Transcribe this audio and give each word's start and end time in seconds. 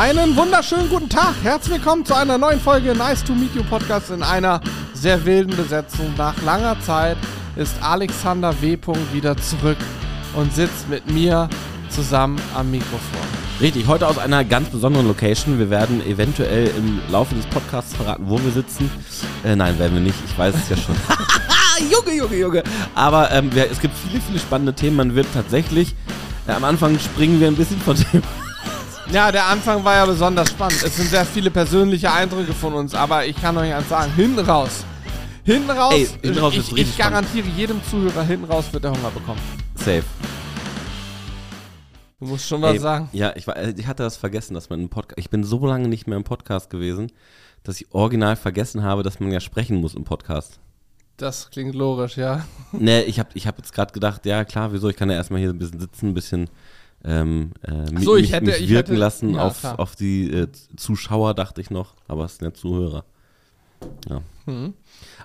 Einen 0.00 0.34
wunderschönen 0.34 0.88
guten 0.88 1.10
Tag. 1.10 1.34
Herzlich 1.42 1.74
willkommen 1.74 2.06
zu 2.06 2.14
einer 2.14 2.38
neuen 2.38 2.58
Folge 2.58 2.94
Nice 2.94 3.22
to 3.22 3.34
Meet 3.34 3.54
You 3.54 3.62
Podcast 3.62 4.08
in 4.08 4.22
einer 4.22 4.62
sehr 4.94 5.26
wilden 5.26 5.54
Besetzung. 5.54 6.14
Nach 6.16 6.40
langer 6.40 6.80
Zeit 6.80 7.18
ist 7.56 7.74
Alexander 7.82 8.54
W. 8.62 8.78
wieder 9.12 9.36
zurück 9.36 9.76
und 10.34 10.54
sitzt 10.54 10.88
mit 10.88 11.10
mir 11.10 11.50
zusammen 11.90 12.40
am 12.54 12.70
Mikrofon. 12.70 13.20
Richtig, 13.60 13.88
heute 13.88 14.08
aus 14.08 14.16
einer 14.16 14.42
ganz 14.42 14.70
besonderen 14.70 15.06
Location. 15.06 15.58
Wir 15.58 15.68
werden 15.68 16.00
eventuell 16.06 16.68
im 16.78 17.02
Laufe 17.10 17.34
des 17.34 17.44
Podcasts 17.44 17.94
verraten, 17.94 18.24
wo 18.26 18.42
wir 18.42 18.52
sitzen. 18.52 18.90
Äh, 19.44 19.54
nein, 19.54 19.78
werden 19.78 19.92
wir 19.92 20.00
nicht. 20.00 20.16
Ich 20.26 20.38
weiß 20.38 20.54
es 20.54 20.70
ja 20.70 20.78
schon. 20.78 20.96
Junge, 21.90 22.16
Junge, 22.16 22.36
Junge. 22.36 22.62
Aber 22.94 23.30
ähm, 23.32 23.54
wir, 23.54 23.70
es 23.70 23.78
gibt 23.78 23.92
viele, 24.08 24.22
viele 24.22 24.38
spannende 24.38 24.72
Themen. 24.72 24.96
Man 24.96 25.14
wird 25.14 25.26
tatsächlich, 25.34 25.94
äh, 26.46 26.52
am 26.52 26.64
Anfang 26.64 26.98
springen 26.98 27.38
wir 27.38 27.48
ein 27.48 27.56
bisschen 27.56 27.78
von 27.82 27.96
dem 27.96 28.22
ja, 29.12 29.32
der 29.32 29.46
Anfang 29.46 29.84
war 29.84 29.96
ja 29.96 30.06
besonders 30.06 30.50
spannend. 30.50 30.82
Es 30.82 30.96
sind 30.96 31.08
sehr 31.08 31.24
viele 31.24 31.50
persönliche 31.50 32.12
Eindrücke 32.12 32.52
von 32.52 32.74
uns, 32.74 32.94
aber 32.94 33.26
ich 33.26 33.40
kann 33.40 33.56
euch 33.58 33.72
eins 33.74 33.88
sagen, 33.88 34.12
hinten 34.14 34.40
raus. 34.40 34.84
Hinten 35.44 35.70
raus, 35.70 35.94
Ey, 35.94 36.06
hinten 36.22 36.38
raus 36.38 36.54
ich, 36.54 36.76
ich 36.76 36.98
garantiere 36.98 37.48
jedem 37.56 37.82
Zuhörer, 37.84 38.22
hinten 38.22 38.44
raus 38.44 38.66
wird 38.72 38.84
er 38.84 38.92
Hunger 38.92 39.10
bekommen. 39.10 39.40
Safe. 39.74 40.04
Du 42.20 42.26
musst 42.26 42.46
schon 42.46 42.62
was 42.62 42.74
Ey, 42.74 42.78
sagen. 42.78 43.08
Ja, 43.12 43.32
ich, 43.34 43.46
war, 43.46 43.56
ich 43.60 43.86
hatte 43.86 44.02
das 44.02 44.16
vergessen, 44.16 44.54
dass 44.54 44.70
man 44.70 44.80
im 44.80 44.90
Podcast. 44.90 45.18
Ich 45.18 45.30
bin 45.30 45.42
so 45.42 45.66
lange 45.66 45.88
nicht 45.88 46.06
mehr 46.06 46.18
im 46.18 46.24
Podcast 46.24 46.70
gewesen, 46.70 47.10
dass 47.64 47.80
ich 47.80 47.92
original 47.92 48.36
vergessen 48.36 48.82
habe, 48.82 49.02
dass 49.02 49.18
man 49.18 49.32
ja 49.32 49.40
sprechen 49.40 49.78
muss 49.78 49.94
im 49.94 50.04
Podcast. 50.04 50.60
Das 51.16 51.50
klingt 51.50 51.74
logisch, 51.74 52.16
ja. 52.16 52.44
Nee, 52.72 53.02
ich 53.02 53.18
habe 53.18 53.30
ich 53.34 53.46
hab 53.46 53.58
jetzt 53.58 53.72
gerade 53.74 53.92
gedacht, 53.92 54.24
ja 54.26 54.44
klar, 54.44 54.72
wieso? 54.72 54.88
Ich 54.88 54.96
kann 54.96 55.10
ja 55.10 55.16
erstmal 55.16 55.40
hier 55.40 55.50
ein 55.50 55.58
bisschen 55.58 55.80
sitzen, 55.80 56.08
ein 56.08 56.14
bisschen 56.14 56.48
ähm, 57.04 57.52
äh, 57.62 58.00
so, 58.00 58.14
mich, 58.14 58.32
hätte, 58.32 58.46
mich 58.46 58.68
wirken 58.68 58.74
hätte, 58.90 58.94
lassen 58.94 59.34
ja, 59.34 59.44
auf, 59.44 59.64
auf 59.64 59.96
die 59.96 60.30
äh, 60.30 60.48
Zuschauer, 60.76 61.34
dachte 61.34 61.60
ich 61.60 61.70
noch, 61.70 61.94
aber 62.08 62.24
es 62.24 62.36
sind 62.36 62.46
ja 62.46 62.54
Zuhörer. 62.54 63.04
Ja. 64.08 64.22
Mhm. 64.46 64.74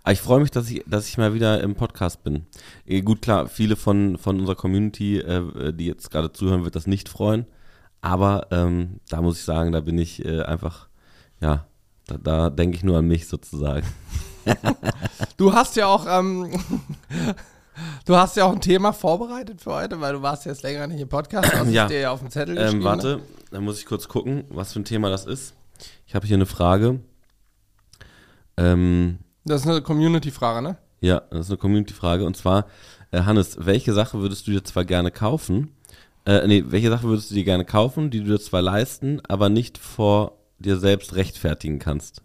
Aber 0.04 0.12
ich 0.14 0.22
freue 0.22 0.40
mich, 0.40 0.52
dass 0.52 0.70
ich, 0.70 0.84
dass 0.88 1.08
ich 1.08 1.18
mal 1.18 1.34
wieder 1.34 1.62
im 1.62 1.76
Podcast 1.76 2.24
bin. 2.24 2.46
Eh, 2.86 3.02
gut, 3.02 3.22
klar, 3.22 3.48
viele 3.48 3.76
von, 3.76 4.18
von 4.18 4.40
unserer 4.40 4.56
Community, 4.56 5.18
äh, 5.18 5.74
die 5.74 5.88
jetzt 5.88 6.12
gerade 6.12 6.32
zuhören, 6.32 6.64
wird 6.64 6.76
das 6.76 6.88
nicht 6.88 7.10
freuen. 7.10 7.46
Aber 8.02 8.48
ähm, 8.52 9.00
da 9.10 9.22
muss 9.22 9.40
ich 9.40 9.44
sagen, 9.44 9.72
da 9.72 9.80
bin 9.80 9.98
ich 9.98 10.24
äh, 10.24 10.44
einfach, 10.44 10.90
ja, 11.42 11.66
da, 12.06 12.18
da 12.18 12.50
denke 12.52 12.78
ich 12.78 12.84
nur 12.84 13.00
an 13.00 13.08
mich 13.08 13.28
sozusagen. 13.28 13.88
du 15.38 15.54
hast 15.54 15.76
ja 15.76 15.88
auch 15.88 16.06
ähm, 16.08 16.52
Du 18.06 18.16
hast 18.16 18.38
ja 18.38 18.46
auch 18.46 18.54
ein 18.54 18.62
Thema 18.62 18.94
vorbereitet 18.94 19.62
für 19.62 19.74
heute, 19.74 20.00
weil 20.02 20.14
du 20.14 20.22
warst 20.22 20.46
jetzt 20.46 20.64
länger 20.64 20.88
nicht 20.88 21.02
im 21.02 21.10
Podcast. 21.10 21.52
Das 21.52 21.70
ja. 21.72 21.88
dir 21.88 22.00
ja 22.00 22.12
auf 22.12 22.20
dem 22.20 22.30
Zettel 22.30 22.58
ähm, 22.58 22.64
geschrieben. 22.64 22.84
Warte, 22.84 23.20
dann 23.52 23.64
muss 23.64 23.80
ich 23.80 23.86
kurz 23.86 24.08
gucken, 24.08 24.46
was 24.50 24.74
für 24.74 24.80
ein 24.80 24.86
Thema 24.86 25.10
das 25.10 25.26
ist. 25.26 25.56
Ich 26.08 26.16
habe 26.16 26.26
hier 26.26 26.38
eine 26.38 26.46
Frage. 26.46 27.00
Ähm, 28.58 29.20
das 29.44 29.62
ist 29.62 29.68
eine 29.68 29.82
Community-Frage, 29.82 30.62
ne? 30.62 30.78
Ja, 31.02 31.22
das 31.30 31.46
ist 31.46 31.52
eine 31.52 31.58
Community-Frage. 31.58 32.26
Und 32.26 32.38
zwar, 32.38 32.68
äh, 33.12 33.22
Hannes, 33.22 33.58
welche 33.60 33.94
Sache 33.94 34.20
würdest 34.20 34.48
du 34.48 34.52
dir 34.52 34.64
zwar 34.64 34.86
gerne 34.86 35.12
kaufen, 35.12 35.76
äh, 36.26 36.48
nee, 36.48 36.64
welche 36.68 36.90
Sache 36.90 37.04
würdest 37.04 37.30
du 37.30 37.36
dir 37.36 37.44
gerne 37.44 37.66
kaufen, 37.66 38.10
die 38.10 38.20
du 38.20 38.26
dir 38.26 38.40
zwar 38.40 38.62
leisten, 38.62 39.22
aber 39.28 39.50
nicht 39.50 39.78
vor 39.78 40.40
dir 40.58 40.78
selbst 40.78 41.16
rechtfertigen 41.16 41.80
kannst? 41.80 42.24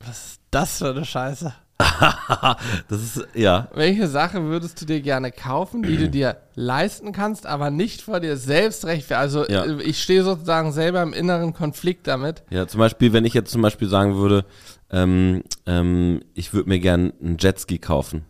Was 0.00 0.32
ist 0.32 0.40
das 0.50 0.78
für 0.78 0.90
eine 0.90 1.04
Scheiße? 1.04 1.54
das 2.88 3.02
ist, 3.02 3.28
ja. 3.34 3.68
Welche 3.74 4.08
Sache 4.08 4.44
würdest 4.44 4.80
du 4.80 4.86
dir 4.86 5.00
gerne 5.00 5.32
kaufen, 5.32 5.82
die 5.82 5.96
du 5.96 6.08
dir 6.10 6.36
leisten 6.54 7.12
kannst, 7.12 7.46
aber 7.46 7.70
nicht 7.70 8.02
vor 8.02 8.20
dir 8.20 8.36
selbst 8.36 8.84
rechtfertigen? 8.84 9.20
Also 9.20 9.46
ja. 9.46 9.64
Äh, 9.64 9.82
ich 9.82 10.02
stehe 10.02 10.22
sozusagen 10.22 10.72
selber 10.72 11.02
im 11.02 11.12
inneren 11.12 11.52
Konflikt 11.52 12.06
damit. 12.06 12.42
Ja, 12.50 12.66
zum 12.66 12.78
Beispiel, 12.78 13.12
wenn 13.12 13.24
ich 13.24 13.34
jetzt 13.34 13.50
zum 13.50 13.62
Beispiel 13.62 13.88
sagen 13.88 14.16
würde, 14.16 14.44
ähm, 14.90 15.42
ähm, 15.66 16.20
ich 16.34 16.52
würde 16.52 16.68
mir 16.68 16.80
gerne 16.80 17.12
einen 17.22 17.36
Jetski 17.38 17.78
kaufen. 17.78 18.24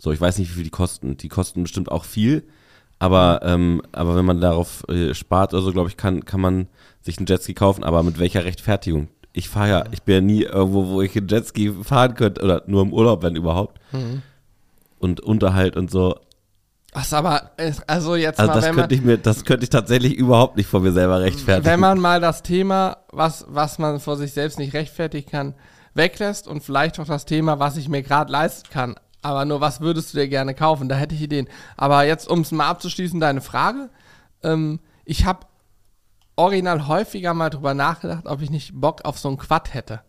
So, 0.00 0.12
ich 0.12 0.20
weiß 0.20 0.38
nicht, 0.38 0.50
wie 0.50 0.54
viel 0.54 0.64
die 0.64 0.70
kosten. 0.70 1.16
Die 1.16 1.28
kosten 1.28 1.62
bestimmt 1.62 1.90
auch 1.90 2.04
viel. 2.04 2.44
Aber, 2.98 3.40
ähm, 3.42 3.82
aber 3.92 4.16
wenn 4.16 4.24
man 4.24 4.40
darauf 4.40 4.86
äh, 4.88 5.14
spart 5.14 5.54
oder 5.54 5.62
so, 5.62 5.72
glaube 5.72 5.88
ich, 5.88 5.96
kann, 5.96 6.24
kann 6.24 6.40
man 6.40 6.68
sich 7.00 7.18
einen 7.18 7.26
Jetski 7.26 7.54
kaufen. 7.54 7.84
Aber 7.84 8.02
mit 8.02 8.18
welcher 8.18 8.44
Rechtfertigung? 8.44 9.08
Ich 9.32 9.48
fahre 9.48 9.68
ja, 9.68 9.84
ich 9.92 10.02
bin 10.02 10.14
ja 10.14 10.20
nie 10.20 10.42
irgendwo, 10.42 10.88
wo 10.88 11.02
ich 11.02 11.16
einen 11.16 11.28
Jetski 11.28 11.72
fahren 11.82 12.14
könnte 12.14 12.42
oder 12.42 12.62
nur 12.66 12.82
im 12.82 12.92
Urlaub, 12.92 13.22
wenn 13.22 13.36
überhaupt. 13.36 13.80
Mhm. 13.92 14.22
Und 14.98 15.20
Unterhalt 15.20 15.76
und 15.76 15.90
so. 15.90 16.16
Ach, 16.92 17.12
aber, 17.12 17.52
also 17.86 18.16
jetzt 18.16 18.40
also 18.40 18.52
mal, 18.52 18.60
das 18.60 18.74
könnte 18.74 18.94
ich 18.94 19.02
mir, 19.02 19.16
das 19.16 19.44
könnte 19.44 19.62
ich 19.62 19.70
tatsächlich 19.70 20.14
überhaupt 20.14 20.56
nicht 20.56 20.66
vor 20.66 20.80
mir 20.80 20.92
selber 20.92 21.20
rechtfertigen. 21.20 21.64
Wenn 21.64 21.80
man 21.80 22.00
mal 22.00 22.20
das 22.20 22.42
Thema, 22.42 22.98
was, 23.12 23.46
was 23.48 23.78
man 23.78 24.00
vor 24.00 24.16
sich 24.16 24.32
selbst 24.32 24.58
nicht 24.58 24.74
rechtfertigen 24.74 25.30
kann, 25.30 25.54
weglässt 25.94 26.48
und 26.48 26.62
vielleicht 26.62 26.98
auch 26.98 27.06
das 27.06 27.24
Thema, 27.26 27.60
was 27.60 27.76
ich 27.76 27.88
mir 27.88 28.02
gerade 28.02 28.32
leisten 28.32 28.68
kann. 28.70 28.96
Aber 29.22 29.44
nur, 29.44 29.60
was 29.60 29.80
würdest 29.80 30.12
du 30.12 30.18
dir 30.18 30.28
gerne 30.28 30.54
kaufen? 30.54 30.88
Da 30.88 30.96
hätte 30.96 31.14
ich 31.14 31.22
Ideen. 31.22 31.48
Aber 31.76 32.04
jetzt, 32.04 32.28
um 32.28 32.40
es 32.40 32.50
mal 32.50 32.68
abzuschließen, 32.68 33.20
deine 33.20 33.40
Frage. 33.40 33.90
Ähm, 34.42 34.80
ich 35.04 35.26
habe 35.26 35.46
original 36.40 36.88
häufiger 36.88 37.34
mal 37.34 37.50
drüber 37.50 37.74
nachgedacht, 37.74 38.26
ob 38.26 38.40
ich 38.40 38.50
nicht 38.50 38.72
Bock 38.74 39.04
auf 39.04 39.18
so 39.18 39.28
ein 39.28 39.36
Quad 39.36 39.74
hätte. 39.74 40.00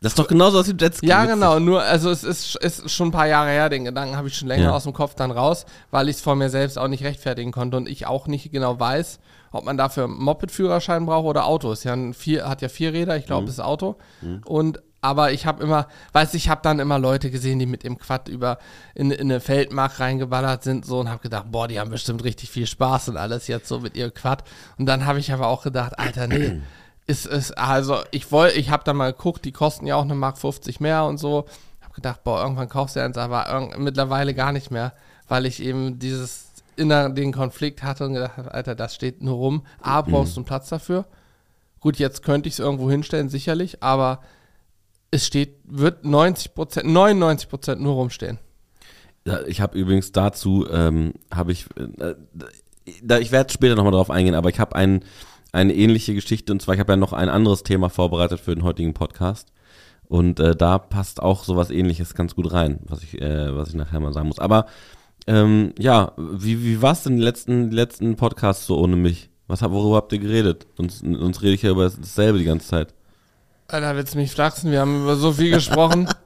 Das 0.00 0.12
ist 0.12 0.18
doch 0.18 0.28
genauso 0.28 0.58
aus 0.58 0.68
wie 0.68 0.76
Jetski. 0.78 1.06
Ja, 1.06 1.24
genau. 1.24 1.58
Nur, 1.58 1.82
also 1.82 2.10
es 2.10 2.22
ist, 2.22 2.56
ist 2.56 2.90
schon 2.90 3.08
ein 3.08 3.12
paar 3.12 3.26
Jahre 3.26 3.50
her, 3.50 3.68
den 3.68 3.84
Gedanken 3.84 4.16
habe 4.16 4.28
ich 4.28 4.36
schon 4.36 4.48
länger 4.48 4.64
ja. 4.64 4.72
aus 4.72 4.84
dem 4.84 4.92
Kopf 4.92 5.14
dann 5.14 5.30
raus, 5.30 5.64
weil 5.90 6.08
ich 6.08 6.16
es 6.16 6.22
vor 6.22 6.36
mir 6.36 6.50
selbst 6.50 6.78
auch 6.78 6.88
nicht 6.88 7.02
rechtfertigen 7.02 7.50
konnte 7.50 7.76
und 7.76 7.88
ich 7.88 8.06
auch 8.06 8.26
nicht 8.26 8.52
genau 8.52 8.78
weiß, 8.78 9.18
ob 9.52 9.64
man 9.64 9.76
dafür 9.76 10.06
Moped-Führerschein 10.06 11.06
braucht 11.06 11.24
oder 11.24 11.46
Auto. 11.46 11.72
Ist 11.72 11.84
ja 11.84 11.96
vier, 12.12 12.48
hat 12.48 12.62
ja 12.62 12.68
vier 12.68 12.92
Räder, 12.92 13.16
ich 13.16 13.26
glaube, 13.26 13.42
mhm. 13.42 13.48
es 13.48 13.54
ist 13.54 13.60
Auto. 13.60 13.96
Mhm. 14.20 14.42
Und 14.44 14.82
aber 15.06 15.30
ich 15.30 15.46
habe 15.46 15.62
immer, 15.62 15.86
weiß 16.12 16.34
ich 16.34 16.48
habe 16.48 16.62
dann 16.64 16.80
immer 16.80 16.98
Leute 16.98 17.30
gesehen, 17.30 17.60
die 17.60 17.66
mit 17.66 17.84
dem 17.84 17.96
Quad 17.96 18.28
über 18.28 18.58
in, 18.92 19.12
in 19.12 19.30
eine 19.30 19.38
Feldmark 19.38 20.00
reingeballert 20.00 20.64
sind 20.64 20.84
so 20.84 20.98
und 20.98 21.08
habe 21.08 21.22
gedacht, 21.22 21.44
boah, 21.52 21.68
die 21.68 21.78
haben 21.78 21.90
bestimmt 21.90 22.24
richtig 22.24 22.50
viel 22.50 22.66
Spaß 22.66 23.10
und 23.10 23.16
alles 23.16 23.46
jetzt 23.46 23.68
so 23.68 23.78
mit 23.78 23.96
ihrem 23.96 24.12
Quad. 24.12 24.42
Und 24.78 24.86
dann 24.86 25.06
habe 25.06 25.20
ich 25.20 25.32
aber 25.32 25.46
auch 25.46 25.62
gedacht, 25.62 25.96
Alter, 25.96 26.26
nee, 26.26 26.60
ist 27.06 27.24
es 27.24 27.52
also 27.52 28.00
ich 28.10 28.32
wollte, 28.32 28.58
ich 28.58 28.70
habe 28.70 28.82
dann 28.82 28.96
mal 28.96 29.12
geguckt, 29.12 29.44
die 29.44 29.52
kosten 29.52 29.86
ja 29.86 29.94
auch 29.94 30.02
eine 30.02 30.16
Mark 30.16 30.38
50 30.38 30.80
mehr 30.80 31.04
und 31.04 31.18
so. 31.18 31.46
Habe 31.82 31.94
gedacht, 31.94 32.24
boah, 32.24 32.42
irgendwann 32.42 32.68
kaufst 32.68 32.96
du 32.96 33.00
eins, 33.00 33.16
aber 33.16 33.70
mittlerweile 33.78 34.34
gar 34.34 34.50
nicht 34.50 34.72
mehr, 34.72 34.92
weil 35.28 35.46
ich 35.46 35.62
eben 35.62 36.00
dieses 36.00 36.46
inner 36.74 37.10
den 37.10 37.32
Konflikt 37.32 37.84
hatte 37.84 38.06
und 38.06 38.14
gedacht, 38.14 38.38
Alter, 38.50 38.74
das 38.74 38.92
steht 38.92 39.22
nur 39.22 39.36
rum. 39.36 39.66
A, 39.80 40.02
brauchst 40.02 40.34
du 40.34 40.40
einen 40.40 40.46
Platz 40.46 40.68
dafür. 40.68 41.06
Gut, 41.78 41.96
jetzt 42.00 42.24
könnte 42.24 42.48
ich 42.48 42.54
es 42.54 42.58
irgendwo 42.58 42.90
hinstellen, 42.90 43.28
sicherlich, 43.28 43.84
aber 43.84 44.20
es 45.16 45.26
steht, 45.26 45.56
wird 45.64 46.04
90 46.04 46.54
Prozent, 46.54 46.86
99 46.86 47.48
Prozent 47.48 47.80
nur 47.80 47.94
rumstehen. 47.94 48.38
Ja, 49.24 49.40
ich 49.46 49.60
habe 49.60 49.76
übrigens 49.76 50.12
dazu, 50.12 50.66
ähm, 50.70 51.14
habe 51.34 51.52
ich, 51.52 51.66
äh, 51.98 52.14
da, 53.02 53.18
ich 53.18 53.32
werde 53.32 53.52
später 53.52 53.74
nochmal 53.74 53.92
drauf 53.92 54.10
eingehen, 54.10 54.34
aber 54.34 54.50
ich 54.50 54.60
habe 54.60 54.76
ein, 54.76 55.04
eine 55.52 55.74
ähnliche 55.74 56.14
Geschichte 56.14 56.52
und 56.52 56.62
zwar, 56.62 56.74
ich 56.74 56.80
habe 56.80 56.92
ja 56.92 56.96
noch 56.96 57.12
ein 57.12 57.28
anderes 57.28 57.64
Thema 57.64 57.88
vorbereitet 57.88 58.40
für 58.40 58.54
den 58.54 58.62
heutigen 58.62 58.94
Podcast. 58.94 59.52
Und 60.08 60.38
äh, 60.38 60.54
da 60.54 60.78
passt 60.78 61.20
auch 61.20 61.42
sowas 61.42 61.70
ähnliches 61.70 62.14
ganz 62.14 62.36
gut 62.36 62.52
rein, 62.52 62.78
was 62.84 63.02
ich, 63.02 63.20
äh, 63.20 63.56
was 63.56 63.70
ich 63.70 63.74
nachher 63.74 63.98
mal 63.98 64.12
sagen 64.12 64.28
muss. 64.28 64.38
Aber 64.38 64.66
ähm, 65.26 65.72
ja, 65.78 66.12
wie, 66.16 66.62
wie 66.62 66.80
war 66.80 66.92
es 66.92 67.02
denn 67.02 67.16
die 67.16 67.22
letzten, 67.24 67.72
letzten 67.72 68.14
Podcasts 68.14 68.66
so 68.66 68.78
ohne 68.78 68.94
mich? 68.94 69.30
Was, 69.48 69.62
worüber 69.62 69.96
habt 69.96 70.12
ihr 70.12 70.20
geredet? 70.20 70.68
Sonst, 70.76 71.00
sonst 71.00 71.42
rede 71.42 71.54
ich 71.54 71.62
ja 71.62 71.70
über 71.70 71.90
dasselbe 71.90 72.38
die 72.38 72.44
ganze 72.44 72.68
Zeit. 72.68 72.94
Alter, 73.68 73.96
willst 73.96 74.14
du 74.14 74.18
mich 74.18 74.30
flachsen? 74.30 74.70
Wir 74.70 74.80
haben 74.80 75.02
über 75.02 75.16
so 75.16 75.32
viel 75.32 75.50
gesprochen. 75.50 76.08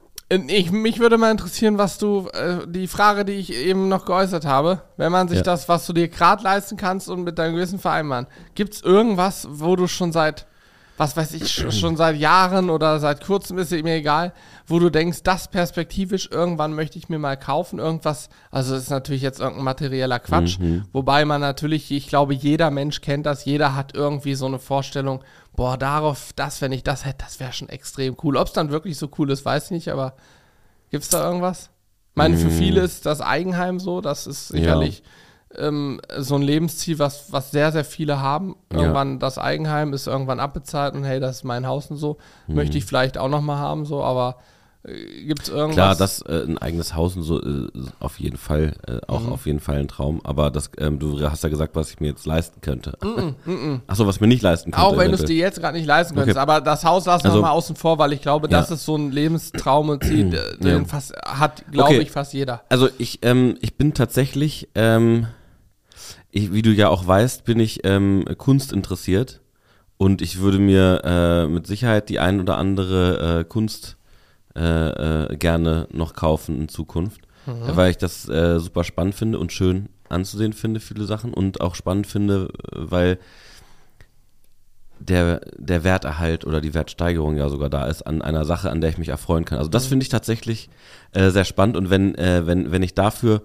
Ich, 0.47 0.71
mich 0.71 0.99
würde 0.99 1.17
mal 1.17 1.29
interessieren, 1.29 1.77
was 1.77 1.97
du, 1.97 2.29
äh, 2.29 2.65
die 2.65 2.87
Frage, 2.87 3.25
die 3.25 3.33
ich 3.33 3.53
eben 3.53 3.89
noch 3.89 4.05
geäußert 4.05 4.45
habe, 4.45 4.81
wenn 4.95 5.11
man 5.11 5.27
sich 5.27 5.39
ja. 5.39 5.43
das, 5.43 5.67
was 5.67 5.85
du 5.85 5.91
dir 5.91 6.07
gerade 6.07 6.41
leisten 6.41 6.77
kannst 6.77 7.09
und 7.09 7.25
mit 7.25 7.37
deinem 7.37 7.55
Gewissen 7.55 7.79
vereinbaren, 7.79 8.27
gibt 8.55 8.75
es 8.75 8.81
irgendwas, 8.81 9.45
wo 9.51 9.75
du 9.75 9.87
schon 9.87 10.13
seit 10.13 10.47
was 11.01 11.17
weiß 11.17 11.33
ich, 11.33 11.51
schon 11.51 11.97
seit 11.97 12.17
Jahren 12.17 12.69
oder 12.69 12.99
seit 12.99 13.25
kurzem 13.25 13.57
ist 13.57 13.71
mir 13.71 13.95
egal, 13.95 14.33
wo 14.67 14.77
du 14.77 14.91
denkst, 14.91 15.23
das 15.23 15.47
perspektivisch, 15.47 16.29
irgendwann 16.31 16.75
möchte 16.75 16.99
ich 16.99 17.09
mir 17.09 17.17
mal 17.17 17.37
kaufen, 17.37 17.79
irgendwas, 17.79 18.29
also 18.51 18.75
das 18.75 18.83
ist 18.83 18.89
natürlich 18.91 19.23
jetzt 19.23 19.39
irgendein 19.39 19.65
materieller 19.65 20.19
Quatsch, 20.19 20.59
mhm. 20.59 20.83
wobei 20.93 21.25
man 21.25 21.41
natürlich, 21.41 21.91
ich 21.91 22.07
glaube, 22.07 22.35
jeder 22.35 22.69
Mensch 22.69 23.01
kennt 23.01 23.25
das, 23.25 23.45
jeder 23.45 23.75
hat 23.75 23.95
irgendwie 23.95 24.35
so 24.35 24.45
eine 24.45 24.59
Vorstellung, 24.59 25.23
boah, 25.55 25.77
darauf, 25.77 26.31
das, 26.35 26.61
wenn 26.61 26.71
ich 26.71 26.83
das 26.83 27.05
hätte, 27.05 27.25
das 27.25 27.39
wäre 27.39 27.53
schon 27.53 27.69
extrem 27.69 28.15
cool. 28.23 28.37
Ob 28.37 28.47
es 28.47 28.53
dann 28.53 28.71
wirklich 28.71 28.97
so 28.97 29.09
cool 29.17 29.29
ist, 29.31 29.45
weiß 29.45 29.65
ich 29.65 29.71
nicht, 29.71 29.89
aber 29.89 30.15
gibt 30.89 31.03
es 31.03 31.09
da 31.09 31.23
irgendwas? 31.25 31.69
Ich 32.11 32.15
meine, 32.15 32.37
für 32.37 32.47
mhm. 32.47 32.57
viele 32.57 32.81
ist 32.81 33.05
das 33.05 33.21
Eigenheim 33.21 33.79
so, 33.79 34.01
das 34.01 34.27
ist 34.27 34.49
sicherlich... 34.49 34.99
Ja 34.99 35.05
ähm, 35.57 35.99
so 36.17 36.35
ein 36.35 36.41
Lebensziel, 36.41 36.99
was, 36.99 37.31
was 37.31 37.51
sehr, 37.51 37.71
sehr 37.71 37.85
viele 37.85 38.21
haben. 38.21 38.55
Irgendwann 38.71 39.13
ja. 39.13 39.17
das 39.19 39.37
Eigenheim 39.37 39.93
ist 39.93 40.07
irgendwann 40.07 40.39
abbezahlt 40.39 40.95
und 40.95 41.03
hey, 41.03 41.19
das 41.19 41.37
ist 41.37 41.43
mein 41.43 41.67
Haus 41.67 41.91
und 41.91 41.97
so. 41.97 42.17
Mhm. 42.47 42.55
Möchte 42.55 42.77
ich 42.77 42.85
vielleicht 42.85 43.17
auch 43.17 43.29
nochmal 43.29 43.57
haben, 43.57 43.85
so, 43.85 44.03
aber 44.03 44.37
Gibt 44.83 45.43
es 45.43 45.49
irgendwas? 45.49 45.75
Klar, 45.75 45.95
das 45.95 46.21
äh, 46.23 46.43
ein 46.47 46.57
eigenes 46.57 46.95
Haus 46.95 47.15
und 47.15 47.21
so 47.21 47.39
äh, 47.39 47.67
auf 47.99 48.19
jeden 48.19 48.37
Fall, 48.37 48.73
äh, 48.87 48.97
auch 49.07 49.21
Mhm. 49.27 49.31
auf 49.33 49.45
jeden 49.45 49.59
Fall 49.59 49.77
ein 49.77 49.87
Traum. 49.87 50.21
Aber 50.23 50.49
das, 50.49 50.71
ähm, 50.79 50.97
du 50.97 51.21
hast 51.29 51.43
ja 51.43 51.49
gesagt, 51.49 51.75
was 51.75 51.91
ich 51.91 51.99
mir 51.99 52.07
jetzt 52.07 52.25
leisten 52.25 52.61
könnte. 52.61 52.97
Mhm, 53.45 53.81
Ach 53.87 53.95
so, 53.95 54.07
was 54.07 54.15
ich 54.15 54.21
mir 54.21 54.27
nicht 54.27 54.41
leisten 54.41 54.71
könnte. 54.71 54.83
Auch 54.87 54.97
wenn 54.97 55.11
du 55.11 55.17
es 55.17 55.25
dir 55.25 55.35
jetzt 55.35 55.59
gerade 55.59 55.77
nicht 55.77 55.85
leisten 55.85 56.15
könntest. 56.15 56.35
Okay. 56.35 56.41
Aber 56.41 56.61
das 56.61 56.83
Haus 56.83 57.05
lassen 57.05 57.25
wir 57.25 57.29
Also- 57.29 57.41
mal 57.43 57.51
außen 57.51 57.75
vor, 57.75 57.99
weil 57.99 58.11
ich 58.13 58.21
glaube, 58.21 58.47
das 58.47 58.69
Ja. 58.69 58.75
ist 58.75 58.85
so 58.85 58.95
ein 58.95 59.11
Lebenstraum 59.11 59.91
äh, 60.01 60.07
den 60.07 60.31
Ja. 60.63 60.83
fast, 60.85 61.13
hat, 61.25 61.63
glaube 61.71 61.89
Okay. 61.89 61.99
ich, 62.01 62.09
fast 62.11 62.33
jeder. 62.33 62.61
Also 62.69 62.89
ich, 62.97 63.19
ähm, 63.21 63.57
ich 63.61 63.75
bin 63.77 63.93
tatsächlich, 63.93 64.67
ähm, 64.73 65.27
ich, 66.31 66.53
wie 66.53 66.63
du 66.63 66.71
ja 66.71 66.89
auch 66.89 67.05
weißt, 67.05 67.45
bin 67.45 67.59
ich 67.59 67.81
ähm, 67.83 68.25
Kunst 68.39 68.73
interessiert 68.73 69.41
und 69.97 70.23
ich 70.23 70.39
würde 70.39 70.57
mir 70.57 71.01
äh, 71.03 71.47
mit 71.47 71.67
Sicherheit 71.67 72.09
die 72.09 72.19
ein 72.19 72.39
oder 72.39 72.57
andere 72.57 73.41
äh, 73.41 73.43
Kunst 73.43 73.97
äh, 74.55 75.23
äh, 75.31 75.37
gerne 75.37 75.87
noch 75.91 76.13
kaufen 76.13 76.59
in 76.61 76.69
Zukunft, 76.69 77.21
äh, 77.47 77.75
weil 77.75 77.91
ich 77.91 77.97
das 77.97 78.27
äh, 78.29 78.59
super 78.59 78.83
spannend 78.83 79.15
finde 79.15 79.39
und 79.39 79.51
schön 79.51 79.89
anzusehen 80.09 80.53
finde, 80.53 80.79
viele 80.79 81.05
Sachen. 81.05 81.33
Und 81.33 81.61
auch 81.61 81.75
spannend 81.75 82.07
finde, 82.07 82.49
äh, 82.71 82.75
weil 82.75 83.19
der, 84.99 85.41
der 85.57 85.83
Werterhalt 85.83 86.45
oder 86.45 86.61
die 86.61 86.73
Wertsteigerung 86.73 87.35
ja 87.35 87.49
sogar 87.49 87.69
da 87.69 87.87
ist 87.87 88.03
an 88.03 88.21
einer 88.21 88.45
Sache, 88.45 88.69
an 88.69 88.81
der 88.81 88.91
ich 88.91 88.97
mich 88.97 89.09
erfreuen 89.09 89.45
kann. 89.45 89.57
Also 89.57 89.69
das 89.69 89.87
finde 89.87 90.03
ich 90.03 90.09
tatsächlich 90.09 90.69
äh, 91.13 91.29
sehr 91.29 91.45
spannend. 91.45 91.77
Und 91.77 91.89
wenn, 91.89 92.15
äh, 92.15 92.45
wenn, 92.45 92.71
wenn 92.71 92.83
ich 92.83 92.93
dafür 92.93 93.41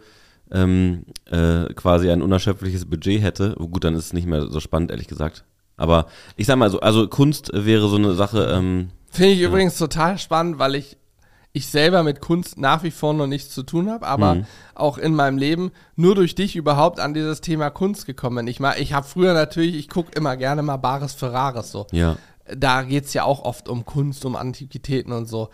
ähm, 0.50 1.04
äh, 1.30 1.72
quasi 1.74 2.10
ein 2.10 2.22
unerschöpfliches 2.22 2.86
Budget 2.86 3.22
hätte, 3.22 3.56
oh 3.58 3.68
gut, 3.68 3.84
dann 3.84 3.94
ist 3.94 4.06
es 4.06 4.12
nicht 4.12 4.26
mehr 4.26 4.48
so 4.48 4.60
spannend, 4.60 4.90
ehrlich 4.90 5.08
gesagt. 5.08 5.44
Aber 5.76 6.06
ich 6.36 6.46
sag 6.46 6.56
mal 6.56 6.70
so, 6.70 6.80
also 6.80 7.08
Kunst 7.08 7.50
wäre 7.52 7.88
so 7.88 7.96
eine 7.96 8.14
Sache, 8.14 8.50
ähm, 8.52 8.88
Finde 9.10 9.32
ich 9.32 9.40
übrigens 9.40 9.76
total 9.78 10.18
spannend, 10.18 10.58
weil 10.58 10.74
ich, 10.74 10.96
ich 11.52 11.66
selber 11.68 12.02
mit 12.02 12.20
Kunst 12.20 12.58
nach 12.58 12.82
wie 12.82 12.90
vor 12.90 13.14
noch 13.14 13.26
nichts 13.26 13.54
zu 13.54 13.62
tun 13.62 13.88
habe, 13.90 14.06
aber 14.06 14.34
Mhm. 14.36 14.46
auch 14.74 14.98
in 14.98 15.14
meinem 15.14 15.38
Leben 15.38 15.70
nur 15.94 16.14
durch 16.14 16.34
dich 16.34 16.54
überhaupt 16.56 17.00
an 17.00 17.14
dieses 17.14 17.40
Thema 17.40 17.70
Kunst 17.70 18.04
gekommen 18.06 18.36
bin. 18.36 18.46
Ich, 18.48 18.60
mal- 18.60 18.78
ich 18.78 18.92
habe 18.92 19.06
früher 19.06 19.32
natürlich, 19.32 19.74
ich 19.76 19.88
gucke 19.88 20.10
immer 20.16 20.36
gerne 20.36 20.62
mal 20.62 20.76
Bares 20.76 21.14
für 21.14 21.32
Rares 21.32 21.70
so. 21.72 21.86
ja, 21.92 22.16
Da 22.54 22.82
geht's 22.82 23.14
ja 23.14 23.24
auch 23.24 23.42
oft 23.42 23.68
um 23.68 23.84
Kunst, 23.86 24.24
um 24.24 24.36
Antiquitäten 24.36 25.12
und 25.12 25.26
so. 25.26 25.48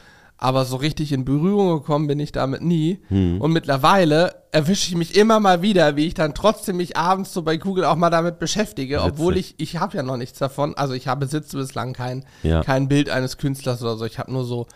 Aber 0.45 0.65
so 0.65 0.75
richtig 0.75 1.13
in 1.13 1.25
Berührung 1.25 1.69
gekommen 1.79 2.09
bin 2.09 2.19
ich 2.19 2.33
damit 2.33 2.63
nie. 2.63 2.99
Hm. 3.07 3.41
Und 3.41 3.53
mittlerweile 3.53 4.35
erwische 4.51 4.89
ich 4.89 4.97
mich 4.97 5.17
immer 5.17 5.39
mal 5.39 5.63
wieder, 5.63 5.95
wie 5.95 6.05
ich 6.07 6.15
dann 6.15 6.35
trotzdem 6.35 6.79
mich 6.79 6.97
abends 6.97 7.33
so 7.33 7.43
bei 7.43 7.57
Google 7.59 7.85
auch 7.85 7.95
mal 7.95 8.11
damit 8.11 8.41
beschäftige, 8.41 9.03
obwohl 9.03 9.37
ich, 9.37 9.55
ich 9.59 9.77
habe 9.77 9.97
ja 9.97 10.03
noch 10.03 10.17
nichts 10.17 10.41
davon. 10.41 10.75
Also 10.75 10.95
ich 10.95 11.07
habe 11.07 11.27
besitze 11.27 11.57
bislang 11.59 11.93
kein, 11.93 12.25
Ja. 12.43 12.61
kein 12.65 12.89
Bild 12.89 13.09
eines 13.09 13.37
Künstlers 13.39 13.83
oder 13.83 13.97
so. 13.97 14.05
Ich 14.05 14.19
habe 14.19 14.33
nur 14.33 14.45
so 14.45 14.67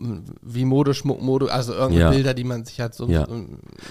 mh, 0.00 0.22
wie 0.42 0.64
Modeschmuck, 0.64 1.22
Mode, 1.22 1.52
also 1.52 1.72
irgendwelche 1.72 2.00
Ja. 2.06 2.10
Bilder, 2.10 2.34
die 2.34 2.42
man 2.44 2.64
sich 2.64 2.80
halt 2.80 2.94
so 2.94 3.06
Ja. 3.06 3.24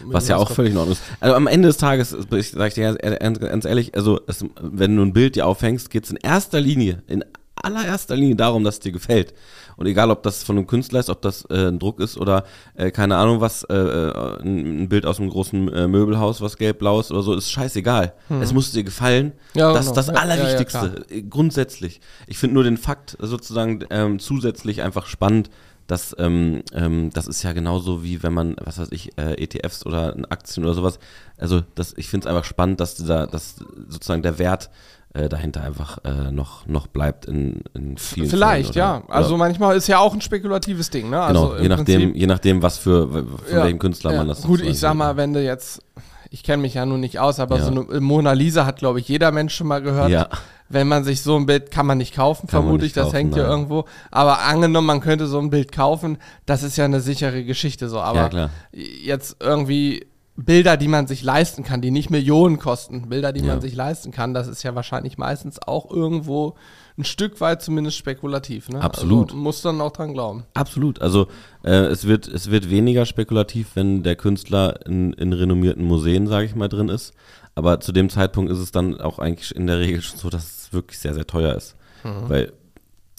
was 0.04 0.28
ja 0.28 0.36
auch 0.36 0.52
völlig 0.52 0.74
in 0.74 0.80
Ordnung 0.80 0.98
ist. 0.98 1.04
Also 1.22 1.34
am 1.36 1.48
Ende 1.48 1.70
des 1.70 1.78
Tages, 1.78 2.14
ich 2.30 2.52
sag 2.52 2.68
ich 2.68 2.74
dir 2.74 2.94
ganz, 2.96 3.40
ganz 3.40 3.64
ehrlich, 3.64 3.96
also 3.96 4.20
es, 4.28 4.44
wenn 4.62 4.98
du 4.98 5.02
ein 5.04 5.14
Bild 5.14 5.38
dir 5.38 5.48
aufhängst, 5.48 5.92
geht's 5.92 6.12
in 6.12 6.18
erster 6.18 6.60
Linie, 6.60 7.04
in 7.08 7.24
allererster 7.64 8.16
Linie 8.16 8.36
darum, 8.36 8.64
dass 8.64 8.76
es 8.76 8.80
dir 8.80 8.92
gefällt. 8.92 9.34
Und 9.78 9.88
egal, 9.88 10.12
ob 10.12 10.24
das 10.24 10.44
von 10.44 10.58
einem 10.58 10.68
Künstler 10.68 11.00
ist, 11.00 11.10
ob 11.10 11.22
das 11.22 11.46
äh, 11.50 11.68
ein 11.68 11.80
Druck 11.80 12.00
ist 12.00 12.18
oder 12.18 12.44
äh, 12.76 12.92
keine 12.92 13.18
Ahnung 13.18 13.42
was, 13.42 13.64
äh, 13.64 13.76
äh, 13.76 14.42
ein, 14.42 14.90
Bild 14.90 15.06
aus 15.06 15.20
einem 15.20 15.30
großen 15.30 15.74
äh, 15.74 15.88
Möbelhaus, 15.88 16.42
was 16.42 16.58
gelb-blau 16.58 17.00
ist 17.00 17.12
oder 17.12 17.24
so, 17.24 17.34
ist 17.34 17.50
scheißegal. 17.52 18.14
Es 18.42 18.54
muss 18.54 18.72
dir 18.72 18.84
gefallen. 18.84 19.32
Ja, 19.54 19.74
das 19.74 19.88
ist 19.88 19.92
genau. 19.92 19.96
das 19.96 20.08
Ja, 20.08 20.14
ja, 20.14 20.20
ja, 20.20 20.22
Allerwichtigste, 20.22 21.06
grundsätzlich. 21.30 22.02
Ich 22.28 22.38
finde 22.38 22.56
nur 22.56 22.64
den 22.64 22.78
Fakt 22.78 23.18
sozusagen 23.20 23.84
ähm, 23.90 24.20
zusätzlich 24.20 24.82
einfach 24.82 25.08
spannend, 25.08 25.50
dass 25.88 26.16
ähm, 26.20 26.64
ähm, 26.74 27.10
das 27.12 27.28
ist 27.28 27.44
ja 27.44 27.52
genauso 27.52 28.04
wie 28.04 28.24
wenn 28.24 28.34
man, 28.34 28.56
was 28.64 28.80
weiß 28.80 28.90
ich, 28.92 29.18
äh, 29.18 29.34
ETFs 29.34 29.86
oder 29.86 30.16
Aktien 30.30 30.64
oder 30.64 30.74
sowas. 30.74 31.00
Also 31.38 31.62
das, 31.76 31.94
ich 31.98 32.08
finde 32.08 32.28
es 32.28 32.30
einfach 32.30 32.46
spannend, 32.46 32.80
dass 32.80 32.96
dieser, 32.96 33.28
dass 33.28 33.56
sozusagen 33.90 34.22
der 34.22 34.40
Wert 34.40 34.70
äh, 35.14 35.28
dahinter 35.30 35.62
einfach 35.64 36.00
äh, 36.06 36.32
noch, 36.32 36.66
noch 36.68 36.88
bleibt 36.88 37.26
in, 37.26 37.62
in 37.74 37.98
vielen 37.98 38.30
Vielleicht, 38.30 38.74
Fällen, 38.74 38.86
ja. 38.86 39.04
Also 39.10 39.30
oder, 39.32 39.40
manchmal 39.40 39.76
ist 39.76 39.88
ja 39.88 40.00
auch 40.00 40.14
ein 40.14 40.22
spekulatives 40.22 40.90
Ding, 40.90 41.10
ne? 41.10 41.24
genau, 41.28 41.50
also 41.50 41.54
im 41.56 41.64
je 41.64 41.70
nachdem, 41.70 42.02
Prinzip- 42.02 42.16
je 42.20 42.28
nachdem, 42.28 42.62
was 42.62 42.78
für 42.78 43.08
von 43.10 43.28
Ja, 43.52 43.64
welchem 43.64 43.80
Künstler 43.80 44.12
ja. 44.14 44.18
man 44.20 44.28
das 44.30 44.44
Gut, 44.44 44.62
ich 44.62 44.80
sag 44.80 44.94
mal, 44.94 45.18
wenn 45.18 45.34
du 45.34 45.44
jetzt, 45.44 45.82
ich 46.30 46.44
kenne 46.44 46.62
mich 46.62 46.76
ja 46.76 46.86
nun 46.86 47.02
nicht 47.02 47.20
aus, 47.20 47.40
aber 47.42 47.58
Ja. 47.58 47.64
so 47.66 47.72
eine 47.90 48.00
Mona 48.00 48.32
Lisa 48.32 48.66
hat, 48.66 48.78
glaube 48.78 49.00
ich, 49.02 49.08
jeder 49.10 49.32
Mensch 49.32 49.54
schon 49.56 49.68
mal 49.68 49.82
gehört. 49.82 50.10
Ja. 50.10 50.30
Wenn 50.70 50.88
man 50.88 51.04
sich 51.04 51.22
so 51.22 51.36
ein 51.36 51.46
Bild, 51.46 51.70
kann 51.70 51.86
man 51.86 51.98
nicht 51.98 52.16
kaufen, 52.16 52.48
Kann 52.48 52.62
vermute 52.62 52.84
nicht 52.84 52.92
ich, 52.92 52.94
das 52.94 53.08
kaufen, 53.08 53.16
hängt 53.18 53.36
ja 53.36 53.46
irgendwo. 53.46 53.84
Aber 54.10 54.40
angenommen, 54.44 54.88
man 54.88 55.02
könnte 55.02 55.28
so 55.28 55.38
ein 55.40 55.50
Bild 55.50 55.74
kaufen, 55.74 56.18
das 56.46 56.64
ist 56.64 56.78
ja 56.78 56.86
eine 56.86 57.02
sichere 57.02 57.44
Geschichte 57.44 57.90
so. 57.90 58.00
Aber 58.00 58.50
jetzt 58.72 59.36
irgendwie 59.42 60.06
Bilder, 60.38 60.78
die 60.78 60.88
man 60.88 61.08
sich 61.08 61.24
leisten 61.24 61.64
kann, 61.64 61.82
die 61.82 61.92
nicht 61.92 62.10
Millionen 62.10 62.58
kosten, 62.58 63.10
Bilder, 63.10 63.34
die 63.34 63.42
Ja. 63.42 63.48
man 63.48 63.62
sich 63.62 63.76
leisten 63.76 64.12
kann, 64.12 64.34
das 64.34 64.48
ist 64.48 64.64
ja 64.64 64.74
wahrscheinlich 64.76 65.18
meistens 65.18 65.60
auch 65.62 65.92
irgendwo 65.92 66.56
ein 66.98 67.04
Stück 67.04 67.42
weit 67.42 67.62
zumindest 67.62 67.98
spekulativ. 67.98 68.70
Ne? 68.70 68.82
Absolut. 68.82 69.30
Also, 69.32 69.38
muss 69.38 69.62
dann 69.62 69.82
auch 69.82 69.92
dran 69.92 70.14
glauben. 70.14 70.46
Absolut. 70.54 71.02
Also 71.02 71.28
äh, 71.64 71.72
es 71.72 72.08
wird 72.08 72.28
es 72.28 72.50
wird 72.50 72.70
weniger 72.70 73.06
spekulativ, 73.06 73.72
wenn 73.76 74.04
der 74.04 74.16
Künstler 74.16 74.86
in, 74.86 75.14
in 75.14 75.34
renommierten 75.34 75.86
Museen, 75.86 76.28
sage 76.28 76.46
ich 76.46 76.56
mal, 76.56 76.70
drin 76.70 76.90
ist. 76.90 77.14
Aber 77.54 77.80
zu 77.82 77.92
dem 77.92 78.10
Zeitpunkt 78.10 78.52
ist 78.52 78.60
es 78.60 78.72
dann 78.72 79.00
auch 79.02 79.20
eigentlich 79.20 79.54
in 79.56 79.68
der 79.68 79.80
Regel 79.80 80.02
schon 80.02 80.18
so, 80.18 80.30
dass 80.30 80.44
es 80.44 80.74
wirklich 80.74 80.98
sehr 81.00 81.14
sehr 81.14 81.28
teuer 81.28 81.56
ist, 81.56 81.76
Mhm. 82.04 82.30
weil 82.30 82.54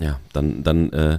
ja 0.00 0.18
dann 0.32 0.62
dann 0.64 0.90
äh, 0.92 1.18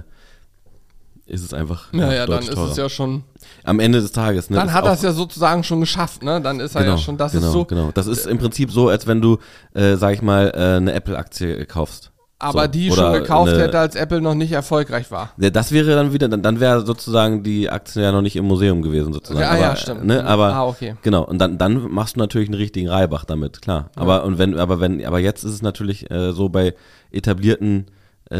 ist 1.26 1.42
es 1.42 1.54
einfach 1.54 1.92
Naja, 1.92 2.20
dann 2.26 2.30
deutlich 2.36 2.50
ist 2.50 2.54
teurer. 2.56 2.70
es 2.70 2.76
ja 2.76 2.88
schon 2.88 3.24
am 3.64 3.80
Ende 3.80 4.00
des 4.00 4.12
Tages. 4.12 4.50
Ne, 4.50 4.56
Dann 4.56 4.72
hat 4.72 4.84
er 4.84 4.92
es 4.92 5.02
ja 5.02 5.12
sozusagen 5.12 5.64
schon 5.64 5.80
geschafft, 5.80 6.22
ne? 6.22 6.40
Dann 6.40 6.60
ist 6.60 6.74
er 6.74 6.82
genau, 6.82 6.94
ja 6.96 6.98
schon, 6.98 7.16
das 7.16 7.32
genau, 7.32 7.46
ist 7.46 7.52
so. 7.52 7.64
genau. 7.64 7.90
Das 7.94 8.06
ist 8.06 8.26
im 8.26 8.38
Prinzip 8.38 8.70
so, 8.70 8.88
als 8.88 9.06
wenn 9.06 9.20
du, 9.22 9.38
äh, 9.74 9.96
sag 9.96 10.12
ich 10.14 10.22
mal, 10.22 10.52
äh, 10.54 10.76
eine 10.76 10.92
Apple-Aktie 10.92 11.64
kaufst. 11.66 12.10
Aber 12.38 12.62
so. 12.64 12.68
die 12.68 12.90
Oder 12.90 12.96
schon 13.02 13.12
gekauft 13.22 13.52
eine- 13.52 13.62
hätte, 13.62 13.78
als 13.78 13.94
Apple 13.94 14.20
noch 14.20 14.34
nicht 14.34 14.52
erfolgreich 14.52 15.10
war. 15.10 15.30
Ja, 15.38 15.48
das 15.48 15.72
wäre 15.72 15.94
dann 15.94 16.12
wieder, 16.12 16.28
dann, 16.28 16.42
dann 16.42 16.60
wäre 16.60 16.84
sozusagen 16.84 17.42
die 17.42 17.70
Aktie 17.70 18.02
ja 18.02 18.12
noch 18.12 18.20
nicht 18.20 18.36
im 18.36 18.44
Museum 18.44 18.82
gewesen, 18.82 19.14
sozusagen. 19.14 19.40
Ja, 19.40 19.50
aber, 19.52 19.60
ja, 19.60 19.76
stimmt. 19.76 20.04
Ne, 20.04 20.22
aber, 20.26 20.52
Ah, 20.52 20.66
okay. 20.66 20.96
Genau, 21.02 21.22
und 21.24 21.38
dann, 21.38 21.56
dann 21.56 21.90
machst 21.90 22.16
du 22.16 22.20
natürlich 22.20 22.48
einen 22.50 22.58
richtigen 22.58 22.88
Reibach 22.90 23.24
damit, 23.24 23.62
klar. 23.62 23.88
Aber, 23.96 24.24
und 24.24 24.36
wenn, 24.36 24.58
aber 24.58 24.78
wenn, 24.80 25.02
aber 25.06 25.20
jetzt 25.20 25.44
ist 25.44 25.52
es 25.52 25.62
natürlich 25.62 26.10
äh, 26.10 26.32
so 26.32 26.50
bei 26.50 26.74
etablierten 27.12 27.86
äh, 28.30 28.36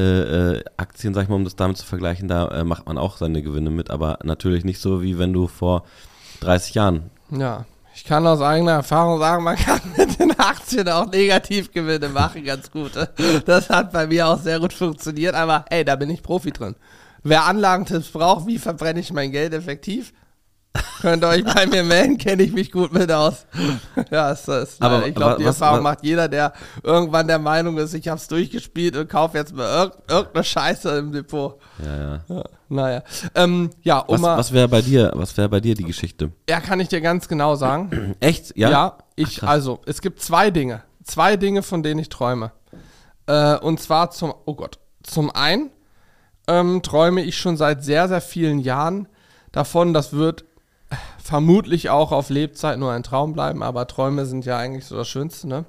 äh, 0.57 0.65
Aktien, 0.77 1.15
sag 1.15 1.25
ich 1.25 1.29
mal, 1.29 1.37
um 1.37 1.45
das 1.45 1.57
damit 1.57 1.77
zu 1.77 1.85
vergleichen, 1.87 2.29
da 2.29 2.49
äh, 2.49 2.65
macht 2.65 2.87
man 2.87 2.99
auch 2.99 3.17
seine 3.17 3.43
Gewinne 3.43 3.71
mit, 3.71 3.91
aber 3.91 4.19
natürlich 4.25 4.65
nicht 4.65 4.81
so, 4.81 5.03
wie 5.03 5.19
wenn 5.19 5.33
du 5.33 5.47
vor 5.47 5.85
30 6.41 6.75
Jahren. 6.75 7.11
Ja. 7.31 7.67
Ich 7.97 8.05
kann 8.05 8.27
aus 8.27 8.41
eigener 8.41 8.73
Erfahrung 8.73 9.21
sagen, 9.21 9.45
man 9.45 9.57
kann 9.57 9.81
mit 9.97 10.19
den 10.19 10.37
Aktien 10.39 10.89
auch 10.89 11.07
Negativgewinne 11.07 12.09
machen, 12.09 12.45
ganz 12.45 12.71
gut. 12.71 12.93
Das 13.47 13.71
hat 13.71 13.93
bei 13.93 14.09
mir 14.09 14.27
auch 14.27 14.41
sehr 14.41 14.59
gut 14.59 14.73
funktioniert, 14.73 15.35
aber 15.35 15.65
hey, 15.69 15.85
da 15.85 15.95
bin 15.95 16.11
ich 16.11 16.23
Profi 16.23 16.51
drin. 16.51 16.75
Wer 17.23 17.45
Anlagentipps 17.45 18.09
braucht, 18.09 18.47
wie 18.47 18.59
verbrenne 18.59 19.01
ich 19.01 19.13
mein 19.13 19.31
Geld 19.31 19.55
effektiv, 19.55 20.13
könnt 21.01 21.23
ihr 21.25 21.29
euch 21.29 21.45
bei 21.45 21.67
mir 21.67 21.85
melden, 21.85 22.19
kenne 22.19 22.43
ich 22.43 22.53
mich 22.53 22.73
gut 22.73 22.93
mit 22.93 23.11
aus. 23.13 23.47
Ja, 24.11 24.31
es 24.33 24.49
ist, 24.49 24.83
Aber 24.83 25.07
ich 25.07 25.15
glaube, 25.15 25.37
die 25.39 25.45
was- 25.45 25.57
Erfahrung 25.61 25.85
was- 25.85 25.97
macht 25.97 26.05
jeder, 26.05 26.29
der 26.29 26.53
irgendwann 26.83 27.27
der 27.29 27.39
Meinung 27.39 27.79
ist, 27.79 27.95
ich 27.95 28.09
habe 28.09 28.19
es 28.19 28.27
durchgespielt 28.29 28.97
und 28.97 29.09
kaufe 29.09 29.39
jetzt 29.39 29.55
mal 29.55 29.65
irg 29.85 29.97
irgendeine 30.09 30.45
Scheiße 30.45 30.99
im 30.99 31.13
Depot. 31.13 31.59
Ja, 31.85 31.97
ja. 31.97 32.21
Ja, 32.29 32.45
naja. 32.69 33.03
Ähm, 33.35 33.71
ja, 33.83 33.99
um 34.01 34.23
Was, 34.23 34.39
was 34.39 34.53
wäre 34.53 34.69
bei 34.69 34.83
dir, 34.83 35.13
was 35.15 35.37
wäre 35.37 35.49
bei 35.49 35.61
dir 35.61 35.75
die 35.75 35.85
Geschichte? 35.85 36.33
ja, 36.49 36.61
kann 36.61 36.81
ich 36.81 36.89
dir 36.89 37.01
ganz 37.01 37.29
genau 37.29 37.55
sagen. 37.55 38.17
Echt? 38.21 38.57
Ja? 38.57 38.71
Ja, 38.71 38.99
ich, 39.17 39.37
krass. 39.39 39.49
also, 39.51 39.81
es 39.87 40.01
gibt 40.01 40.21
zwei 40.21 40.51
Dinge. 40.51 40.83
Zwei 41.05 41.37
Dinge, 41.37 41.63
von 41.63 41.83
denen 41.83 42.01
ich 42.01 42.09
träume. 42.09 42.53
Äh, 43.27 43.57
und 43.59 43.79
zwar 43.81 44.11
zum, 44.11 44.35
oh 44.47 44.55
Gott, 44.55 44.79
zum 45.03 45.31
einen 45.31 45.71
ähm, 46.49 46.83
träume 46.83 47.23
ich 47.23 47.39
schon 47.39 47.57
seit 47.57 47.85
sehr, 47.85 48.09
sehr 48.09 48.21
vielen 48.21 48.59
Jahren 48.59 49.07
davon, 49.53 49.95
das 49.95 50.13
wird 50.15 50.45
vermutlich 51.25 51.89
auch 51.89 52.13
auf 52.13 52.29
Lebzeit 52.29 52.79
nur 52.79 52.93
ein 52.93 53.03
Traum 53.03 53.33
bleiben, 53.33 53.63
aber 53.63 53.87
Träume 53.87 54.27
sind 54.27 54.45
ja 54.45 54.59
eigentlich 54.59 54.85
so 54.85 54.95
das 54.97 55.09
Schönste, 55.09 55.49
ne? 55.49 55.65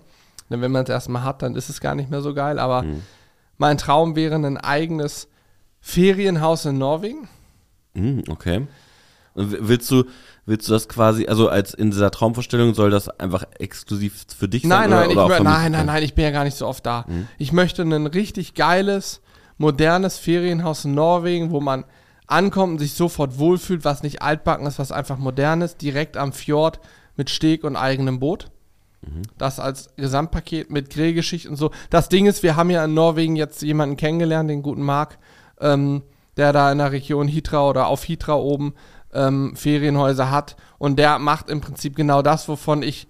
Denn 0.49 0.59
wenn 0.61 0.71
man 0.71 0.83
es 0.83 0.89
erstmal 0.89 1.23
hat, 1.23 1.41
dann 1.41 1.55
ist 1.55 1.69
es 1.69 1.79
gar 1.79 1.95
nicht 1.95 2.09
mehr 2.11 2.21
so 2.21 2.33
geil. 2.33 2.59
Aber 2.59 2.83
Mhm. 2.83 3.01
mein 3.57 3.77
Traum 3.77 4.15
wäre 4.17 4.35
ein 4.35 4.57
eigenes 4.57 5.29
Ferienhaus 5.79 6.65
in 6.65 6.77
Norwegen. 6.77 7.29
Hm, 7.95 8.23
okay. 8.29 8.67
Willst 9.33 9.89
du, 9.91 10.03
willst 10.45 10.67
du 10.67 10.73
das 10.73 10.87
quasi, 10.89 11.25
also 11.27 11.47
als 11.49 11.73
in 11.73 11.89
dieser 11.91 12.11
Traumvorstellung 12.11 12.73
soll 12.73 12.89
das 12.89 13.07
einfach 13.09 13.43
exklusiv 13.59 14.25
für 14.37 14.47
dich 14.47 14.63
Nein, 14.65 14.81
sein? 14.81 14.89
nein, 14.91 14.99
oder, 14.99 15.11
ich 15.11 15.17
oder 15.17 15.37
für 15.37 15.43
nein, 15.43 15.71
nein, 15.71 15.85
nein, 15.87 16.03
ich 16.03 16.13
bin 16.13 16.25
ja 16.25 16.31
gar 16.31 16.43
nicht 16.43 16.57
so 16.57 16.67
oft 16.67 16.85
da. 16.85 17.05
Mhm. 17.07 17.27
Ich 17.37 17.51
möchte 17.53 17.81
ein 17.83 18.07
richtig 18.07 18.53
geiles, 18.55 19.21
modernes 19.57 20.17
Ferienhaus 20.17 20.83
in 20.85 20.93
Norwegen, 20.95 21.51
wo 21.51 21.59
man 21.61 21.85
ankommt 22.27 22.73
und 22.73 22.79
sich 22.79 22.93
sofort 22.93 23.39
wohlfühlt, 23.39 23.85
was 23.85 24.03
nicht 24.03 24.21
altbacken 24.21 24.65
ist, 24.67 24.79
was 24.79 24.91
einfach 24.91 25.17
modern 25.17 25.61
ist, 25.61 25.81
direkt 25.81 26.17
am 26.17 26.33
Fjord 26.33 26.79
mit 27.15 27.29
Steg 27.29 27.63
und 27.63 27.75
eigenem 27.75 28.19
Boot. 28.19 28.51
Mhm. 29.01 29.23
Das 29.37 29.59
als 29.59 29.95
Gesamtpaket 29.95 30.69
mit 30.69 30.89
Grillgeschichte 30.89 31.49
und 31.49 31.55
so. 31.55 31.71
Das 31.89 32.09
Ding 32.09 32.25
ist, 32.25 32.43
wir 32.43 32.55
haben 32.55 32.69
ja 32.69 32.85
in 32.85 32.93
Norwegen 32.93 33.35
jetzt 33.35 33.61
jemanden 33.61 33.97
kennengelernt, 33.97 34.49
den 34.49 34.63
guten 34.63 34.81
Marc, 34.81 35.17
ähm, 35.59 36.03
der 36.37 36.51
da 36.51 36.71
in 36.71 36.79
der 36.79 36.91
Region 36.91 37.27
Hitra 37.27 37.69
oder 37.69 37.87
auf 37.87 38.03
Hitra 38.03 38.35
oben 38.35 38.73
ähm, 39.13 39.55
Ferienhäuser 39.55 40.31
hat. 40.31 40.55
Und 40.77 40.99
der 40.99 41.19
macht 41.19 41.49
im 41.49 41.61
Prinzip 41.61 41.95
genau 41.95 42.21
das, 42.21 42.47
wovon 42.49 42.83
ich 42.83 43.07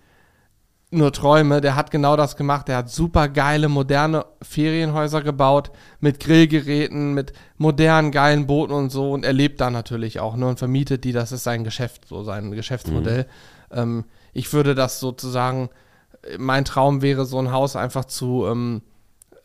nur 0.92 1.12
träume. 1.12 1.62
Der 1.62 1.76
hat 1.76 1.92
genau 1.92 2.16
das 2.16 2.36
gemacht. 2.36 2.68
Der 2.68 2.78
hat 2.78 2.90
super 2.90 3.28
geile, 3.28 3.70
moderne 3.70 4.26
Ferienhäuser 4.42 5.22
gebaut 5.22 5.72
mit 6.00 6.20
Grillgeräten, 6.20 7.14
mit 7.14 7.34
modernen, 7.58 8.12
geilen 8.12 8.48
Booten 8.48 8.74
und 8.74 8.90
so. 8.90 9.12
Und 9.12 9.26
er 9.26 9.34
lebt 9.34 9.62
da 9.62 9.70
natürlich 9.70 10.20
auch 10.20 10.36
ne, 10.36 10.48
und 10.48 10.60
vermietet 10.60 11.04
die. 11.04 11.12
Das 11.12 11.32
ist 11.32 11.44
sein 11.44 11.64
Geschäft, 11.64 12.08
so 12.08 12.24
sein 12.24 12.52
Geschäftsmodell. 12.52 13.26
Mhm. 13.72 13.78
Ähm, 13.78 14.06
ich 14.34 14.52
würde 14.54 14.76
das 14.76 15.00
sozusagen, 15.00 15.70
mein 16.38 16.66
Traum 16.66 17.02
wäre, 17.02 17.26
so 17.26 17.40
ein 17.40 17.52
Haus 17.52 17.76
einfach 17.76 18.06
zu, 18.06 18.46
ähm, 18.48 18.82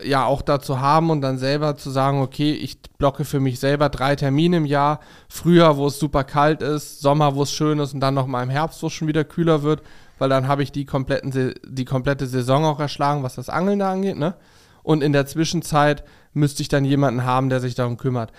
ja, 0.02 0.24
auch 0.24 0.40
dazu 0.40 0.80
haben 0.80 1.10
und 1.10 1.20
dann 1.20 1.36
selber 1.36 1.76
zu 1.76 1.90
sagen, 1.90 2.22
okay, 2.22 2.52
ich 2.52 2.80
blocke 2.98 3.24
für 3.24 3.38
mich 3.38 3.60
selber 3.60 3.90
drei 3.90 4.16
Termine 4.16 4.58
im 4.58 4.64
Jahr. 4.64 5.00
Frühjahr, 5.28 5.76
wo 5.76 5.86
es 5.88 5.98
super 5.98 6.24
kalt 6.24 6.62
ist, 6.62 7.00
Sommer, 7.00 7.34
wo 7.34 7.42
es 7.42 7.52
schön 7.52 7.78
ist 7.78 7.92
und 7.92 8.00
dann 8.00 8.14
nochmal 8.14 8.42
im 8.42 8.50
Herbst, 8.50 8.82
wo 8.82 8.86
es 8.86 8.94
schon 8.94 9.08
wieder 9.08 9.24
kühler 9.24 9.62
wird 9.62 9.82
weil 10.20 10.28
dann 10.28 10.46
habe 10.46 10.62
ich 10.62 10.70
die, 10.70 10.84
kompletten, 10.84 11.54
die 11.66 11.84
komplette 11.84 12.26
Saison 12.26 12.64
auch 12.64 12.78
erschlagen, 12.78 13.22
was 13.22 13.34
das 13.34 13.48
Angeln 13.48 13.78
da 13.78 13.90
angeht, 13.90 14.16
ne? 14.16 14.34
Und 14.82 15.02
in 15.02 15.12
der 15.12 15.26
Zwischenzeit 15.26 16.04
müsste 16.32 16.62
ich 16.62 16.68
dann 16.68 16.84
jemanden 16.84 17.24
haben, 17.24 17.48
der 17.48 17.60
sich 17.60 17.74
darum 17.74 17.96
kümmert. 17.96 18.32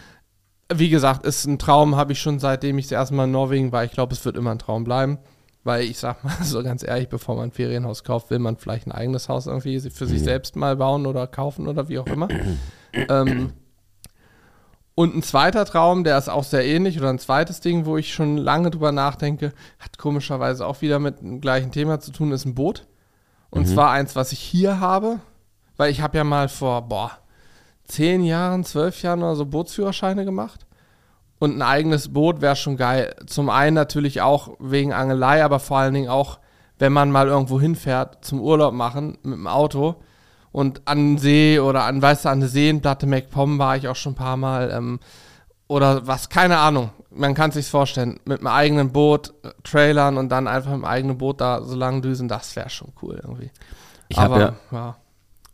Wie 0.74 0.90
gesagt, 0.90 1.26
ist 1.26 1.46
ein 1.46 1.60
Traum, 1.60 1.96
habe 1.96 2.14
ich 2.14 2.22
schon 2.22 2.40
seitdem 2.40 2.78
ich 2.78 2.86
das 2.86 2.94
erste 2.94 3.16
Mal 3.16 3.26
in 3.26 3.32
Norwegen 3.32 3.72
war. 3.72 3.84
Ich 3.84 3.92
glaube, 3.92 4.14
es 4.14 4.24
wird 4.26 4.38
immer 4.38 4.52
ein 4.52 4.60
Traum 4.60 4.84
bleiben. 4.84 5.20
Weil 5.64 5.84
ich 5.84 6.00
sag 6.00 6.24
mal 6.24 6.36
so 6.44 6.64
ganz 6.64 6.84
ehrlich, 6.84 7.10
bevor 7.10 7.36
man 7.36 7.50
ein 7.50 7.52
Ferienhaus 7.52 8.04
kauft, 8.04 8.32
will 8.32 8.40
man 8.40 8.58
vielleicht 8.58 8.88
ein 8.88 8.92
eigenes 8.92 9.30
Haus 9.30 9.46
irgendwie 9.46 9.80
für 9.80 10.08
sich 10.08 10.24
selbst 10.24 10.56
mal 10.56 10.76
bauen 10.76 11.06
oder 11.06 11.28
kaufen 11.28 11.68
oder 11.68 11.88
wie 11.88 12.00
auch 12.00 12.08
immer. 12.08 12.30
ähm, 12.94 13.54
und 14.94 15.16
ein 15.16 15.24
zweiter 15.24 15.66
Traum, 15.66 16.04
der 16.04 16.18
ist 16.18 16.30
auch 16.30 16.44
sehr 16.44 16.66
ähnlich, 16.66 17.00
oder 17.00 17.10
ein 17.10 17.20
zweites 17.20 17.62
Ding, 17.62 17.86
wo 17.86 17.98
ich 17.98 18.14
schon 18.14 18.38
lange 18.38 18.72
drüber 18.72 18.92
nachdenke, 18.92 19.54
hat 19.80 19.98
komischerweise 19.98 20.66
auch 20.66 20.82
wieder 20.82 21.00
mit 21.00 21.22
dem 21.22 21.40
gleichen 21.40 21.72
Thema 21.72 22.00
zu 22.00 22.12
tun, 22.12 22.32
ist 22.32 22.46
ein 22.46 22.56
Boot. 22.56 22.88
Und 23.50 23.64
mhm. 23.64 23.74
zwar 23.74 23.92
eins, 23.92 24.16
was 24.16 24.32
ich 24.32 24.40
hier 24.40 24.80
habe, 24.80 25.20
weil 25.78 25.92
ich 25.92 26.02
habe 26.02 26.18
ja 26.18 26.24
mal 26.24 26.50
vor, 26.50 26.82
boah, 26.84 27.12
zehn 27.86 28.24
Jahren, 28.24 28.64
zwölf 28.64 29.02
Jahren 29.02 29.24
oder 29.24 29.36
so 29.36 29.46
Bootsführerscheine 29.46 30.26
gemacht. 30.26 30.66
Und 31.40 31.56
ein 31.58 31.62
eigenes 31.62 32.14
Boot 32.14 32.42
wäre 32.42 32.56
schon 32.56 32.78
geil. 32.78 33.16
Zum 33.26 33.50
einen 33.50 33.74
natürlich 33.74 34.22
auch 34.22 34.56
wegen 34.60 34.94
Angelei, 34.94 35.44
aber 35.44 35.60
vor 35.60 35.80
allen 35.80 35.94
Dingen 35.94 36.10
auch, 36.10 36.40
wenn 36.78 36.94
man 36.94 37.12
mal 37.12 37.28
irgendwo 37.28 37.60
hinfährt, 37.60 38.24
zum 38.24 38.40
Urlaub 38.42 38.74
machen 38.74 39.18
mit 39.24 39.34
dem 39.34 39.48
Auto 39.48 39.96
und 40.52 40.82
an 40.86 41.18
See 41.18 41.60
oder 41.60 41.84
an, 41.84 42.02
weißt 42.02 42.26
du, 42.26 42.30
an 42.30 42.42
der 42.42 42.50
Seenplatte 42.50 43.08
MacPom 43.08 43.58
war 43.58 43.78
ich 43.78 43.88
auch 43.88 43.96
schon 43.96 44.14
ein 44.14 44.16
paar 44.16 44.38
Mal. 44.38 44.72
Ähm, 44.72 45.00
oder 45.68 46.06
was, 46.06 46.28
keine 46.30 46.58
Ahnung. 46.58 46.92
Man 47.10 47.34
kann 47.34 47.52
sich 47.52 47.68
vorstellen. 47.68 48.20
Mit 48.26 48.40
einem 48.40 48.48
eigenen 48.48 48.92
Boot, 48.92 49.34
äh, 49.44 49.52
Trailern 49.64 50.18
und 50.18 50.30
dann 50.30 50.48
einfach 50.48 50.72
dem 50.72 50.84
eigenen 50.84 51.18
Boot 51.18 51.40
da 51.40 51.64
so 51.64 51.76
lang 51.76 52.02
düsen, 52.02 52.28
das 52.28 52.56
wäre 52.56 52.70
schon 52.70 52.92
cool 53.02 53.22
irgendwie. 53.24 53.52
Ich 54.10 54.18
habe 54.18 54.40
ja, 54.40 54.56
ja, 54.72 54.98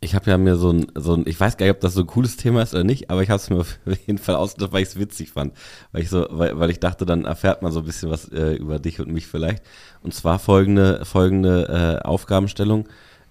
Ich 0.00 0.16
habe 0.16 0.28
ja 0.28 0.38
mir 0.38 0.56
so 0.56 0.72
ein, 0.72 0.90
so 0.96 1.14
ein, 1.14 1.22
ich 1.26 1.38
weiß 1.38 1.56
gar 1.56 1.66
nicht, 1.66 1.76
ob 1.76 1.80
das 1.80 1.94
so 1.94 2.00
ein 2.00 2.08
cooles 2.08 2.36
Thema 2.36 2.62
ist 2.62 2.74
oder 2.74 2.82
nicht, 2.82 3.08
aber 3.10 3.22
ich 3.22 3.30
habe 3.30 3.40
es 3.40 3.50
mir 3.50 3.58
auf 3.60 3.78
jeden 4.06 4.18
Fall 4.18 4.34
ausgedacht, 4.34 4.72
weil 4.72 4.82
ich 4.82 4.88
es 4.88 4.98
witzig 4.98 5.30
fand. 5.30 5.52
Weil 5.92 6.02
ich 6.02 6.10
so, 6.10 6.26
weil, 6.30 6.58
weil 6.58 6.70
ich 6.70 6.80
dachte, 6.80 7.06
dann 7.06 7.24
erfährt 7.24 7.62
man 7.62 7.70
so 7.70 7.78
ein 7.78 7.86
bisschen 7.86 8.10
was 8.10 8.28
äh, 8.32 8.54
über 8.54 8.80
dich 8.80 8.98
und 8.98 9.12
mich 9.12 9.28
vielleicht. 9.28 9.62
Und 10.02 10.12
zwar 10.12 10.40
folgende, 10.40 11.04
folgende 11.04 12.00
äh, 12.02 12.04
Aufgabenstellung 12.04 12.88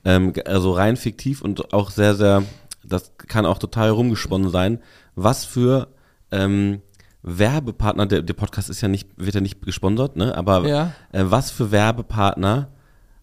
ähm, 0.07 0.31
also 0.45 0.71
rein 0.71 0.95
fiktiv 0.95 1.41
und 1.41 1.73
auch 1.73 1.91
sehr, 1.91 2.15
sehr, 2.15 2.43
das 2.83 3.11
kann 3.17 3.45
auch 3.45 3.59
total 3.59 3.89
rumgesponnen 3.89 4.49
sein, 4.49 4.79
was 5.15 5.43
für 5.43 5.89
ähm, 6.31 6.81
Werbepartner, 7.23 8.05
der, 8.05 8.21
der 8.21 8.33
Podcast 8.33 8.69
ist 8.69 8.79
ja 8.79 8.87
nicht, 8.87 9.09
wird 9.17 9.35
ja 9.35 9.41
nicht 9.41 9.61
gesponsert, 9.61 10.15
ne? 10.15 10.33
Aber 10.35 10.65
ja. 10.65 10.93
äh, 11.11 11.25
was 11.25 11.51
für 11.51 11.71
Werbepartner 11.71 12.69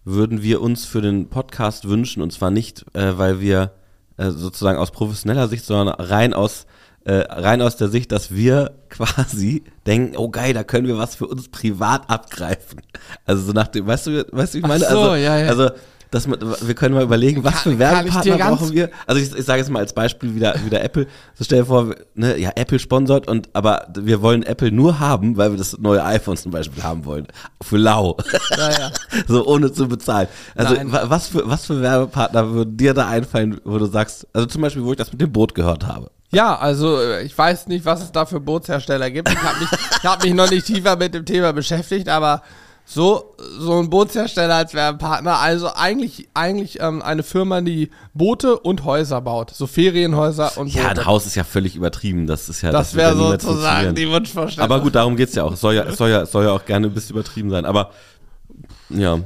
würden 0.05 0.43
wir 0.43 0.61
uns 0.61 0.85
für 0.85 1.01
den 1.01 1.31
Podcast 1.31 1.89
wünschen? 1.89 2.23
Und 2.23 2.35
zwar 2.35 2.51
nicht, 2.51 2.85
äh, 2.93 3.17
weil 3.17 3.41
wir 3.41 3.73
äh, 4.19 4.31
sozusagen 4.31 4.79
aus 4.79 4.91
professioneller 4.91 5.49
Sicht, 5.49 5.65
sondern 5.65 5.95
rein 5.95 6.35
aus 6.35 6.67
äh, 7.05 7.25
rein 7.31 7.63
aus 7.63 7.77
der 7.77 7.89
Sicht, 7.89 8.13
dass 8.13 8.35
wir 8.35 8.73
quasi 8.91 9.65
denken, 9.87 10.19
oh 10.19 10.29
geil, 10.29 10.53
da 10.53 10.65
können 10.65 10.87
wir 10.87 10.99
was 10.99 11.15
für 11.15 11.27
uns 11.27 11.49
privat 11.49 12.11
abgreifen. 12.11 12.83
Also 13.25 13.43
so 13.43 13.53
nach 13.53 13.69
dem, 13.69 13.87
weißt 13.87 14.07
du, 14.07 14.27
weißt 14.31 14.55
du, 14.55 14.59
ich 14.59 14.67
meine, 14.67 14.81
so, 14.81 14.99
also, 14.99 15.15
ja, 15.15 15.39
ja. 15.39 15.49
also 15.49 15.71
dass 16.15 16.29
man, 16.29 16.39
wir 16.41 16.75
können 16.75 16.95
mal 16.95 17.03
überlegen, 17.03 17.43
was 17.43 17.63
für 17.63 17.77
Werbepartner 17.77 18.39
brauchen 18.39 18.73
wir. 18.73 18.89
Also 19.07 19.21
ich, 19.21 19.37
ich 19.37 19.45
sage 19.45 19.59
jetzt 19.59 19.71
mal 19.71 19.81
als 19.81 19.93
Beispiel 19.93 20.37
wieder, 20.37 20.55
wieder 20.65 20.81
Apple. 20.83 21.09
So 21.35 21.43
stell 21.43 21.61
dir 21.61 21.67
vor, 21.67 21.93
ne, 22.15 22.39
ja, 22.39 22.53
Apple 22.55 22.79
sponsert 22.79 23.27
und 23.27 23.49
aber 23.53 23.89
wir 23.99 24.23
wollen 24.23 24.45
Apple 24.45 24.71
nur 24.71 25.01
haben, 25.01 25.37
weil 25.37 25.51
wir 25.51 25.59
das 25.59 25.77
neue 25.79 26.05
iPhone 26.05 26.37
zum 26.37 26.53
Beispiel 26.53 26.85
haben 26.85 27.05
wollen. 27.05 27.27
Für 27.61 27.79
lau. 27.79 28.17
Ja, 28.51 28.71
ja. 28.71 28.91
so 29.27 29.45
ohne 29.45 29.73
zu 29.73 29.89
bezahlen. 29.89 30.29
Also 30.55 30.77
was 30.85 31.27
für, 31.29 31.49
was 31.49 31.67
für 31.67 31.83
Werbepartner 31.83 32.49
würden 32.53 32.77
dir 32.77 32.95
da 32.95 33.09
einfallen, 33.09 33.61
wo 33.65 33.79
du 33.79 33.87
sagst, 33.87 34.29
also 34.33 34.47
zum 34.47 34.63
Beispiel, 34.63 34.85
wo 34.85 34.93
ich 34.93 34.99
das 34.99 35.11
mit 35.11 35.21
dem 35.21 35.33
Boot 35.33 35.55
gehört 35.57 35.85
habe. 35.85 36.13
Ja, 36.31 36.57
also 36.57 37.01
äh, 37.01 37.25
ich 37.25 37.37
weiß 37.37 37.67
nicht, 37.67 37.85
was 37.85 38.03
es 38.03 38.13
da 38.13 38.25
für 38.25 38.39
Bootshersteller 38.39 39.11
gibt. 39.11 39.29
Ich 39.29 39.43
habe 39.43 39.59
mich, 39.59 39.71
hab 40.05 40.23
mich 40.23 40.35
noch 40.35 40.51
nicht 40.51 40.67
tiefer 40.67 40.95
mit 40.95 41.13
dem 41.13 41.25
Thema 41.25 41.53
beschäftigt, 41.53 42.09
aber 42.09 42.43
so, 42.87 43.35
so 43.59 43.79
ein 43.79 43.89
Bootshersteller 43.89 44.57
als 44.57 44.75
Werbepartner. 44.75 45.39
Also 45.39 45.71
eigentlich, 45.75 46.29
eigentlich 46.35 46.81
ähm, 46.81 47.01
eine 47.01 47.23
Firma, 47.23 47.63
die 47.63 47.91
Boote 48.13 48.59
und 48.59 48.85
Häuser 48.85 49.23
baut. 49.23 49.51
So 49.51 49.67
Ferienhäuser 49.67 50.59
und 50.59 50.73
Boote. 50.73 50.85
Ja, 50.85 50.91
ein 50.91 51.07
Haus 51.07 51.25
ist 51.25 51.35
ja 51.35 51.45
völlig 51.45 51.77
übertrieben. 51.77 52.27
Das 52.27 52.49
ist 52.49 52.61
ja. 52.61 52.71
Das, 52.71 52.91
das 52.91 52.97
wäre 52.97 53.17
sozusagen 53.17 53.95
die 53.95 54.09
Wunschvorstellung. 54.09 54.71
Aber 54.71 54.83
gut, 54.83 54.95
darum 54.95 55.17
geht 55.17 55.31
es 55.31 55.35
ja 55.35 55.45
auch. 55.45 55.55
Es 55.55 55.61
soll 55.61 55.75
ja, 55.75 55.85
es 55.85 55.97
soll 55.97 56.11
ja, 56.11 56.23
es 56.23 56.33
soll 56.33 56.45
ja 56.45 56.53
auch 56.53 56.65
gerne 56.67 56.89
ein 56.89 56.95
bisschen 56.95 57.17
übertrieben 57.17 57.51
sein. 57.51 57.65
Aber 57.65 57.91
ja. 58.91 59.19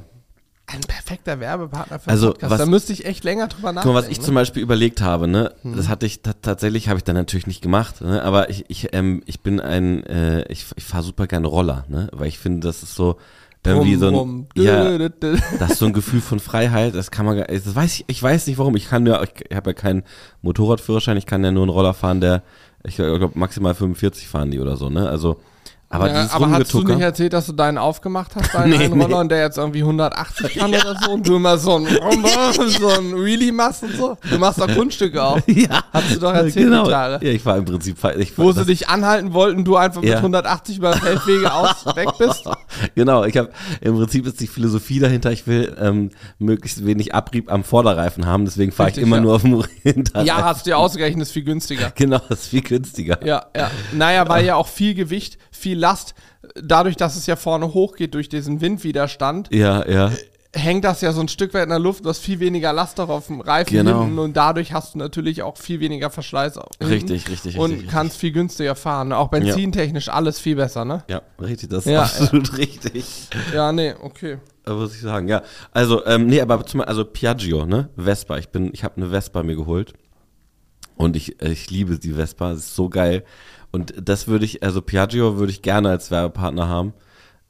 Ein 0.71 0.81
perfekter 0.83 1.41
Werbepartner 1.41 1.99
für 1.99 2.11
also, 2.11 2.29
Podcast. 2.29 2.53
Was, 2.53 2.59
da 2.59 2.67
müsste 2.67 2.93
ich 2.93 3.07
echt 3.07 3.25
länger 3.25 3.49
drüber 3.49 3.73
nachdenken. 3.73 3.89
Guck 3.89 3.95
mal, 3.95 4.03
was 4.03 4.11
ich 4.11 4.19
ne? 4.19 4.25
zum 4.25 4.35
Beispiel 4.35 4.63
überlegt 4.63 5.01
habe, 5.01 5.27
ne, 5.27 5.55
hm. 5.63 5.75
das 5.75 5.89
hatte 5.89 6.05
ich 6.05 6.21
tatsächlich, 6.21 6.91
habe 6.91 6.99
ich 6.99 7.05
dann 7.05 7.17
natürlich 7.17 7.47
nicht 7.47 7.63
gemacht, 7.63 8.03
ne, 8.03 8.23
aber 8.23 8.51
ich, 8.51 8.67
ich, 8.69 8.93
ähm, 8.93 9.23
ich 9.25 9.41
bin 9.41 9.61
ein, 9.61 10.05
äh, 10.05 10.43
ich, 10.53 10.67
ich 10.77 10.85
fahre 10.85 11.03
super 11.03 11.27
gerne 11.27 11.47
Roller, 11.47 11.87
ne, 11.89 12.09
weil 12.13 12.29
ich 12.29 12.39
finde, 12.39 12.67
das 12.69 12.83
ist 12.83 12.95
so, 12.95 13.17
irgendwie 13.65 13.97
so 13.97 14.09
ein, 14.09 14.47
ja, 14.57 14.99
das 15.59 15.73
ist 15.73 15.79
so 15.79 15.87
ein 15.87 15.93
Gefühl 15.93 16.21
von 16.21 16.41
Freiheit, 16.41 16.95
das 16.95 17.11
kann 17.11 17.27
man, 17.27 17.39
das 17.39 17.75
weiß 17.75 17.95
ich, 17.97 18.05
ich 18.07 18.23
weiß 18.23 18.47
nicht 18.47 18.59
warum, 18.59 18.77
ich 18.77 18.89
kann 18.89 19.07
ja, 19.07 19.23
ich 19.23 19.57
habe 19.57 19.71
ja 19.71 19.75
keinen 19.75 20.05
Motorradführerschein, 20.43 21.17
ich 21.17 21.27
kann 21.27 21.45
ja 21.45 21.51
nur 21.51 21.65
einen 21.65 21.71
Roller 21.71 21.95
fahren, 21.95 22.21
der, 22.21 22.43
ich 22.85 22.97
glaube 22.97 23.31
maximal 23.35 23.75
45 23.75 24.29
fahren 24.29 24.51
die 24.51 24.61
oder 24.61 24.77
so, 24.77 24.91
ne, 24.91 25.09
also 25.09 25.41
aber, 25.91 26.13
ja, 26.13 26.29
aber 26.33 26.51
hast 26.51 26.75
du 26.75 26.83
nicht 26.83 27.01
erzählt, 27.01 27.33
dass 27.33 27.47
du 27.47 27.53
deinen 27.53 27.79
aufgemacht 27.79 28.37
hast, 28.37 28.53
deinen 28.53 28.71
nee, 28.79 28.87
Roller, 28.87 29.09
nee. 29.09 29.15
und 29.15 29.29
der 29.31 29.41
jetzt 29.41 29.57
irgendwie 29.57 29.81
180 29.81 30.57
kann 30.57 30.71
ja. 30.71 30.81
oder 30.81 31.01
so 31.03 31.13
und 31.13 31.27
du 31.27 31.37
immer 31.37 31.57
so 31.57 31.77
ein, 31.77 31.87
so 32.79 32.89
ein 32.89 33.25
Wheelie 33.25 33.53
machst 33.53 33.85
und 33.85 33.97
so? 33.97 34.19
Du 34.29 34.39
machst 34.39 34.61
doch 34.61 34.69
Kunststücke 34.69 35.23
auch. 35.23 35.39
Ja. 35.49 35.83
Hast 35.93 36.15
du 36.15 36.21
doch 36.21 36.35
erzählt, 36.35 36.67
genau. 36.67 36.89
Ja, 36.89 37.21
ich 37.21 37.45
war 37.45 37.57
im 37.57 37.65
Prinzip... 37.65 37.97
Ich 38.19 38.37
Wo 38.39 38.53
sie 38.53 38.65
dich 38.65 38.89
anhalten 38.89 39.33
wollten, 39.33 39.65
du 39.65 39.77
einfach 39.77 40.03
ja. 40.03 40.11
mit 40.11 40.19
180 40.19 40.79
über 40.79 40.93
Feldwege 40.93 41.53
aus 41.53 41.85
weg 41.97 42.09
bist? 42.19 42.45
Genau, 42.95 43.25
ich 43.25 43.37
habe 43.37 43.51
im 43.81 43.97
Prinzip 43.97 44.27
ist 44.27 44.41
die 44.41 44.47
Philosophie 44.47 45.01
dahinter, 45.01 45.33
ich 45.33 45.47
will 45.47 45.75
ähm, 45.81 46.11
möglichst 46.39 46.85
wenig 46.87 47.15
Abrieb 47.15 47.51
am 47.51 47.65
Vorderreifen 47.65 48.27
haben, 48.27 48.45
deswegen 48.45 48.71
fahre 48.71 48.91
ich 48.91 48.99
immer 48.99 49.17
ja. 49.17 49.23
nur 49.23 49.35
auf 49.35 49.43
dem 49.43 49.65
Hinterreifen. 49.83 50.27
Ja, 50.27 50.45
hast 50.45 50.65
du 50.65 50.71
dir 50.71 50.79
ausgerechnet, 50.79 51.23
ist 51.23 51.33
viel 51.33 51.45
günstiger. 51.45 51.93
Genau, 51.97 52.21
ist 52.29 52.49
viel 52.49 52.63
günstiger. 52.63 53.19
Ja, 53.25 53.47
ja. 53.57 53.71
Naja, 53.93 54.29
weil 54.29 54.45
ja 54.45 54.55
auch 54.55 54.69
viel 54.69 54.95
Gewicht, 54.95 55.39
viel 55.59 55.79
Last, 55.79 56.15
dadurch, 56.55 56.97
dass 56.97 57.17
es 57.17 57.27
ja 57.27 57.37
vorne 57.37 57.75
hochgeht 57.75 58.15
durch 58.15 58.29
diesen 58.29 58.61
Windwiderstand, 58.61 59.49
ja, 59.53 59.87
ja. 59.89 60.13
hängt 60.55 60.85
das 60.85 61.01
ja 61.01 61.13
so 61.13 61.21
ein 61.21 61.29
Stück 61.29 61.53
weit 61.55 61.65
in 61.65 61.69
der 61.71 61.79
Luft, 61.79 62.05
du 62.05 62.09
hast 62.09 62.21
viel 62.21 62.41
weniger 62.41 62.73
Last 62.73 62.99
auch 63.01 63.09
auf 63.09 63.27
dem 63.27 63.41
Reifen 63.41 63.73
genau. 63.73 64.03
hinten 64.03 64.19
und 64.19 64.37
dadurch 64.37 64.73
hast 64.73 64.95
du 64.95 64.99
natürlich 64.99 65.43
auch 65.43 65.57
viel 65.57 65.81
weniger 65.81 66.11
Verschleiß. 66.11 66.59
Richtig, 66.81 67.29
richtig, 67.29 67.59
Und 67.59 67.73
richtig, 67.73 67.89
kannst 67.89 68.17
viel 68.17 68.33
günstiger 68.33 68.75
fahren. 68.75 69.13
Auch 69.13 69.29
benzintechnisch 69.29 70.07
ja. 70.07 70.15
alles 70.15 70.39
viel 70.39 70.57
besser, 70.57 70.85
ne? 70.85 71.05
Ja, 71.09 71.23
richtig, 71.41 71.69
das 71.71 71.87
ist 71.87 71.93
ja, 71.93 72.03
absolut 72.03 72.49
ja. 72.49 72.55
richtig. 72.55 73.29
Ja, 73.55 73.73
nee, 73.73 73.95
okay. 74.01 74.39
Muss 74.67 74.95
ich 74.95 75.01
sagen, 75.01 75.29
ja. 75.29 75.43
Also, 75.73 76.05
ähm, 76.07 76.27
nee, 76.27 76.41
aber 76.41 76.65
zum 76.67 76.79
Beispiel, 76.79 76.91
also 76.91 77.05
Piaggio, 77.05 77.65
ne? 77.65 77.89
Vespa. 77.97 78.39
Ich 78.39 78.51
bin, 78.51 78.71
ich 78.73 78.85
habe 78.85 78.97
eine 78.97 79.09
Vespa 79.09 79.43
mir 79.43 79.57
geholt. 79.57 79.95
Und 80.97 81.15
ich, 81.15 81.41
ich 81.41 81.71
liebe 81.71 81.99
die 81.99 82.13
Vespa, 82.13 82.51
das 82.51 82.61
ist 82.61 82.75
so 82.75 82.89
geil. 82.89 83.25
Und 83.71 83.95
das 84.01 84.29
würde 84.29 84.45
ich, 84.45 84.63
also 84.63 84.81
Piaggio 84.81 85.37
würde 85.37 85.53
ich 85.53 85.63
gerne 85.63 85.91
als 85.91 86.11
Werbepartner 86.11 86.69
haben. 86.69 86.93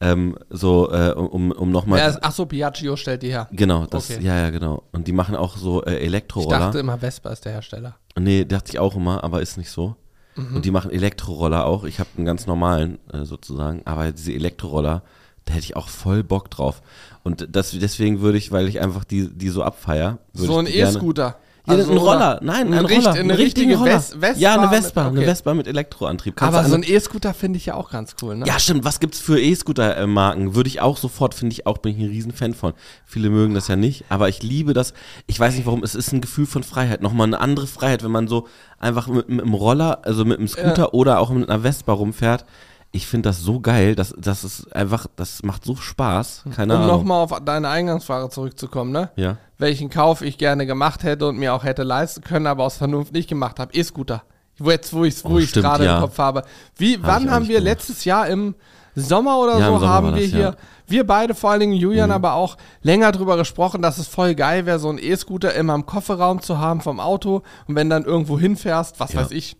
Ähm, 0.00 0.36
so, 0.48 0.92
äh, 0.92 1.10
um, 1.10 1.50
um 1.50 1.72
nochmal. 1.72 1.98
Ja, 1.98 2.16
ach 2.22 2.32
so, 2.32 2.46
Piaggio 2.46 2.94
stellt 2.96 3.22
die 3.22 3.30
her. 3.30 3.48
Genau, 3.50 3.84
das, 3.86 4.10
okay. 4.10 4.22
ja, 4.22 4.36
ja, 4.36 4.50
genau. 4.50 4.84
Und 4.92 5.08
die 5.08 5.12
machen 5.12 5.34
auch 5.34 5.56
so 5.56 5.84
äh, 5.84 5.96
Elektroroller. 5.96 6.56
Ich 6.56 6.64
dachte 6.66 6.78
immer, 6.78 6.98
Vespa 6.98 7.30
ist 7.30 7.44
der 7.44 7.52
Hersteller. 7.52 7.96
Nee, 8.16 8.44
dachte 8.44 8.70
ich 8.70 8.78
auch 8.78 8.94
immer, 8.94 9.24
aber 9.24 9.42
ist 9.42 9.58
nicht 9.58 9.70
so. 9.70 9.96
Mhm. 10.36 10.56
Und 10.56 10.64
die 10.64 10.70
machen 10.70 10.92
Elektroroller 10.92 11.64
auch. 11.64 11.82
Ich 11.84 11.98
habe 11.98 12.10
einen 12.16 12.26
ganz 12.26 12.46
normalen 12.46 12.98
äh, 13.12 13.24
sozusagen, 13.24 13.82
aber 13.86 14.12
diese 14.12 14.32
Elektroroller, 14.32 15.02
da 15.44 15.52
hätte 15.52 15.64
ich 15.64 15.76
auch 15.76 15.88
voll 15.88 16.22
Bock 16.22 16.48
drauf. 16.48 16.80
Und 17.24 17.48
das, 17.50 17.72
deswegen 17.72 18.20
würde 18.20 18.38
ich, 18.38 18.52
weil 18.52 18.68
ich 18.68 18.80
einfach 18.80 19.02
die, 19.02 19.28
die 19.28 19.48
so 19.48 19.64
abfeier. 19.64 20.18
So 20.32 20.58
ein 20.58 20.68
E-Scooter. 20.68 21.36
Ja, 21.68 21.74
Also, 21.74 21.90
ein 21.92 21.98
oder 21.98 22.10
Roller, 22.12 22.38
nein, 22.42 22.66
ein 22.68 22.72
ein 22.74 22.84
Roller. 22.86 22.96
richt- 22.96 23.06
eine 23.08 23.38
richtige 23.38 23.76
Roller. 23.76 23.96
Ves- 23.98 24.14
Vespa 24.18 24.38
ja, 24.38 24.54
eine 24.54 24.62
mit- 24.68 24.70
Vespa, 24.82 25.06
eine 25.08 25.18
okay. 25.18 25.26
Vespa 25.28 25.54
mit 25.54 25.66
Elektroantrieb. 25.66 26.36
Kannst 26.36 26.56
Aber 26.58 26.68
so 26.68 26.74
ein 26.74 26.82
E-Scooter 26.82 27.34
finde 27.34 27.56
ich 27.58 27.66
ja 27.66 27.74
auch 27.74 27.90
ganz 27.90 28.14
cool, 28.22 28.36
ne? 28.36 28.46
Ja, 28.46 28.58
stimmt. 28.58 28.84
Was 28.84 29.00
gibt's 29.00 29.18
für 29.20 29.40
E-Scooter-Marken? 29.40 30.54
Würde 30.54 30.68
ich 30.68 30.80
auch 30.80 30.96
sofort, 30.96 31.34
finde 31.34 31.52
ich 31.52 31.66
auch, 31.66 31.78
bin 31.78 31.92
ich 31.96 32.02
ein 32.02 32.08
Riesenfan 32.08 32.54
von. 32.54 32.72
Viele 33.04 33.30
mögen 33.30 33.54
das 33.54 33.68
ja 33.68 33.76
nicht, 33.76 34.04
aber 34.08 34.28
ich 34.28 34.42
liebe 34.42 34.72
das. 34.74 34.94
Ich 35.26 35.38
weiß 35.38 35.54
nicht 35.54 35.66
warum, 35.66 35.82
es 35.82 35.94
ist 35.94 36.12
ein 36.12 36.20
Gefühl 36.20 36.46
von 36.46 36.62
Freiheit. 36.62 37.02
Nochmal 37.02 37.26
eine 37.26 37.40
andere 37.40 37.66
Freiheit, 37.66 38.02
wenn 38.02 38.10
man 38.10 38.28
so 38.28 38.46
einfach 38.78 39.06
mit, 39.08 39.28
mit 39.28 39.42
einem 39.42 39.54
Roller, 39.54 40.00
also 40.04 40.24
mit 40.24 40.38
einem 40.38 40.48
Scooter 40.48 40.94
oder 40.94 41.20
auch 41.20 41.30
mit 41.30 41.48
einer 41.48 41.60
Vespa 41.62 41.92
rumfährt. 41.92 42.44
Ich 42.90 43.06
finde 43.06 43.28
das 43.28 43.40
so 43.40 43.60
geil, 43.60 43.94
das, 43.94 44.14
das 44.18 44.44
ist 44.44 44.74
einfach, 44.74 45.06
das 45.16 45.42
macht 45.42 45.64
so 45.64 45.76
Spaß. 45.76 46.44
Keine 46.56 46.74
um 46.74 46.80
Ahnung. 46.82 46.96
nochmal 46.96 47.22
auf 47.22 47.38
deine 47.44 47.68
Eingangsfrage 47.68 48.30
zurückzukommen, 48.30 48.92
ne? 48.92 49.10
Ja. 49.16 49.36
Welchen 49.58 49.90
Kauf 49.90 50.22
ich 50.22 50.38
gerne 50.38 50.64
gemacht 50.66 51.02
hätte 51.02 51.26
und 51.28 51.36
mir 51.36 51.52
auch 51.52 51.64
hätte 51.64 51.82
leisten 51.82 52.22
können, 52.22 52.46
aber 52.46 52.64
aus 52.64 52.78
Vernunft 52.78 53.12
nicht 53.12 53.28
gemacht 53.28 53.58
habe. 53.60 53.74
E-Scooter. 53.74 54.22
Wo 54.58 54.70
Jetzt, 54.70 54.92
wo 54.94 55.04
ich 55.04 55.14
es 55.14 55.24
wo 55.24 55.34
Oh, 55.34 55.40
stimmt, 55.40 55.64
gerade 55.66 55.84
ja. 55.84 55.96
im 55.96 56.00
Kopf 56.02 56.18
habe. 56.18 56.42
Wie, 56.76 56.94
ich 56.94 57.02
wann 57.02 57.30
haben 57.30 57.46
wir 57.46 57.58
gemacht. 57.60 57.64
letztes 57.78 58.04
Jahr 58.04 58.26
im 58.28 58.54
Sommer 58.96 59.38
oder 59.38 59.58
Ja, 59.58 59.66
so 59.66 59.74
Sommer 59.78 59.88
haben 59.88 60.14
wir 60.14 60.22
das, 60.22 60.30
hier, 60.30 60.40
ja. 60.40 60.50
Mhm. 60.52 60.56
wir 60.88 61.06
beide, 61.06 61.34
vor 61.34 61.50
allen 61.50 61.60
Dingen 61.60 61.74
Julian, 61.74 62.10
aber 62.10 62.32
auch 62.32 62.56
länger 62.82 63.12
drüber 63.12 63.36
gesprochen, 63.36 63.82
dass 63.82 63.98
es 63.98 64.08
voll 64.08 64.34
geil 64.34 64.64
wäre, 64.66 64.78
so 64.80 64.88
einen 64.88 64.98
E-Scooter 64.98 65.54
immer 65.54 65.74
im 65.74 65.84
Kofferraum 65.86 66.40
zu 66.42 66.58
haben 66.58 66.80
vom 66.80 66.98
Auto 66.98 67.42
und 67.68 67.76
wenn 67.76 67.90
dann 67.90 68.04
irgendwo 68.04 68.38
hinfährst, 68.40 68.98
was 68.98 69.12
Ja. 69.12 69.20
weiß 69.20 69.30
ich, 69.32 69.56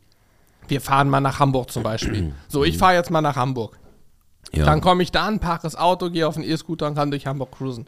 wir 0.69 0.81
fahren 0.81 1.09
mal 1.09 1.21
nach 1.21 1.39
Hamburg 1.39 1.71
zum 1.71 1.83
Beispiel. 1.83 2.33
So, 2.49 2.65
ich 2.65 2.79
fahre 2.79 2.95
jetzt 2.95 3.11
mal 3.11 3.21
nach 3.21 3.37
Hamburg. 3.37 3.79
ja. 4.53 4.65
Dann 4.65 4.81
komme 4.81 5.03
ich 5.03 5.11
da 5.13 5.27
an, 5.27 5.41
parke 5.41 5.63
das 5.63 5.77
Auto, 5.77 6.11
gehe 6.11 6.27
auf 6.27 6.35
den 6.35 6.45
E-Scooter 6.45 6.87
und 6.87 6.95
kann 6.95 7.11
durch 7.11 7.27
Hamburg 7.27 7.53
cruisen. 7.53 7.87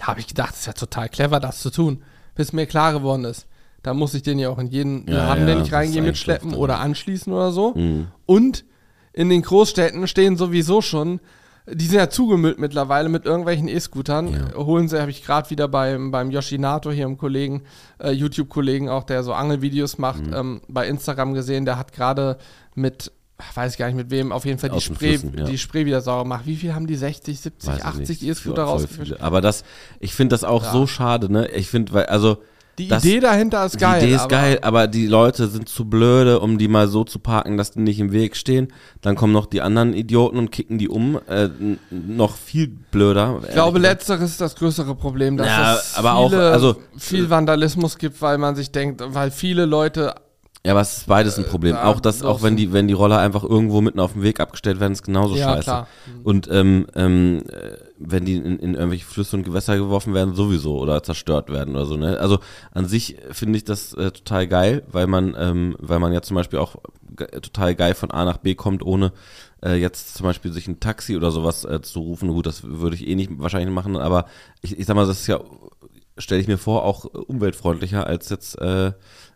Habe 0.00 0.20
ich 0.20 0.26
gedacht, 0.26 0.50
das 0.50 0.60
ist 0.60 0.66
ja 0.66 0.72
total 0.74 1.08
clever, 1.08 1.40
das 1.40 1.60
zu 1.60 1.70
tun. 1.70 2.02
Bis 2.34 2.52
mir 2.52 2.66
klar 2.66 2.92
geworden 2.92 3.24
ist, 3.24 3.46
da 3.82 3.94
muss 3.94 4.12
ich 4.14 4.22
den 4.22 4.38
ja 4.38 4.50
auch 4.50 4.58
in 4.58 4.66
jeden 4.66 5.06
Ja, 5.08 5.28
Laden, 5.28 5.48
ja, 5.48 5.54
den 5.54 5.64
ich 5.64 5.72
reingehe, 5.72 6.02
mitschleppen 6.02 6.54
oder 6.54 6.80
anschließen 6.80 7.32
oder 7.32 7.52
so. 7.52 7.72
Mhm. 7.74 8.08
Und 8.26 8.64
in 9.12 9.30
den 9.30 9.42
Großstädten 9.42 10.06
stehen 10.08 10.36
sowieso 10.36 10.82
schon, 10.82 11.20
die 11.68 11.86
sind 11.86 11.98
ja 11.98 12.08
zugemüllt 12.08 12.58
mittlerweile 12.58 13.08
mit 13.08 13.24
irgendwelchen 13.26 13.66
E-Scootern. 13.68 14.28
Ja. 14.32 14.54
Holen 14.56 14.88
sie, 14.88 15.00
habe 15.00 15.10
ich 15.10 15.24
gerade 15.24 15.50
wieder 15.50 15.66
beim, 15.68 16.10
beim 16.12 16.30
Yoshinato 16.30 16.90
hier 16.92 17.04
im 17.06 17.18
Kollegen, 17.18 17.62
äh, 17.98 18.12
YouTube-Kollegen 18.12 18.88
auch, 18.88 19.04
der 19.04 19.22
so 19.24 19.32
Angelvideos 19.32 19.98
macht, 19.98 20.26
Mhm. 20.26 20.34
ähm, 20.34 20.60
bei 20.68 20.86
Instagram 20.86 21.34
gesehen, 21.34 21.64
der 21.64 21.76
hat 21.78 21.92
gerade 21.92 22.38
mit, 22.74 23.10
weiß 23.54 23.72
ich 23.72 23.78
gar 23.78 23.86
nicht 23.86 23.96
mit 23.96 24.10
wem, 24.10 24.30
auf 24.32 24.44
jeden 24.44 24.58
Fall 24.58 24.70
die 24.70 24.80
Spree, 24.80 25.18
Flüssen, 25.18 25.36
ja. 25.38 25.44
die 25.44 25.58
Spree 25.58 25.84
wieder 25.86 26.00
sauber 26.00 26.22
gemacht. 26.22 26.42
Wie 26.46 26.56
viel 26.56 26.74
haben 26.74 26.86
die? 26.86 26.94
60, 26.96 27.40
70, 27.40 27.68
Weiß 27.70 27.78
ich 27.78 27.84
80 27.84 28.08
nicht. 28.22 28.30
E-Scooter 28.30 28.62
rausgefischt? 28.62 29.16
Aber 29.20 29.40
das, 29.40 29.64
ich 29.98 30.14
finde 30.14 30.34
das 30.34 30.44
auch 30.44 30.62
Ja. 30.64 30.72
so 30.72 30.86
schade, 30.86 31.30
ne? 31.32 31.48
Ich 31.48 31.68
finde, 31.68 31.92
weil, 31.92 32.06
also. 32.06 32.38
Die 32.78 32.88
das, 32.88 33.04
Idee 33.04 33.20
dahinter 33.20 33.64
ist 33.64 33.78
geil. 33.78 34.00
Die 34.00 34.06
Idee 34.06 34.14
ist 34.16 34.20
aber- 34.22 34.28
geil, 34.28 34.58
aber 34.60 34.86
die 34.86 35.06
Leute 35.06 35.48
sind 35.48 35.68
zu 35.68 35.86
blöde, 35.86 36.40
um 36.40 36.58
die 36.58 36.68
mal 36.68 36.88
so 36.88 37.04
zu 37.04 37.18
parken, 37.18 37.56
dass 37.56 37.70
die 37.70 37.80
nicht 37.80 37.98
im 38.00 38.12
Weg 38.12 38.36
stehen. 38.36 38.68
Dann 39.00 39.16
kommen 39.16 39.32
noch 39.32 39.46
die 39.46 39.62
anderen 39.62 39.94
Idioten 39.94 40.36
und 40.38 40.50
kicken 40.52 40.76
die 40.76 40.88
um. 40.88 41.18
Äh, 41.26 41.48
noch 41.90 42.36
viel 42.36 42.68
blöder. 42.90 43.40
Ich 43.46 43.52
glaube, 43.54 43.78
letzteres 43.78 44.30
ist 44.32 44.40
das 44.40 44.54
größere 44.56 44.94
Problem, 44.94 45.36
dass 45.38 45.46
Ja, 45.46 45.74
es 45.76 45.94
aber 45.96 46.14
auch, 46.16 46.28
viele, 46.30 46.50
also- 46.50 46.76
viel 46.98 47.30
Vandalismus 47.30 47.96
gibt, 47.96 48.20
weil 48.20 48.36
man 48.38 48.54
sich 48.56 48.70
denkt, 48.72 49.02
weil 49.06 49.30
viele 49.30 49.64
Leute 49.64 50.14
Ja, 50.66 50.72
aber 50.72 50.80
es 50.80 50.98
ist 50.98 51.06
beides 51.06 51.38
ein 51.38 51.44
Problem. 51.44 51.76
da 51.76 51.84
auch 51.84 52.00
das, 52.00 52.24
auch 52.24 52.42
wenn 52.42 52.56
die, 52.56 52.72
wenn 52.72 52.88
die 52.88 52.94
Roller 52.94 53.18
einfach 53.18 53.44
irgendwo 53.44 53.80
mitten 53.80 54.00
auf 54.00 54.14
dem 54.14 54.22
Weg 54.22 54.40
abgestellt 54.40 54.80
werden, 54.80 54.94
ist 54.94 55.04
genauso 55.04 55.36
Ja, 55.36 55.50
scheiße. 55.50 55.62
klar. 55.62 55.88
Und 56.24 56.48
ähm, 56.50 56.88
ähm, 56.96 57.44
äh, 57.48 57.76
wenn 57.98 58.24
die 58.24 58.34
in, 58.36 58.58
in 58.58 58.74
irgendwelche 58.74 59.04
Flüsse 59.04 59.36
und 59.36 59.44
Gewässer 59.44 59.76
geworfen 59.76 60.12
werden, 60.12 60.34
sowieso 60.34 60.78
oder 60.78 61.04
zerstört 61.04 61.50
werden 61.50 61.76
oder 61.76 61.86
so. 61.86 61.96
Ne? 61.96 62.18
Also 62.18 62.40
an 62.72 62.86
sich 62.86 63.16
finde 63.30 63.58
ich 63.58 63.64
das 63.64 63.92
äh, 63.92 64.10
total 64.10 64.48
geil, 64.48 64.82
weil 64.90 65.06
man, 65.06 65.36
ähm, 65.38 65.76
weil 65.78 66.00
man 66.00 66.12
ja 66.12 66.20
zum 66.20 66.34
Beispiel 66.34 66.58
auch 66.58 66.74
total 67.14 67.76
geil 67.76 67.94
von 67.94 68.10
A 68.10 68.24
nach 68.24 68.38
B 68.38 68.56
kommt, 68.56 68.84
ohne 68.84 69.12
äh, 69.64 69.76
jetzt 69.76 70.16
zum 70.16 70.24
Beispiel 70.24 70.52
sich 70.52 70.66
ein 70.66 70.80
Taxi 70.80 71.16
oder 71.16 71.30
sowas 71.30 71.64
äh, 71.64 71.80
zu 71.80 72.00
rufen. 72.00 72.28
Gut, 72.28 72.46
das 72.46 72.64
würde 72.64 72.96
ich 72.96 73.06
eh 73.06 73.14
nicht 73.14 73.30
wahrscheinlich 73.38 73.72
machen, 73.72 73.96
aber 73.96 74.26
ich, 74.62 74.76
ich 74.76 74.84
sag 74.84 74.96
mal, 74.96 75.06
das 75.06 75.20
ist 75.20 75.26
ja 75.28 75.40
stelle 76.18 76.40
ich 76.40 76.48
mir 76.48 76.58
vor, 76.58 76.84
auch 76.84 77.04
äh, 77.04 77.18
umweltfreundlicher 77.18 78.06
als 78.06 78.28
jetzt 78.30 78.58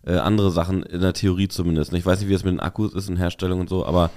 äh, 0.05 0.17
andere 0.17 0.51
Sachen, 0.51 0.83
in 0.83 1.01
der 1.01 1.13
Theorie 1.13 1.49
zumindest. 1.49 1.93
Ich 1.93 2.07
weiß 2.07 2.21
nicht, 2.21 2.29
wie 2.29 2.35
es 2.35 2.45
mit 2.45 2.53
den 2.53 2.61
Akkus 2.61 2.95
ist 2.95 3.09
in 3.09 3.17
Herstellung 3.17 3.61
und 3.61 3.69
so, 3.69 3.85
aber 3.85 4.11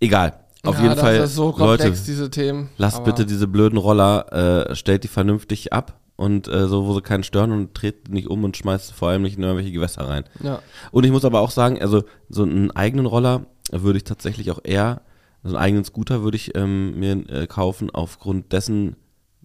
egal. 0.00 0.40
Auf 0.62 0.76
ja, 0.76 0.82
jeden 0.82 0.94
das 0.94 1.04
Fall, 1.04 1.16
ist 1.16 1.34
so 1.34 1.54
Leute, 1.56 1.84
komplex, 1.84 2.04
diese 2.04 2.30
Themen. 2.30 2.68
lasst 2.76 3.02
bitte 3.04 3.24
diese 3.24 3.48
blöden 3.48 3.78
Roller, 3.78 4.68
äh, 4.68 4.74
stellt 4.74 5.04
die 5.04 5.08
vernünftig 5.08 5.72
ab 5.72 5.98
und 6.16 6.48
äh, 6.48 6.68
so, 6.68 6.86
wo 6.86 6.92
sie 6.92 7.00
keinen 7.00 7.22
stören 7.22 7.50
und 7.50 7.70
dreht 7.72 8.10
nicht 8.10 8.28
um 8.28 8.44
und 8.44 8.54
schmeißt 8.54 8.92
vor 8.92 9.08
allem 9.08 9.22
nicht 9.22 9.38
in 9.38 9.42
irgendwelche 9.42 9.72
Gewässer 9.72 10.06
rein. 10.06 10.24
Ja. 10.42 10.60
Und 10.90 11.04
ich 11.04 11.12
muss 11.12 11.24
aber 11.24 11.40
auch 11.40 11.50
sagen, 11.50 11.80
also 11.80 12.04
so 12.28 12.42
einen 12.42 12.70
eigenen 12.72 13.06
Roller 13.06 13.46
würde 13.72 13.96
ich 13.96 14.04
tatsächlich 14.04 14.50
auch 14.50 14.60
eher, 14.62 15.00
so 15.42 15.56
einen 15.56 15.64
eigenen 15.64 15.84
Scooter 15.84 16.22
würde 16.22 16.36
ich 16.36 16.54
ähm, 16.54 16.98
mir 16.98 17.26
äh, 17.30 17.46
kaufen 17.46 17.88
aufgrund 17.88 18.52
dessen, 18.52 18.96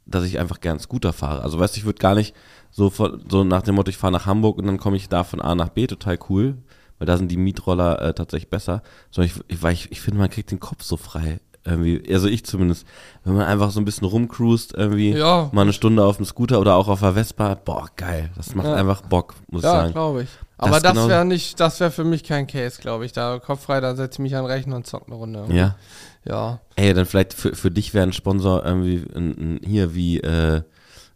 dass 0.05 0.23
ich 0.23 0.39
einfach 0.39 0.59
gern 0.59 0.79
Scooter 0.79 1.13
fahre. 1.13 1.41
Also 1.41 1.59
weißt 1.59 1.75
du, 1.75 1.79
ich 1.79 1.85
würde 1.85 1.99
gar 1.99 2.15
nicht 2.15 2.35
so, 2.71 2.89
von, 2.89 3.23
so 3.29 3.43
nach 3.43 3.61
dem 3.63 3.75
Motto, 3.75 3.89
ich 3.89 3.97
fahre 3.97 4.13
nach 4.13 4.25
Hamburg 4.25 4.57
und 4.57 4.67
dann 4.67 4.77
komme 4.77 4.97
ich 4.97 5.09
da 5.09 5.23
von 5.23 5.41
A 5.41 5.55
nach 5.55 5.69
B, 5.69 5.87
total 5.87 6.19
cool, 6.29 6.57
weil 6.99 7.05
da 7.07 7.17
sind 7.17 7.29
die 7.31 7.37
Mietroller 7.37 8.01
äh, 8.01 8.13
tatsächlich 8.13 8.49
besser. 8.49 8.81
Sondern 9.11 9.31
ich, 9.35 9.43
ich, 9.55 9.63
weil 9.63 9.73
ich, 9.73 9.91
ich 9.91 10.01
finde, 10.01 10.19
man 10.19 10.29
kriegt 10.29 10.51
den 10.51 10.59
Kopf 10.59 10.83
so 10.83 10.97
frei. 10.97 11.39
Irgendwie, 11.67 12.03
also 12.13 12.27
ich 12.27 12.45
zumindest, 12.45 12.85
wenn 13.23 13.33
man 13.33 13.47
einfach 13.47 13.71
so 13.71 13.79
ein 13.81 13.85
bisschen 13.85 14.05
rumcruist, 14.07 14.75
irgendwie 14.75 15.13
Ja. 15.13 15.49
mal 15.51 15.63
eine 15.63 15.73
Stunde 15.73 16.05
auf 16.05 16.17
dem 16.17 16.25
Scooter 16.25 16.59
oder 16.59 16.75
auch 16.75 16.87
auf 16.87 16.99
der 16.99 17.13
Vespa, 17.13 17.55
boah, 17.55 17.87
geil. 17.95 18.29
Das 18.35 18.53
macht 18.53 18.67
Ja. 18.67 18.75
einfach 18.75 19.01
Bock, 19.01 19.33
muss 19.49 19.61
ich 19.61 19.65
Ja, 19.65 19.71
sagen. 19.71 19.91
glaube 19.93 20.23
ich. 20.23 20.29
Das 20.57 20.67
Aber 20.69 20.79
das, 20.79 20.93
genau- 20.93 21.07
wäre 21.09 21.25
nicht, 21.25 21.59
das 21.59 21.79
wäre 21.79 21.91
für 21.91 22.03
mich 22.05 22.23
kein 22.23 22.47
Case, 22.47 22.79
glaube 22.81 23.05
ich. 23.05 23.11
Da 23.11 23.39
kopffrei, 23.39 23.81
da 23.81 23.95
setze 23.95 24.15
ich 24.15 24.19
mich 24.19 24.35
an 24.35 24.43
den 24.43 24.51
Rechner 24.51 24.77
und 24.77 24.87
zock 24.87 25.03
eine 25.07 25.15
Runde. 25.15 25.45
Ja. 25.49 25.75
Ja. 26.23 26.59
Ey, 26.75 26.93
dann 26.93 27.05
vielleicht 27.05 27.33
für, 27.33 27.55
für 27.55 27.71
dich 27.71 27.93
wäre 27.93 28.07
ein 28.07 28.13
Sponsor 28.13 28.65
irgendwie 28.65 29.05
ein, 29.15 29.31
ein, 29.31 29.59
hier 29.63 29.93
wie, 29.95 30.19
äh, 30.21 30.61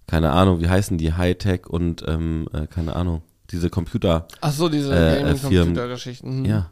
keine 0.08 0.32
Ahnung, 0.32 0.60
wie 0.62 0.68
heißen 0.70 0.98
die, 0.98 1.14
Hightech 1.14 1.68
und 1.68 2.04
ähm, 2.08 2.48
äh, 2.54 2.68
keine 2.68 2.96
Ahnung, 2.96 3.22
diese 3.52 3.70
Computer. 3.70 4.28
Ach 4.42 4.52
so, 4.52 4.68
diese 4.70 4.94
Äh, 4.94 5.20
äh, 5.22 5.24
Gaming-Computer-Geschichten. 5.24 6.40
Mhm. 6.42 6.46
Ja. 6.46 6.70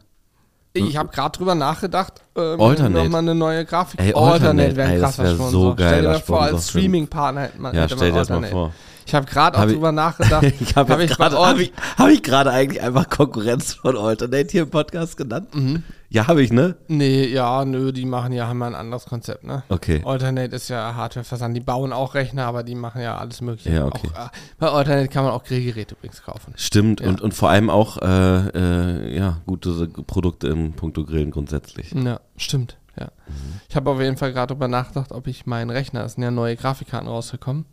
Ich 0.74 0.96
habe 0.96 1.08
gerade 1.08 1.36
drüber 1.36 1.54
nachgedacht, 1.56 2.22
äh, 2.36 2.56
mir 2.56 2.60
Alternate. 2.62 3.04
nochmal 3.04 3.22
eine 3.22 3.34
neue 3.34 3.64
Grafik. 3.64 3.98
Ey, 4.00 4.14
Alternate, 4.14 4.76
wäre 4.76 4.88
ein 4.88 4.94
ey, 4.94 5.00
das 5.00 5.16
krasser 5.16 5.24
wär 5.24 5.34
Sponsor. 5.34 5.50
so 5.50 5.72
Stell 5.74 6.02
dir 6.02 6.08
mal 6.08 6.20
vor, 6.20 6.42
als. 6.42 6.68
Streaming-Partner 6.68 7.40
hätte 7.40 7.60
man, 7.60 7.74
Ja, 7.74 7.82
hätte 7.82 7.96
stell 7.96 8.10
dir 8.12 8.18
das 8.18 8.28
mal 8.28 8.34
Alternate. 8.36 8.52
vor. 8.52 8.72
Ich 9.08 9.14
habe 9.14 9.24
gerade 9.24 9.56
auch 9.56 9.62
Hab 9.62 9.68
ich- 9.68 9.74
drüber 9.74 9.90
nachgedacht. 9.90 10.44
Ich 10.60 10.76
habe 10.76 10.92
hab 10.92 11.00
ich 11.00 11.10
gerade, 11.10 11.38
habe 11.38 11.62
ich, 11.62 11.72
hab 11.96 12.08
ich 12.10 12.30
eigentlich 12.30 12.82
einfach 12.82 13.08
Konkurrenz 13.08 13.72
von 13.72 13.96
Alternate 13.96 14.48
hier 14.50 14.64
im 14.64 14.70
Podcast 14.70 15.16
genannt? 15.16 15.54
Mhm. 15.54 15.82
Ja, 16.10 16.26
habe 16.26 16.42
ich, 16.42 16.52
ne? 16.52 16.76
Nee, 16.88 17.24
ja, 17.26 17.64
nö, 17.64 17.90
die 17.92 18.04
machen 18.04 18.32
ja 18.34 18.46
haben 18.48 18.60
ja 18.60 18.66
ein 18.66 18.74
anderes 18.74 19.06
Konzept, 19.06 19.44
ne? 19.44 19.62
Okay. 19.70 20.02
Alternate 20.04 20.54
ist 20.56 20.68
ja 20.68 20.94
Hardwareversand. 20.94 21.56
Die 21.56 21.60
bauen 21.60 21.94
auch 21.94 22.14
Rechner, 22.14 22.44
aber 22.44 22.62
die 22.62 22.74
machen 22.74 23.00
ja 23.00 23.16
alles 23.16 23.40
Mögliche. 23.40 23.70
Ja, 23.70 23.86
okay. 23.86 24.08
Auch, 24.14 24.26
äh, 24.26 24.30
bei 24.58 24.68
Alternate 24.68 25.08
kann 25.08 25.24
man 25.24 25.32
auch 25.32 25.44
Grillgeräte 25.44 25.94
übrigens 25.94 26.22
kaufen. 26.22 26.52
Stimmt, 26.56 27.00
Ja. 27.00 27.08
und, 27.08 27.22
und 27.22 27.32
vor 27.32 27.48
allem 27.48 27.70
auch, 27.70 27.96
äh, 28.02 28.48
äh, 28.48 29.16
ja, 29.16 29.38
gute 29.46 29.88
Produkte 29.88 30.48
im 30.48 30.74
Punkto 30.74 31.04
Grillen 31.06 31.30
grundsätzlich. 31.30 31.92
Ja, 31.92 32.20
stimmt. 32.36 32.76
Ja. 33.00 33.06
Mhm. 33.26 33.60
Ich 33.70 33.76
habe 33.76 33.88
auf 33.90 34.00
jeden 34.02 34.18
Fall 34.18 34.34
gerade 34.34 34.52
drüber 34.52 34.68
nachgedacht, 34.68 35.12
ob 35.12 35.26
ich 35.28 35.46
meinen 35.46 35.70
Rechner, 35.70 36.04
es 36.04 36.12
sind 36.14 36.24
ja 36.24 36.30
neue 36.30 36.56
Grafikkarten 36.56 37.08
rausgekommen, 37.08 37.64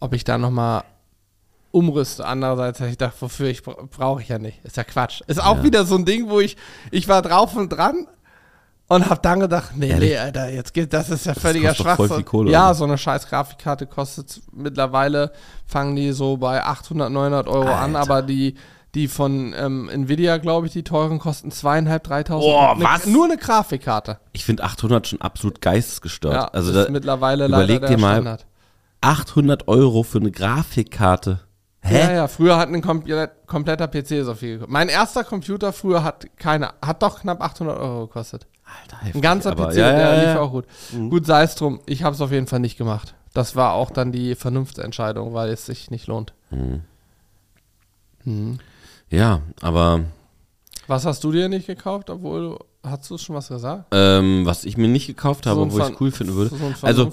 ob 0.00 0.12
ich 0.14 0.24
da 0.24 0.38
nochmal 0.38 0.84
umrüste. 1.70 2.24
Andererseits 2.26 2.80
habe 2.80 2.90
ich 2.90 2.98
gedacht, 2.98 3.14
wofür 3.20 3.48
ich 3.48 3.62
bra- 3.62 3.76
brauche 3.90 4.22
ich 4.22 4.28
ja 4.28 4.38
nicht. 4.38 4.64
Ist 4.64 4.76
ja 4.76 4.84
Quatsch. 4.84 5.20
Ist 5.26 5.42
auch 5.42 5.58
Ja. 5.58 5.62
wieder 5.64 5.84
so 5.84 5.96
ein 5.96 6.04
Ding, 6.04 6.28
wo 6.30 6.40
ich, 6.40 6.56
ich 6.90 7.08
war 7.08 7.20
drauf 7.22 7.54
und 7.56 7.68
dran 7.70 8.06
und 8.88 9.10
habe 9.10 9.20
dann 9.20 9.40
gedacht, 9.40 9.72
nee, 9.76 9.88
Ehrlich? 9.90 10.10
nee, 10.10 10.16
Alter, 10.18 10.48
jetzt 10.50 10.72
geht, 10.72 10.92
das 10.94 11.10
ist 11.10 11.26
ja 11.26 11.34
völliger 11.34 11.74
doch 11.74 11.84
voll 11.94 12.06
Schwachsinn. 12.08 12.24
Kohle, 12.24 12.50
ja, 12.50 12.66
oder? 12.66 12.74
so 12.74 12.84
eine 12.84 12.96
scheiß 12.96 13.28
Grafikkarte 13.28 13.86
kostet 13.86 14.40
mittlerweile, 14.52 15.32
fangen 15.66 15.94
die 15.94 16.12
so 16.12 16.38
bei 16.38 16.62
800, 16.64 17.10
900 17.12 17.48
Euro 17.48 17.68
an, 17.68 17.94
Alter. 17.96 18.00
aber 18.10 18.22
die, 18.22 18.54
die 18.94 19.06
von 19.06 19.54
ähm, 19.54 19.90
Nvidia, 19.90 20.38
glaube 20.38 20.68
ich, 20.68 20.72
die 20.72 20.84
teuren 20.84 21.18
kosten 21.18 21.50
zweieinhalb, 21.50 22.02
3000. 22.04 22.50
Boah, 22.50 22.74
Ne- 22.76 22.84
was? 22.84 23.04
Nur 23.06 23.26
eine 23.26 23.36
Grafikkarte. 23.36 24.18
Ich 24.32 24.46
finde 24.46 24.64
800 24.64 25.06
schon 25.06 25.20
absolut 25.20 25.60
geistesgestört. 25.60 26.32
Ja, 26.34 26.44
also 26.46 26.68
das 26.72 26.76
da, 26.76 26.82
ist 26.84 26.90
mittlerweile 26.92 27.46
leider 27.46 27.64
überleg 27.74 27.86
dir 27.90 27.98
mal, 27.98 28.14
Standard. 28.14 28.46
800 29.00 29.68
Euro 29.68 30.02
für 30.02 30.18
eine 30.18 30.30
Grafikkarte. 30.30 31.40
Hä? 31.80 31.98
Ja, 32.00 32.12
ja, 32.12 32.28
früher 32.28 32.56
hat 32.58 32.68
ein 32.68 32.82
komplett, 32.82 33.46
kompletter 33.46 33.86
PC 33.88 34.24
so 34.24 34.34
viel 34.34 34.54
gekostet. 34.54 34.70
Mein 34.72 34.88
erster 34.88 35.24
Computer 35.24 35.72
früher 35.72 36.02
hat 36.02 36.26
keine, 36.36 36.72
hat 36.82 37.02
doch 37.02 37.20
knapp 37.20 37.40
800 37.40 37.78
Euro 37.78 38.06
gekostet. 38.08 38.46
Alter, 38.82 38.98
Ein 38.98 39.06
heftig, 39.06 39.22
ganzer 39.22 39.52
aber- 39.52 39.68
PC, 39.68 39.76
ja, 39.76 39.90
der 39.92 40.00
ja, 40.00 40.14
lief 40.16 40.24
ja. 40.24 40.34
Mhm. 40.34 40.40
auch 40.40 40.50
gut. 40.50 40.66
Gut, 41.10 41.26
sei 41.26 41.42
es 41.44 41.54
drum. 41.54 41.80
Ich 41.86 42.02
habe 42.02 42.14
es 42.14 42.20
auf 42.20 42.32
jeden 42.32 42.46
Fall 42.46 42.60
nicht 42.60 42.76
gemacht. 42.76 43.14
Das 43.32 43.56
war 43.56 43.72
auch 43.74 43.90
dann 43.90 44.10
die 44.12 44.34
Vernunftsentscheidung, 44.34 45.32
weil 45.32 45.50
es 45.50 45.64
sich 45.66 45.90
nicht 45.90 46.06
lohnt. 46.08 46.34
Ja, 49.10 49.40
aber 49.62 50.00
Was 50.86 51.06
hast 51.06 51.22
du 51.24 51.32
dir 51.32 51.48
nicht 51.48 51.66
gekauft, 51.66 52.10
obwohl 52.10 52.40
du, 52.40 52.58
hast 52.82 53.10
du 53.10 53.18
schon 53.18 53.36
was 53.36 53.48
gesagt? 53.48 53.86
ähm, 53.92 54.46
was 54.46 54.64
ich 54.64 54.76
mir 54.76 54.88
nicht 54.88 55.06
gekauft 55.06 55.46
habe, 55.46 55.60
So 55.60 55.62
obwohl 55.66 55.80
ich 55.82 55.88
es 55.88 56.00
cool 56.00 56.10
finden 56.10 56.34
würde. 56.34 56.54
So 56.56 56.64
ein 56.64 56.74
also, 56.82 57.10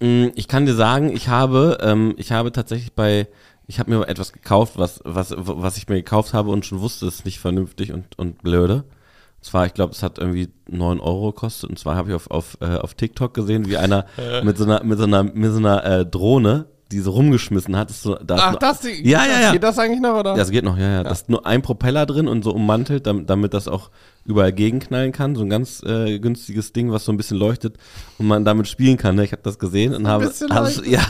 mh, 0.00 0.30
ich 0.34 0.48
kann 0.48 0.66
dir 0.66 0.74
sagen, 0.74 1.10
ich 1.14 1.28
habe, 1.28 1.78
ähm, 1.80 2.14
ich 2.16 2.32
habe 2.32 2.52
tatsächlich 2.52 2.92
bei 2.92 3.28
ich 3.68 3.78
habe 3.78 3.90
mir 3.90 4.08
etwas 4.08 4.32
gekauft, 4.32 4.78
was, 4.78 5.00
was, 5.04 5.34
was 5.36 5.76
ich 5.76 5.88
mir 5.88 5.96
gekauft 5.96 6.32
habe 6.32 6.50
und 6.50 6.64
schon 6.64 6.80
wusste, 6.80 7.06
es 7.06 7.16
ist 7.16 7.24
nicht 7.26 7.38
vernünftig 7.38 7.92
und, 7.92 8.18
und 8.18 8.42
blöde. 8.42 8.76
Und 8.76 9.44
zwar, 9.44 9.66
ich 9.66 9.74
glaube, 9.74 9.92
es 9.92 10.02
hat 10.02 10.18
irgendwie 10.18 10.48
9 10.68 11.00
Euro 11.00 11.32
gekostet. 11.32 11.68
Und 11.68 11.78
zwar 11.78 11.94
habe 11.94 12.08
ich 12.08 12.14
auf, 12.14 12.30
auf, 12.30 12.56
äh, 12.60 12.76
auf 12.76 12.94
TikTok 12.94 13.34
gesehen, 13.34 13.68
wie 13.68 13.76
einer 13.76 14.06
mit 14.42 14.56
so 14.56 14.64
einer, 14.64 14.82
mit 14.82 14.98
so 14.98 15.04
einer, 15.04 15.22
mit 15.22 15.52
so 15.52 15.58
einer 15.58 15.84
äh, 15.84 16.06
Drohne, 16.06 16.64
die 16.90 17.00
so 17.00 17.10
rumgeschmissen 17.10 17.76
hat. 17.76 17.90
Ist 17.90 18.02
so, 18.02 18.14
da 18.14 18.36
ist 18.36 18.40
Ach, 18.42 18.50
nur- 18.52 18.60
das, 18.60 18.82
Ja, 19.02 19.24
ja, 19.26 19.40
ja. 19.40 19.52
Geht 19.52 19.62
das 19.62 19.78
eigentlich 19.78 20.00
noch, 20.00 20.18
oder? 20.18 20.34
Ja, 20.36 20.42
es 20.42 20.50
geht 20.50 20.64
noch, 20.64 20.78
ja, 20.78 20.88
ja. 20.90 21.02
Da 21.04 21.10
ist 21.10 21.28
nur 21.28 21.44
ein 21.46 21.60
Propeller 21.62 22.06
drin 22.06 22.28
und 22.28 22.42
so 22.42 22.52
ummantelt, 22.52 23.06
damit, 23.06 23.28
damit 23.28 23.52
das 23.54 23.68
auch 23.68 23.90
überall 24.24 24.52
gegenknallen 24.52 25.12
kann. 25.12 25.34
So 25.36 25.42
ein 25.42 25.50
ganz 25.50 25.82
äh, 25.82 26.18
günstiges 26.18 26.72
Ding, 26.72 26.90
was 26.90 27.04
so 27.04 27.12
ein 27.12 27.16
bisschen 27.16 27.36
leuchtet 27.38 27.76
und 28.18 28.26
man 28.26 28.44
damit 28.44 28.68
spielen 28.68 28.96
kann. 28.96 29.16
Ne? 29.16 29.24
Ich 29.24 29.32
habe 29.32 29.42
das 29.42 29.58
gesehen 29.58 29.94
und 29.94 30.06
habe 30.08 30.24
leuchtet. 30.24 30.86
ja, 30.86 31.02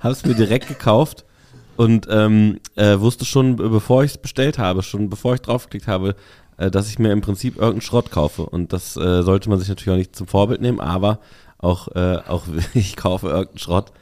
hab's 0.00 0.24
mir 0.24 0.34
direkt 0.34 0.68
gekauft 0.68 1.24
und 1.76 2.06
ähm, 2.10 2.58
äh, 2.76 2.98
wusste 2.98 3.24
schon, 3.24 3.56
be- 3.56 3.68
bevor 3.68 4.04
ich 4.04 4.12
es 4.12 4.18
bestellt 4.18 4.58
habe, 4.58 4.82
schon 4.82 5.08
bevor 5.10 5.34
ich 5.34 5.40
draufgeklickt 5.42 5.86
habe, 5.86 6.14
äh, 6.56 6.70
dass 6.70 6.88
ich 6.88 6.98
mir 6.98 7.12
im 7.12 7.20
Prinzip 7.20 7.56
irgendeinen 7.56 7.80
Schrott 7.82 8.10
kaufe. 8.10 8.42
Und 8.44 8.72
das 8.72 8.96
äh, 8.96 9.22
sollte 9.22 9.48
man 9.50 9.58
sich 9.58 9.68
natürlich 9.68 9.90
auch 9.92 9.98
nicht 9.98 10.16
zum 10.16 10.26
Vorbild 10.26 10.60
nehmen, 10.60 10.80
aber 10.80 11.20
auch, 11.58 11.88
äh, 11.94 12.18
auch 12.28 12.44
ich 12.74 12.96
kaufe 12.96 13.28
irgendeinen 13.28 13.58
Schrott. 13.58 13.92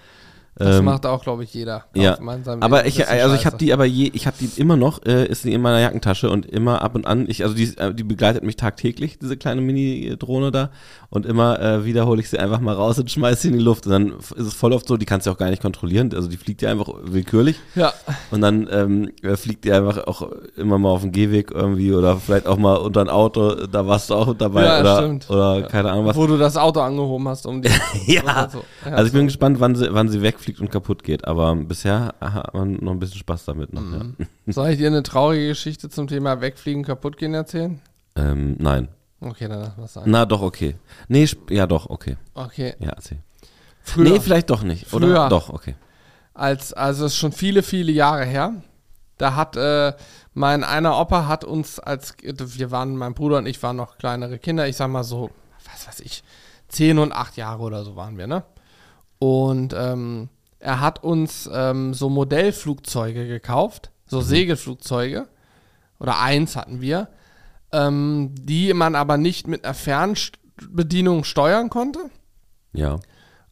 Das 0.59 0.79
Ähm, 0.79 0.85
macht 0.85 1.07
auch, 1.07 1.23
glaube 1.23 1.45
ich, 1.45 1.55
jeder. 1.55 1.85
ja, 1.95 2.19
aber 2.61 2.87
ich, 2.87 3.07
also 3.09 3.35
ich 3.35 3.47
habe 3.47 3.57
die 3.59 3.73
aber 3.73 3.85
je, 3.85 4.11
ich 4.13 4.27
habe 4.27 4.37
die 4.41 4.61
immer 4.61 4.77
noch, 4.77 5.05
äh, 5.07 5.27
ist 5.27 5.45
die 5.45 5.53
in 5.53 5.61
meiner 5.61 5.81
Jackentasche 5.81 6.31
und 6.31 6.47
immer 6.47 6.83
ab 6.83 6.95
und 6.95 7.07
an, 7.07 7.27
ich, 7.29 7.43
also 7.45 7.55
die, 7.55 7.77
äh, 7.79 7.95
die 7.95 8.05
begleitet 8.05 8.43
mich 8.43 8.57
tagtäglich, 8.57 9.19
diese 9.19 9.37
kleine 9.37 9.61
Mini-Drohne 9.61 10.51
da 10.51 10.71
und 11.11 11.27
immer 11.27 11.61
äh, 11.61 11.85
wieder 11.85 12.07
hole 12.07 12.21
ich 12.21 12.29
sie 12.29 12.39
einfach 12.39 12.61
mal 12.61 12.75
raus 12.75 12.99
und 12.99 13.11
schmeiß 13.11 13.43
sie 13.43 13.49
in 13.49 13.55
die 13.55 13.61
Luft 13.65 13.87
und 13.87 13.93
dann 13.93 14.13
ist 14.19 14.47
es 14.47 14.55
voll 14.55 14.73
oft 14.73 14.87
so, 14.89 14.97
die 14.97 15.07
kannst 15.07 15.27
du 15.27 15.31
auch 15.31 15.39
gar 15.39 15.51
nicht 15.51 15.63
kontrollieren, 15.63 16.13
also 16.15 16.29
die 16.29 16.37
fliegt 16.37 16.63
ja 16.63 16.71
einfach 16.71 16.89
willkürlich 17.05 17.57
Ja, 17.75 17.93
und 18.31 18.41
dann 18.41 18.69
ähm, 18.71 19.11
äh, 19.23 19.37
fliegt 19.37 19.65
die 19.65 19.73
einfach 19.73 20.07
auch 20.07 20.29
immer 20.57 20.79
mal 20.79 20.91
auf 20.91 21.03
den 21.03 21.13
Gehweg 21.13 21.51
irgendwie 21.53 21.93
oder 21.93 22.17
vielleicht 22.17 22.47
auch 22.47 22.59
mal 22.59 22.75
unter 22.77 23.01
ein 23.01 23.09
Auto, 23.09 23.67
da 23.67 23.87
warst 23.87 24.11
du 24.11 24.15
auch 24.15 24.35
dabei 24.35 24.65
Ja, 24.65 24.81
oder, 24.81 24.97
stimmt. 24.99 25.31
oder 25.31 25.63
keine 25.63 25.91
Ahnung 25.93 26.07
was. 26.07 26.17
wo 26.17 26.27
du 26.27 26.37
das 26.37 26.57
Auto 26.57 26.81
angehoben 26.81 27.29
hast, 27.29 27.47
um 27.47 27.63
die. 27.63 27.69
Ja, 28.07 28.49
so. 28.51 28.63
Ja, 28.85 28.93
also 28.93 29.07
ich 29.07 29.13
bin 29.13 29.27
gespannt, 29.27 29.61
wann 29.61 29.75
sie, 29.77 29.89
wann 29.93 30.09
sie 30.09 30.23
wegfliegt 30.23 30.48
und 30.61 30.71
kaputt 30.71 31.03
geht. 31.05 31.27
Aber 31.27 31.55
bisher 31.55 32.15
hat 32.21 32.55
man 32.55 32.75
noch 32.75 32.93
ein 32.93 32.99
bisschen 32.99 33.19
Spaß 33.21 33.45
damit. 33.45 33.73
Noch, 33.73 33.83
Mhm. 33.83 34.17
ja. 34.19 34.53
Soll 34.53 34.71
ich 34.71 34.79
dir 34.79 34.87
eine 34.89 35.03
traurige 35.03 35.49
Geschichte 35.49 35.89
zum 35.91 36.07
Thema 36.09 36.41
Wegfliegen, 36.41 36.83
kaputtgehen 36.85 37.35
erzählen? 37.35 37.81
ähm, 38.17 38.57
nein. 38.59 38.89
Okay, 39.21 39.49
dann 39.49 39.61
lass 39.61 39.77
mal 39.77 39.87
sein. 39.89 40.05
Na 40.07 40.25
doch, 40.27 40.43
okay. 40.43 40.77
Nee, 41.09 41.29
ja 41.51 41.67
doch, 41.67 41.91
okay. 41.91 42.17
Okay. 42.35 42.75
Ja, 42.79 42.91
erzähl. 42.91 43.19
Früher, 43.83 44.11
Nee, 44.13 44.21
vielleicht 44.21 44.49
doch 44.51 44.63
nicht. 44.63 44.93
Oder 44.93 45.07
Früher. 45.09 45.29
doch, 45.29 45.51
okay. 45.51 45.75
als, 46.35 46.73
also 46.73 47.05
es 47.07 47.13
ist 47.15 47.19
schon 47.19 47.33
viele, 47.33 47.63
viele 47.65 47.91
Jahre 47.93 48.25
her. 48.25 48.55
Da 49.17 49.35
hat 49.35 49.57
äh, 49.57 49.93
mein 50.35 50.63
einer 50.63 50.97
Opa 51.01 51.27
hat 51.27 51.43
uns 51.43 51.81
als 51.81 52.15
wir 52.23 52.71
waren, 52.71 52.97
mein 52.97 53.15
Bruder 53.15 53.39
und 53.39 53.47
ich 53.47 53.61
waren 53.63 53.75
noch 53.77 53.99
kleinere 53.99 54.39
Kinder, 54.39 54.69
ich 54.69 54.77
sag 54.77 54.89
mal 54.89 55.03
so, 55.03 55.31
was 55.73 55.89
weiß 55.89 56.01
ich, 56.01 56.23
zehn 56.69 56.99
und 57.01 57.11
acht 57.13 57.37
Jahre 57.37 57.63
oder 57.63 57.83
so 57.85 57.97
waren 57.97 58.17
wir, 58.19 58.29
ne? 58.29 58.45
Und 59.19 59.75
ähm, 59.77 60.29
er 60.61 60.81
hat 60.81 61.05
uns 61.05 61.49
ähm, 61.53 61.95
so 61.95 62.09
Modellflugzeuge 62.09 63.27
gekauft, 63.27 63.91
so 64.07 64.21
Segelflugzeuge. 64.21 65.29
Oder 66.01 66.21
eins 66.21 66.57
hatten 66.57 66.81
wir, 66.81 67.09
ähm, 67.73 68.35
die 68.39 68.73
man 68.73 68.95
aber 68.95 69.17
nicht 69.17 69.47
mit 69.47 69.65
einer 69.65 69.75
Fernbedienung 69.75 71.25
steuern 71.25 71.71
konnte. 71.71 72.11
Ja. 72.73 72.99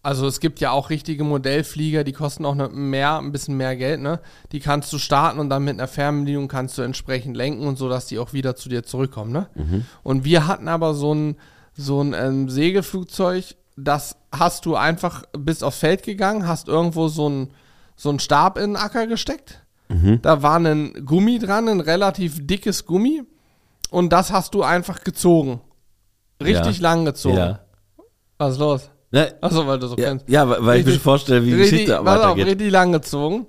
Also 0.02 0.28
es 0.28 0.38
gibt 0.38 0.60
ja 0.60 0.70
auch 0.70 0.90
richtige 0.90 1.24
Modellflieger, 1.24 2.04
die 2.04 2.12
kosten 2.12 2.44
auch 2.44 2.54
mehr, 2.70 3.18
ein 3.18 3.32
bisschen 3.32 3.56
mehr 3.56 3.74
Geld, 3.74 4.00
ne? 4.00 4.20
Die 4.52 4.60
kannst 4.60 4.92
du 4.92 4.98
starten 4.98 5.40
und 5.40 5.50
dann 5.50 5.64
mit 5.64 5.74
einer 5.74 5.88
Fernbedienung 5.88 6.46
kannst 6.46 6.78
du 6.78 6.82
entsprechend 6.82 7.36
lenken 7.36 7.66
und 7.66 7.76
so, 7.76 7.88
dass 7.88 8.06
die 8.06 8.20
auch 8.20 8.32
wieder 8.32 8.54
zu 8.54 8.68
dir 8.68 8.84
zurückkommen, 8.84 9.32
ne? 9.32 9.48
Und 10.04 10.24
wir 10.24 10.46
hatten 10.46 10.68
aber 10.68 10.94
so 10.94 11.12
ein, 11.12 11.36
so 11.74 12.00
ein 12.00 12.14
ähm, 12.14 12.48
Segelflugzeug, 12.48 13.56
das 13.76 14.16
hast 14.32 14.64
du 14.66 14.74
einfach 14.76 15.24
bis 15.36 15.62
aufs 15.62 15.78
Feld 15.78 16.02
gegangen, 16.02 16.46
hast 16.48 16.68
irgendwo 16.68 17.08
so 17.08 17.28
ein 17.28 17.50
so 17.98 18.08
einen 18.10 18.18
Stab 18.18 18.58
in 18.58 18.70
den 18.72 18.76
Acker 18.76 19.06
gesteckt. 19.06 19.62
Da 20.22 20.42
war 20.42 20.56
ein 20.58 21.04
Gummi 21.06 21.38
dran, 21.38 21.68
ein 21.68 21.80
relativ 21.80 22.44
dickes 22.46 22.84
Gummi. 22.86 23.22
Und 23.90 24.12
das 24.12 24.32
hast 24.32 24.52
du 24.54 24.62
einfach 24.64 25.04
gezogen. 25.04 25.60
Richtig 26.42 26.78
Ja. 26.78 26.82
lang 26.82 27.04
gezogen. 27.04 27.36
Ja. 27.36 27.60
Was 28.36 28.54
ist 28.54 28.58
los? 28.58 28.90
Ne, 29.12 29.34
Achso, 29.40 29.66
weil 29.66 29.78
du 29.78 29.86
so 29.86 29.96
ja, 29.96 30.08
kennst. 30.08 30.28
ja, 30.28 30.46
weil 30.48 30.66
weil 30.66 30.80
ich 30.80 30.84
mir 30.84 30.90
Richtig- 30.92 31.02
vorstelle, 31.04 31.42
wie 31.44 31.50
die 31.50 31.54
richtig, 31.54 31.70
Geschichte 31.86 32.02
pass 32.02 32.18
auf, 32.18 32.24
weitergeht. 32.24 32.46
richtig 32.46 32.70
lang 32.72 32.92
gezogen, 32.92 33.46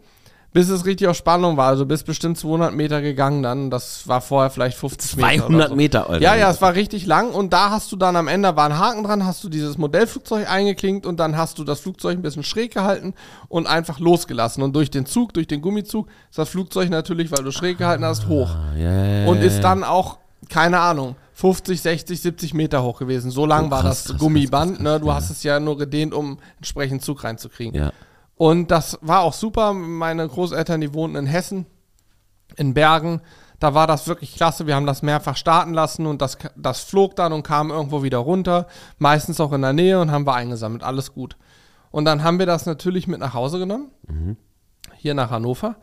bis 0.58 0.70
es 0.70 0.86
richtig 0.86 1.08
auf 1.08 1.16
Spannung 1.16 1.56
war. 1.56 1.68
Also 1.68 1.86
bis 1.86 2.02
bestimmt 2.02 2.36
200 2.36 2.74
Meter 2.74 3.04
gegangen 3.04 3.44
dann. 3.44 3.70
Das 3.70 4.08
war 4.08 4.22
vorher 4.22 4.50
vielleicht 4.50 4.76
50 4.76 5.18
Meter. 5.18 5.28
200 5.28 5.50
oder 5.52 5.70
so. 5.70 5.76
Meter, 5.76 6.10
Alter. 6.10 6.24
Ja, 6.24 6.36
ja, 6.36 6.50
es 6.50 6.60
war 6.64 6.74
richtig 6.74 7.06
lang 7.06 7.30
und 7.30 7.54
da 7.54 7.70
hast 7.70 7.92
du 7.92 7.96
dann 7.96 8.16
am 8.16 8.28
Ende 8.28 8.56
war 8.56 8.66
ein 8.66 8.80
Haken 8.80 9.04
dran, 9.04 9.24
hast 9.24 9.44
du 9.44 9.50
dieses 9.50 9.78
Modellflugzeug 9.78 10.50
eingeklinkt 10.50 11.06
und 11.06 11.20
dann 11.20 11.38
hast 11.38 11.60
du 11.60 11.64
das 11.64 11.82
Flugzeug 11.82 12.18
ein 12.18 12.24
bisschen 12.24 12.42
schräg 12.42 12.74
gehalten 12.74 13.14
und 13.50 13.68
einfach 13.68 14.00
losgelassen. 14.00 14.64
Und 14.64 14.76
durch 14.76 14.90
den 14.90 15.06
Zug, 15.06 15.32
durch 15.36 15.46
den 15.46 15.62
Gummizug, 15.62 16.08
ist 16.32 16.40
das 16.40 16.50
Flugzeug 16.50 16.90
natürlich, 16.90 17.30
weil 17.32 17.44
du 17.44 17.52
schräg 17.52 17.78
gehalten 17.78 18.04
hast, 18.04 18.28
hoch. 18.28 18.50
Ah, 18.50 18.76
ja, 18.76 19.06
ja, 19.06 19.28
Und 19.28 19.44
ist 19.44 19.62
dann 19.62 19.84
auch, 19.84 20.18
keine 20.50 20.80
Ahnung, 20.80 21.16
50, 21.34 21.80
60, 21.80 22.20
70 22.20 22.54
Meter 22.56 22.82
hoch 22.82 22.98
gewesen. 22.98 23.30
So 23.30 23.46
lang 23.46 23.68
Oh, 23.68 23.70
war 23.70 23.82
krass, 23.82 24.06
das 24.06 24.12
krass, 24.14 24.20
Gummiband. 24.20 24.78
krass, 24.78 24.84
ne? 24.84 25.00
Du 25.00 25.14
hast 25.14 25.30
es 25.30 25.44
ja 25.44 25.60
nur 25.60 25.78
gedehnt, 25.78 26.16
um 26.16 26.40
entsprechend 26.58 27.04
Zug 27.04 27.24
reinzukriegen. 27.24 27.80
Ja. 27.80 27.92
Und 28.38 28.72
das 28.72 28.98
war 29.02 29.22
auch 29.22 29.34
super. 29.34 29.74
Meine 29.74 30.28
Großeltern, 30.28 30.82
die 30.82 30.94
wohnten 30.94 31.18
in 31.18 31.26
Hessen, 31.26 31.66
in 32.56 32.74
Bergen. 32.74 33.22
Da 33.60 33.74
war 33.74 33.88
das 33.88 34.08
wirklich 34.08 34.36
klasse. 34.36 34.68
Wir 34.68 34.76
haben 34.76 34.86
das 34.86 35.02
mehrfach 35.02 35.36
starten 35.36 35.74
lassen 35.74 36.06
und 36.06 36.22
das, 36.22 36.38
das 36.56 36.82
flog 36.82 37.16
dann 37.16 37.34
und 37.34 37.44
kam 37.44 37.72
irgendwo 37.72 38.04
wieder 38.04 38.20
runter. 38.20 38.68
Meistens 39.00 39.40
auch 39.40 39.52
in 39.52 39.64
der 39.64 39.74
Nähe 39.74 40.00
und 40.00 40.12
haben 40.12 40.28
wir 40.28 40.36
eingesammelt. 40.36 40.84
Alles 40.84 41.14
gut. 41.14 41.36
Und 41.90 42.06
dann 42.06 42.24
haben 42.24 42.38
wir 42.38 42.46
das 42.46 42.68
natürlich 42.68 43.08
mit 43.08 43.20
nach 43.20 43.34
Hause 43.34 43.58
genommen. 43.58 43.90
Hier 44.96 45.16
nach 45.16 45.32
Hannover. 45.32 45.78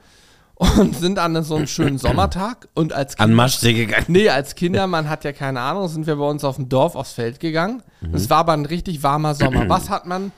Und 0.55 0.95
sind 1.01 1.19
an 1.19 1.43
so 1.43 1.57
einem 1.57 1.67
schönen 1.67 1.99
Sommertag. 1.99 2.69
Und 2.75 2.93
als 2.93 3.19
An 3.19 3.33
Maschsee 3.33 3.73
gegangen. 3.73 4.07
Nee, 4.09 4.29
als 4.29 4.55
Kinder, 4.55 4.87
man 4.87 5.09
hat 5.09 5.25
ja 5.25 5.33
keine 5.33 5.61
Ahnung, 5.61 5.89
sind 5.89 6.07
wir 6.07 6.17
bei 6.17 6.29
uns 6.29 6.45
auf 6.45 6.57
dem 6.57 6.69
Dorf 6.69 6.95
aufs 6.95 7.13
Feld 7.13 7.41
gegangen. 7.41 7.83
Mhm. 8.01 8.15
Es 8.15 8.31
war 8.31 8.39
aber 8.39 8.53
ein 8.53 8.67
richtig 8.67 9.03
warmer 9.03 9.35
Sommer. 9.35 9.69
Was 9.69 9.91
hat 9.91 10.07
man, 10.07 10.31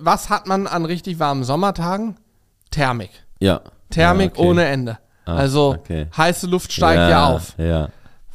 was 0.00 0.30
hat 0.30 0.46
man 0.46 0.66
an 0.66 0.84
richtig 0.84 1.18
warmen 1.18 1.44
Sommertagen? 1.44 2.16
Thermik. 2.70 3.10
Ja. 3.38 3.60
Thermik 3.90 4.36
ja, 4.36 4.40
okay. 4.40 4.48
ohne 4.48 4.64
Ende. 4.64 4.98
Ah, 5.24 5.36
also 5.36 5.74
okay. 5.74 6.08
heiße 6.16 6.46
Luft 6.46 6.72
steigt 6.72 7.10
ja, 7.10 7.28
auf. 7.28 7.54
Ja. 7.58 7.88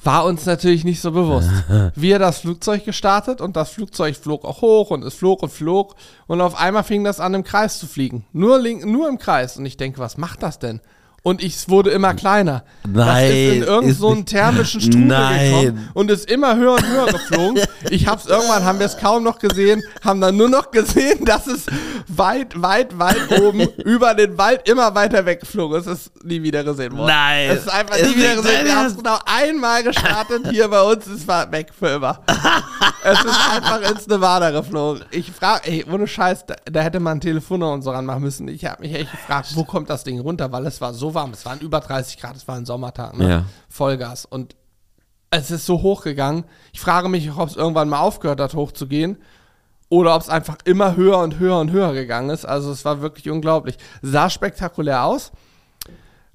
War 0.04 0.26
uns 0.26 0.46
natürlich 0.46 0.84
nicht 0.84 1.02
so 1.02 1.12
bewusst. 1.12 1.50
Wir 1.96 2.20
das 2.20 2.40
Flugzeug 2.40 2.84
gestartet 2.86 3.42
und 3.42 3.56
das 3.56 3.70
Flugzeug 3.70 4.16
flog 4.16 4.44
auch 4.44 4.62
hoch 4.62 4.92
und 4.92 5.04
es 5.04 5.14
flog 5.14 5.44
und 5.44 5.50
flog 5.50 5.96
und 6.28 6.42
auf 6.42 6.60
einmal 6.60 6.84
fing 6.84 7.04
das 7.04 7.20
an 7.20 7.34
im 7.34 7.44
Kreis 7.44 7.80
zu 7.80 7.88
fliegen. 7.88 8.26
Nur, 8.34 8.60
link, 8.60 8.86
nur 8.86 9.08
im 9.08 9.18
Kreis. 9.18 9.58
Und 9.58 9.66
ich 9.66 9.78
denke, 9.78 10.00
was 10.00 10.18
macht 10.18 10.44
das 10.44 10.60
denn? 10.60 10.82
Und 11.26 11.42
ich 11.42 11.70
wurde 11.70 11.90
immer 11.92 12.14
kleiner. 12.14 12.66
das 12.84 12.92
Nein, 13.06 13.32
ist 13.32 13.54
in 13.56 13.64
irgendeinen 13.64 13.94
so 13.96 14.14
thermischen 14.24 14.82
Strudel 14.82 15.06
Nein. 15.06 15.52
gekommen 15.52 15.90
und 15.94 16.12
ist 16.12 16.30
immer 16.30 16.58
höher 16.58 16.74
und 16.74 16.86
höher 16.86 17.06
geflogen. 17.06 17.64
Ich 17.90 18.08
hab's 18.08 18.26
irgendwann, 18.26 18.66
haben 18.66 18.80
wir 18.80 18.86
es 18.88 18.98
kaum 18.98 19.24
noch 19.24 19.40
gesehen, 19.40 19.82
haben 20.04 20.20
dann 20.20 20.36
nur 20.36 20.50
noch 20.50 20.72
gesehen, 20.72 21.24
dass 21.24 21.48
es 21.48 21.66
weit, 22.10 22.62
weit, 22.62 23.00
weit 23.00 23.40
oben 23.40 23.62
über 23.86 24.14
den 24.16 24.38
Wald 24.38 24.68
immer 24.68 24.94
weiter 24.96 25.26
weggeflogen 25.26 25.80
ist. 25.80 25.88
Es 25.88 26.08
ist 26.08 26.26
nie 26.26 26.44
wieder 26.44 26.66
gesehen 26.66 26.92
worden. 26.98 27.08
Nein. 27.08 27.52
Es 27.52 27.60
ist 27.60 27.70
einfach 27.70 27.96
Ist 27.96 28.10
nie 28.10 28.18
wieder 28.18 28.36
gesehen. 28.36 28.66
Wir 28.66 28.76
haben 28.76 28.88
es 28.88 28.98
genau 28.98 29.18
einmal 29.26 29.82
gestartet 29.84 30.50
hier 30.50 30.68
bei 30.68 30.82
uns. 30.82 31.08
Es 31.08 31.26
war 31.26 31.50
weg 31.54 31.72
für 31.78 31.88
immer. 31.88 32.20
es 33.04 33.20
ist 33.20 33.50
einfach 33.50 33.90
ins 33.90 34.08
Nevada 34.08 34.52
geflogen. 34.52 35.06
Ich 35.12 35.32
frage, 35.32 35.70
ey, 35.72 35.86
ohne 35.90 36.06
Scheiß, 36.06 36.48
da, 36.48 36.56
da 36.70 36.82
hätte 36.82 37.00
man 37.00 37.18
ein 37.18 37.22
Telefon 37.22 37.64
und 37.64 37.82
so 37.82 37.92
ranmachen 37.92 38.22
müssen. 38.24 38.50
Ich 38.50 38.66
habe 38.66 38.82
mich 38.82 38.94
echt 38.94 39.12
gefragt, 39.12 39.52
wo 39.56 39.64
kommt 39.64 39.90
das 39.90 40.04
Ding 40.04 40.20
runter? 40.20 40.52
Weil 40.52 40.66
es 40.66 40.82
war 40.82 40.94
so 40.94 41.13
warm. 41.14 41.32
Es 41.32 41.46
waren 41.46 41.60
über 41.60 41.80
30 41.80 42.20
Grad, 42.20 42.36
es 42.36 42.48
war 42.48 42.56
ein 42.56 42.66
Sommertag, 42.66 43.18
ne? 43.18 43.30
Ja. 43.30 43.46
Vollgas. 43.70 44.26
Und 44.26 44.56
es 45.30 45.52
ist 45.52 45.66
so 45.66 45.82
hochgegangen. 45.82 46.46
Ich 46.72 46.80
frage 46.80 47.10
mich, 47.10 47.32
ob 47.36 47.50
es 47.50 47.56
irgendwann 47.56 47.90
mal 47.90 48.00
aufgehört 48.00 48.40
hat, 48.40 48.54
hochzugehen. 48.54 49.18
Oder 49.90 50.16
ob 50.16 50.22
es 50.22 50.30
einfach 50.30 50.58
immer 50.66 50.96
höher 50.96 51.20
und 51.20 51.40
höher 51.40 51.60
und 51.60 51.72
höher 51.72 51.94
gegangen 51.94 52.30
ist. 52.30 52.46
Also 52.46 52.72
es 52.72 52.84
war 52.86 53.02
wirklich 53.02 53.30
unglaublich. 53.30 53.78
Sah 54.02 54.30
spektakulär 54.30 55.04
aus. 55.04 55.32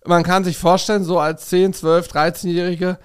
Man 0.04 0.22
kann 0.22 0.44
sich 0.44 0.56
vorstellen, 0.56 1.04
so 1.04 1.18
als 1.18 1.48
10, 1.48 1.74
12, 1.74 2.08
13-Jährige 2.08 2.98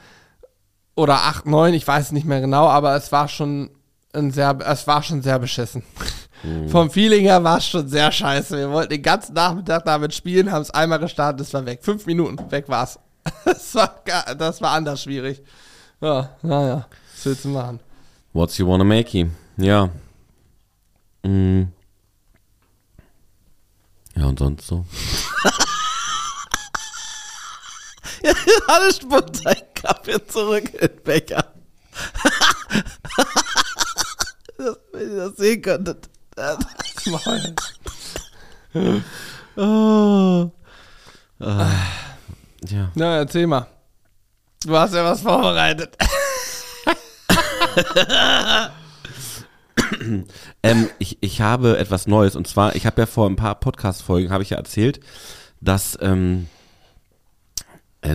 oder 0.96 1.16
8, 1.16 1.48
9, 1.48 1.74
ich 1.74 1.88
weiß 1.88 2.12
nicht 2.12 2.26
mehr 2.26 2.40
genau, 2.40 2.68
aber 2.68 2.96
es 2.96 3.12
war 3.12 3.28
schon 3.28 3.72
ein 4.14 4.32
sehr, 4.32 4.58
es 4.66 4.86
war 4.86 5.02
schon 5.02 5.22
sehr 5.22 5.40
beschissen. 5.40 5.84
Vom 6.68 6.92
Feeling 6.92 7.24
her 7.24 7.44
war 7.44 7.58
es 7.58 7.68
schon 7.68 7.88
sehr 7.88 8.12
scheiße. 8.12 8.58
Wir 8.58 8.70
wollten 8.70 8.90
den 8.90 9.02
ganzen 9.02 9.34
Nachmittag 9.34 9.86
damit 9.86 10.14
spielen, 10.14 10.52
haben 10.52 10.62
es 10.62 10.72
einmal 10.72 11.00
gestartet, 11.00 11.48
es 11.48 11.54
war 11.54 11.66
weg. 11.66 11.80
Fünf 11.84 12.06
Minuten, 12.06 12.38
weg 12.52 12.68
war's. 12.68 13.00
Das 13.46 13.74
war, 13.76 14.02
das 14.38 14.62
war 14.62 14.72
anders 14.72 15.04
schwierig. 15.04 15.42
Ja, 16.02 16.30
naja, 16.42 16.88
was 17.14 17.26
willst 17.26 17.46
du 17.46 17.50
machen? 17.50 17.80
What's 18.34 18.58
you 18.58 18.68
wanna 18.68 18.84
make 18.84 19.10
him? 19.10 19.32
Ja. 19.56 19.90
Mm. 21.24 21.64
Ja, 24.16 24.26
und 24.26 24.40
sonst 24.40 24.68
so? 24.68 24.86
Hannes 28.68 28.98
spuckt 28.98 29.38
seinen 29.38 29.74
Kaffee 29.74 30.26
zurück 30.28 30.74
in 30.74 30.80
den 30.80 31.04
Becher. 31.04 31.54
das, 34.58 34.78
wenn 34.92 35.10
ihr 35.10 35.16
das 35.18 35.38
sehen 35.38 35.62
könntet. 35.62 36.10
Oh. 39.56 40.52
Ah. 41.40 41.70
Ja. 42.68 42.92
Na, 42.96 43.18
erzähl 43.18 43.48
mal. 43.48 43.68
Du 44.66 44.78
hast 44.78 44.94
ja 44.94 45.04
was 45.04 45.22
vorbereitet. 45.22 45.98
ähm, 50.64 50.90
ich, 51.00 51.18
ich 51.22 51.42
habe 51.42 51.78
etwas 51.78 52.08
Neues 52.08 52.36
und 52.36 52.48
zwar, 52.48 52.76
ich 52.76 52.86
habe 52.86 53.02
ja 53.02 53.06
vor 53.06 53.30
ein 53.30 53.36
paar 53.36 53.56
Podcast-Folgen, 53.56 54.32
habe 54.32 54.44
ich 54.44 54.52
ja 54.52 54.58
erzählt, 54.58 55.02
dass, 55.60 55.98
ähm, 56.02 56.48
äh, 56.48 56.53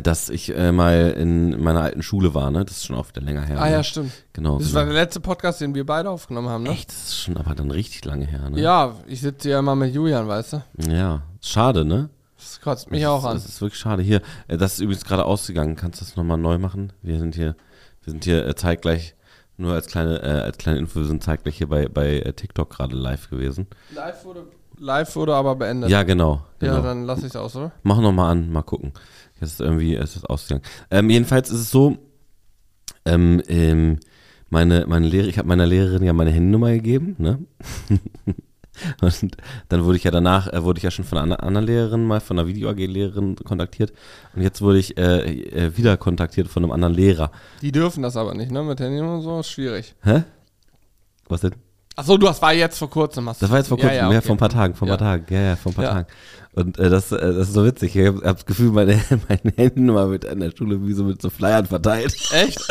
dass 0.03 0.29
ich 0.29 0.55
äh, 0.55 0.71
mal 0.71 1.13
in 1.13 1.63
meiner 1.63 1.81
alten 1.81 2.03
Schule 2.03 2.35
war, 2.35 2.51
ne? 2.51 2.65
Das 2.65 2.79
ist 2.79 2.87
schon 2.87 2.97
auch 2.97 3.09
wieder 3.09 3.23
länger 3.23 3.43
her. 3.43 3.61
Ah 3.61 3.67
ne? 3.67 3.73
ja, 3.73 3.83
stimmt. 3.83 4.13
Genau. 4.35 4.59
Das 4.59 4.69
genau. 4.69 4.81
war 4.81 4.85
der 4.85 4.95
letzte 4.95 5.21
Podcast, 5.21 5.61
den 5.61 5.75
wir 5.75 5.87
beide 5.87 6.11
aufgenommen 6.11 6.49
haben, 6.49 6.65
ne? 6.65 6.71
Echt, 6.71 6.91
das 6.91 7.09
ist 7.09 7.21
schon 7.21 7.37
aber 7.39 7.55
dann 7.55 7.71
richtig 7.71 8.05
lange 8.05 8.27
her, 8.27 8.51
ne? 8.51 8.61
Ja, 8.61 8.95
ich 9.07 9.21
sitze 9.21 9.51
ja 9.51 9.59
immer 9.59 9.75
mit 9.75 9.95
Julian, 9.95 10.29
weißt 10.29 10.53
du? 10.53 10.63
Ja, 10.91 11.23
schade, 11.41 11.85
ne? 11.85 12.11
Das 12.37 12.61
kotzt 12.61 12.91
mich 12.91 13.03
das 13.03 13.11
auch 13.11 13.21
ist, 13.21 13.25
an. 13.25 13.35
Das 13.35 13.47
ist 13.47 13.61
wirklich 13.61 13.81
schade. 13.81 14.03
Hier, 14.03 14.21
äh, 14.47 14.57
das 14.57 14.75
ist 14.75 14.81
übrigens 14.81 15.05
gerade 15.05 15.25
ausgegangen. 15.25 15.75
Kannst 15.75 16.01
du 16.01 16.05
das 16.05 16.17
nochmal 16.17 16.39
neu 16.39 16.59
machen? 16.59 16.93
Wir 17.03 17.19
sind 17.19 17.35
hier, 17.35 17.57
wir 18.05 18.13
sind 18.13 18.25
hier 18.25 18.47
äh, 18.47 18.55
zeitgleich, 18.55 19.15
nur 19.57 19.73
als 19.73 19.87
kleine, 19.87 20.23
äh, 20.23 20.43
als 20.43 20.59
kleine 20.59 20.79
Info, 20.79 21.01
wir 21.01 21.07
sind 21.07 21.23
zeitgleich 21.25 21.57
hier 21.57 21.69
bei, 21.69 21.89
bei 21.89 22.21
äh, 22.21 22.33
TikTok 22.33 22.71
gerade 22.71 22.95
live 22.95 23.31
gewesen. 23.31 23.67
Live 23.95 24.25
wurde, 24.25 24.47
live 24.79 25.15
wurde 25.17 25.35
aber 25.35 25.57
beendet. 25.57 25.91
Ja, 25.91 26.03
genau. 26.03 26.43
genau. 26.59 26.77
Ja, 26.77 26.83
dann 26.83 27.05
lass 27.05 27.21
ich 27.21 27.27
es 27.27 27.37
aus, 27.37 27.57
oder? 27.57 27.73
Mach 27.83 28.01
nochmal 28.01 28.33
an, 28.33 28.51
mal 28.51 28.63
gucken. 28.63 28.93
Jetzt 29.41 29.53
ist 29.53 29.61
irgendwie, 29.61 29.95
es 29.95 30.17
ist 30.17 30.29
ausgegangen. 30.29 30.65
Ähm, 30.91 31.11
jedenfalls 31.11 31.51
ist 31.51 31.61
es 31.61 31.71
so, 31.71 31.97
ähm, 33.05 33.43
ähm, 33.49 34.01
meine, 34.51 34.87
meine 34.87 35.07
Lehrer, 35.07 35.29
ich 35.29 35.39
habe 35.39 35.49
meiner 35.49 35.67
Lehrerin 35.67 36.03
ja 36.03 36.13
meine 36.13 36.31
Handynummer 36.31 36.71
gegeben, 36.73 37.17
ne? 37.19 37.39
Und 39.01 39.37
dann 39.69 39.85
wurde 39.85 39.97
ich 39.97 40.05
ja 40.05 40.13
danach, 40.13 40.53
äh, 40.53 40.63
wurde 40.63 40.79
ich 40.79 40.85
ja 40.85 40.91
schon 40.91 41.05
von 41.05 41.19
einer 41.19 41.43
anderen 41.43 41.67
Lehrerin 41.67 42.05
mal, 42.05 42.21
von 42.21 42.39
einer 42.39 42.47
Video-AG-Lehrerin 42.47 43.37
kontaktiert. 43.37 43.93
Und 44.35 44.43
jetzt 44.43 44.63
wurde 44.63 44.79
ich 44.79 44.97
äh, 44.97 45.21
äh, 45.21 45.77
wieder 45.77 45.97
kontaktiert 45.97 46.49
von 46.49 46.63
einem 46.63 46.73
anderen 46.73 46.95
Lehrer. 46.95 47.33
Die 47.61 47.73
dürfen 47.73 48.03
das 48.03 48.17
aber 48.17 48.35
nicht, 48.35 48.53
ne? 48.53 48.63
Mit 48.63 48.79
Handy 48.81 49.01
und 49.01 49.23
so 49.23 49.41
ist 49.41 49.51
schwierig. 49.51 49.95
Hä? 50.03 50.23
Was 51.29 51.41
denn? 51.41 51.55
Achso, 51.99 52.17
du 52.17 52.29
hast 52.29 52.41
war 52.41 52.53
jetzt 52.55 52.79
vor 52.79 52.89
kurzem. 52.89 53.29
Hast 53.29 53.43
Das 53.43 53.51
war 53.51 53.59
jetzt 53.59 53.67
vor 53.67 53.77
kurzem, 53.77 53.97
ja, 53.97 54.03
ja, 54.13 54.19
okay. 54.19 54.21
vor 54.29 54.37
ein 54.37 54.39
paar 54.39 54.49
Tagen, 54.49 54.73
vor 54.77 54.87
ein 54.87 54.91
Ja. 54.93 54.97
paar 54.97 55.09
Tagen, 55.09 55.35
ja, 55.35 55.41
ja, 55.41 55.57
vor 55.57 55.73
ein 55.73 55.75
paar 55.75 55.85
Ja. 55.85 55.91
Tagen. 55.95 56.07
Und 56.53 56.79
äh, 56.79 56.91
das, 56.91 57.11
äh, 57.11 57.19
das 57.19 57.49
ist 57.49 57.55
so 57.55 57.65
witzig. 57.65 57.97
Ich 57.97 58.07
habe 58.07 58.19
hab 58.19 58.37
das 58.37 58.47
Gefühl, 58.47 58.71
meine, 58.71 59.01
meine 59.29 59.53
Handynummer 59.57 60.09
wird 60.09 60.25
an 60.25 60.39
der 60.39 60.53
Schule 60.57 60.87
wie 60.87 60.93
so 60.93 61.03
mit 61.03 61.21
so 61.21 61.29
Flyern 61.29 61.67
verteilt 61.67 62.15
Echt? 62.33 62.65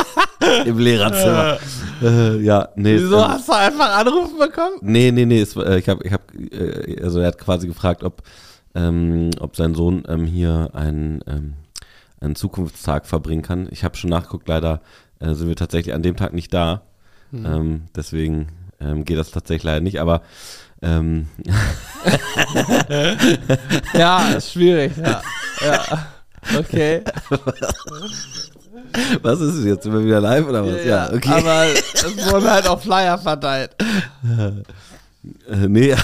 im 0.64 0.78
Lehrerzimmer. 0.78 1.58
äh, 2.02 2.38
ja, 2.40 2.70
nee. 2.76 2.94
Wieso 2.96 3.18
ähm, 3.18 3.28
hast 3.28 3.46
du 3.46 3.52
einfach 3.52 3.94
Anrufe 3.98 4.38
bekommen? 4.38 4.76
Nee, 4.80 5.10
nee, 5.12 5.26
nee. 5.26 5.42
Es, 5.42 5.54
äh, 5.54 5.78
ich 5.78 5.90
habe, 5.90 6.02
ich 6.04 6.12
hab, 6.14 6.22
äh, 6.34 6.98
also 7.02 7.20
er 7.20 7.26
hat 7.26 7.38
quasi 7.38 7.66
gefragt, 7.66 8.02
ob, 8.02 8.22
ähm, 8.74 9.32
ob 9.38 9.54
sein 9.54 9.74
Sohn 9.74 10.04
ähm, 10.08 10.24
hier 10.24 10.70
einen, 10.72 11.20
ähm, 11.26 11.54
einen 12.20 12.36
Zukunftstag 12.36 13.04
verbringen 13.06 13.42
kann. 13.42 13.68
Ich 13.70 13.84
habe 13.84 13.98
schon 13.98 14.08
nachgeguckt, 14.08 14.48
leider 14.48 14.80
äh, 15.20 15.34
sind 15.34 15.48
wir 15.48 15.56
tatsächlich 15.56 15.94
an 15.94 16.02
dem 16.02 16.16
Tag 16.16 16.32
nicht 16.32 16.54
da. 16.54 16.80
Hm. 17.32 17.46
Ähm, 17.46 17.82
deswegen 17.94 18.46
ähm, 18.82 19.04
geht 19.04 19.18
das 19.18 19.30
tatsächlich 19.30 19.64
leider 19.64 19.80
nicht, 19.80 20.00
aber 20.00 20.22
ähm, 20.82 21.28
Ja, 23.94 24.30
ist 24.30 24.52
schwierig. 24.52 24.92
Ja. 24.96 25.22
ja. 25.64 26.06
Okay. 26.58 27.02
was 29.22 29.40
ist 29.40 29.54
es 29.54 29.64
jetzt? 29.64 29.84
Sind 29.84 29.92
wir 29.92 30.04
wieder 30.04 30.20
live 30.20 30.48
oder 30.48 30.66
was? 30.66 30.84
Ja, 30.84 31.12
okay. 31.12 31.30
Aber 31.30 31.66
es 31.66 32.04
wurden 32.30 32.50
halt 32.50 32.66
auch 32.66 32.80
Flyer 32.80 33.18
verteilt. 33.18 33.76
Äh, 35.48 35.68
nee. 35.68 35.94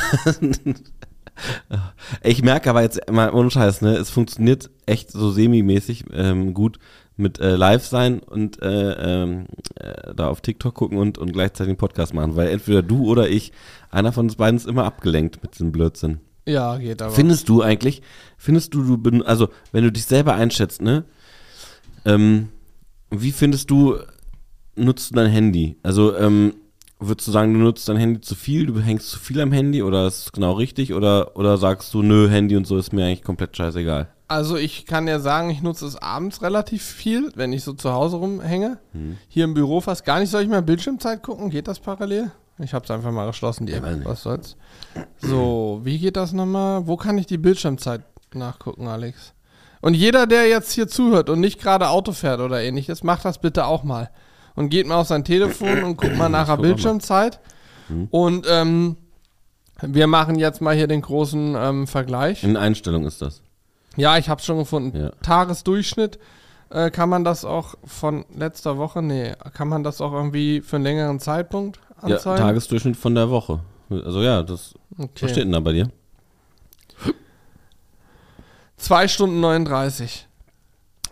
ich 2.22 2.44
merke 2.44 2.70
aber 2.70 2.82
jetzt 2.82 3.10
mal 3.10 3.32
ohne 3.32 3.50
Scheiß, 3.50 3.82
ne, 3.82 3.96
es 3.96 4.10
funktioniert 4.10 4.70
echt 4.86 5.10
so 5.10 5.32
semi-mäßig 5.32 6.04
ähm, 6.12 6.54
gut 6.54 6.78
mit 7.18 7.40
äh, 7.40 7.56
live 7.56 7.84
sein 7.84 8.20
und 8.20 8.62
äh, 8.62 8.92
ähm, 9.22 9.46
äh, 9.74 10.14
da 10.14 10.28
auf 10.28 10.40
TikTok 10.40 10.74
gucken 10.74 10.98
und, 10.98 11.18
und 11.18 11.32
gleichzeitig 11.32 11.70
einen 11.70 11.76
Podcast 11.76 12.14
machen, 12.14 12.36
weil 12.36 12.48
entweder 12.48 12.82
du 12.82 13.06
oder 13.06 13.28
ich, 13.28 13.52
einer 13.90 14.12
von 14.12 14.26
uns 14.26 14.36
beiden 14.36 14.56
ist 14.56 14.66
immer 14.66 14.84
abgelenkt 14.84 15.42
mit 15.42 15.54
diesem 15.54 15.72
Blödsinn. 15.72 16.20
Ja, 16.46 16.78
geht 16.78 17.02
aber. 17.02 17.12
Findest 17.12 17.48
du 17.48 17.60
eigentlich, 17.60 18.02
findest 18.38 18.72
du, 18.72 18.82
du 18.82 18.96
bin, 18.98 19.22
also 19.22 19.48
wenn 19.72 19.84
du 19.84 19.92
dich 19.92 20.06
selber 20.06 20.34
einschätzt, 20.34 20.80
ne, 20.80 21.04
ähm, 22.04 22.48
wie 23.10 23.32
findest 23.32 23.68
du, 23.70 23.96
nutzt 24.76 25.10
du 25.10 25.16
dein 25.16 25.30
Handy? 25.30 25.76
Also, 25.82 26.16
ähm, 26.16 26.54
würdest 27.00 27.28
du 27.28 27.32
sagen, 27.32 27.52
du 27.52 27.60
nutzt 27.60 27.88
dein 27.88 27.96
Handy 27.96 28.20
zu 28.20 28.34
viel, 28.34 28.66
du 28.66 28.78
hängst 28.80 29.10
zu 29.10 29.18
viel 29.18 29.40
am 29.40 29.52
Handy 29.52 29.82
oder 29.82 30.06
ist 30.06 30.26
es 30.26 30.32
genau 30.32 30.52
richtig 30.52 30.94
oder, 30.94 31.36
oder 31.36 31.56
sagst 31.58 31.92
du, 31.94 32.02
nö, 32.02 32.28
Handy 32.28 32.56
und 32.56 32.66
so 32.66 32.76
ist 32.76 32.92
mir 32.92 33.04
eigentlich 33.04 33.22
komplett 33.22 33.56
scheißegal? 33.56 34.08
Also 34.28 34.56
ich 34.56 34.84
kann 34.84 35.08
ja 35.08 35.20
sagen, 35.20 35.48
ich 35.48 35.62
nutze 35.62 35.86
es 35.86 35.96
abends 35.96 36.42
relativ 36.42 36.82
viel, 36.84 37.32
wenn 37.34 37.52
ich 37.52 37.64
so 37.64 37.72
zu 37.72 37.92
Hause 37.92 38.18
rumhänge. 38.18 38.78
Hm. 38.92 39.16
Hier 39.26 39.44
im 39.44 39.54
Büro 39.54 39.80
fast 39.80 40.04
gar 40.04 40.20
nicht. 40.20 40.30
Soll 40.30 40.42
ich 40.42 40.48
mal 40.48 40.60
Bildschirmzeit 40.60 41.22
gucken? 41.22 41.48
Geht 41.48 41.66
das 41.66 41.80
parallel? 41.80 42.30
Ich 42.58 42.74
habe 42.74 42.84
es 42.84 42.90
einfach 42.90 43.10
mal 43.10 43.26
geschlossen, 43.26 43.66
die 43.66 43.72
App. 43.72 43.84
Was 44.04 44.22
soll's? 44.22 44.56
So, 45.18 45.80
wie 45.84 45.98
geht 45.98 46.16
das 46.16 46.32
nochmal? 46.32 46.86
Wo 46.86 46.96
kann 46.96 47.16
ich 47.16 47.26
die 47.26 47.38
Bildschirmzeit 47.38 48.02
nachgucken, 48.34 48.86
Alex? 48.86 49.32
Und 49.80 49.94
jeder, 49.94 50.26
der 50.26 50.48
jetzt 50.48 50.72
hier 50.72 50.88
zuhört 50.88 51.30
und 51.30 51.40
nicht 51.40 51.60
gerade 51.60 51.88
Auto 51.88 52.12
fährt 52.12 52.40
oder 52.40 52.60
ähnliches, 52.60 53.02
macht 53.02 53.24
das 53.24 53.38
bitte 53.40 53.64
auch 53.64 53.84
mal. 53.84 54.10
Und 54.56 54.70
geht 54.70 54.88
mal 54.88 54.96
auf 54.96 55.06
sein 55.06 55.24
Telefon 55.24 55.84
und 55.84 55.96
guckt 55.96 56.16
mal 56.16 56.28
nach 56.28 56.46
der 56.46 56.56
guck 56.56 56.58
auch 56.58 56.62
mal. 56.62 56.68
Bildschirmzeit. 56.68 57.40
Hm. 57.86 58.08
Und 58.10 58.46
ähm, 58.50 58.96
wir 59.80 60.08
machen 60.08 60.36
jetzt 60.36 60.60
mal 60.60 60.74
hier 60.74 60.88
den 60.88 61.00
großen 61.00 61.54
ähm, 61.56 61.86
Vergleich. 61.86 62.42
In 62.42 62.56
Einstellung 62.56 63.06
ist 63.06 63.22
das. 63.22 63.42
Ja, 63.98 64.16
ich 64.18 64.28
habe 64.28 64.40
schon 64.42 64.58
gefunden. 64.58 64.98
Ja. 64.98 65.10
Tagesdurchschnitt. 65.22 66.18
Äh, 66.70 66.90
kann 66.90 67.08
man 67.08 67.24
das 67.24 67.44
auch 67.44 67.74
von 67.84 68.24
letzter 68.34 68.76
Woche? 68.76 69.02
Nee, 69.02 69.34
kann 69.54 69.68
man 69.68 69.82
das 69.82 70.00
auch 70.00 70.12
irgendwie 70.12 70.60
für 70.60 70.76
einen 70.76 70.84
längeren 70.84 71.20
Zeitpunkt 71.20 71.80
Ja, 72.02 72.16
anzeigen? 72.16 72.42
Tagesdurchschnitt 72.42 72.96
von 72.96 73.14
der 73.14 73.30
Woche. 73.30 73.60
Also 73.90 74.22
ja, 74.22 74.42
das, 74.42 74.74
okay. 74.98 75.10
was 75.20 75.30
steht 75.30 75.44
denn 75.44 75.52
da 75.52 75.60
bei 75.60 75.72
dir? 75.72 75.90
Zwei 78.76 79.08
Stunden 79.08 79.40
39. 79.40 80.28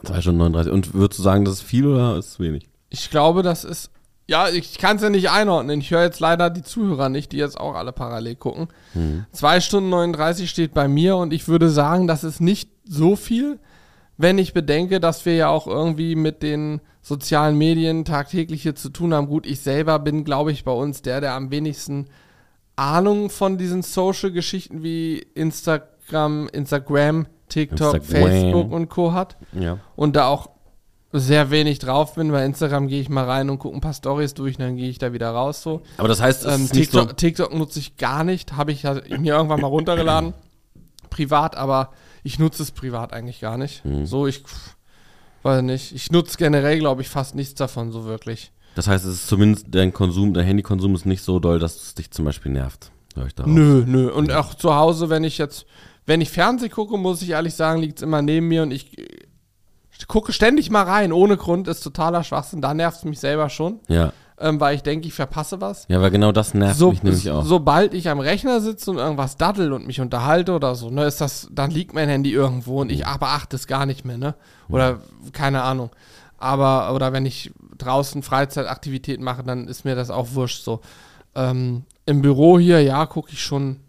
2 0.05 0.21
Stunden 0.21 0.39
39. 0.39 0.73
Und 0.73 0.95
würdest 0.95 1.19
du 1.19 1.23
sagen, 1.23 1.45
das 1.45 1.55
ist 1.55 1.63
viel 1.63 1.87
oder 1.87 2.17
ist 2.17 2.27
es 2.27 2.41
wenig? 2.41 2.69
Ich 2.91 3.11
glaube, 3.11 3.43
das 3.43 3.65
ist. 3.65 3.91
Ja, 4.29 4.49
ich 4.49 4.79
kann 4.79 4.97
es 4.97 5.03
ja 5.03 5.11
nicht 5.11 5.31
einordnen. 5.31 5.81
Ich 5.81 5.91
höre 5.93 6.03
jetzt 6.03 6.19
leider 6.19 6.51
die 6.51 6.63
Zuhörer 6.63 7.09
nicht, 7.09 7.31
die 7.31 7.37
jetzt 7.37 7.59
auch 7.59 7.75
alle 7.75 7.93
parallel 7.93 8.35
gucken. 8.35 8.69
Mhm. 8.95 9.25
Zwei 9.31 9.61
Stunden 9.61 9.91
39 9.91 10.51
steht 10.51 10.75
bei 10.75 10.89
mir 10.89 11.17
und 11.17 11.33
ich 11.33 11.47
würde 11.47 11.71
sagen, 11.71 12.09
das 12.09 12.25
ist 12.25 12.41
nicht 12.41 12.71
so 12.89 13.17
viel, 13.17 13.59
wenn 14.17 14.39
ich 14.39 14.53
bedenke, 14.55 15.01
dass 15.01 15.27
wir 15.27 15.35
ja 15.35 15.49
auch 15.49 15.67
irgendwie 15.67 16.15
mit 16.15 16.43
den 16.43 16.81
sozialen 17.03 17.57
Medien 17.59 18.05
tagtäglich 18.05 18.63
hier 18.63 18.75
zu 18.75 18.89
tun 18.91 19.13
haben. 19.15 19.29
Gut, 19.29 19.47
ich 19.47 19.61
selber 19.61 19.99
bin, 19.99 20.25
glaube 20.25 20.53
ich, 20.53 20.65
bei 20.65 20.73
uns 20.73 21.03
der, 21.03 21.21
der 21.21 21.35
am 21.35 21.51
wenigsten 21.51 22.07
Ahnung 22.77 23.31
von 23.31 23.59
diesen 23.59 23.83
Social-Geschichten 23.83 24.83
wie 24.83 25.19
Instagram, 25.35 26.49
Instagram, 26.53 27.27
TikTok, 27.49 27.95
Instagram. 27.95 28.23
Facebook 28.31 28.73
und 28.73 28.89
Co. 28.89 29.13
hat 29.13 29.37
Ja. 29.53 29.79
und 29.95 30.17
da 30.17 30.27
auch 30.29 30.51
sehr 31.13 31.51
wenig 31.51 31.79
drauf 31.79 32.15
bin. 32.17 32.33
Bei 32.33 32.45
Instagram 32.45 32.89
gehe 32.89 33.01
ich 33.01 33.09
mal 33.09 33.25
rein 33.25 33.49
und 33.49 33.59
gucke 33.59 33.77
ein 33.77 33.81
paar 33.81 33.95
Stories 33.95 34.35
durch, 34.35 34.57
und 34.59 34.63
dann 34.65 34.77
gehe 34.77 34.91
ich 34.91 34.99
da 34.99 35.13
wieder 35.13 35.31
raus 35.31 35.63
so. 35.63 35.83
Aber 35.97 36.09
das 36.09 36.21
heißt, 36.21 36.45
Ähm, 36.45 36.65
ist 36.65 36.75
nicht 36.75 36.91
TikTok, 36.91 37.09
so. 37.11 37.15
TikTok 37.15 37.55
nutze 37.55 37.79
ich 37.79 37.97
gar 37.97 38.25
nicht, 38.25 38.55
habe 38.55 38.73
ich 38.73 38.83
mir 38.83 39.35
irgendwann 39.35 39.61
mal 39.61 39.69
runtergeladen, 39.69 40.35
privat, 41.11 41.57
aber 41.57 41.93
ich 42.27 42.39
nutze 42.41 42.63
es 42.63 42.73
privat 42.73 43.13
eigentlich 43.13 43.41
gar 43.41 43.57
nicht. 43.57 43.85
Mhm. 43.85 44.05
So, 44.05 44.27
ich 44.27 44.41
pff, 44.41 44.77
weiß 45.45 45.63
nicht. 45.63 45.95
Ich 45.95 46.11
nutze 46.11 46.37
generell, 46.37 46.79
glaube 46.79 47.03
ich, 47.03 47.09
fast 47.09 47.37
nichts 47.37 47.55
davon 47.55 47.93
so 47.93 48.05
wirklich. 48.05 48.51
Das 48.75 48.89
heißt, 48.89 49.05
es 49.05 49.15
ist 49.15 49.29
zumindest 49.29 49.67
dein 49.71 49.93
Konsum, 49.93 50.35
dein 50.35 50.45
Handykonsum 50.45 50.95
ist 50.95 51.07
nicht 51.07 51.23
so 51.23 51.39
doll, 51.39 51.59
dass 51.59 51.77
es 51.77 51.95
dich 51.95 52.11
zum 52.11 52.25
Beispiel 52.25 52.53
nervt. 52.53 52.91
Hör 53.15 53.27
ich. 53.27 53.35
Nö, 53.47 53.85
nö. 53.87 54.11
Und 54.11 54.33
auch 54.33 54.55
zu 54.55 54.75
Hause, 54.75 55.09
wenn 55.09 55.25
ich 55.25 55.39
jetzt, 55.39 55.67
wenn 56.05 56.21
ich 56.21 56.31
Fernsehen 56.31 56.71
gucke, 56.71 56.99
muss 56.99 57.23
ich 57.23 57.31
ehrlich 57.31 57.55
sagen, 57.55 57.81
liegt 57.81 57.99
es 57.99 58.03
immer 58.03 58.21
neben 58.21 58.49
mir 58.49 58.63
und 58.63 58.73
ich, 58.73 58.99
ich 59.99 60.07
gucke 60.09 60.33
ständig 60.33 60.69
mal 60.69 60.83
rein, 60.83 61.13
ohne 61.13 61.37
Grund, 61.37 61.69
ist 61.69 61.81
totaler 61.81 62.25
Schwachsinn. 62.25 62.61
Da 62.61 62.75
nervt 62.75 62.99
es 62.99 63.05
mich 63.05 63.21
selber 63.21 63.49
schon, 63.49 63.81
Ja. 63.89 64.13
Ähm, 64.39 64.61
weil 64.61 64.75
ich 64.77 64.83
denke, 64.83 65.07
ich 65.09 65.15
verpasse 65.15 65.61
was. 65.61 65.87
Ja, 65.89 66.01
weil 66.01 66.11
genau 66.11 66.31
das 66.33 66.53
nervt 66.55 66.79
so, 66.79 66.91
mich 66.91 67.03
nämlich 67.03 67.31
auch. 67.31 67.45
Sobald 67.45 67.95
ich 67.95 68.09
am 68.11 68.21
Rechner 68.21 68.61
sitze 68.61 68.91
und 68.91 68.99
irgendwas 68.99 69.37
daddel 69.37 69.73
und 69.73 69.87
mich 69.87 70.01
unterhalte 70.01 70.53
oder 70.53 70.75
so, 70.75 70.91
ne, 70.91 71.05
ist 71.05 71.21
das, 71.21 71.49
dann 71.53 71.71
liegt 71.71 71.95
mein 71.95 72.09
Handy 72.09 72.33
irgendwo 72.33 72.81
und 72.81 72.89
Mhm. 72.89 72.93
ich 72.95 73.05
beachte 73.05 73.57
es 73.57 73.67
gar 73.67 73.87
nicht 73.87 74.05
mehr, 74.05 74.19
ne? 74.19 74.35
Oder 74.69 75.01
keine 75.33 75.63
Ahnung. 75.63 75.91
Aber, 76.39 76.95
oder 76.95 77.13
wenn 77.15 77.25
ich 77.25 77.51
draußen 77.79 78.23
Freizeitaktivitäten 78.23 79.25
mache, 79.25 79.43
dann 79.43 79.69
ist 79.69 79.85
mir 79.85 79.95
das 79.95 80.11
auch 80.11 80.29
wurscht 80.35 80.63
so. 80.65 80.81
Ähm, 81.35 81.85
Im 82.05 82.23
Büro 82.23 82.59
hier, 82.59 82.83
ja, 82.83 83.07
gucke 83.07 83.33
ich 83.33 83.43
schon 83.43 83.81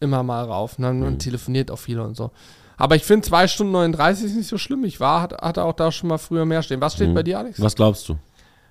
immer 0.00 0.22
mal 0.22 0.44
rauf, 0.44 0.78
ne? 0.78 0.92
Mhm. 0.92 1.02
Und 1.04 1.18
telefoniert 1.20 1.70
auch 1.70 1.78
viel 1.78 2.00
und 2.00 2.16
so. 2.16 2.30
Aber 2.76 2.96
ich 2.96 3.04
finde 3.04 3.26
2 3.26 3.46
Stunden 3.46 3.72
39 3.72 4.24
ist 4.26 4.34
nicht 4.36 4.48
so 4.48 4.58
schlimm. 4.58 4.82
Ich 4.84 4.98
war, 4.98 5.22
hat, 5.22 5.40
hatte 5.40 5.62
auch 5.64 5.72
da 5.74 5.92
schon 5.92 6.08
mal 6.08 6.18
früher 6.18 6.44
mehr 6.44 6.62
stehen. 6.62 6.80
Was 6.80 6.94
steht 6.94 7.10
Mhm. 7.10 7.14
bei 7.14 7.22
dir, 7.22 7.38
Alex? 7.38 7.60
Was 7.62 7.76
glaubst 7.76 8.08
du? 8.08 8.16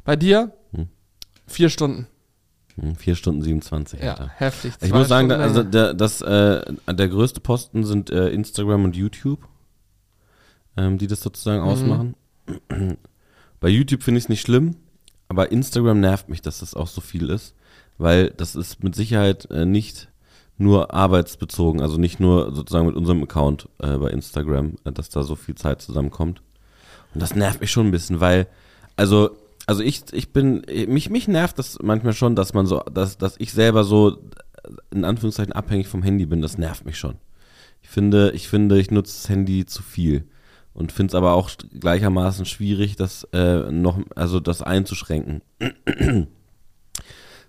Bei 0.03 0.17
dir? 0.17 0.51
Vier 1.53 1.69
Stunden. 1.69 2.07
Hm, 2.75 2.95
4 2.95 3.15
Stunden 3.15 3.41
27, 3.43 4.01
Ja, 4.01 4.11
Alter. 4.15 4.31
heftig. 4.37 4.73
Ich 4.81 4.89
Zwei 4.89 4.97
muss 4.97 5.07
sagen, 5.07 5.31
also 5.31 5.61
der, 5.63 5.93
das, 5.93 6.21
äh, 6.21 6.61
der 6.91 7.07
größte 7.07 7.39
Posten 7.39 7.83
sind 7.83 8.09
äh, 8.09 8.29
Instagram 8.29 8.83
und 8.85 8.95
YouTube, 8.95 9.39
ähm, 10.75 10.97
die 10.97 11.05
das 11.07 11.21
sozusagen 11.21 11.61
Mhm. 11.61 11.67
ausmachen. 11.69 12.15
Bei 13.59 13.69
YouTube 13.69 14.01
finde 14.03 14.17
ich 14.17 14.25
es 14.25 14.29
nicht 14.29 14.41
schlimm, 14.41 14.75
aber 15.29 15.51
Instagram 15.51 15.99
nervt 15.99 16.29
mich, 16.29 16.41
dass 16.41 16.59
das 16.59 16.73
auch 16.73 16.87
so 16.87 16.99
viel 16.99 17.29
ist, 17.29 17.53
weil 17.99 18.31
das 18.31 18.55
ist 18.55 18.83
mit 18.83 18.95
Sicherheit 18.95 19.49
äh, 19.51 19.65
nicht 19.65 20.09
nur 20.57 20.93
arbeitsbezogen, 20.93 21.79
also 21.81 21.97
nicht 21.97 22.19
nur 22.19 22.53
sozusagen 22.55 22.87
mit 22.87 22.95
unserem 22.95 23.21
Account 23.23 23.69
äh, 23.79 23.97
bei 23.97 24.09
Instagram, 24.09 24.75
äh, 24.83 24.91
dass 24.91 25.09
da 25.09 25.21
so 25.23 25.35
viel 25.35 25.55
Zeit 25.55 25.81
zusammenkommt. 25.81 26.41
Und 27.13 27.21
das 27.21 27.35
nervt 27.35 27.61
mich 27.61 27.69
schon 27.71 27.87
ein 27.87 27.91
bisschen, 27.91 28.19
weil, 28.19 28.47
also, 28.95 29.29
also 29.73 29.83
ich, 29.83 30.03
ich 30.11 30.31
bin, 30.31 30.61
mich, 30.87 31.09
mich 31.09 31.27
nervt 31.27 31.57
das 31.57 31.79
manchmal 31.81 32.13
schon, 32.13 32.35
dass 32.35 32.53
man 32.53 32.67
so, 32.67 32.79
dass, 32.81 33.17
dass 33.17 33.35
ich 33.39 33.51
selber 33.53 33.83
so 33.83 34.17
in 34.91 35.03
Anführungszeichen 35.03 35.51
abhängig 35.51 35.87
vom 35.87 36.03
Handy 36.03 36.25
bin, 36.27 36.41
das 36.41 36.57
nervt 36.59 36.85
mich 36.85 36.97
schon. 36.97 37.15
Ich 37.81 37.89
finde, 37.89 38.31
ich 38.31 38.47
finde, 38.47 38.79
ich 38.79 38.91
nutze 38.91 39.13
das 39.13 39.29
Handy 39.29 39.65
zu 39.65 39.81
viel 39.83 40.25
und 40.73 40.91
finde 40.91 41.11
es 41.11 41.15
aber 41.15 41.33
auch 41.33 41.49
gleichermaßen 41.79 42.45
schwierig, 42.45 42.95
das 42.95 43.27
äh, 43.33 43.71
noch, 43.71 43.99
also 44.15 44.39
das 44.39 44.61
einzuschränken. 44.61 45.41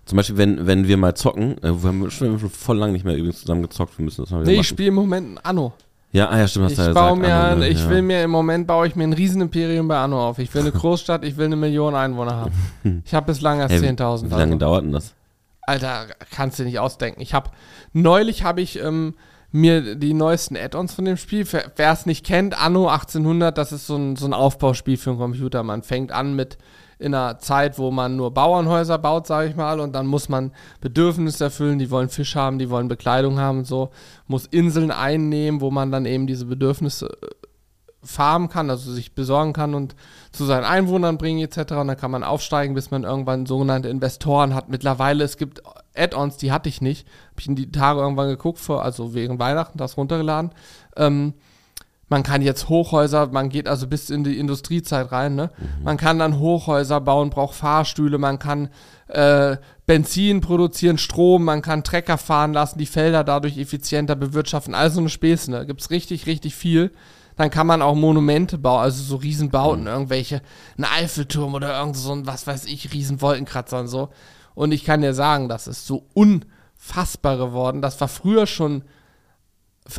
Zum 0.05 0.17
Beispiel, 0.17 0.37
wenn, 0.37 0.67
wenn 0.67 0.87
wir 0.87 0.97
mal 0.97 1.15
zocken, 1.15 1.57
äh, 1.63 1.81
wir 1.81 1.87
haben 1.89 2.09
schon, 2.11 2.37
voll 2.39 2.77
lange 2.77 2.93
nicht 2.93 3.05
mehr 3.05 3.15
übrigens 3.15 3.41
zusammen 3.41 3.61
gezockt, 3.61 3.97
wir 3.97 4.05
müssen 4.05 4.21
das 4.23 4.31
mal 4.31 4.41
wieder 4.41 4.47
Nee, 4.47 4.53
ich 4.53 4.57
machen. 4.59 4.65
spiele 4.65 4.89
im 4.89 4.95
Moment 4.95 5.45
Anno. 5.45 5.73
Ja, 6.15 6.29
ah, 6.29 6.39
ja, 6.39 6.47
stimmt, 6.47 6.65
hast 6.65 6.71
Ich 6.71 6.77
du 6.77 6.83
ja 6.83 6.93
baue 6.93 7.17
gesagt. 7.19 7.27
mir, 7.27 7.35
Anno, 7.35 7.59
ne? 7.59 7.67
ich 7.67 7.89
will 7.89 8.01
mir 8.01 8.23
im 8.23 8.31
Moment 8.31 8.67
baue 8.67 8.87
ich 8.87 8.95
mir 8.95 9.03
ein 9.03 9.11
Riesenimperium 9.13 9.87
bei 9.87 9.97
Anno 9.97 10.29
auf. 10.29 10.39
Ich 10.39 10.53
will 10.53 10.61
eine 10.61 10.71
Großstadt, 10.79 11.25
ich 11.25 11.35
will 11.35 11.45
eine 11.47 11.57
Million 11.57 11.93
Einwohner 11.93 12.35
haben. 12.37 13.01
Ich 13.05 13.13
habe 13.13 13.25
bislang 13.25 13.59
erst 13.59 13.73
Hey, 13.73 13.81
wie- 13.81 13.87
10.000. 13.87 14.27
Wie 14.27 14.29
lange 14.29 14.43
also. 14.53 14.57
dauert 14.57 14.83
denn 14.85 14.91
das? 14.93 15.13
Alter, 15.63 16.05
kannst 16.31 16.57
du 16.59 16.63
nicht 16.63 16.79
ausdenken. 16.79 17.19
Ich 17.21 17.33
habe 17.33 17.49
neulich 17.91 18.43
habe 18.43 18.61
ich 18.61 18.79
ähm, 18.81 19.15
mir 19.51 19.95
die 19.95 20.13
neuesten 20.13 20.55
Add-ons 20.55 20.93
von 20.93 21.03
dem 21.05 21.17
Spiel. 21.17 21.45
Wer 21.75 21.91
es 21.91 22.05
nicht 22.05 22.25
kennt, 22.25 22.57
Anno 22.57 22.87
1800, 22.87 23.57
das 23.57 23.73
ist 23.73 23.85
so 23.87 23.97
ein, 23.97 24.15
so 24.15 24.25
ein 24.25 24.33
Aufbauspiel 24.33 24.95
für 24.95 25.09
einen 25.09 25.19
Computer. 25.19 25.63
Man 25.63 25.83
fängt 25.83 26.11
an 26.13 26.33
mit 26.35 26.57
in 26.99 27.13
einer 27.13 27.39
Zeit, 27.39 27.77
wo 27.77 27.91
man 27.91 28.15
nur 28.15 28.33
Bauernhäuser 28.33 28.97
baut, 28.97 29.27
sage 29.27 29.49
ich 29.49 29.55
mal, 29.55 29.79
und 29.79 29.93
dann 29.93 30.07
muss 30.07 30.29
man 30.29 30.51
Bedürfnisse 30.81 31.45
erfüllen. 31.45 31.79
Die 31.79 31.91
wollen 31.91 32.09
Fisch 32.09 32.35
haben, 32.35 32.59
die 32.59 32.69
wollen 32.69 32.87
Bekleidung 32.87 33.39
haben 33.39 33.59
und 33.59 33.67
so. 33.67 33.89
Muss 34.27 34.45
Inseln 34.45 34.91
einnehmen, 34.91 35.61
wo 35.61 35.71
man 35.71 35.91
dann 35.91 36.05
eben 36.05 36.27
diese 36.27 36.45
Bedürfnisse 36.45 37.07
äh, 37.07 37.27
farmen 38.03 38.49
kann, 38.49 38.69
also 38.69 38.91
sich 38.91 39.15
besorgen 39.15 39.53
kann 39.53 39.73
und 39.73 39.95
zu 40.31 40.45
seinen 40.45 40.63
Einwohnern 40.63 41.17
bringen 41.17 41.43
etc. 41.43 41.73
Und 41.73 41.87
dann 41.87 41.97
kann 41.97 42.11
man 42.11 42.23
aufsteigen, 42.23 42.75
bis 42.75 42.91
man 42.91 43.03
irgendwann 43.03 43.45
sogenannte 43.45 43.89
Investoren 43.89 44.53
hat. 44.53 44.69
Mittlerweile, 44.69 45.23
es 45.23 45.37
gibt 45.37 45.61
Add-ons, 45.95 46.37
die 46.37 46.51
hatte 46.51 46.69
ich 46.69 46.81
nicht. 46.81 47.07
Habe 47.31 47.41
ich 47.41 47.47
in 47.47 47.55
die 47.55 47.71
Tage 47.71 48.01
irgendwann 48.01 48.29
geguckt, 48.29 48.59
vor, 48.59 48.83
also 48.83 49.13
während 49.13 49.39
Weihnachten, 49.39 49.77
das 49.77 49.97
runtergeladen. 49.97 50.51
Ähm, 50.95 51.33
man 52.07 52.23
kann 52.23 52.41
jetzt 52.41 52.69
Hochhäuser, 52.69 53.27
man 53.27 53.49
geht 53.49 53.67
also 53.67 53.87
bis 53.87 54.09
in 54.09 54.23
die 54.23 54.37
Industriezeit 54.37 55.11
rein, 55.11 55.35
ne? 55.35 55.49
Man 55.83 55.97
kann 55.97 56.19
dann 56.19 56.39
Hochhäuser 56.39 57.01
bauen, 57.01 57.31
braucht 57.31 57.55
Fahrstühle, 57.55 58.17
man 58.17 58.37
kann 58.37 58.69
äh, 59.07 59.57
Benzin 59.87 60.41
produzieren, 60.41 60.97
Strom, 60.97 61.43
man 61.43 61.61
kann 61.61 61.83
Trecker 61.83 62.17
fahren 62.17 62.53
lassen, 62.53 62.77
die 62.77 62.85
Felder 62.85 63.23
dadurch 63.23 63.57
effizienter 63.57 64.15
bewirtschaften, 64.15 64.75
all 64.75 64.91
so 64.91 64.99
eine 64.99 65.09
Späße, 65.09 65.49
ne? 65.49 65.65
Gibt's 65.65 65.89
richtig, 65.89 66.27
richtig 66.27 66.55
viel. 66.55 66.91
Dann 67.37 67.49
kann 67.49 67.67
man 67.67 67.81
auch 67.81 67.95
Monumente 67.95 68.57
bauen, 68.57 68.81
also 68.81 69.03
so 69.03 69.17
Riesenbauten, 69.17 69.87
irgendwelche, 69.87 70.41
ein 70.77 70.85
Eiffelturm 70.85 71.53
oder 71.53 71.77
irgend 71.77 71.97
so 71.97 72.13
ein, 72.13 72.27
was 72.27 72.47
weiß 72.47 72.65
ich, 72.65 72.93
Riesenwolkenkratzer 72.93 73.79
und 73.79 73.87
so. 73.87 74.09
Und 74.53 74.71
ich 74.71 74.85
kann 74.85 75.01
dir 75.01 75.13
sagen, 75.13 75.49
das 75.49 75.67
ist 75.67 75.85
so 75.85 76.05
unfassbar 76.13 77.37
geworden. 77.37 77.81
Das 77.81 77.99
war 77.99 78.07
früher 78.07 78.47
schon 78.47 78.83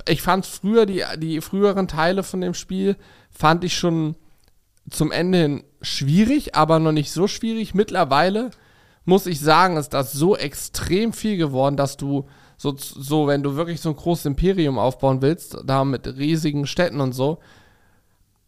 ich 0.09 0.23
fand 0.23 0.47
früher, 0.47 0.87
die, 0.87 1.05
die 1.19 1.41
früheren 1.41 1.89
Teile 1.89 2.23
von 2.23 2.41
dem 2.41 2.55
Spiel, 2.55 2.97
fand 3.31 3.65
ich 3.65 3.77
schon 3.77 4.17
zum 4.91 5.13
Ende 5.13 5.39
hin 5.39 5.65
schwierig, 5.81 6.55
aber 6.55 6.79
noch 6.79 6.93
nicht 6.93 7.13
so 7.13 7.29
schwierig. 7.29 7.75
Mittlerweile 7.75 8.51
muss 9.05 9.27
ich 9.27 9.41
sagen, 9.41 9.77
ist 9.77 9.91
das 9.91 10.13
so 10.13 10.37
extrem 10.37 11.13
viel 11.13 11.37
geworden, 11.37 11.77
dass 11.77 11.97
du 11.97 12.27
so, 12.57 12.75
so, 12.77 13.27
wenn 13.27 13.43
du 13.43 13.55
wirklich 13.55 13.81
so 13.81 13.91
ein 13.91 13.97
großes 13.97 14.27
Imperium 14.27 14.79
aufbauen 14.79 15.23
willst, 15.23 15.59
da 15.65 15.85
mit 15.85 16.07
riesigen 16.17 16.67
Städten 16.67 17.01
und 17.01 17.13
so, 17.13 17.39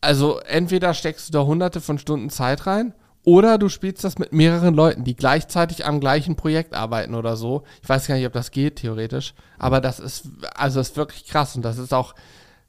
also 0.00 0.38
entweder 0.40 0.94
steckst 0.94 1.28
du 1.28 1.32
da 1.32 1.44
hunderte 1.44 1.80
von 1.80 1.98
Stunden 1.98 2.30
Zeit 2.30 2.66
rein 2.66 2.94
oder 3.28 3.58
du 3.58 3.68
spielst 3.68 4.04
das 4.04 4.18
mit 4.18 4.32
mehreren 4.32 4.74
Leuten, 4.74 5.04
die 5.04 5.14
gleichzeitig 5.14 5.84
am 5.84 6.00
gleichen 6.00 6.34
Projekt 6.34 6.72
arbeiten 6.72 7.14
oder 7.14 7.36
so. 7.36 7.62
Ich 7.82 7.88
weiß 7.88 8.06
gar 8.06 8.14
nicht, 8.14 8.26
ob 8.26 8.32
das 8.32 8.50
geht, 8.52 8.76
theoretisch. 8.76 9.34
Aber 9.58 9.82
das 9.82 10.00
ist, 10.00 10.30
also 10.54 10.80
das 10.80 10.88
ist 10.88 10.96
wirklich 10.96 11.26
krass. 11.26 11.54
Und 11.54 11.62
das 11.62 11.76
ist 11.76 11.92
auch, 11.92 12.14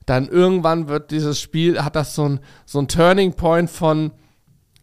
dann 0.06 0.28
irgendwann 0.28 0.90
wird 0.90 1.12
dieses 1.12 1.40
Spiel, 1.40 1.82
hat 1.82 1.96
das 1.96 2.14
so 2.14 2.28
ein, 2.28 2.40
so 2.66 2.80
ein 2.80 2.90
Turning 2.90 3.36
Point 3.36 3.70
von, 3.70 4.12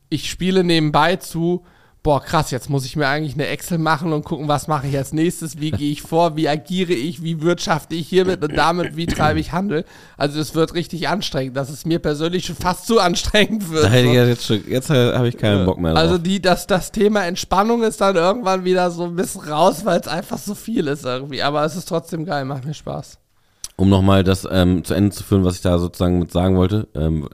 ich 0.09 0.31
spiele 0.31 0.65
nebenbei 0.65 1.17
zu, 1.17 1.67
boah, 2.07 2.23
krass, 2.23 2.53
jetzt 2.53 2.71
muss 2.71 2.85
ich 2.85 2.95
mir 2.95 3.09
eigentlich 3.09 3.35
eine 3.35 3.49
Excel 3.49 3.79
machen 3.79 4.13
und 4.13 4.25
gucken, 4.25 4.47
was 4.47 4.69
mache 4.69 4.87
ich 4.87 4.97
als 4.97 5.13
nächstes, 5.13 5.59
wie 5.59 5.73
gehe 5.73 5.91
ich 5.91 6.03
vor, 6.03 6.37
wie 6.37 6.49
agiere 6.49 6.93
ich, 6.93 7.21
wie 7.25 7.43
wirtschafte 7.43 7.97
ich 7.97 8.09
hiermit 8.09 8.45
und 8.45 8.57
damit, 8.57 8.97
wie 8.97 9.07
treibe 9.07 9.41
ich 9.41 9.51
Handel. 9.51 9.85
Also 10.17 10.39
es 10.39 10.55
wird 10.55 10.75
richtig 10.75 11.09
anstrengend, 11.09 11.57
dass 11.57 11.69
es 11.69 11.85
mir 11.85 11.99
persönlich 11.99 12.47
schon 12.47 12.55
fast 12.55 12.87
zu 12.87 13.01
anstrengend 13.01 13.73
wird. 13.73 13.93
Ja 13.93 14.25
jetzt 14.25 14.49
jetzt 14.49 14.89
habe 14.89 15.27
ich 15.27 15.37
keinen 15.37 15.67
Bock 15.67 15.81
mehr 15.81 15.95
drauf. 15.95 16.01
Also 16.01 16.19
die, 16.19 16.41
das, 16.41 16.69
das 16.69 16.93
Thema 16.93 17.25
Entspannung 17.25 17.83
ist 17.83 18.01
dann 18.01 18.15
irgendwann 18.15 18.65
wieder 18.65 18.89
so 18.93 19.03
ein 19.03 19.17
bisschen 19.17 19.41
raus, 19.41 19.85
weil 19.85 19.99
es 19.99 20.07
einfach 20.07 20.39
so 20.39 20.55
viel 20.55 20.87
ist 20.87 21.05
irgendwie. 21.05 21.43
Aber 21.43 21.65
es 21.65 21.75
ist 21.75 21.89
trotzdem 21.89 22.25
geil, 22.25 22.45
macht 22.45 22.65
mir 22.65 22.75
Spaß. 22.75 23.19
um 23.75 23.89
nochmal 23.89 24.23
das 24.23 24.47
ähm, 24.49 24.85
zu 24.85 24.95
Ende 24.95 25.11
zu 25.11 25.25
führen, 25.25 25.45
was 25.45 25.57
ich 25.57 25.63
da 25.63 25.77
sozusagen 25.81 26.21
mit 26.21 26.31
sagen 26.31 26.57
wollte. 26.57 26.87
Ähm, 26.95 27.29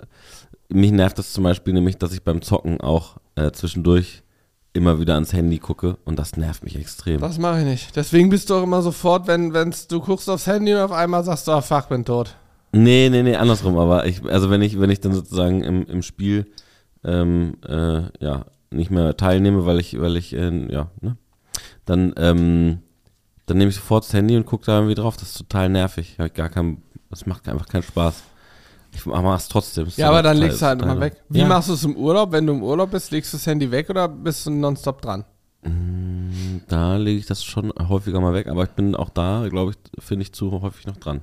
mich 0.70 0.92
nervt 0.92 1.18
das 1.18 1.34
zum 1.34 1.44
Beispiel 1.44 1.74
nämlich, 1.74 1.98
dass 1.98 2.14
ich 2.14 2.22
beim 2.22 2.40
Zocken 2.40 2.80
auch 2.80 3.18
äh, 3.34 3.50
zwischendurch 3.50 4.22
immer 4.72 4.98
wieder 4.98 5.14
ans 5.14 5.32
Handy 5.32 5.58
gucke 5.58 5.98
und 6.04 6.18
das 6.18 6.36
nervt 6.36 6.64
mich 6.64 6.76
extrem. 6.76 7.20
Das 7.20 7.38
mache 7.38 7.60
ich 7.60 7.66
nicht. 7.66 7.96
Deswegen 7.96 8.30
bist 8.30 8.48
du 8.50 8.54
auch 8.54 8.62
immer 8.62 8.82
sofort, 8.82 9.26
wenn 9.26 9.52
wenn's, 9.52 9.86
du 9.86 10.00
guckst 10.00 10.30
aufs 10.30 10.46
Handy 10.46 10.72
und 10.72 10.80
auf 10.80 10.92
einmal 10.92 11.24
sagst 11.24 11.46
du, 11.46 11.52
ah, 11.52 11.60
fuck, 11.60 11.88
bin 11.88 12.04
tot. 12.04 12.34
Nee, 12.72 13.10
nee, 13.10 13.22
nee, 13.22 13.36
andersrum, 13.36 13.76
aber 13.76 14.06
ich, 14.06 14.24
also 14.24 14.48
wenn 14.48 14.62
ich, 14.62 14.80
wenn 14.80 14.88
ich 14.88 15.00
dann 15.00 15.12
sozusagen 15.12 15.62
im, 15.62 15.84
im 15.84 16.02
Spiel 16.02 16.46
ähm, 17.04 17.58
äh, 17.68 18.04
ja, 18.20 18.46
nicht 18.70 18.90
mehr 18.90 19.16
teilnehme, 19.16 19.66
weil 19.66 19.78
ich, 19.78 20.00
weil 20.00 20.16
ich, 20.16 20.32
äh, 20.34 20.72
ja, 20.72 20.90
ne, 21.02 21.18
dann, 21.84 22.14
ähm, 22.16 22.78
dann 23.46 23.58
nehme 23.58 23.70
ich 23.70 23.76
sofort 23.76 24.04
das 24.04 24.14
Handy 24.14 24.36
und 24.36 24.46
gucke 24.46 24.64
da 24.64 24.76
irgendwie 24.76 24.94
drauf. 24.94 25.16
Das 25.16 25.30
ist 25.30 25.38
total 25.38 25.68
nervig. 25.68 26.16
Ich 26.18 26.34
gar 26.34 26.48
keinen, 26.48 26.82
das 27.10 27.26
macht 27.26 27.48
einfach 27.48 27.68
keinen 27.68 27.82
Spaß. 27.82 28.22
Ich 28.94 29.06
mache 29.06 29.36
es 29.36 29.48
trotzdem. 29.48 29.88
Ja, 29.96 30.08
aber 30.08 30.22
dann 30.22 30.36
legst 30.36 30.60
du 30.60 30.66
halt 30.66 30.82
immer 30.82 31.00
weg. 31.00 31.16
Wie 31.28 31.40
ja. 31.40 31.46
machst 31.46 31.68
du 31.68 31.72
es 31.72 31.84
im 31.84 31.96
Urlaub? 31.96 32.30
Wenn 32.32 32.46
du 32.46 32.52
im 32.52 32.62
Urlaub 32.62 32.90
bist, 32.90 33.10
legst 33.10 33.32
du 33.32 33.38
das 33.38 33.46
Handy 33.46 33.70
weg 33.70 33.88
oder 33.88 34.06
bist 34.06 34.46
du 34.46 34.50
nonstop 34.50 35.00
dran? 35.00 35.24
Da 36.68 36.96
lege 36.96 37.18
ich 37.18 37.26
das 37.26 37.44
schon 37.44 37.72
häufiger 37.88 38.20
mal 38.20 38.34
weg, 38.34 38.48
aber 38.48 38.64
ich 38.64 38.70
bin 38.70 38.94
auch 38.96 39.10
da, 39.10 39.46
glaube 39.48 39.72
ich, 39.72 40.04
finde 40.04 40.22
ich 40.22 40.32
zu 40.32 40.60
häufig 40.60 40.86
noch 40.86 40.96
dran. 40.96 41.22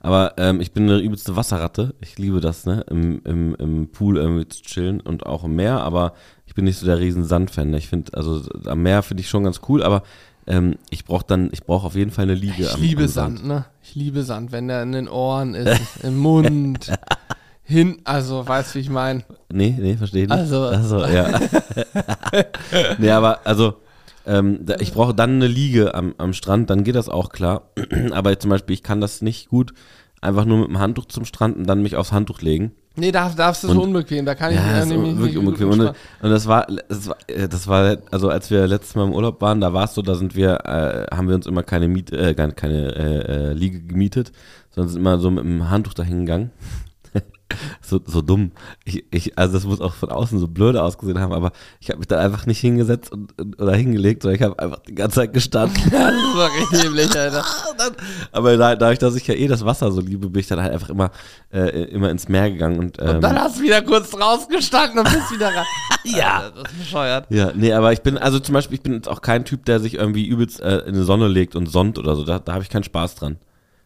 Aber 0.00 0.34
ähm, 0.36 0.60
ich 0.60 0.72
bin 0.72 0.84
eine 0.84 0.98
übelste 0.98 1.34
Wasserratte. 1.34 1.94
Ich 2.00 2.18
liebe 2.18 2.40
das, 2.40 2.66
ne? 2.66 2.84
Im, 2.90 3.22
im, 3.24 3.54
im 3.56 3.88
Pool 3.90 4.18
irgendwie 4.18 4.46
zu 4.46 4.62
chillen 4.62 5.00
und 5.00 5.26
auch 5.26 5.44
im 5.44 5.56
Meer, 5.56 5.80
aber 5.80 6.12
ich 6.46 6.54
bin 6.54 6.66
nicht 6.66 6.78
so 6.78 6.86
der 6.86 7.00
riesen 7.00 7.24
Sandfan. 7.24 7.70
ne? 7.70 7.78
Ich 7.78 7.88
finde, 7.88 8.14
also 8.14 8.42
am 8.66 8.82
Meer 8.82 9.02
finde 9.02 9.22
ich 9.22 9.28
schon 9.28 9.44
ganz 9.44 9.60
cool, 9.68 9.82
aber 9.82 10.02
ähm, 10.46 10.76
ich 10.90 11.04
brauche 11.04 11.24
dann, 11.26 11.48
ich 11.52 11.64
brauche 11.64 11.86
auf 11.86 11.94
jeden 11.94 12.10
Fall 12.10 12.24
eine 12.24 12.34
Liege 12.34 12.64
Ich 12.64 12.74
am, 12.74 12.80
liebe 12.80 13.02
am 13.02 13.08
Sand, 13.08 13.46
ne? 13.46 13.64
Ich 13.82 13.94
liebe 13.94 14.22
Sand, 14.22 14.52
wenn 14.52 14.68
der 14.68 14.82
in 14.82 14.92
den 14.92 15.08
Ohren 15.08 15.54
ist, 15.54 15.80
im 16.04 16.18
Mund, 16.18 16.92
hin, 17.62 18.00
also 18.04 18.46
weißt 18.46 18.74
du, 18.74 18.78
wie 18.78 18.82
ich 18.82 18.90
meine? 18.90 19.24
Nee, 19.52 19.74
nee, 19.78 19.96
verstehe 19.96 20.24
ich 20.24 20.28
nicht. 20.28 20.38
Also- 20.38 20.64
also 20.66 21.04
ja. 21.06 21.40
nee, 22.98 23.10
aber 23.10 23.46
also 23.46 23.74
ähm, 24.26 24.60
da, 24.64 24.76
ich 24.80 24.92
brauche 24.92 25.14
dann 25.14 25.34
eine 25.34 25.46
Liege 25.48 25.94
am, 25.94 26.14
am 26.18 26.32
Strand, 26.32 26.70
dann 26.70 26.84
geht 26.84 26.94
das 26.94 27.08
auch 27.08 27.28
klar. 27.30 27.70
aber 28.12 28.38
zum 28.38 28.50
Beispiel, 28.50 28.74
ich 28.74 28.82
kann 28.82 29.00
das 29.00 29.22
nicht 29.22 29.48
gut 29.48 29.72
einfach 30.20 30.46
nur 30.46 30.58
mit 30.58 30.68
dem 30.68 30.78
Handtuch 30.78 31.04
zum 31.06 31.24
Strand 31.26 31.56
und 31.56 31.66
dann 31.66 31.82
mich 31.82 31.96
aufs 31.96 32.12
Handtuch 32.12 32.40
legen. 32.40 32.72
Nee, 32.96 33.10
da 33.10 33.28
darfst 33.28 33.64
du 33.64 33.68
so 33.68 33.82
unbequem, 33.82 34.24
da 34.24 34.36
kann 34.36 34.52
ich 34.52 34.56
Ja, 34.56 34.84
nämlich 34.84 35.16
wirklich 35.18 35.34
nicht 35.34 35.38
unbequem. 35.38 35.70
Und, 35.70 35.80
und 36.22 36.30
das 36.30 36.46
war, 36.46 36.66
das 36.88 37.08
war, 37.08 37.16
äh, 37.26 37.48
das 37.48 37.66
war, 37.66 37.96
also 38.12 38.28
als 38.28 38.50
wir 38.50 38.66
letztes 38.68 38.94
Mal 38.94 39.04
im 39.04 39.12
Urlaub 39.12 39.40
waren, 39.40 39.60
da 39.60 39.72
war 39.72 39.84
es 39.84 39.94
so, 39.94 40.02
da 40.02 40.14
sind 40.14 40.36
wir, 40.36 40.60
äh, 40.64 41.14
haben 41.14 41.28
wir 41.28 41.34
uns 41.34 41.46
immer 41.46 41.64
keine 41.64 41.88
Miete, 41.88 42.16
äh, 42.16 42.34
keine 42.34 42.94
äh, 42.94 43.50
äh, 43.50 43.52
Liege 43.52 43.80
gemietet, 43.80 44.30
sondern 44.70 44.90
sind 44.92 45.00
immer 45.00 45.18
so 45.18 45.30
mit 45.30 45.44
dem 45.44 45.68
Handtuch 45.70 45.94
dahin 45.94 46.20
gegangen. 46.20 46.50
so, 47.82 48.00
so 48.04 48.22
dumm. 48.22 48.52
Ich, 48.84 49.04
ich, 49.10 49.38
also 49.38 49.54
das 49.54 49.64
muss 49.64 49.80
auch 49.80 49.94
von 49.94 50.10
außen 50.10 50.38
so 50.38 50.48
blöde 50.48 50.82
ausgesehen 50.82 51.18
haben, 51.18 51.32
aber 51.32 51.52
ich 51.80 51.88
habe 51.90 51.98
mich 51.98 52.08
da 52.08 52.18
einfach 52.18 52.46
nicht 52.46 52.60
hingesetzt 52.60 53.12
und, 53.12 53.32
oder 53.60 53.74
hingelegt, 53.74 54.22
sondern 54.22 54.36
ich 54.36 54.42
habe 54.42 54.58
einfach 54.58 54.80
die 54.80 54.94
ganze 54.94 55.16
Zeit 55.16 55.32
gestanden. 55.32 55.76
das 55.90 55.92
war 55.92 56.50
richtig 56.54 56.80
dämlich, 56.82 57.16
Alter. 57.16 57.44
aber 58.32 58.56
da, 58.56 58.76
dadurch, 58.76 58.98
dass 58.98 59.14
ich 59.14 59.26
ja 59.26 59.34
eh 59.34 59.46
das 59.46 59.64
Wasser 59.64 59.92
so 59.92 60.00
liebe, 60.00 60.30
bin 60.30 60.40
ich 60.40 60.48
dann 60.48 60.60
halt 60.60 60.72
einfach 60.72 60.88
immer, 60.88 61.10
äh, 61.52 61.84
immer 61.84 62.10
ins 62.10 62.28
Meer 62.28 62.50
gegangen. 62.50 62.78
Und, 62.78 63.00
ähm, 63.00 63.16
Und 63.16 63.20
dann 63.20 63.38
hast 63.38 63.58
du 63.58 63.62
wieder 63.62 63.82
kurz 63.82 64.14
rausgestanden 64.14 64.98
und 65.00 65.04
bist 65.12 65.32
wieder 65.32 65.48
rein. 65.48 65.64
Ja. 66.04 66.38
Alter, 66.38 66.62
das 66.62 66.72
ist 66.72 66.78
bescheuert. 66.78 67.26
ja, 67.30 67.52
nee, 67.54 67.72
aber 67.72 67.92
ich 67.92 68.02
bin, 68.02 68.18
also 68.18 68.38
zum 68.38 68.54
Beispiel, 68.54 68.76
ich 68.76 68.82
bin 68.82 68.94
jetzt 68.94 69.08
auch 69.08 69.20
kein 69.20 69.44
Typ, 69.44 69.64
der 69.64 69.80
sich 69.80 69.94
irgendwie 69.94 70.26
übelst 70.26 70.60
äh, 70.60 70.78
in 70.80 70.94
die 70.94 71.04
Sonne 71.04 71.28
legt 71.28 71.56
und 71.56 71.66
sonnt 71.66 71.98
oder 71.98 72.16
so. 72.16 72.24
Da, 72.24 72.38
da 72.38 72.52
habe 72.54 72.62
ich 72.62 72.70
keinen 72.70 72.84
Spaß 72.84 73.16
dran. 73.16 73.38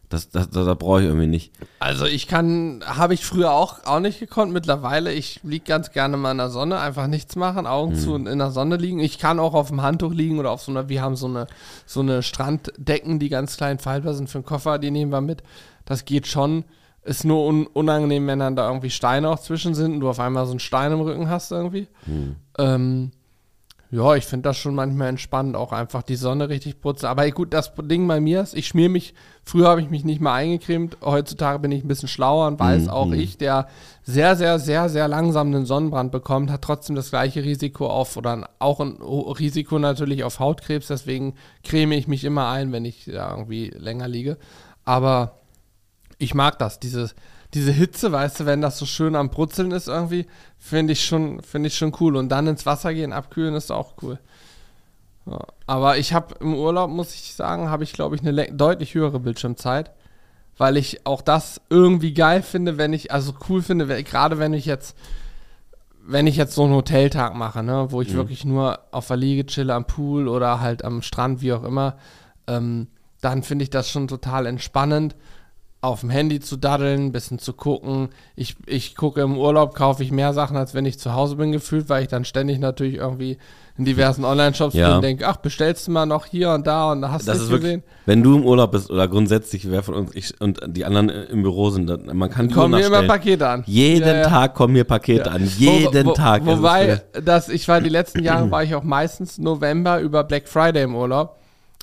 Das, 0.09 0.29
das, 0.29 0.49
das, 0.49 0.65
da 0.65 0.73
brauche 0.73 1.01
ich 1.01 1.05
irgendwie 1.05 1.27
nicht. 1.27 1.53
Also 1.77 2.05
ich 2.05 2.27
kann, 2.27 2.83
habe 2.83 3.13
ich 3.13 3.23
früher 3.23 3.53
auch, 3.53 3.85
auch 3.85 3.99
nicht 3.99 4.19
gekonnt. 4.19 4.51
Mittlerweile, 4.51 5.13
ich 5.13 5.39
liege 5.43 5.65
ganz 5.65 5.91
gerne 5.91 6.17
mal 6.17 6.31
in 6.31 6.39
der 6.39 6.49
Sonne, 6.49 6.79
einfach 6.79 7.05
nichts 7.05 7.35
machen, 7.35 7.67
Augen 7.67 7.95
zu 7.95 8.13
und 8.13 8.27
in 8.27 8.39
der 8.39 8.49
Sonne 8.49 8.77
liegen. 8.77 8.99
Ich 8.99 9.19
kann 9.19 9.39
auch 9.39 9.53
auf 9.53 9.67
dem 9.67 9.83
Handtuch 9.83 10.11
liegen 10.11 10.39
oder 10.39 10.49
auf 10.49 10.63
so 10.63 10.71
einer, 10.71 10.89
wir 10.89 11.03
haben 11.03 11.15
so 11.15 11.27
eine, 11.27 11.45
so 11.85 11.99
eine 11.99 12.23
Stranddecken, 12.23 13.19
die 13.19 13.29
ganz 13.29 13.55
klein 13.55 13.77
faltbar 13.77 14.15
sind 14.15 14.31
für 14.31 14.39
den 14.39 14.45
Koffer, 14.45 14.79
die 14.79 14.89
nehmen 14.89 15.11
wir 15.11 15.21
mit. 15.21 15.43
Das 15.85 16.05
geht 16.05 16.25
schon. 16.25 16.65
Ist 17.03 17.23
nur 17.23 17.45
un 17.45 17.65
unangenehm, 17.67 18.27
wenn 18.27 18.39
dann 18.39 18.55
da 18.55 18.67
irgendwie 18.67 18.89
Steine 18.89 19.29
auch 19.29 19.39
zwischen 19.39 19.73
sind 19.73 19.93
und 19.93 19.99
du 20.01 20.09
auf 20.09 20.19
einmal 20.19 20.45
so 20.45 20.51
einen 20.51 20.59
Stein 20.59 20.91
im 20.91 21.01
Rücken 21.01 21.29
hast 21.29 21.51
irgendwie. 21.51 21.87
Ähm, 22.57 23.11
ja, 23.91 24.13
ich 24.15 24.25
finde 24.25 24.49
das 24.49 24.57
schon 24.57 24.75
manchmal 24.75 25.09
entspannend, 25.09 25.55
auch 25.55 25.71
einfach 25.71 26.03
die 26.03 26.15
Sonne 26.15 26.47
richtig 26.49 26.79
putzen. 26.79 27.07
Aber 27.07 27.29
gut, 27.31 27.53
das 27.53 27.73
Ding 27.75 28.07
bei 28.07 28.19
mir 28.19 28.41
ist, 28.41 28.53
ich 28.53 28.67
schmier 28.67 28.87
mich, 28.87 29.15
früher 29.43 29.67
habe 29.67 29.81
ich 29.81 29.89
mich 29.89 30.05
nicht 30.05 30.21
mal 30.21 30.35
eingecremt, 30.35 30.97
heutzutage 31.03 31.57
bin 31.57 31.71
ich 31.71 31.83
ein 31.83 31.87
bisschen 31.87 32.07
schlauer 32.07 32.47
und 32.47 32.59
weiß 32.59 32.83
Mhm, 32.83 32.89
auch 32.89 33.07
mhm. 33.07 33.13
ich, 33.13 33.37
der 33.39 33.67
sehr, 34.03 34.35
sehr, 34.35 34.59
sehr, 34.59 34.89
sehr 34.89 35.07
langsam 35.07 35.47
einen 35.47 35.65
Sonnenbrand 35.65 36.11
bekommt, 36.11 36.51
hat 36.51 36.61
trotzdem 36.61 36.95
das 36.95 37.09
gleiche 37.09 37.43
Risiko 37.43 37.87
auf, 37.87 38.15
oder 38.15 38.49
auch 38.59 38.79
ein 38.79 39.01
Risiko 39.01 39.79
natürlich 39.79 40.23
auf 40.23 40.39
Hautkrebs, 40.39 40.87
deswegen 40.87 41.33
creme 41.63 41.93
ich 41.93 42.07
mich 42.07 42.23
immer 42.23 42.47
ein, 42.49 42.71
wenn 42.71 42.85
ich 42.85 43.05
da 43.05 43.31
irgendwie 43.31 43.71
länger 43.75 44.07
liege. 44.07 44.37
Aber 44.85 45.39
ich 46.19 46.35
mag 46.35 46.59
das, 46.59 46.79
diese, 46.79 47.09
diese 47.53 47.71
Hitze, 47.71 48.11
weißt 48.11 48.41
du, 48.41 48.45
wenn 48.45 48.61
das 48.61 48.77
so 48.77 48.85
schön 48.85 49.15
am 49.15 49.29
Brutzeln 49.29 49.71
ist 49.71 49.87
irgendwie, 49.87 50.27
finde 50.57 50.93
ich 50.93 51.05
schon, 51.05 51.41
finde 51.41 51.67
ich 51.67 51.77
schon 51.77 51.95
cool. 51.99 52.15
Und 52.15 52.29
dann 52.29 52.47
ins 52.47 52.65
Wasser 52.65 52.93
gehen, 52.93 53.11
abkühlen 53.11 53.55
ist 53.55 53.71
auch 53.71 53.93
cool. 54.01 54.19
Ja, 55.25 55.39
aber 55.65 55.97
ich 55.97 56.13
habe 56.13 56.35
im 56.39 56.55
Urlaub, 56.55 56.89
muss 56.89 57.13
ich 57.13 57.33
sagen, 57.33 57.69
habe 57.69 57.83
ich, 57.83 57.93
glaube 57.93 58.15
ich, 58.15 58.21
eine 58.21 58.51
deutlich 58.51 58.93
höhere 58.93 59.19
Bildschirmzeit, 59.19 59.91
weil 60.57 60.77
ich 60.77 61.05
auch 61.05 61.21
das 61.21 61.61
irgendwie 61.69 62.13
geil 62.13 62.43
finde, 62.43 62.77
wenn 62.77 62.93
ich, 62.93 63.11
also 63.11 63.33
cool 63.49 63.61
finde, 63.61 64.03
gerade 64.03 64.37
wenn 64.37 64.53
ich 64.53 64.65
jetzt, 64.65 64.95
wenn 66.05 66.27
ich 66.27 66.37
jetzt 66.37 66.55
so 66.55 66.63
einen 66.63 66.73
Hoteltag 66.73 67.35
mache, 67.35 67.63
ne, 67.63 67.87
wo 67.89 68.01
ich 68.01 68.13
wirklich 68.13 68.45
nur 68.45 68.79
auf 68.91 69.07
der 69.07 69.17
Liege 69.17 69.45
chille 69.45 69.73
am 69.73 69.85
Pool 69.85 70.27
oder 70.27 70.59
halt 70.59 70.83
am 70.83 71.01
Strand, 71.01 71.41
wie 71.41 71.53
auch 71.53 71.63
immer, 71.63 71.97
ähm, 72.47 72.87
dann 73.21 73.43
finde 73.43 73.63
ich 73.63 73.69
das 73.69 73.89
schon 73.89 74.07
total 74.07 74.45
entspannend, 74.45 75.15
auf 75.81 76.01
dem 76.01 76.09
Handy 76.09 76.41
zu 76.41 76.57
daddeln, 76.57 77.05
ein 77.05 77.11
bisschen 77.13 77.39
zu 77.39 77.53
gucken. 77.53 78.09
Ich, 78.35 78.57
ich 78.65 78.95
gucke 78.97 79.21
im 79.21 79.37
Urlaub, 79.37 79.73
kaufe 79.75 80.03
ich 80.03 80.11
mehr 80.11 80.33
Sachen, 80.33 80.57
als 80.57 80.73
wenn 80.73 80.85
ich 80.85 80.99
zu 80.99 81.13
Hause 81.13 81.37
bin, 81.37 81.53
gefühlt, 81.53 81.87
weil 81.87 82.01
ich 82.01 82.09
dann 82.09 82.25
ständig 82.25 82.59
natürlich 82.59 82.95
irgendwie 82.95 83.37
in 83.77 83.85
diversen 83.85 84.25
Online-Shops 84.25 84.73
Ja. 84.75 84.87
bin 84.87 84.95
und 84.97 85.01
denke, 85.03 85.25
ach, 85.25 85.37
bestellst 85.37 85.87
du 85.87 85.91
mal 85.91 86.05
noch 86.05 86.25
hier 86.25 86.51
und 86.51 86.67
da 86.67 86.91
und 86.91 87.01
da 87.01 87.11
hast 87.11 87.29
du 87.29 87.31
Das 87.31 87.39
ist 87.41 87.49
wirklich, 87.49 87.75
gesehen. 87.75 87.83
wenn 88.05 88.21
du 88.21 88.35
im 88.35 88.45
Urlaub 88.45 88.73
bist 88.73 88.89
oder 88.91 89.07
grundsätzlich, 89.07 89.71
wer 89.71 89.81
von 89.81 89.93
uns 89.95 90.13
ich, 90.13 90.33
und 90.41 90.59
die 90.67 90.83
anderen 90.83 91.07
im 91.07 91.43
Büro 91.43 91.69
sind, 91.69 91.87
dann, 91.87 92.09
man 92.13 92.29
kann 92.29 92.51
Kommen 92.51 92.77
mir 92.77 92.85
immer. 92.87 93.03
Pakete 93.03 93.47
an. 93.47 93.63
Jeden 93.65 94.05
Ja, 94.05 94.17
ja. 94.17 94.23
Tag 94.27 94.55
kommen 94.55 94.73
mir 94.73 94.83
Pakete 94.83 95.31
an. 95.31 95.49
Jeden 95.57 96.07
Wo- 96.07 96.09
wo- 96.09 96.13
Tag. 96.13 96.45
Wobei, 96.45 97.01
das, 97.23 97.47
ich 97.47 97.65
war 97.69 97.79
die 97.79 97.87
letzten 97.87 98.21
Jahre, 98.21 98.51
war 98.51 98.63
ich 98.63 98.75
auch 98.75 98.83
meistens 98.83 99.37
November 99.37 100.01
über 100.01 100.25
Black 100.25 100.49
Friday 100.49 100.83
im 100.83 100.93
Urlaub 100.95 101.37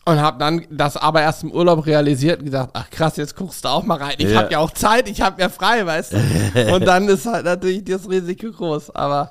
und 0.06 0.20
habe 0.20 0.38
dann 0.38 0.64
das 0.70 0.96
aber 0.96 1.20
erst 1.20 1.42
im 1.42 1.50
Urlaub 1.52 1.84
realisiert 1.84 2.38
und 2.38 2.46
gesagt, 2.46 2.70
ach 2.72 2.88
krass, 2.90 3.16
jetzt 3.18 3.36
guckst 3.36 3.64
du 3.64 3.68
auch 3.68 3.82
mal 3.84 3.98
rein. 3.98 4.14
Ich 4.18 4.30
Ja. 4.30 4.38
habe 4.42 4.52
ja 4.52 4.58
auch 4.60 4.70
Zeit, 4.70 5.08
ich 5.08 5.20
habe 5.20 5.40
ja 5.42 5.48
frei, 5.50 5.84
weißt 5.84 6.12
du. 6.14 6.74
und 6.74 6.86
dann 6.86 7.08
ist 7.08 7.26
halt 7.26 7.44
natürlich 7.44 7.84
das 7.84 8.08
Risiko 8.08 8.50
groß. 8.50 8.90
Aber 8.94 9.30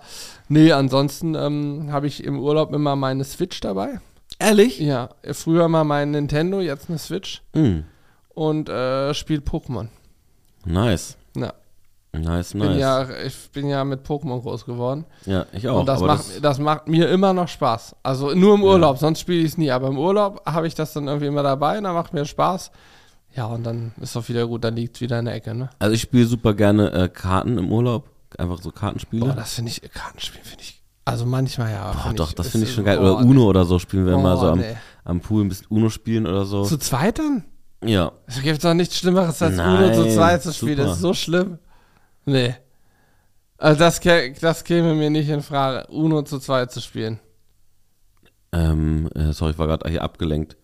nee, 0.50 0.72
ansonsten 0.72 1.34
ähm, 1.34 1.90
habe 1.92 2.08
ich 2.08 2.24
im 2.24 2.40
Urlaub 2.40 2.74
immer 2.74 2.96
meine 2.96 3.24
Switch 3.24 3.60
dabei. 3.62 4.00
Ehrlich? 4.38 4.80
Ja, 4.80 5.10
früher 5.32 5.68
mal 5.70 5.86
mein 5.86 6.12
Nintendo, 6.12 6.60
jetzt 6.60 6.90
eine 6.90 6.98
Switch 7.00 7.42
Mm, 7.54 7.80
und 8.34 8.68
äh, 8.70 9.14
spielt 9.14 9.48
Pokémon. 9.48 9.88
nice. 10.66 11.16
Ja, 11.38 11.54
Nice, 12.22 12.54
bin 12.54 12.62
nice. 12.62 12.80
ja, 12.80 13.08
ich 13.26 13.52
bin 13.52 13.68
ja 13.70 13.84
mit 13.84 14.06
Pokémon 14.06 14.42
groß 14.42 14.66
geworden. 14.66 15.06
Ja, 15.26 15.46
ich 15.54 15.68
auch. 15.68 15.80
und 15.80 15.86
das 15.86 16.02
macht, 16.02 16.20
das, 16.20 16.42
das, 16.42 16.60
macht 16.60 16.88
mir 16.88 17.10
immer 17.10 17.34
noch 17.34 17.48
Spaß. 17.48 17.96
Also 18.04 18.34
nur 18.34 18.56
im 18.56 18.64
Urlaub, 18.64 18.98
sonst 18.98 19.20
spiele 19.20 19.40
ich 19.40 19.52
es 19.52 19.58
nie. 19.58 19.72
Aber 19.72 19.88
im 19.88 19.98
Urlaub 19.98 20.42
habe 20.46 20.68
ich 20.68 20.76
das 20.76 20.94
dann 20.94 21.08
irgendwie 21.08 21.28
immer 21.28 21.44
dabei 21.44 21.78
und 21.78 21.84
dann 21.84 21.94
macht 21.94 22.14
mir 22.14 22.26
Spaß. 22.26 22.72
Ja, 23.36 23.48
und 23.48 23.64
dann 23.66 23.92
ist 24.00 24.16
auch 24.16 24.28
wieder 24.30 24.48
gut, 24.48 24.64
dann 24.64 24.76
liegt 24.76 24.96
es 24.96 25.02
wieder 25.02 25.20
in 25.20 25.26
der 25.26 25.36
Ecke, 25.36 25.54
ne? 25.54 25.70
also 25.78 25.94
ich 25.94 26.02
spiele 26.02 26.26
super 26.26 26.54
gerne 26.54 26.92
äh, 26.94 27.10
Karten 27.10 27.58
im 27.58 27.72
Urlaub. 27.72 28.10
Einfach 28.38 28.62
so 28.62 28.72
Kartenspiele. 28.72 29.26
Boah, 29.26 29.34
das 29.34 29.54
finde 29.54 29.72
ich, 29.72 29.82
Kartenspiel 29.94 30.42
finde 30.44 30.62
ich, 30.62 30.82
also 31.06 31.26
manchmal 31.26 31.72
ja. 31.72 31.92
Boah, 31.92 32.14
doch, 32.14 32.34
das 32.34 32.48
ist- 32.48 32.52
finde 32.54 32.68
ich 32.68 32.74
schon 32.74 32.86
geil. 32.86 32.98
Oder 32.98 33.18
Uno 33.18 33.44
oder 33.46 33.66
so 33.66 33.78
spielen 33.80 34.06
wir 34.06 34.14
immer 34.14 34.36
Boah, 34.36 34.40
so 34.40 34.48
am, 34.48 34.60
nee. 34.60 34.76
am 35.04 35.20
Pool 35.22 35.44
ein 35.44 35.50
bisschen 35.50 35.68
Uno 35.70 35.90
spielen 35.90 36.26
oder 36.28 36.46
so. 36.46 36.64
Zu 36.64 36.78
zweit 36.78 37.20
dann? 37.20 37.44
ja. 37.84 38.12
Es 38.26 38.42
gibt 38.42 38.64
doch 38.64 38.74
nichts 38.74 38.98
Schlimmeres, 38.98 39.42
als 39.42 39.56
Nein, 39.56 39.84
Uno 39.84 39.94
zu 39.94 40.16
zweit 40.16 40.42
zu 40.42 40.54
spielen. 40.54 40.78
Das 40.78 40.94
ist 40.94 41.02
so 41.02 41.14
schlimm. 41.14 41.60
Nee. 42.26 42.56
Also 43.58 43.80
das, 43.80 44.00
das 44.42 44.64
käme 44.64 44.96
mir 44.96 45.10
nicht 45.10 45.30
in 45.30 45.42
Frage, 45.42 45.88
Uno 45.88 46.24
zu 46.24 46.40
zweit 46.40 46.72
zu 46.72 46.82
spielen. 46.82 47.20
Ähm, 48.52 49.10
äh, 49.16 49.32
sorry, 49.34 49.52
ich 49.52 49.58
war 49.58 49.68
gerade 49.68 49.90
hier 49.90 50.04
abgelenkt. 50.04 50.58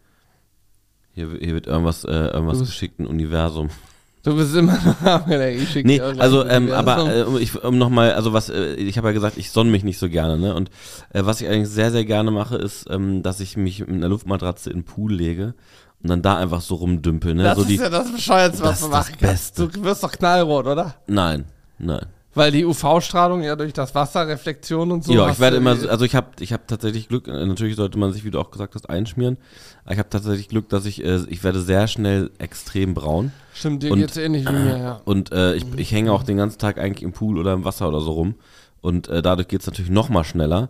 Hier, 1.13 1.29
hier 1.39 1.53
wird 1.53 1.67
irgendwas, 1.67 2.03
äh, 2.05 2.09
irgendwas 2.11 2.59
Du- 2.59 2.65
geschickt, 2.65 2.99
ein 2.99 3.07
Universum. 3.07 3.69
Du 4.23 4.35
bist 4.35 4.55
immer 4.55 4.77
noch 4.85 5.01
abgelenkt. 5.01 5.63
Ich 5.63 5.71
schick 5.71 5.83
Nee, 5.83 5.99
also, 5.99 6.45
ähm, 6.45 6.71
aber 6.71 7.11
äh, 7.11 7.39
ich, 7.39 7.63
um 7.63 7.79
nochmal, 7.79 8.13
also 8.13 8.33
was, 8.33 8.49
äh, 8.49 8.75
ich 8.75 8.97
habe 8.99 9.07
ja 9.07 9.13
gesagt, 9.13 9.35
ich 9.37 9.49
sonne 9.49 9.71
mich 9.71 9.83
nicht 9.83 9.97
so 9.97 10.09
gerne, 10.09 10.37
ne? 10.37 10.53
Und 10.53 10.69
äh, 11.11 11.25
was 11.25 11.41
ich 11.41 11.47
eigentlich 11.47 11.69
sehr, 11.69 11.89
sehr 11.91 12.05
gerne 12.05 12.29
mache, 12.29 12.55
ist, 12.55 12.85
ähm, 12.91 13.23
dass 13.23 13.39
ich 13.39 13.57
mich 13.57 13.79
mit 13.79 13.89
einer 13.89 14.09
Luftmatratze 14.09 14.69
in 14.69 14.81
den 14.81 14.83
Pool 14.85 15.11
lege 15.11 15.55
und 16.03 16.09
dann 16.09 16.21
da 16.21 16.37
einfach 16.37 16.61
so 16.61 16.75
rumdümpel, 16.75 17.35
ne? 17.35 17.43
Das 17.43 17.55
so 17.55 17.61
ist 17.61 17.69
die, 17.69 17.75
ja 17.75 17.89
das 17.89 18.11
Bescheuerste, 18.11 18.61
was 18.63 18.69
das 18.69 18.81
das 18.81 18.89
machen 18.89 19.15
kannst. 19.19 19.55
Beste. 19.55 19.67
Du 19.67 19.83
wirst 19.83 20.03
doch 20.03 20.11
knallrot, 20.11 20.65
oder? 20.67 20.95
Nein, 21.07 21.45
nein. 21.77 22.05
Weil 22.33 22.51
die 22.53 22.63
UV-Strahlung 22.63 23.43
ja 23.43 23.57
durch 23.57 23.73
das 23.73 23.93
Wasser, 23.93 24.25
Reflexion 24.25 24.89
und 24.93 25.03
so. 25.03 25.11
ja, 25.11 25.29
ich 25.29 25.39
werde 25.41 25.57
immer, 25.57 25.71
also 25.71 26.05
ich 26.05 26.15
habe 26.15 26.27
ich 26.39 26.53
hab 26.53 26.65
tatsächlich 26.65 27.09
Glück, 27.09 27.27
äh, 27.27 27.45
natürlich 27.45 27.75
sollte 27.75 27.99
man 27.99 28.13
sich, 28.13 28.23
wie 28.23 28.31
du 28.31 28.39
auch 28.39 28.51
gesagt 28.51 28.73
hast, 28.73 28.89
einschmieren, 28.89 29.37
aber 29.83 29.93
ich 29.93 29.99
habe 29.99 30.09
tatsächlich 30.09 30.47
Glück, 30.47 30.69
dass 30.69 30.85
ich, 30.85 31.03
äh, 31.03 31.19
ich 31.27 31.43
werde 31.43 31.59
sehr 31.59 31.87
schnell 31.87 32.31
extrem 32.37 32.93
braun 32.93 33.33
Stimmt, 33.53 33.83
dir 33.83 33.91
und- 33.91 33.99
geht's 33.99 34.15
ähnlich 34.15 34.47
wie 34.47 34.53
mir, 34.53 34.77
ja. 34.77 35.01
und 35.03 35.33
äh, 35.33 35.55
ich, 35.55 35.65
ich 35.75 35.91
hänge 35.91 36.13
auch 36.13 36.23
den 36.23 36.37
ganzen 36.37 36.57
Tag 36.57 36.77
eigentlich 36.77 37.03
im 37.03 37.11
Pool 37.11 37.37
oder 37.37 37.51
im 37.51 37.65
Wasser 37.65 37.89
oder 37.89 37.99
so 37.99 38.13
rum 38.13 38.35
und 38.79 39.09
äh, 39.09 39.21
dadurch 39.21 39.49
geht's 39.49 39.67
natürlich 39.67 39.91
noch 39.91 40.07
mal 40.07 40.23
schneller 40.23 40.69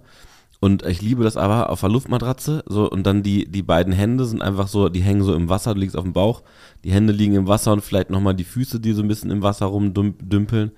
und 0.61 0.85
ich 0.85 1.01
liebe 1.01 1.23
das 1.23 1.37
aber 1.37 1.71
auf 1.71 1.79
der 1.81 1.89
Luftmatratze 1.89 2.63
so 2.67 2.89
und 2.89 3.03
dann 3.03 3.23
die, 3.23 3.49
die 3.51 3.63
beiden 3.63 3.91
Hände 3.91 4.25
sind 4.25 4.43
einfach 4.43 4.67
so, 4.67 4.89
die 4.89 5.01
hängen 5.01 5.23
so 5.23 5.33
im 5.33 5.49
Wasser, 5.49 5.73
du 5.73 5.79
liegst 5.79 5.97
auf 5.97 6.03
dem 6.03 6.13
Bauch, 6.13 6.43
die 6.83 6.91
Hände 6.91 7.11
liegen 7.11 7.33
im 7.33 7.47
Wasser 7.47 7.73
und 7.73 7.81
vielleicht 7.83 8.11
noch 8.11 8.21
mal 8.21 8.33
die 8.35 8.43
Füße, 8.43 8.79
die 8.79 8.93
so 8.93 9.01
ein 9.01 9.07
bisschen 9.07 9.31
im 9.31 9.41
Wasser 9.41 9.65
rumdümpeln. 9.65 10.71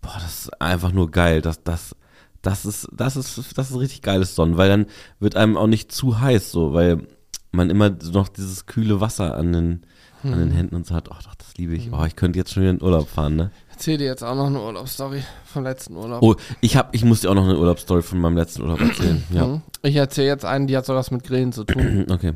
Boah, 0.00 0.14
das 0.14 0.44
ist 0.44 0.60
einfach 0.62 0.92
nur 0.92 1.10
geil. 1.10 1.42
Das, 1.42 1.64
das, 1.64 1.96
das 2.42 2.64
ist, 2.64 2.88
das 2.92 3.16
ist, 3.16 3.58
das 3.58 3.70
ist 3.70 3.78
richtig 3.78 4.02
geiles 4.02 4.36
Sonnen, 4.36 4.56
weil 4.56 4.68
dann 4.68 4.86
wird 5.18 5.34
einem 5.36 5.56
auch 5.56 5.66
nicht 5.66 5.90
zu 5.90 6.20
heiß, 6.20 6.52
so, 6.52 6.72
weil 6.72 7.06
man 7.50 7.70
immer 7.70 7.90
noch 8.12 8.28
dieses 8.28 8.66
kühle 8.66 9.00
Wasser 9.00 9.36
an 9.36 9.52
den, 9.52 9.82
an 10.22 10.32
Hm. 10.32 10.38
den 10.38 10.50
Händen 10.52 10.76
und 10.76 10.86
so 10.86 10.94
hat. 10.94 11.10
Oh, 11.10 11.16
doch, 11.24 11.34
das 11.34 11.56
liebe 11.56 11.74
ich. 11.74 11.90
Oh, 11.92 12.04
ich 12.04 12.16
könnte 12.16 12.38
jetzt 12.38 12.52
schon 12.52 12.62
wieder 12.62 12.70
in 12.70 12.78
den 12.78 12.84
Urlaub 12.84 13.08
fahren, 13.08 13.36
ne? 13.36 13.50
Erzähl 13.74 13.98
dir 13.98 14.06
jetzt 14.06 14.22
auch 14.22 14.36
noch 14.36 14.46
eine 14.46 14.60
Urlaubsstory 14.60 15.22
vom 15.44 15.64
letzten 15.64 15.96
Urlaub. 15.96 16.22
Oh, 16.22 16.36
ich 16.60 16.76
hab, 16.76 16.94
ich 16.94 17.04
muss 17.04 17.22
dir 17.22 17.30
auch 17.30 17.34
noch 17.34 17.42
eine 17.44 17.58
Urlaubsstory 17.58 18.02
von 18.02 18.20
meinem 18.20 18.36
letzten 18.36 18.62
Urlaub 18.62 18.80
erzählen. 18.80 19.24
Ja. 19.30 19.46
Mhm. 19.46 19.62
Ich 19.82 19.96
erzähle 19.96 20.28
jetzt 20.28 20.44
einen, 20.44 20.68
die 20.68 20.76
hat 20.76 20.86
sowas 20.86 21.10
mit 21.10 21.24
Grillen 21.24 21.52
zu 21.52 21.64
tun, 21.64 22.06
Okay. 22.10 22.34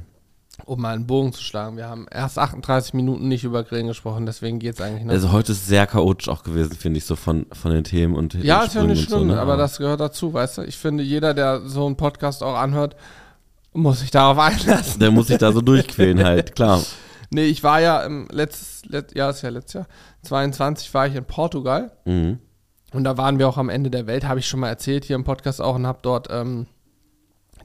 um 0.67 0.81
mal 0.81 0.95
einen 0.97 1.07
Bogen 1.07 1.33
zu 1.33 1.41
schlagen. 1.41 1.77
Wir 1.77 1.87
haben 1.89 2.07
erst 2.11 2.41
38 2.41 2.93
Minuten 2.95 3.29
nicht 3.29 3.45
über 3.45 3.63
Grillen 3.63 3.87
gesprochen, 3.87 4.27
deswegen 4.27 4.59
geht's 4.59 4.81
eigentlich 4.81 5.05
noch. 5.05 5.13
Also 5.13 5.31
heute 5.31 5.53
ist 5.53 5.69
sehr 5.69 5.87
chaotisch 5.87 6.29
auch 6.29 6.43
gewesen, 6.43 6.75
finde 6.75 6.99
ich, 6.99 7.05
so 7.05 7.15
von, 7.15 7.47
von 7.53 7.71
den 7.71 7.85
Themen 7.85 8.17
und 8.17 8.35
ja, 8.35 8.65
ist 8.65 8.75
ja 8.75 8.83
nicht 8.83 9.05
schlimm, 9.05 9.19
so, 9.21 9.25
ne? 9.27 9.41
aber 9.41 9.57
das 9.57 9.79
gehört 9.79 10.01
dazu, 10.01 10.33
weißt 10.33 10.59
du? 10.59 10.63
Ich 10.63 10.77
finde, 10.77 11.05
jeder, 11.05 11.35
der 11.35 11.61
so 11.69 11.87
einen 11.87 11.97
Podcast 11.97 12.43
auch 12.43 12.57
anhört, 12.57 12.97
muss 13.73 14.01
sich 14.01 14.11
darauf 14.11 14.39
einlassen. 14.41 14.99
Der 14.99 15.13
muss 15.13 15.29
sich 15.29 15.39
da 15.39 15.53
so 15.53 15.61
durchquälen 15.61 16.25
halt, 16.25 16.57
klar. 16.57 16.83
Nee, 17.31 17.45
ich 17.45 17.63
war 17.63 17.81
ja 17.81 18.03
im 18.03 18.27
letztes, 18.31 18.85
let, 18.87 19.15
ja, 19.15 19.29
ist 19.31 19.43
ja 19.43 19.51
letztes 19.51 19.75
Jahr, 19.75 19.87
22 20.23 20.93
war 20.95 21.07
ich 21.07 21.15
in 21.15 21.25
Portugal 21.25 21.93
Mhm. 22.05 22.39
und 22.93 23.05
da 23.05 23.17
waren 23.19 23.39
wir 23.39 23.49
auch 23.49 23.59
am 23.59 23.69
Ende 23.69 23.91
der 23.91 24.07
Welt, 24.07 24.25
habe 24.27 24.41
ich 24.41 24.49
schon 24.49 24.61
mal 24.61 24.69
erzählt 24.69 25.05
hier 25.05 25.17
im 25.17 25.25
Podcast 25.25 25.61
auch 25.61 25.75
und 25.75 25.87
habe 25.87 25.99
dort 26.03 26.29
ähm, 26.31 26.67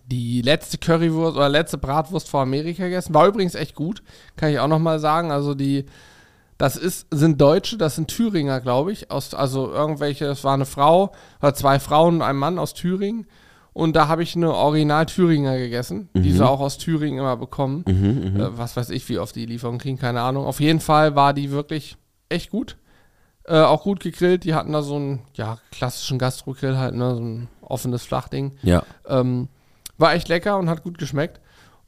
die 0.06 0.42
letzte 0.42 0.78
Currywurst 0.78 1.38
oder 1.38 1.48
letzte 1.48 1.78
Bratwurst 1.78 2.28
vor 2.30 2.42
Amerika 2.42 2.84
gegessen. 2.84 3.14
War 3.14 3.28
übrigens 3.28 3.56
echt 3.56 3.74
gut, 3.74 4.04
kann 4.36 4.52
ich 4.52 4.60
auch 4.60 4.68
noch 4.68 4.80
mal 4.80 5.00
sagen. 5.00 5.32
Also 5.32 5.54
die, 5.54 5.86
Das 6.58 6.76
ist, 6.76 7.08
sind 7.10 7.40
Deutsche, 7.40 7.78
das 7.78 7.96
sind 7.96 8.10
Thüringer, 8.10 8.60
glaube 8.60 8.92
ich. 8.92 9.12
Aus, 9.12 9.34
also 9.34 9.72
irgendwelche, 9.72 10.26
es 10.26 10.44
war 10.44 10.54
eine 10.56 10.66
Frau 10.66 11.14
oder 11.42 11.54
zwei 11.54 11.80
Frauen 11.80 12.16
und 12.16 12.22
ein 12.22 12.36
Mann 12.36 12.60
aus 12.60 12.74
Thüringen. 12.74 13.28
Und 13.74 13.96
da 13.96 14.08
habe 14.08 14.22
ich 14.22 14.36
eine 14.36 14.54
Original 14.54 15.08
Thüringer 15.08 15.58
gegessen, 15.58 16.10
die 16.14 16.32
sie 16.32 16.46
auch 16.46 16.60
aus 16.60 16.78
Thüringen 16.78 17.20
immer 17.20 17.38
bekommen. 17.38 17.84
Äh, 18.38 18.58
was 18.58 18.78
weiß 18.78 18.92
ich, 18.92 19.10
wie 19.10 19.18
oft 19.18 19.36
die 19.36 19.48
Lieferung 19.48 19.80
kriegen, 19.80 19.98
keine 19.98 20.22
Ahnung. 20.22 20.46
Auf 20.46 20.60
jeden 20.60 20.80
Fall 20.80 21.16
war 21.16 21.34
die 21.34 21.50
wirklich 21.50 21.98
echt 22.30 22.52
gut. 22.52 22.78
Äh, 23.46 23.60
auch 23.60 23.84
gut 23.84 24.00
gegrillt. 24.00 24.44
Die 24.44 24.54
hatten 24.54 24.72
da 24.72 24.84
so 24.84 24.96
einen, 24.96 25.22
ja, 25.34 25.58
klassischen 25.72 26.20
Gastrogrill 26.20 26.78
halt, 26.78 26.96
ne, 26.96 27.16
so 27.16 27.22
ein 27.22 27.48
offenes 27.62 28.04
Flachding. 28.04 28.54
Ja. 28.62 28.84
Ähm, 29.08 29.50
war 29.98 30.14
echt 30.14 30.30
lecker 30.30 30.58
und 30.58 30.70
hat 30.70 30.84
gut 30.84 30.98
geschmeckt. 30.98 31.42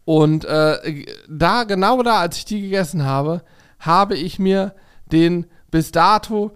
Und 0.06 0.46
äh, 0.46 1.06
da, 1.30 1.64
genau 1.64 2.04
da, 2.04 2.20
als 2.20 2.38
ich 2.38 2.46
die 2.46 2.62
gegessen 2.62 3.06
habe, 3.06 3.42
habe 3.80 4.16
ich 4.16 4.40
mir 4.40 4.74
den 5.12 5.46
bis 5.72 5.92
dato 5.92 6.56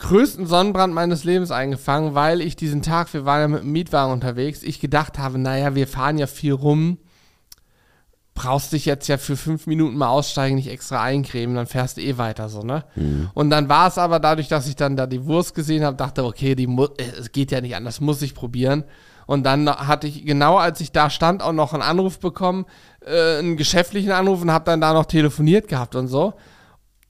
größten 0.00 0.46
Sonnenbrand 0.46 0.92
meines 0.92 1.24
Lebens 1.24 1.50
eingefangen, 1.50 2.14
weil 2.14 2.40
ich 2.40 2.56
diesen 2.56 2.82
Tag, 2.82 3.12
wir 3.14 3.24
waren 3.24 3.40
ja 3.40 3.48
mit 3.48 3.62
dem 3.62 3.72
Mietwagen 3.72 4.12
unterwegs, 4.12 4.62
ich 4.62 4.80
gedacht 4.80 5.18
habe, 5.18 5.38
naja, 5.38 5.74
wir 5.74 5.86
fahren 5.86 6.18
ja 6.18 6.26
viel 6.26 6.52
rum, 6.52 6.98
brauchst 8.34 8.72
dich 8.72 8.86
jetzt 8.86 9.08
ja 9.08 9.18
für 9.18 9.36
fünf 9.36 9.66
Minuten 9.66 9.96
mal 9.96 10.08
aussteigen, 10.08 10.56
nicht 10.56 10.70
extra 10.70 11.02
eincremen, 11.02 11.54
dann 11.54 11.66
fährst 11.66 11.98
du 11.98 12.00
eh 12.00 12.16
weiter 12.16 12.48
so, 12.48 12.62
ne? 12.62 12.84
Und 13.34 13.50
dann 13.50 13.68
war 13.68 13.88
es 13.88 13.98
aber 13.98 14.18
dadurch, 14.18 14.48
dass 14.48 14.66
ich 14.66 14.76
dann 14.76 14.96
da 14.96 15.06
die 15.06 15.26
Wurst 15.26 15.54
gesehen 15.54 15.84
habe, 15.84 15.96
dachte, 15.96 16.24
okay, 16.24 16.54
die 16.54 16.64
äh, 16.64 17.18
es 17.18 17.32
geht 17.32 17.52
ja 17.52 17.60
nicht 17.60 17.76
anders, 17.76 18.00
muss 18.00 18.22
ich 18.22 18.34
probieren. 18.34 18.84
Und 19.26 19.44
dann 19.44 19.68
hatte 19.68 20.06
ich, 20.08 20.24
genau 20.24 20.56
als 20.56 20.80
ich 20.80 20.90
da 20.90 21.08
stand, 21.08 21.42
auch 21.42 21.52
noch 21.52 21.72
einen 21.72 21.82
Anruf 21.82 22.18
bekommen, 22.18 22.64
äh, 23.04 23.38
einen 23.38 23.56
geschäftlichen 23.56 24.10
Anruf 24.10 24.42
und 24.42 24.50
habe 24.50 24.64
dann 24.64 24.80
da 24.80 24.92
noch 24.92 25.06
telefoniert 25.06 25.68
gehabt 25.68 25.94
und 25.94 26.08
so. 26.08 26.34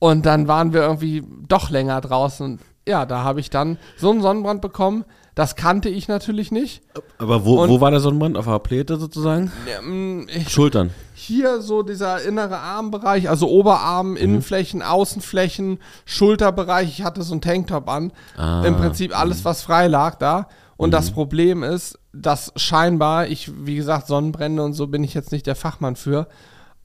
Und 0.01 0.27
dann 0.27 0.49
waren 0.49 0.73
wir 0.73 0.83
irgendwie 0.83 1.23
doch 1.47 1.71
länger 1.71 2.01
draußen. 2.01 2.59
Ja, 2.91 3.07
da 3.07 3.23
habe 3.25 3.41
ich 3.41 3.49
dann 3.51 3.79
so 3.97 4.11
einen 4.11 4.21
Sonnenbrand 4.21 4.61
bekommen. 4.61 5.05
Das 5.37 5.55
kannte 5.57 5.89
ich 5.89 6.09
natürlich 6.09 6.51
nicht. 6.51 6.83
Aber 7.19 7.45
wo, 7.45 7.63
Und- 7.63 7.71
wo 7.71 7.81
war 7.81 7.91
der 7.93 8.01
Sonnenbrand? 8.01 8.37
Auf 8.37 8.47
der 8.47 8.59
Pläte 8.59 8.97
sozusagen? 8.99 9.51
Ähm, 9.81 10.27
ich, 10.29 10.51
Schultern. 10.51 10.91
hier 11.15 11.61
so 11.63 11.83
dieser 11.83 12.21
innere 12.23 12.59
Armbereich, 12.59 13.31
also 13.31 13.49
Oberarm, 13.49 14.17
Innenflächen, 14.17 14.83
Außenflächen, 14.83 15.79
Schulterbereich. 16.05 16.89
Ich 16.89 17.05
hatte 17.05 17.23
so 17.23 17.33
einen 17.33 17.41
Tanktop 17.41 17.89
an. 17.89 18.13
Ah, 18.37 18.65
Im 18.67 18.77
Prinzip 18.77 19.19
alles, 19.19 19.45
was 19.45 19.63
frei 19.63 19.87
lag 19.87 20.17
da. 20.17 20.49
Und 20.77 20.91
das 20.93 21.11
Problem 21.13 21.63
ist, 21.63 21.99
dass 22.13 22.53
scheinbar, 22.57 23.29
ich, 23.29 23.51
wie 23.67 23.77
gesagt, 23.77 24.09
Sonnenbrände 24.09 24.63
und 24.65 24.73
so 24.73 24.89
bin 24.89 25.05
ich 25.05 25.15
jetzt 25.15 25.31
nicht 25.31 25.47
der 25.47 25.55
Fachmann 25.55 25.95
für, 25.95 26.27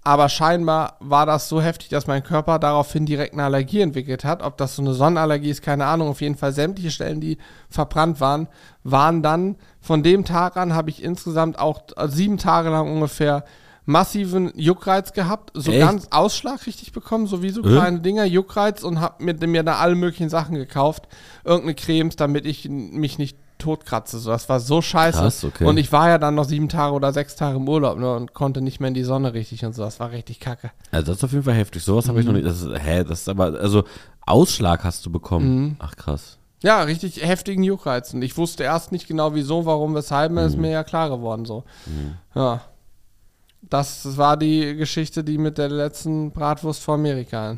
aber 0.05 0.29
scheinbar 0.29 0.97
war 0.99 1.25
das 1.25 1.49
so 1.49 1.59
heftig, 1.59 1.89
dass 1.89 2.05
mein 2.05 2.23
Körper 2.23 2.59
daraufhin 2.59 3.07
direkt 3.07 3.33
eine 3.33 3.43
Allergie 3.43 3.81
entwickelt 3.81 4.23
hat. 4.23 4.43
Ob 4.43 4.55
das 4.55 4.75
so 4.75 4.83
eine 4.83 4.93
Sonnenallergie 4.93 5.49
ist, 5.49 5.63
keine 5.63 5.87
Ahnung. 5.87 6.09
Auf 6.09 6.21
jeden 6.21 6.35
Fall 6.35 6.53
sämtliche 6.53 6.91
Stellen, 6.91 7.21
die 7.21 7.39
verbrannt 7.69 8.21
waren, 8.21 8.47
waren 8.83 9.23
dann 9.23 9.55
von 9.81 10.03
dem 10.03 10.23
Tag 10.23 10.57
an 10.57 10.75
habe 10.75 10.91
ich 10.91 11.03
insgesamt 11.03 11.57
auch 11.57 11.81
äh, 11.97 12.07
sieben 12.07 12.37
Tage 12.37 12.69
lang 12.69 12.87
ungefähr 12.87 13.45
massiven 13.85 14.51
Juckreiz 14.55 15.11
gehabt, 15.13 15.51
so 15.55 15.71
Echt? 15.71 15.81
ganz 15.81 16.07
Ausschlag 16.11 16.65
richtig 16.67 16.91
bekommen, 16.91 17.25
so 17.25 17.41
wie 17.41 17.49
so 17.49 17.61
kleine 17.61 17.99
Dinger, 17.99 18.25
Juckreiz 18.25 18.83
und 18.83 18.99
habe 18.99 19.23
mir, 19.23 19.35
mir 19.47 19.63
da 19.63 19.75
alle 19.77 19.95
möglichen 19.95 20.29
Sachen 20.29 20.55
gekauft, 20.55 21.07
irgendeine 21.43 21.75
Cremes, 21.75 22.15
damit 22.15 22.45
ich 22.45 22.67
mich 22.69 23.19
nicht 23.19 23.37
totkratze. 23.57 24.19
So, 24.19 24.29
das 24.31 24.47
war 24.49 24.59
so 24.59 24.81
scheiße. 24.81 25.19
Krass, 25.19 25.43
okay. 25.43 25.65
Und 25.65 25.77
ich 25.77 25.91
war 25.91 26.09
ja 26.09 26.17
dann 26.17 26.35
noch 26.35 26.45
sieben 26.45 26.69
Tage 26.69 26.93
oder 26.93 27.13
sechs 27.13 27.35
Tage 27.35 27.57
im 27.57 27.67
Urlaub 27.67 27.97
ne, 27.97 28.13
und 28.15 28.33
konnte 28.33 28.61
nicht 28.61 28.79
mehr 28.79 28.89
in 28.89 28.93
die 28.93 29.03
Sonne 29.03 29.33
richtig 29.33 29.63
und 29.65 29.73
so. 29.73 29.83
Das 29.83 29.99
war 29.99 30.11
richtig 30.11 30.39
kacke. 30.39 30.71
Also 30.91 31.07
das 31.07 31.17
ist 31.17 31.23
auf 31.23 31.31
jeden 31.31 31.43
Fall 31.43 31.53
heftig. 31.55 31.83
Sowas 31.83 32.07
habe 32.07 32.19
ich 32.19 32.25
noch 32.25 32.33
Mhm. 32.33 32.39
nicht. 32.39 32.47
Das 32.49 32.61
ist, 32.61 32.69
hä, 32.83 33.03
das 33.03 33.21
ist 33.21 33.29
aber, 33.29 33.45
also 33.59 33.83
Ausschlag 34.25 34.83
hast 34.83 35.05
du 35.05 35.11
bekommen. 35.11 35.55
Mhm. 35.55 35.75
Ach 35.79 35.95
krass. 35.95 36.37
Ja, 36.63 36.81
richtig 36.83 37.21
heftigen 37.25 37.63
Juckreiz. 37.63 38.13
Und 38.13 38.21
ich 38.23 38.37
wusste 38.37 38.63
erst 38.63 38.91
nicht 38.91 39.07
genau 39.07 39.35
wieso, 39.35 39.65
warum, 39.65 39.93
weshalb, 39.93 40.31
mir 40.31 40.45
ist 40.45 40.57
mir 40.57 40.71
ja 40.71 40.83
klar 40.83 41.09
geworden 41.09 41.45
so. 41.45 41.63
Ja. 42.33 42.61
Das 43.61 44.17
war 44.17 44.37
die 44.37 44.75
Geschichte, 44.75 45.23
die 45.23 45.37
mit 45.37 45.57
der 45.57 45.69
letzten 45.69 46.31
Bratwurst 46.31 46.81
vor 46.83 46.95
Amerika, 46.95 47.57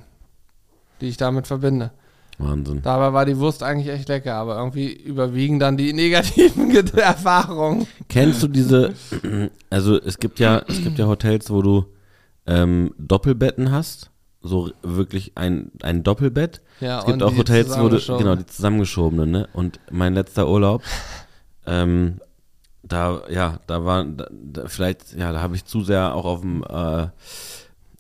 die 1.02 1.08
ich 1.08 1.18
damit 1.18 1.48
verbinde. 1.48 1.92
Wahnsinn. 2.40 2.82
Dabei 2.84 3.14
war 3.14 3.26
die 3.26 3.38
Wurst 3.38 3.64
eigentlich 3.64 3.90
echt 3.94 4.10
lecker, 4.10 4.36
aber 4.36 4.58
irgendwie 4.58 4.92
überwiegen 4.94 5.60
dann 5.60 5.76
die 5.78 5.92
negativen 6.04 6.70
Ge- 6.70 6.84
Erfahrungen. 6.96 7.88
Kennst 8.10 8.44
du 8.44 8.48
diese, 8.48 8.94
also 9.70 10.00
es 10.00 10.20
gibt 10.20 10.40
ja, 10.40 10.62
es 10.68 10.82
gibt 10.84 11.00
ja 11.00 11.08
Hotels, 11.08 11.50
wo 11.50 11.62
du 11.62 11.86
ähm, 12.46 12.94
Doppelbetten 13.00 13.72
hast. 13.72 14.12
So 14.42 14.70
wirklich 14.84 15.32
ein, 15.36 15.72
ein 15.82 16.04
Doppelbett. 16.04 16.62
Ja, 16.80 17.00
es 17.00 17.06
gibt 17.08 17.24
auch 17.24 17.32
Hotels, 17.40 17.70
wo 17.80 17.90
du, 17.90 17.96
genau, 18.20 18.36
die 18.36 18.46
zusammengeschobenen, 18.46 19.32
ne? 19.32 19.50
Und 19.54 19.80
mein 19.92 20.14
letzter 20.14 20.48
Urlaub, 20.48 20.84
ähm, 21.66 22.20
da, 22.84 23.22
ja, 23.30 23.60
da 23.68 23.84
war, 23.84 24.06
da, 24.06 24.28
da, 24.32 24.68
vielleicht, 24.68 25.14
ja, 25.18 25.32
da 25.34 25.42
habe 25.42 25.56
ich 25.56 25.66
zu 25.66 25.84
sehr 25.84 26.14
auch 26.16 26.24
auf 26.26 26.42
dem, 26.42 26.64
äh, 26.64 27.08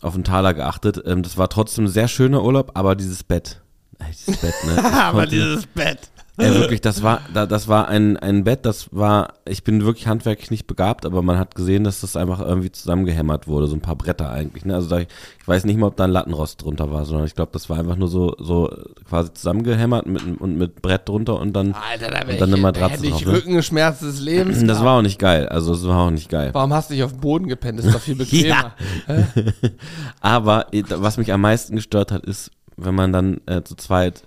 auf 0.02 0.14
den 0.14 0.24
Taler 0.24 0.54
geachtet. 0.54 1.02
Ähm, 1.06 1.24
das 1.24 1.38
war 1.38 1.50
trotzdem 1.50 1.86
ein 1.86 1.90
sehr 1.90 2.08
schöner 2.08 2.44
Urlaub, 2.44 2.72
aber 2.76 2.96
dieses 2.96 3.24
Bett, 3.24 3.62
ey, 4.00 4.08
dieses 4.12 4.38
Bett, 4.41 4.54
ne? 4.66 4.93
Aber 5.04 5.26
dieses 5.26 5.66
Bett. 5.68 6.00
ja, 6.39 6.54
wirklich, 6.54 6.82
das 6.82 7.02
war, 7.02 7.22
da, 7.34 7.48
das 7.48 7.68
war 7.68 7.88
ein, 7.88 8.16
ein 8.16 8.43
Bett, 8.43 8.64
das 8.64 8.89
war, 8.91 9.34
ich 9.45 9.64
bin 9.64 9.84
wirklich 9.84 10.06
handwerklich 10.06 10.52
nicht 10.52 10.68
begabt, 10.68 11.04
aber 11.08 11.24
man 11.24 11.39
hat 11.39 11.56
gesehen, 11.56 11.84
dass 11.84 12.02
das 12.02 12.16
einfach 12.16 12.39
irgendwie 12.39 12.72
zusammengehämmert 12.72 13.48
wurde, 13.48 13.66
so 13.66 13.76
ein 13.76 13.82
paar 13.82 13.95
Bretter 13.95 14.30
eigentlich. 14.30 14.64
Ne? 14.64 14.76
Also 14.76 14.88
da, 14.88 15.00
ich 15.00 15.08
weiß 15.48 15.64
nicht 15.66 15.78
mal, 15.80 15.88
ob 15.88 15.95
da 15.95 16.04
ein 16.04 16.12
Lattenrost 16.12 16.62
drunter 16.62 16.91
war, 16.91 17.06
sondern 17.06 17.26
ich 17.26 17.34
glaube, 17.34 17.50
das 17.54 17.72
war 17.72 17.80
einfach 17.80 17.95
nur 17.95 18.08
so, 18.08 18.36
so 18.38 18.70
quasi 19.10 19.34
zusammengehämmert 19.34 20.06
mit, 20.06 20.39
und 20.39 20.60
mit 20.60 20.80
Brett 20.84 21.10
drunter 21.10 21.39
und 21.39 21.54
dann, 21.54 21.74
Alter, 21.74 22.12
da, 22.12 22.32
Und 22.32 22.39
dann 22.39 22.54
eine 22.54 22.62
Matratze 22.62 23.04
ich 23.08 23.14
drauf, 23.14 23.26
ne? 23.26 23.34
Rückenschmerz 23.34 24.00
des 24.02 24.20
Lebens. 24.20 24.64
das 24.64 24.84
war 24.84 25.00
auch 25.00 25.02
nicht 25.02 25.18
geil. 25.18 25.50
Also 25.50 25.74
es 25.74 25.88
war 25.88 26.06
auch 26.06 26.12
nicht 26.12 26.30
geil. 26.30 26.52
Warum 26.54 26.72
hast 26.72 26.91
du 26.91 26.93
dich 26.93 27.02
auf 27.04 27.14
den 27.14 27.22
Boden 27.22 27.48
gepennt? 27.48 27.80
Ist 27.80 27.91
doch 27.91 28.02
viel 28.02 28.16
bequemer. 28.16 28.74
Aber 30.22 30.68
was 30.89 31.18
mich 31.18 31.34
am 31.34 31.41
meisten 31.41 31.76
gestört 31.76 32.12
hat, 32.12 32.26
ist, 32.28 32.52
wenn 32.78 32.96
man 32.96 33.12
dann 33.12 33.42
äh, 33.48 33.64
zu 33.64 33.76
zweit 33.76 34.24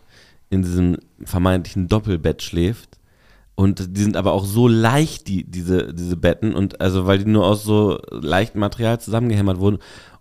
in 0.51 0.63
diesem 0.63 0.99
vermeintlichen 1.25 1.89
Doppelbett 1.89 2.43
schläft. 2.43 2.99
Und 3.55 3.97
die 3.97 4.03
sind 4.03 4.17
aber 4.17 4.33
auch 4.33 4.45
so 4.45 4.69
leicht, 4.69 5.29
die, 5.29 5.45
diese, 5.45 5.93
diese 5.95 6.17
Betten. 6.17 6.55
Und 6.55 6.81
also, 6.81 7.07
weil 7.07 7.19
die 7.19 7.31
nur 7.31 7.47
aus 7.47 7.63
so 7.63 8.01
leichtem 8.11 8.61
Material 8.61 9.01
zusammengehämmert 9.01 9.59
wurden. 9.59 9.79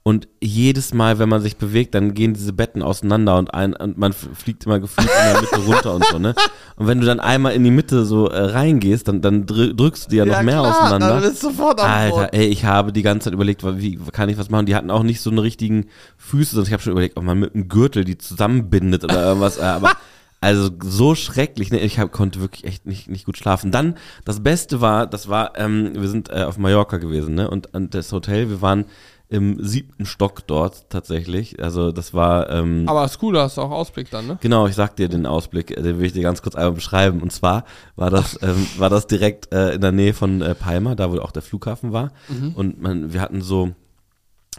Und 0.10 0.28
jedes 0.41 0.91
Mal, 0.93 1.20
wenn 1.20 1.30
man 1.30 1.39
sich 1.41 1.57
bewegt, 1.57 1.93
dann 1.93 2.16
gehen 2.16 2.34
diese 2.34 2.51
Betten 2.51 2.82
auseinander 2.82 3.38
und 3.38 3.53
ein, 3.53 3.76
und 3.76 3.97
man 3.99 4.12
fliegt 4.14 4.66
immer 4.66 4.80
gefühlt 4.80 5.07
in 5.07 5.34
der 5.34 5.41
Mitte 5.41 5.60
runter 5.72 5.93
und 5.93 6.03
so, 6.05 6.18
ne? 6.18 6.34
Und 6.78 6.88
wenn 6.88 6.99
du 6.99 7.05
dann 7.05 7.20
einmal 7.20 7.53
in 7.53 7.64
die 7.64 7.70
Mitte 7.70 8.05
so 8.05 8.28
äh, 8.28 8.41
reingehst, 8.45 9.07
dann, 9.07 9.22
dann 9.22 9.45
drü- 9.45 9.76
drückst 9.76 10.05
du 10.07 10.10
die 10.10 10.16
ja, 10.16 10.26
noch 10.26 10.41
mehr 10.41 10.60
klar, 10.62 10.84
auseinander. 10.86 11.20
Dann 11.22 11.30
bist 11.30 11.43
du 11.43 11.49
sofort 11.49 11.80
am 11.80 11.91
Alter, 11.91 12.16
Boden. 12.16 12.30
ey, 12.32 12.47
ich 12.47 12.66
habe 12.66 12.91
die 12.91 13.03
ganze 13.03 13.26
Zeit 13.26 13.34
überlegt, 13.34 13.64
wie 13.80 13.99
kann 14.12 14.30
ich 14.30 14.38
was 14.39 14.49
machen? 14.49 14.66
Die 14.66 14.74
hatten 14.76 14.89
auch 14.89 15.03
nicht 15.03 15.22
so 15.22 15.30
eine 15.30 15.43
richtigen 15.43 15.86
Füße, 16.18 16.55
sondern 16.55 16.68
ich 16.70 16.74
habe 16.74 16.82
schon 16.82 16.93
überlegt, 16.93 17.16
ob 17.18 17.24
man 17.24 17.38
mit 17.39 17.53
einem 17.53 17.68
Gürtel 17.70 18.03
die 18.03 18.18
zusammenbindet 18.18 19.03
oder 19.03 19.24
irgendwas. 19.24 19.57
äh, 19.60 19.64
Aber 19.64 19.91
also 20.41 20.70
so 20.82 21.14
schrecklich, 21.16 21.70
ne? 21.72 21.80
Ich 21.82 21.99
hab, 21.99 22.12
konnte 22.12 22.39
wirklich 22.39 22.64
echt 22.64 22.86
nicht, 22.88 23.10
nicht 23.10 23.26
gut 23.26 23.38
schlafen. 23.38 23.72
Dann, 23.72 23.95
das 24.26 24.41
Beste 24.41 24.82
war, 24.82 25.05
das 25.05 25.28
war, 25.30 25.57
ähm, 25.60 25.91
wir 25.93 26.07
sind 26.07 26.30
äh, 26.30 26.43
auf 26.43 26.57
Mallorca 26.57 26.97
gewesen, 26.97 27.36
ne? 27.36 27.49
Und, 27.49 27.74
und 27.76 27.93
das 27.93 28.12
Hotel, 28.12 28.49
wir 28.49 28.62
waren 28.62 28.86
im 29.30 29.64
siebten 29.64 30.08
Stock 30.08 30.48
dort 30.48 30.90
tatsächlich. 30.90 31.62
Also 31.62 31.92
das 31.92 32.16
war 32.16 32.50
ähm, 32.50 32.86
Aber 32.88 33.06
ist 33.06 33.22
cool, 33.22 33.36
da 33.36 33.44
hast 33.44 33.58
du 33.58 33.62
auch 33.62 33.70
Ausblick 33.70 34.10
dann, 34.10 34.26
ne? 34.26 34.38
Genau, 34.42 34.66
ich 34.66 34.74
sag 34.74 34.96
dir 34.96 35.08
den 35.08 35.28
Ausblick, 35.28 35.72
äh, 35.72 35.82
den 35.84 36.00
will 36.00 36.08
ich 36.08 36.14
dir 36.14 36.24
ganz 36.24 36.42
kurz 36.42 36.56
einmal 36.56 36.74
beschreiben. 36.74 37.22
Und 37.22 37.32
zwar 37.32 37.64
war 37.96 38.10
das, 38.10 38.40
ähm, 38.42 38.68
war 38.78 38.90
das 38.90 39.06
direkt 39.06 39.54
äh, 39.54 39.74
in 39.74 39.82
der 39.82 39.92
Nähe 39.92 40.14
von 40.14 40.42
äh, 40.42 40.56
Palma, 40.56 40.96
da 40.96 41.12
wo 41.12 41.20
auch 41.20 41.32
der 41.32 41.44
Flughafen 41.44 41.94
war. 41.94 42.12
Und 42.56 42.82
man, 42.82 43.14
wir 43.14 43.22
hatten 43.22 43.42
so, 43.42 43.72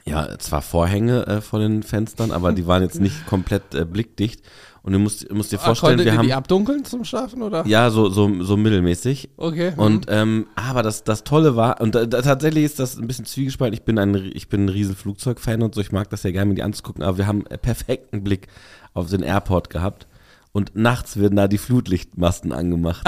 ja, 0.05 0.39
zwar 0.39 0.62
Vorhänge 0.62 1.27
äh, 1.27 1.41
vor 1.41 1.59
den 1.59 1.83
Fenstern, 1.83 2.31
aber 2.31 2.53
die 2.53 2.66
waren 2.66 2.83
jetzt 2.83 3.01
nicht 3.01 3.27
komplett 3.27 3.75
äh, 3.75 3.85
blickdicht. 3.85 4.43
Und 4.83 4.95
du 4.95 4.99
musst, 4.99 5.31
musst 5.31 5.53
dir 5.53 5.59
Ah, 5.61 5.64
vorstellen, 5.66 5.97
konntet 5.97 6.07
wir 6.07 6.18
haben, 6.18 6.26
die 6.26 6.33
abdunkeln 6.33 6.85
zum 6.85 7.05
Schlafen, 7.05 7.43
oder? 7.43 7.66
ja, 7.66 7.91
so, 7.91 8.09
so, 8.09 8.43
so 8.43 8.57
mittelmäßig. 8.57 9.28
Okay. 9.37 9.72
Und 9.76 10.07
ähm, 10.09 10.47
aber 10.55 10.83
das, 10.83 11.05
das 11.05 11.22
Tolle 11.22 11.55
war, 11.55 11.81
und 11.81 11.95
da, 11.95 12.07
da, 12.07 12.22
tatsächlich 12.22 12.64
ist 12.64 12.78
das 12.78 12.97
ein 12.97 13.07
bisschen 13.07 13.26
zwiegespalten. 13.26 13.74
Ich 13.74 13.83
bin 13.83 13.99
ein, 13.99 14.14
ich 14.33 14.49
bin 14.49 14.64
ein 14.64 14.68
riesen 14.70 14.97
Flugzeugfan 14.97 15.62
und 15.62 15.74
so, 15.74 15.81
ich 15.83 15.93
mag 15.93 16.09
das 16.11 16.22
ja 16.22 16.31
gerne, 16.31 16.47
mir 16.49 16.55
die 16.55 16.62
anzugucken, 16.62 17.03
aber 17.03 17.18
wir 17.18 17.26
haben 17.26 17.47
einen 17.47 17.61
perfekten 17.61 18.24
Blick 18.24 18.49
auf 18.95 19.11
den 19.11 19.22
Airport 19.22 19.68
gehabt. 19.70 20.07
Und 20.53 20.74
nachts 20.74 21.16
werden 21.16 21.36
da 21.36 21.46
die 21.46 21.59
Flutlichtmasten 21.59 22.53
angemacht. 22.53 23.07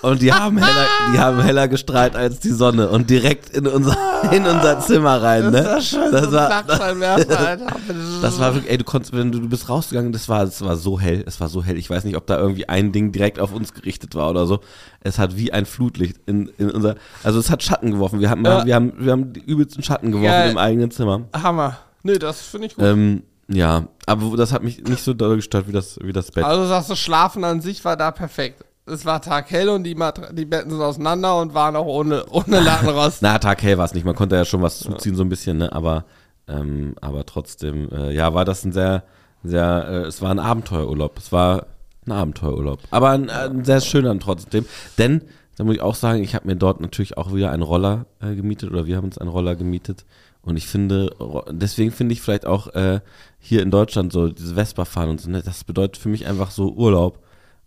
Und 0.00 0.22
die 0.22 0.32
haben 0.32 0.56
heller, 0.58 0.86
die 1.12 1.18
haben 1.18 1.40
heller 1.42 1.68
gestrahlt 1.68 2.16
als 2.16 2.40
die 2.40 2.50
Sonne 2.50 2.88
und 2.88 3.08
direkt 3.10 3.50
in 3.50 3.66
unser, 3.66 3.96
in 4.32 4.44
unser 4.46 4.80
Zimmer 4.80 5.22
rein, 5.22 5.50
ne? 5.50 5.62
das 5.62 5.86
schön, 5.90 6.10
das 6.10 6.24
so 6.24 6.32
war, 6.32 6.64
Flachscheinwerfer, 6.64 7.38
Alter. 7.38 7.66
das 8.22 8.40
war 8.40 8.54
wirklich, 8.54 8.72
ey, 8.72 8.78
du 8.78 8.84
konntest, 8.84 9.12
wenn 9.14 9.30
du, 9.30 9.38
du 9.38 9.48
bist 9.48 9.68
rausgegangen, 9.68 10.12
das 10.12 10.28
war, 10.28 10.44
das 10.44 10.60
war 10.62 10.76
so 10.76 10.98
hell, 10.98 11.22
es 11.26 11.40
war 11.40 11.48
so 11.48 11.62
hell. 11.62 11.76
Ich 11.76 11.88
weiß 11.88 12.04
nicht, 12.04 12.16
ob 12.16 12.26
da 12.26 12.38
irgendwie 12.38 12.68
ein 12.68 12.90
Ding 12.90 13.12
direkt 13.12 13.38
auf 13.38 13.52
uns 13.52 13.74
gerichtet 13.74 14.14
war 14.14 14.30
oder 14.30 14.46
so. 14.46 14.60
Es 15.00 15.18
hat 15.18 15.36
wie 15.36 15.52
ein 15.52 15.66
Flutlicht 15.66 16.16
in, 16.26 16.50
in 16.58 16.70
unser, 16.70 16.96
also 17.22 17.38
es 17.38 17.48
hat 17.50 17.62
Schatten 17.62 17.92
geworfen. 17.92 18.18
Wir 18.18 18.30
haben, 18.30 18.44
Ja. 18.44 18.64
wir 18.66 18.74
haben, 18.74 18.92
wir 18.98 19.12
haben 19.12 19.32
die 19.32 19.40
übelsten 19.44 19.82
Schatten 19.84 20.10
geworfen 20.10 20.26
Geil. 20.30 20.50
im 20.50 20.58
eigenen 20.58 20.90
Zimmer. 20.90 21.22
Hammer. 21.34 21.78
Nee, 22.02 22.18
das 22.18 22.40
finde 22.40 22.66
ich 22.66 22.74
gut. 22.74 22.84
Ähm, 22.84 23.22
Ja, 23.52 23.88
aber 24.06 24.36
das 24.36 24.52
hat 24.52 24.62
mich 24.62 24.82
nicht 24.82 25.02
so 25.02 25.14
doll 25.14 25.36
gestört 25.36 25.68
wie 25.68 25.72
das, 25.72 25.98
wie 26.02 26.12
das 26.12 26.30
Bett. 26.30 26.44
Also 26.44 26.66
sagst 26.66 26.90
du, 26.90 26.96
Schlafen 26.96 27.44
an 27.44 27.60
sich 27.60 27.84
war 27.84 27.96
da 27.96 28.10
perfekt. 28.10 28.64
Es 28.84 29.04
war 29.04 29.22
taghell 29.22 29.68
und 29.68 29.84
die, 29.84 29.94
Mat 29.94 30.36
die 30.36 30.44
Betten 30.44 30.70
sind 30.70 30.80
auseinander 30.80 31.38
und 31.38 31.54
waren 31.54 31.76
auch 31.76 31.86
ohne, 31.86 32.26
ohne 32.30 32.60
Lattenrost. 32.64 33.22
Na, 33.22 33.38
taghell 33.38 33.78
war 33.78 33.84
es 33.84 33.94
nicht. 33.94 34.04
Man 34.04 34.16
konnte 34.16 34.36
ja 34.36 34.44
schon 34.44 34.62
was 34.62 34.80
zuziehen, 34.80 35.14
so 35.14 35.22
ein 35.22 35.28
bisschen, 35.28 35.58
ne? 35.58 35.72
Aber, 35.72 36.04
ähm, 36.48 36.96
aber 37.00 37.24
trotzdem, 37.24 37.88
äh, 37.92 38.12
ja, 38.12 38.34
war 38.34 38.44
das 38.44 38.64
ein 38.64 38.72
sehr, 38.72 39.04
sehr, 39.44 39.86
äh, 39.88 40.06
es 40.06 40.20
war 40.20 40.30
ein 40.30 40.40
Abenteuerurlaub. 40.40 41.16
Es 41.18 41.30
war 41.30 41.66
ein 42.06 42.12
Abenteuerurlaub. 42.12 42.80
Aber 42.90 43.10
ein, 43.10 43.30
ein 43.30 43.64
sehr 43.64 43.80
schöner 43.80 44.18
trotzdem. 44.18 44.66
Denn, 44.98 45.22
da 45.56 45.64
muss 45.64 45.76
ich 45.76 45.82
auch 45.82 45.94
sagen, 45.94 46.22
ich 46.22 46.34
habe 46.34 46.48
mir 46.48 46.56
dort 46.56 46.80
natürlich 46.80 47.16
auch 47.16 47.32
wieder 47.32 47.52
einen 47.52 47.62
Roller 47.62 48.06
äh, 48.20 48.34
gemietet 48.34 48.70
oder 48.70 48.86
wir 48.86 48.96
haben 48.96 49.04
uns 49.04 49.18
einen 49.18 49.30
Roller 49.30 49.54
gemietet. 49.54 50.04
Und 50.42 50.56
ich 50.56 50.66
finde, 50.66 51.14
Ro- 51.20 51.44
deswegen 51.50 51.92
finde 51.92 52.12
ich 52.14 52.20
vielleicht 52.20 52.46
auch 52.46 52.68
äh, 52.74 53.00
hier 53.38 53.62
in 53.62 53.70
Deutschland 53.70 54.12
so 54.12 54.28
diese 54.28 54.54
Vespa 54.54 54.84
fahren 54.84 55.10
und 55.10 55.20
so, 55.20 55.30
ne, 55.30 55.42
das 55.42 55.62
bedeutet 55.64 55.96
für 55.98 56.08
mich 56.08 56.26
einfach 56.26 56.50
so 56.50 56.72
Urlaub. 56.72 57.20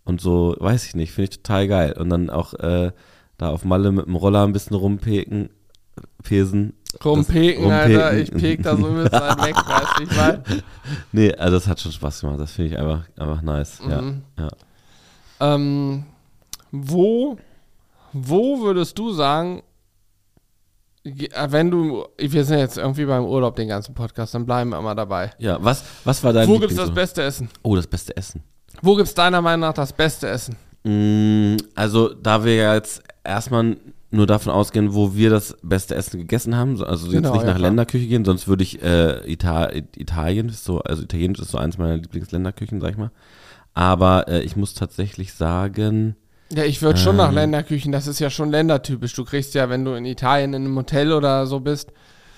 Und 0.04 0.20
so, 0.20 0.54
weiß 0.60 0.86
ich 0.86 0.94
nicht, 0.94 1.10
finde 1.12 1.30
ich 1.30 1.36
total 1.42 1.66
geil. 1.68 1.92
Und 1.98 2.10
dann 2.10 2.30
auch 2.30 2.54
äh, 2.54 2.92
da 3.38 3.50
auf 3.50 3.64
Malle 3.64 3.90
mit 3.92 4.06
dem 4.06 4.14
Roller 4.14 4.44
ein 4.44 4.52
bisschen 4.52 4.76
rumpeken, 4.76 5.48
pesen. 6.22 6.74
Rumpeken, 7.04 7.64
Das- 7.68 7.72
Alter. 7.72 8.10
rumpeken. 8.10 8.36
Ich 8.36 8.42
pek 8.42 8.62
da 8.62 8.76
so 8.76 8.88
übelst 8.88 9.14
einen 9.14 9.42
weg, 9.42 9.56
weißt 9.56 9.98
du, 9.98 10.02
ich 10.04 10.16
mein. 10.16 10.42
Nee, 11.12 11.34
also 11.34 11.56
das 11.56 11.66
hat 11.66 11.80
schon 11.80 11.92
Spaß 11.92 12.20
gemacht. 12.20 12.38
Das 12.40 12.52
finde 12.52 12.70
ich 12.72 12.78
einfach, 12.78 13.04
einfach 13.16 13.42
nice. 13.42 13.80
Mhm. 13.82 13.90
Ja, 14.38 14.44
ja. 14.44 15.54
Ähm, 15.54 16.04
wo, 16.70 17.36
wo 18.12 18.60
würdest 18.62 18.98
du 18.98 19.12
sagen, 19.12 19.56
ge- 19.56 19.64
wenn 21.48 21.70
du, 21.70 22.04
wir 22.18 22.44
sind 22.44 22.58
jetzt 22.58 22.78
irgendwie 22.78 23.04
beim 23.06 23.24
Urlaub 23.24 23.56
den 23.56 23.68
ganzen 23.68 23.94
Podcast, 23.94 24.34
dann 24.34 24.46
bleiben 24.46 24.70
wir 24.70 24.78
immer 24.78 24.94
dabei. 24.94 25.30
ja, 25.38 25.58
was, 25.60 25.84
was 26.04 26.22
war 26.24 26.32
dein 26.32 26.48
Wo 26.48 26.58
gibt's 26.58 26.74
das 26.76 26.88
Lieblings- 26.90 26.94
beste 26.94 27.22
Essen? 27.22 27.48
Oh, 27.62 27.76
das 27.76 27.86
beste 27.86 28.16
Essen. 28.16 28.42
Wo 28.82 28.94
gibt's 28.96 29.14
deiner 29.14 29.40
Meinung 29.40 29.60
nach 29.68 29.74
das 29.74 29.92
beste 29.92 30.28
Essen? 30.28 30.56
Mm, 30.84 31.56
Also, 31.74 32.12
da 32.14 32.44
wir 32.44 32.54
ja 32.54 32.74
jetzt 32.74 33.02
erstmal 33.24 33.76
nur 34.10 34.26
davon 34.26 34.52
ausgehen, 34.52 34.94
wo 34.94 35.14
wir 35.14 35.30
das 35.30 35.56
beste 35.62 35.94
Essen 35.94 36.18
gegessen 36.20 36.54
haben, 36.56 36.76
so- 36.76 36.86
also 36.86 37.08
Genau, 37.10 37.28
jetzt 37.28 37.32
nicht 37.34 37.42
ja, 37.42 37.48
nach 37.48 37.56
klar. 37.56 37.68
Länderküche 37.70 38.06
gehen, 38.06 38.24
sonst 38.24 38.46
würde 38.48 38.62
ich 38.62 38.82
äh, 38.82 39.30
Ita 39.30 39.70
Italien, 39.96 40.48
ist 40.48 40.64
so, 40.64 40.80
also 40.80 41.02
Italienisch 41.02 41.40
ist 41.40 41.50
so 41.50 41.58
eins 41.58 41.78
meiner 41.78 41.96
Lieblingsländerküchen, 41.96 42.80
sag 42.80 42.90
ich 42.92 42.96
mal. 42.98 43.10
Aber 43.74 44.28
äh, 44.28 44.40
ich 44.42 44.56
muss 44.56 44.74
tatsächlich 44.74 45.32
sagen, 45.34 46.16
Ja, 46.52 46.64
ich 46.64 46.80
würde 46.82 46.98
schon 46.98 47.16
nach 47.16 47.28
Ähm. 47.30 47.34
Länderküchen, 47.34 47.90
das 47.92 48.06
ist 48.06 48.18
ja 48.20 48.30
schon 48.30 48.50
ländertypisch. 48.50 49.14
Du 49.14 49.24
kriegst 49.24 49.54
ja, 49.54 49.68
wenn 49.68 49.84
du 49.84 49.94
in 49.94 50.04
Italien 50.04 50.54
in 50.54 50.64
einem 50.64 50.76
Hotel 50.76 51.12
oder 51.12 51.46
so 51.46 51.58
bist 51.60 51.90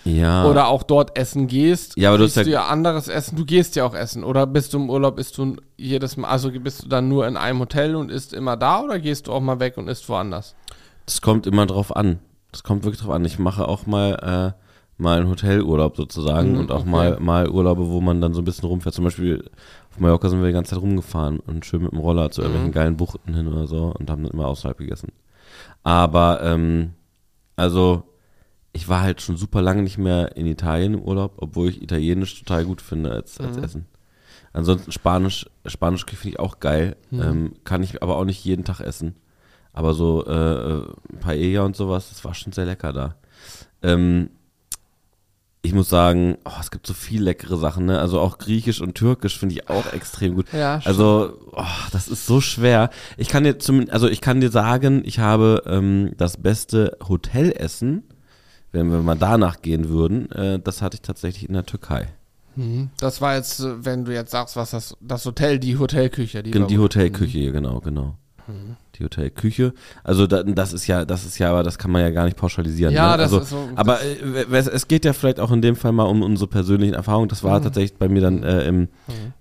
ja. 0.04 0.46
oder 0.46 0.68
auch 0.68 0.82
dort 0.82 1.18
essen 1.18 1.46
gehst, 1.46 1.94
Ja, 1.98 2.08
aber 2.08 2.18
du 2.18 2.24
kriegst 2.24 2.38
hast 2.38 2.46
du 2.46 2.50
ja- 2.50 2.60
ja 2.62 2.66
anderes 2.68 3.08
Essen. 3.08 3.36
Du 3.36 3.44
gehst 3.44 3.76
ja 3.76 3.84
auch 3.84 3.94
essen. 3.94 4.24
Oder 4.24 4.46
bist 4.46 4.72
du 4.72 4.78
im 4.78 4.88
Urlaub, 4.88 5.16
bist 5.16 5.36
du 5.36 5.56
jedes 5.76 6.16
Mal, 6.16 6.28
also 6.28 6.50
bist 6.50 6.84
du 6.84 6.88
dann 6.88 7.08
nur 7.08 7.26
in 7.26 7.36
einem 7.36 7.58
Hotel 7.60 7.94
und 7.96 8.10
isst 8.10 8.32
immer 8.32 8.56
da 8.56 8.80
oder 8.80 8.98
gehst 8.98 9.26
du 9.26 9.32
auch 9.32 9.40
mal 9.40 9.60
weg 9.60 9.76
und 9.76 9.88
isst 9.88 10.08
woanders? 10.08 10.54
Das 11.04 11.20
kommt 11.20 11.46
immer 11.46 11.66
drauf 11.66 11.94
an. 11.94 12.18
Das 12.50 12.62
kommt 12.62 12.84
wirklich 12.84 13.02
drauf 13.02 13.10
an. 13.14 13.24
Ich 13.26 13.38
mache 13.38 13.68
auch 13.68 13.84
mal 13.86 14.54
äh, 14.56 14.62
mal 15.00 15.18
einen 15.20 15.28
Hotelurlaub 15.28 15.96
sozusagen 15.96 16.52
Mhm, 16.54 16.58
und 16.60 16.72
auch 16.72 16.80
okay. 16.80 16.88
mal 16.88 17.20
mal 17.20 17.48
Urlaube, 17.50 17.88
wo 17.90 18.00
man 18.00 18.20
dann 18.22 18.32
so 18.32 18.40
ein 18.40 18.44
bisschen 18.44 18.66
rumfährt. 18.68 18.94
Zum 18.94 19.04
Beispiel 19.04 19.44
auf 19.98 20.02
Mallorca 20.02 20.28
sind 20.28 20.40
wir 20.40 20.46
die 20.46 20.52
ganze 20.52 20.70
Zeit 20.74 20.80
rumgefahren 20.82 21.40
und 21.40 21.66
schön 21.66 21.82
mit 21.82 21.90
dem 21.92 21.98
Roller 21.98 22.30
zu 22.30 22.40
irgendwelchen 22.42 22.70
Mhm. 22.70 22.74
geilen 22.74 22.96
Buchten 22.96 23.34
hin 23.34 23.48
oder 23.48 23.66
so 23.66 23.92
und 23.98 24.08
haben 24.10 24.22
dann 24.22 24.32
immer 24.32 24.46
außerhalb 24.46 24.78
gegessen. 24.78 25.12
Aber 25.82 26.40
ähm, 26.42 26.92
also 27.56 28.04
ich 28.72 28.88
war 28.88 29.00
halt 29.00 29.20
schon 29.20 29.36
super 29.36 29.60
lange 29.62 29.82
nicht 29.82 29.98
mehr 29.98 30.36
in 30.36 30.46
Italien 30.46 30.94
im 30.94 31.02
Urlaub, 31.02 31.34
obwohl 31.38 31.68
ich 31.68 31.82
Italienisch 31.82 32.38
total 32.38 32.64
gut 32.64 32.80
finde 32.80 33.10
als, 33.10 33.40
als 33.40 33.56
Mhm. 33.56 33.64
Essen. 33.64 33.86
Ansonsten 34.52 34.92
Spanisch, 34.92 35.46
Spanisch 35.66 36.04
finde 36.06 36.28
ich 36.28 36.38
auch 36.38 36.60
geil. 36.60 36.96
Mhm. 37.10 37.20
Ähm, 37.22 37.52
kann 37.64 37.82
ich 37.82 38.02
aber 38.02 38.16
auch 38.16 38.24
nicht 38.24 38.44
jeden 38.44 38.64
Tag 38.64 38.80
essen. 38.80 39.16
Aber 39.72 39.94
so 39.94 40.24
äh, 40.26 40.32
äh, 40.78 40.86
Paella 41.20 41.62
und 41.62 41.76
sowas, 41.76 42.08
das 42.08 42.24
war 42.24 42.34
schon 42.34 42.52
sehr 42.52 42.66
lecker 42.66 42.92
da. 42.92 43.16
Ähm, 43.82 44.30
ich 45.68 45.74
muss 45.74 45.90
sagen, 45.90 46.38
oh, 46.46 46.52
es 46.60 46.70
gibt 46.70 46.86
so 46.86 46.94
viel 46.94 47.22
leckere 47.22 47.58
Sachen, 47.58 47.84
ne? 47.84 47.98
Also 47.98 48.20
auch 48.20 48.38
Griechisch 48.38 48.80
und 48.80 48.94
Türkisch 48.94 49.38
finde 49.38 49.54
ich 49.54 49.68
auch 49.68 49.92
extrem 49.92 50.34
gut. 50.34 50.46
Ja, 50.52 50.80
Also, 50.84 51.34
oh, 51.52 51.62
das 51.92 52.08
ist 52.08 52.26
so 52.26 52.40
schwer. 52.40 52.88
Ich 53.18 53.28
kann 53.28 53.44
dir 53.44 53.58
zum, 53.58 53.84
also 53.90 54.08
ich 54.08 54.22
kann 54.22 54.40
dir 54.40 54.50
sagen, 54.50 55.02
ich 55.04 55.18
habe 55.18 55.62
ähm, 55.66 56.14
das 56.16 56.38
beste 56.38 56.96
Hotelessen, 57.06 58.04
wenn 58.72 58.90
wir 58.90 59.02
mal 59.02 59.16
danach 59.16 59.60
gehen 59.60 59.90
würden, 59.90 60.32
äh, 60.32 60.58
das 60.58 60.80
hatte 60.80 60.94
ich 60.94 61.02
tatsächlich 61.02 61.46
in 61.46 61.52
der 61.54 61.66
Türkei. 61.66 62.08
Mhm. 62.56 62.88
Das 62.98 63.20
war 63.20 63.36
jetzt, 63.36 63.60
äh, 63.60 63.84
wenn 63.84 64.06
du 64.06 64.14
jetzt 64.14 64.30
sagst, 64.30 64.56
was 64.56 64.70
das, 64.70 64.96
das 65.02 65.26
Hotel, 65.26 65.58
die 65.58 65.76
Hotelküche. 65.76 66.42
Die, 66.42 66.50
Die. 66.50 66.78
Hotelküche 66.78 67.38
hier, 67.38 67.52
genau, 67.52 68.14
Die 68.94 69.04
Hotelküche. 69.04 69.74
Also 70.04 70.26
da, 70.26 70.42
das 70.42 70.72
ist 70.72 70.86
ja, 70.86 71.04
das 71.04 71.24
ist 71.24 71.38
ja, 71.38 71.50
aber 71.50 71.62
das 71.62 71.78
kann 71.78 71.90
man 71.90 72.02
ja 72.02 72.10
gar 72.10 72.24
nicht 72.24 72.36
pauschalisieren. 72.36 72.92
Ja, 72.94 73.12
ne? 73.12 73.18
das 73.18 73.32
also, 73.32 73.38
ist 73.40 73.50
so. 73.50 73.68
Aber 73.76 74.00
äh, 74.02 74.44
es, 74.52 74.88
geht 74.88 75.04
ja 75.04 75.12
vielleicht 75.12 75.38
auch 75.38 75.50
in 75.52 75.62
dem 75.62 75.76
Fall 75.76 75.92
mal 75.92 76.04
um 76.04 76.22
unsere 76.22 76.48
persönlichen 76.48 76.94
Erfahrungen. 76.94 77.28
Das 77.28 77.44
war 77.44 77.58
Mhm. 77.60 77.64
tatsächlich 77.64 77.98
bei 77.98 78.08
mir 78.08 78.22
dann 78.22 78.42
äh, 78.42 78.64
im, 78.66 78.80
Mhm. 78.80 78.88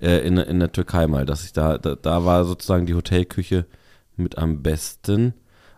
äh, 0.02 0.20
in, 0.20 0.38
in 0.38 0.60
der 0.60 0.72
Türkei 0.72 1.08
mal, 1.08 1.26
dass 1.26 1.44
ich 1.46 1.54
da, 1.54 1.78
da, 1.78 1.96
da 1.96 2.26
war 2.26 2.44
sozusagen 2.46 2.86
die 2.86 2.96
Hotelküche 2.96 3.66
mit 4.16 4.38
am 4.38 4.62
besten. 4.62 5.34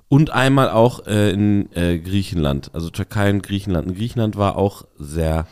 Und 0.08 0.32
einmal 0.32 0.70
auch 0.72 1.06
äh, 1.06 1.30
in 1.32 1.72
äh, 1.76 2.00
Griechenland, 2.00 2.72
also 2.74 2.90
Türkei 2.90 3.30
und 3.30 3.44
Griechenland. 3.44 3.88
In 3.90 3.96
Griechenland 3.96 4.38
war 4.38 4.56
auch 4.58 4.86
sehr, 4.98 5.46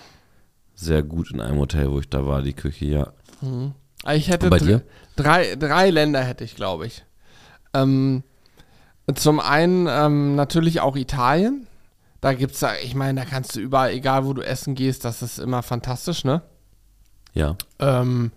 sehr 0.73 1.03
gut 1.03 1.31
in 1.31 1.41
einem 1.41 1.59
Hotel, 1.59 1.91
wo 1.91 1.99
ich 1.99 2.09
da 2.09 2.25
war, 2.25 2.41
die 2.41 2.53
Küche, 2.53 2.85
ja. 2.85 3.13
Mhm. 3.41 3.73
Ich 4.15 4.29
hätte 4.29 4.49
bei 4.49 4.57
dir? 4.59 4.81
drei, 5.15 5.55
drei 5.55 5.89
Länder 5.91 6.21
hätte 6.23 6.43
ich, 6.43 6.55
glaube 6.55 6.87
ich. 6.87 7.03
Ähm, 7.73 8.23
zum 9.15 9.39
einen 9.39 9.87
ähm, 9.89 10.35
natürlich 10.35 10.81
auch 10.81 10.95
Italien. 10.95 11.67
Da 12.19 12.33
gibt's 12.33 12.59
da, 12.59 12.75
ich 12.83 12.95
meine, 12.95 13.21
da 13.21 13.25
kannst 13.25 13.55
du 13.55 13.59
überall, 13.59 13.91
egal 13.91 14.25
wo 14.25 14.33
du 14.33 14.41
essen 14.41 14.75
gehst, 14.75 15.05
das 15.05 15.21
ist 15.21 15.37
immer 15.37 15.63
fantastisch, 15.63 16.25
ne? 16.25 16.41
Ja. 17.33 17.55
Ähm, 17.79 18.31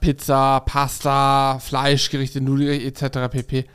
Pizza, 0.00 0.60
Pasta, 0.60 1.58
Fleischgerichte, 1.60 2.40
Nudelgerichte 2.40 3.06
etc. 3.06 3.32
pp. 3.32 3.66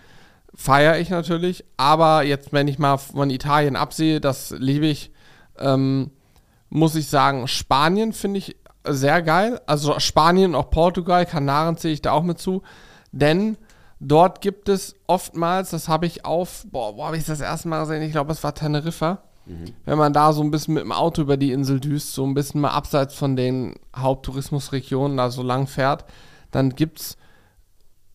Feiere 0.53 0.99
ich 0.99 1.09
natürlich. 1.09 1.63
Aber 1.77 2.23
jetzt, 2.23 2.53
wenn 2.53 2.67
ich 2.67 2.79
mal 2.79 2.97
von 2.97 3.29
Italien 3.29 3.75
absehe, 3.75 4.19
das 4.19 4.51
liebe 4.51 4.87
ich, 4.87 5.11
ähm, 5.59 6.11
muss 6.69 6.95
ich 6.95 7.07
sagen, 7.07 7.47
Spanien 7.47 8.13
finde 8.13 8.39
ich 8.39 8.57
sehr 8.83 9.21
geil. 9.21 9.61
Also 9.65 9.99
Spanien, 9.99 10.55
auch 10.55 10.69
Portugal, 10.69 11.25
Kanaren 11.25 11.77
zähle 11.77 11.93
ich 11.93 12.01
da 12.01 12.11
auch 12.11 12.23
mit 12.23 12.39
zu. 12.39 12.63
Denn 13.11 13.57
dort 13.99 14.41
gibt 14.41 14.69
es 14.69 14.95
oftmals, 15.07 15.71
das 15.71 15.87
habe 15.87 16.05
ich 16.05 16.25
auf, 16.25 16.65
boah, 16.71 16.95
wo 16.95 17.05
habe 17.05 17.17
ich 17.17 17.25
das 17.25 17.41
erste 17.41 17.67
Mal 17.67 17.81
gesehen? 17.81 18.01
Ich 18.01 18.11
glaube, 18.11 18.31
es 18.31 18.43
war 18.43 18.53
Teneriffa. 18.53 19.23
Wenn 19.85 19.97
man 19.97 20.11
da 20.11 20.33
so 20.33 20.43
ein 20.43 20.51
bisschen 20.51 20.73
mit 20.73 20.83
dem 20.83 20.91
Auto 20.91 21.21
über 21.21 21.37
die 21.37 21.53
Insel 21.53 21.79
düst, 21.79 22.13
so 22.13 22.25
ein 22.25 22.33
bisschen 22.33 22.59
mal 22.59 22.71
abseits 22.71 23.15
von 23.15 23.37
den 23.37 23.75
Haupttourismusregionen 23.95 25.15
da 25.15 25.29
so 25.29 25.41
lang 25.41 25.67
fährt, 25.67 26.05
dann 26.51 26.75
gibt 26.75 26.99
es 26.99 27.17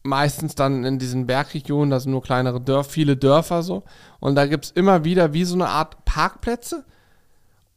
meistens 0.02 0.54
dann 0.54 0.84
in 0.84 0.98
diesen 0.98 1.26
Bergregionen, 1.26 1.90
da 1.90 2.00
sind 2.00 2.12
nur 2.12 2.22
kleinere 2.22 2.60
Dörfer, 2.60 2.90
viele 2.90 3.16
Dörfer 3.16 3.62
so. 3.62 3.84
Und 4.20 4.34
da 4.34 4.46
gibt 4.46 4.66
es 4.66 4.70
immer 4.72 5.04
wieder 5.04 5.32
wie 5.32 5.44
so 5.44 5.54
eine 5.54 5.68
Art 5.68 6.04
Parkplätze. 6.04 6.84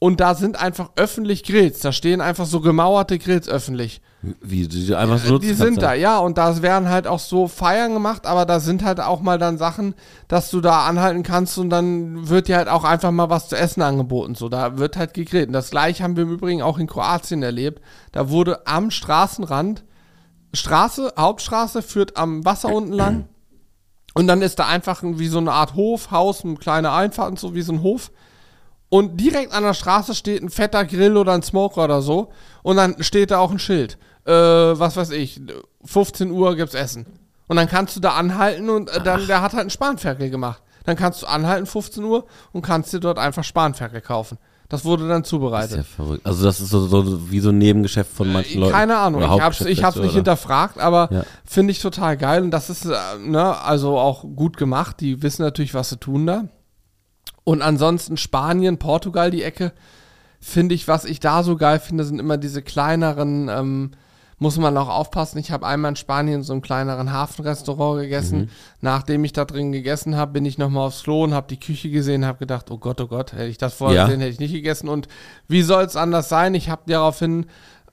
Und 0.06 0.20
da 0.20 0.36
sind 0.36 0.62
einfach 0.62 0.92
öffentlich 0.98 1.42
Grills. 1.42 1.80
Da 1.80 1.92
stehen 1.92 2.22
einfach 2.22 2.46
so 2.46 2.62
gemauerte 2.62 3.18
Grills 3.18 3.50
öffentlich. 3.50 4.02
Wie, 4.40 4.68
die 4.68 4.94
einfach 4.94 5.18
so 5.18 5.34
nutzen 5.34 5.48
Die 5.48 5.56
sind 5.56 5.82
da, 5.82 5.96
ja. 5.96 6.20
Und 6.20 6.38
da 6.38 6.62
werden 6.62 6.90
halt 6.90 7.08
auch 7.08 7.18
so 7.18 7.48
Feiern 7.48 7.92
gemacht, 7.92 8.28
aber 8.28 8.46
da 8.46 8.60
sind 8.60 8.84
halt 8.84 9.00
auch 9.00 9.22
mal 9.22 9.40
dann 9.40 9.58
Sachen, 9.58 9.96
dass 10.28 10.52
du 10.52 10.62
da 10.62 10.86
anhalten 10.86 11.24
kannst 11.24 11.58
und 11.58 11.72
dann 11.72 12.30
wird 12.30 12.50
dir 12.50 12.58
halt 12.58 12.68
auch 12.68 12.84
einfach 12.84 13.10
mal 13.10 13.32
was 13.32 13.50
zu 13.50 13.58
essen 13.58 13.82
angeboten. 13.82 14.36
So, 14.36 14.48
da 14.48 14.78
wird 14.78 14.96
halt 14.96 15.16
gegrillt. 15.16 15.48
Und 15.48 15.54
das 15.54 15.72
gleiche 15.72 16.04
haben 16.04 16.16
wir 16.16 16.22
im 16.22 16.34
Übrigen 16.34 16.62
auch 16.62 16.78
in 16.78 16.86
Kroatien 16.86 17.42
erlebt. 17.42 17.82
Da 18.12 18.30
wurde 18.30 18.68
am 18.68 18.92
Straßenrand, 18.92 19.86
Straße, 20.54 21.14
Hauptstraße 21.18 21.82
führt 21.82 22.16
am 22.16 22.46
Wasser 22.46 22.72
unten 22.72 22.94
lang. 22.94 23.28
Und 24.14 24.28
dann 24.28 24.44
ist 24.44 24.60
da 24.60 24.68
einfach 24.68 25.02
wie 25.04 25.30
so 25.30 25.40
eine 25.40 25.52
Art 25.52 25.74
Hof, 25.74 26.12
Haus, 26.12 26.46
eine 26.46 26.58
kleine 26.58 26.92
Einfahrt 26.92 27.32
und 27.32 27.40
so, 27.40 27.56
wie 27.56 27.64
so 27.64 27.74
ein 27.74 27.82
Hof. 27.82 28.12
Und 28.96 29.20
direkt 29.20 29.52
an 29.54 29.64
der 29.64 29.74
Straße 29.74 30.16
steht 30.16 30.42
ein 30.44 30.50
fetter 30.50 30.86
Grill 30.86 31.18
oder 31.18 31.34
ein 31.34 31.44
Smoker 31.44 31.84
oder 31.84 32.02
so. 32.02 32.30
Und 32.64 32.78
dann 32.78 33.02
steht 33.04 33.32
da 33.32 33.40
auch 33.40 33.52
ein 33.52 33.60
Schild. 33.60 33.98
Äh, 34.26 34.32
was 34.32 34.96
weiß 34.96 35.10
ich, 35.12 35.42
15 35.84 36.32
Uhr 36.32 36.56
gibt's 36.56 36.74
Essen. 36.76 37.06
Und 37.48 37.58
dann 37.58 37.68
kannst 37.68 37.96
du 37.96 38.00
da 38.00 38.12
anhalten 38.12 38.70
und 38.70 38.90
äh, 38.90 39.02
dann, 39.04 39.28
der 39.28 39.42
hat 39.42 39.52
halt 39.54 39.62
einen 39.62 39.70
Spanferkel 39.70 40.30
gemacht. 40.30 40.62
Dann 40.86 40.96
kannst 40.96 41.22
du 41.22 41.28
anhalten 41.28 41.66
15 41.66 42.04
Uhr 42.04 42.26
und 42.54 42.62
kannst 42.62 42.94
dir 42.94 43.00
dort 43.00 43.20
einfach 43.20 43.44
Spanferkel 43.44 44.02
kaufen. 44.02 44.38
Das 44.70 44.84
wurde 44.84 45.08
dann 45.08 45.22
Das 45.22 45.28
ist 45.28 45.32
ja 45.34 45.38
zubereitet. 45.38 45.86
verrückt. 45.86 46.26
Also 46.26 46.44
das 46.44 46.60
ist 46.60 46.70
so, 46.70 46.88
so 46.88 47.30
wie 47.30 47.40
so 47.40 47.50
ein 47.50 47.58
Nebengeschäft 47.60 48.12
von 48.12 48.32
manchen 48.34 48.60
Leuten. 48.62 48.74
Äh, 48.74 48.78
Keine 48.78 48.98
Ahnung, 48.98 49.22
ich 49.22 49.28
hab's, 49.28 49.62
ich 49.62 49.84
hab's 49.84 49.98
nicht 49.98 50.06
oder? 50.06 50.16
hinterfragt, 50.16 50.80
aber 50.80 51.08
Ja. 51.12 51.24
finde 51.46 51.72
ich 51.72 51.80
total 51.82 52.18
geil 52.18 52.42
und 52.44 52.50
das 52.52 52.70
ist, 52.72 52.86
äh, 52.86 52.96
ne, 53.20 53.56
also 53.62 53.98
auch 54.00 54.22
gut 54.36 54.58
gemacht. 54.58 55.00
Die 55.02 55.22
wissen 55.22 55.44
natürlich, 55.44 55.74
was 55.76 55.90
sie 55.90 55.98
tun 55.98 56.26
da. 56.26 56.46
Und 57.46 57.62
ansonsten 57.62 58.18
Spanien, 58.18 58.78
Portugal, 58.80 59.32
die 59.32 59.44
Ecke, 59.44 59.72
finde 60.42 60.76
ich, 60.76 60.88
was 60.90 61.06
ich 61.06 61.22
da 61.22 61.44
so 61.44 61.56
geil 61.56 61.80
finde, 61.80 62.04
sind 62.04 62.20
immer 62.20 62.38
diese 62.38 62.62
kleineren, 62.62 63.48
ähm, 63.50 63.92
muss 64.38 64.58
man 64.58 64.76
auch 64.78 64.90
aufpassen. 64.90 65.38
Ich 65.38 65.52
habe 65.52 65.66
einmal 65.66 65.90
in 65.90 65.96
Spanien 65.96 66.40
in 66.40 66.44
so 66.44 66.54
einem 66.54 66.62
kleineren 66.62 67.14
Hafenrestaurant 67.14 68.02
gegessen. 68.02 68.40
Mhm. 68.40 68.50
Nachdem 68.82 69.24
ich 69.24 69.32
da 69.32 69.46
drin 69.46 69.72
gegessen 69.72 70.18
habe, 70.18 70.34
bin 70.34 70.46
ich 70.46 70.58
nochmal 70.58 70.88
aufs 70.88 71.04
Klo 71.04 71.24
und 71.24 71.34
habe 71.34 71.48
die 71.48 71.60
Küche 71.60 71.90
gesehen, 71.90 72.26
habe 72.26 72.40
gedacht, 72.40 72.70
oh 72.70 72.78
Gott, 72.78 73.00
oh 73.00 73.08
Gott, 73.08 73.34
hätte 73.34 73.46
ich 73.46 73.58
das 73.58 73.76
vorher 73.76 73.98
ja. 73.98 74.06
gesehen, 74.06 74.20
hätte 74.20 74.34
ich 74.34 74.40
nicht 74.40 74.54
gegessen. 74.54 74.90
Und 74.90 75.08
wie 75.48 75.62
soll 75.62 75.84
es 75.84 75.96
anders 75.96 76.28
sein? 76.28 76.54
Ich 76.56 76.70
habe 76.70 76.82
daraufhin 76.88 77.46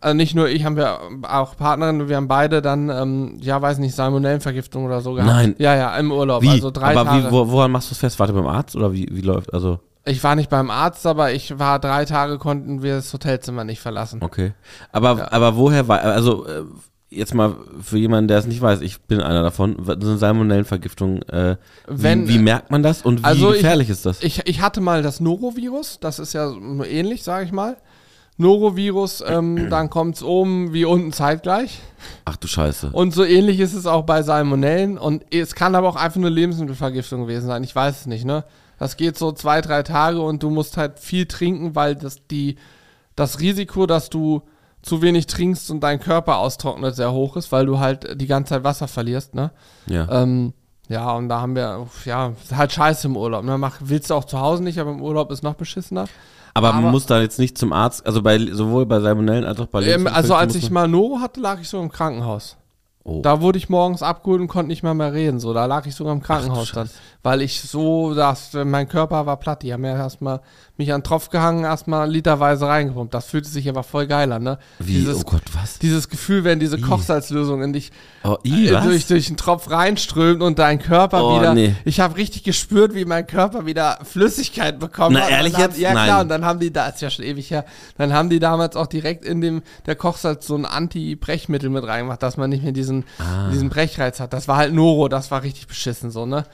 also 0.02 0.16
nicht 0.16 0.34
nur 0.34 0.48
ich, 0.48 0.64
haben 0.64 0.76
wir 0.76 0.98
auch 1.22 1.56
Partnerinnen, 1.56 2.08
wir 2.08 2.16
haben 2.16 2.28
beide 2.28 2.60
dann, 2.60 2.90
ähm, 2.90 3.38
ja, 3.40 3.62
weiß 3.62 3.78
nicht, 3.78 3.94
Salmonellenvergiftung 3.94 4.84
oder 4.84 5.00
so 5.00 5.14
gehabt. 5.14 5.30
Nein. 5.30 5.54
Ja, 5.58 5.74
ja, 5.76 5.96
im 5.96 6.10
Urlaub. 6.10 6.42
Wie? 6.42 6.50
Also 6.50 6.70
drei 6.70 6.96
aber 6.96 7.04
Tage. 7.08 7.28
Wie, 7.28 7.30
wo, 7.30 7.50
woran 7.50 7.70
machst 7.70 7.90
du 7.90 7.94
es 7.94 7.98
fest? 7.98 8.18
Warte 8.18 8.32
beim 8.32 8.46
Arzt 8.46 8.76
oder 8.76 8.92
wie, 8.92 9.08
wie 9.10 9.20
läuft, 9.20 9.54
also? 9.54 9.78
Ich 10.04 10.22
war 10.24 10.34
nicht 10.34 10.50
beim 10.50 10.70
Arzt, 10.70 11.06
aber 11.06 11.32
ich 11.32 11.58
war 11.58 11.78
drei 11.78 12.04
Tage, 12.04 12.38
konnten 12.38 12.82
wir 12.82 12.96
das 12.96 13.12
Hotelzimmer 13.12 13.62
nicht 13.64 13.80
verlassen. 13.80 14.20
Okay. 14.22 14.52
Aber, 14.90 15.18
ja. 15.18 15.32
aber 15.32 15.56
woher 15.56 15.86
war, 15.86 16.00
also, 16.00 16.46
äh, 16.46 16.64
jetzt 17.08 17.34
mal 17.34 17.54
für 17.80 17.98
jemanden, 17.98 18.26
der 18.28 18.38
es 18.38 18.46
nicht 18.46 18.60
weiß, 18.60 18.80
ich 18.80 19.00
bin 19.02 19.20
einer 19.20 19.42
davon, 19.42 19.76
so 19.84 19.92
eine 19.92 20.18
Salmonellenvergiftung, 20.18 21.22
äh, 21.22 21.56
Wenn, 21.86 22.26
wie, 22.26 22.34
wie, 22.34 22.38
merkt 22.38 22.70
man 22.70 22.82
das 22.82 23.02
und 23.02 23.20
wie 23.20 23.24
also 23.24 23.50
gefährlich 23.50 23.88
ich, 23.88 23.92
ist 23.92 24.06
das? 24.06 24.22
Ich, 24.22 24.46
ich 24.46 24.60
hatte 24.60 24.80
mal 24.80 25.02
das 25.02 25.20
Norovirus, 25.20 25.98
das 26.00 26.18
ist 26.18 26.32
ja 26.32 26.50
ähnlich, 26.84 27.22
sage 27.22 27.44
ich 27.44 27.52
mal. 27.52 27.76
Norovirus, 28.38 29.22
ähm, 29.26 29.68
dann 29.68 29.90
kommt 29.90 30.16
es 30.16 30.22
oben 30.22 30.72
wie 30.72 30.84
unten 30.84 31.12
zeitgleich. 31.12 31.80
Ach 32.24 32.36
du 32.36 32.48
Scheiße. 32.48 32.90
Und 32.92 33.12
so 33.12 33.24
ähnlich 33.24 33.60
ist 33.60 33.74
es 33.74 33.86
auch 33.86 34.02
bei 34.02 34.22
Salmonellen. 34.22 34.98
Und 34.98 35.24
es 35.32 35.54
kann 35.54 35.74
aber 35.74 35.88
auch 35.88 35.96
einfach 35.96 36.20
nur 36.20 36.30
Lebensmittelvergiftung 36.30 37.22
gewesen 37.22 37.46
sein. 37.46 37.62
Ich 37.62 37.74
weiß 37.74 38.00
es 38.00 38.06
nicht, 38.06 38.24
ne? 38.24 38.44
Das 38.78 38.96
geht 38.96 39.16
so 39.16 39.32
zwei, 39.32 39.60
drei 39.60 39.82
Tage 39.82 40.20
und 40.20 40.42
du 40.42 40.50
musst 40.50 40.76
halt 40.76 40.98
viel 40.98 41.26
trinken, 41.26 41.76
weil 41.76 41.94
das, 41.94 42.26
die, 42.26 42.56
das 43.14 43.38
Risiko, 43.38 43.86
dass 43.86 44.10
du 44.10 44.42
zu 44.80 45.02
wenig 45.02 45.28
trinkst 45.28 45.70
und 45.70 45.80
dein 45.80 46.00
Körper 46.00 46.38
austrocknet, 46.38 46.96
sehr 46.96 47.12
hoch 47.12 47.36
ist, 47.36 47.52
weil 47.52 47.66
du 47.66 47.78
halt 47.78 48.20
die 48.20 48.26
ganze 48.26 48.54
Zeit 48.54 48.64
Wasser 48.64 48.88
verlierst, 48.88 49.34
ne? 49.34 49.52
Ja. 49.86 50.08
Ähm, 50.10 50.52
ja, 50.88 51.12
und 51.12 51.28
da 51.28 51.40
haben 51.40 51.54
wir, 51.54 51.86
ja, 52.04 52.32
halt 52.54 52.72
scheiße 52.72 53.06
im 53.06 53.16
Urlaub. 53.16 53.44
Ne? 53.44 53.56
Mach, 53.56 53.76
willst 53.80 54.10
du 54.10 54.14
auch 54.14 54.24
zu 54.24 54.40
Hause 54.40 54.62
nicht, 54.62 54.78
aber 54.78 54.90
im 54.90 55.00
Urlaub 55.00 55.30
ist 55.30 55.42
noch 55.42 55.54
beschissener. 55.54 56.06
Aber, 56.54 56.68
aber 56.68 56.80
man 56.82 56.90
muss 56.90 57.06
da 57.06 57.20
jetzt 57.20 57.38
nicht 57.38 57.56
zum 57.56 57.72
Arzt, 57.72 58.04
also 58.06 58.22
bei 58.22 58.38
sowohl 58.38 58.86
bei 58.86 59.00
Salmonellen 59.00 59.44
als 59.44 59.58
auch 59.60 59.66
bei 59.66 59.82
ähm, 59.84 60.06
Also 60.06 60.34
als 60.34 60.54
ich 60.54 60.70
mal 60.70 60.88
Noro 60.88 61.20
hatte, 61.20 61.40
lag 61.40 61.60
ich 61.60 61.68
so 61.68 61.80
im 61.80 61.90
Krankenhaus. 61.90 62.56
Oh. 63.04 63.20
Da 63.20 63.40
wurde 63.40 63.58
ich 63.58 63.68
morgens 63.68 64.02
abgeholt 64.02 64.40
und 64.40 64.46
konnte 64.46 64.68
nicht 64.68 64.84
mehr 64.84 64.94
mehr 64.94 65.12
reden. 65.12 65.40
So, 65.40 65.52
da 65.52 65.66
lag 65.66 65.86
ich 65.86 65.94
sogar 65.94 66.12
im 66.12 66.22
Krankenhaus 66.22 66.68
Ach, 66.70 66.74
dann, 66.74 66.90
weil 67.24 67.42
ich 67.42 67.60
so, 67.60 68.14
dass 68.14 68.52
mein 68.52 68.88
Körper 68.88 69.26
war 69.26 69.38
platt. 69.38 69.62
Die 69.62 69.72
haben 69.72 69.84
ja 69.84 69.96
erstmal 69.96 70.40
mich 70.76 70.92
an 70.92 71.00
den 71.00 71.04
Tropf 71.04 71.30
gehangen, 71.30 71.64
erstmal 71.64 72.10
literweise 72.10 72.66
reingepumpt. 72.66 73.12
Das 73.14 73.26
fühlte 73.26 73.48
sich 73.48 73.68
aber 73.68 73.82
voll 73.82 74.06
geil 74.06 74.32
an, 74.32 74.42
ne? 74.42 74.58
Wie? 74.78 74.94
Dieses, 74.94 75.18
oh 75.18 75.30
Gott, 75.30 75.42
was? 75.52 75.78
Dieses 75.78 76.08
Gefühl, 76.08 76.44
wenn 76.44 76.58
diese 76.58 76.78
I. 76.78 76.80
Kochsalzlösung 76.80 77.62
in 77.62 77.72
dich 77.72 77.92
oh, 78.24 78.36
I, 78.44 78.68
äh, 78.68 78.80
durch, 78.82 79.06
durch 79.06 79.26
den 79.26 79.36
Tropf 79.36 79.70
reinströmt 79.70 80.42
und 80.42 80.58
dein 80.58 80.78
Körper 80.78 81.24
oh, 81.24 81.38
wieder. 81.38 81.54
Nee. 81.54 81.76
Ich 81.84 82.00
habe 82.00 82.16
richtig 82.16 82.42
gespürt, 82.42 82.94
wie 82.94 83.04
mein 83.04 83.26
Körper 83.26 83.66
wieder 83.66 83.98
Flüssigkeit 84.02 84.78
bekommt. 84.78 85.14
Na, 85.14 85.28
ehrlich 85.28 85.54
haben, 85.54 85.62
jetzt? 85.62 85.78
Ja, 85.78 85.94
Nein. 85.94 86.06
klar. 86.06 86.20
Und 86.22 86.28
dann 86.28 86.44
haben 86.44 86.58
die, 86.58 86.72
da 86.72 86.88
ist 86.88 87.00
ja 87.00 87.10
schon 87.10 87.24
ewig 87.24 87.50
her, 87.50 87.64
dann 87.98 88.12
haben 88.12 88.30
die 88.30 88.40
damals 88.40 88.76
auch 88.76 88.86
direkt 88.86 89.24
in 89.24 89.40
dem, 89.40 89.62
der 89.86 89.94
Kochsalz 89.94 90.46
so 90.46 90.56
ein 90.56 90.64
Anti-Brechmittel 90.64 91.70
mit 91.70 91.84
reingemacht, 91.84 92.22
dass 92.22 92.36
man 92.36 92.50
nicht 92.50 92.62
mehr 92.62 92.72
diesen, 92.72 92.91
ah. 93.18 93.48
diesen 93.50 93.68
Brechreiz 93.70 94.20
hat. 94.20 94.32
Das 94.32 94.48
war 94.48 94.56
halt 94.56 94.72
Noro, 94.72 95.08
das 95.08 95.30
war 95.30 95.42
richtig 95.42 95.66
beschissen 95.66 96.10
so, 96.10 96.26
ne? 96.26 96.44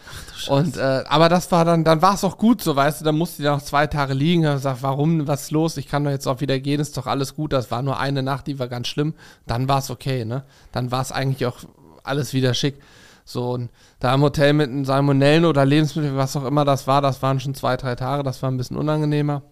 Ach, 0.45 0.49
und, 0.49 0.77
äh, 0.77 1.05
aber 1.09 1.29
das 1.29 1.51
war 1.51 1.65
dann, 1.65 1.85
dann 1.85 2.03
war 2.03 2.15
es 2.15 2.25
auch 2.25 2.39
gut 2.39 2.63
so, 2.63 2.77
weißt 2.77 3.01
du, 3.01 3.05
dann 3.05 3.17
musste 3.17 3.43
die 3.43 3.49
noch 3.49 3.63
zwei 3.63 3.87
Tage 3.87 4.15
liegen 4.15 4.47
und 4.47 4.55
gesagt, 4.55 4.83
warum, 4.83 5.27
was 5.27 5.45
ist 5.45 5.51
los? 5.51 5.77
Ich 5.77 5.89
kann 5.89 6.05
doch 6.05 6.11
jetzt 6.11 6.27
auch 6.27 6.41
wieder 6.41 6.59
gehen, 6.59 6.81
ist 6.81 6.97
doch 6.97 7.07
alles 7.07 7.35
gut. 7.35 7.53
Das 7.53 7.71
war 7.71 7.83
nur 7.83 7.99
eine 7.99 8.23
Nacht, 8.23 8.47
die 8.47 8.59
war 8.59 8.69
ganz 8.69 8.89
schlimm. 8.89 9.15
Dann 9.47 9.69
war 9.69 9.79
es 9.79 9.91
okay, 9.91 10.25
ne? 10.25 10.45
Dann 10.73 10.91
war 10.91 11.03
es 11.03 11.13
eigentlich 11.13 11.47
auch 11.47 11.59
alles 12.05 12.33
wieder 12.33 12.55
schick. 12.55 12.81
So, 13.25 13.51
und 13.51 13.71
da 14.01 14.15
im 14.15 14.23
Hotel 14.23 14.55
mit 14.55 14.71
einem 14.71 14.87
Salmonellen 14.87 15.45
oder 15.45 15.67
Lebensmittel, 15.67 16.17
was 16.17 16.35
auch 16.35 16.47
immer 16.47 16.65
das 16.65 16.87
war, 16.87 17.03
das 17.03 17.21
waren 17.21 17.41
schon 17.41 17.55
zwei, 17.55 17.77
drei 17.77 17.95
Tage, 17.95 18.23
das 18.23 18.43
war 18.43 18.51
ein 18.51 18.57
bisschen 18.57 18.79
unangenehmer. 18.79 19.43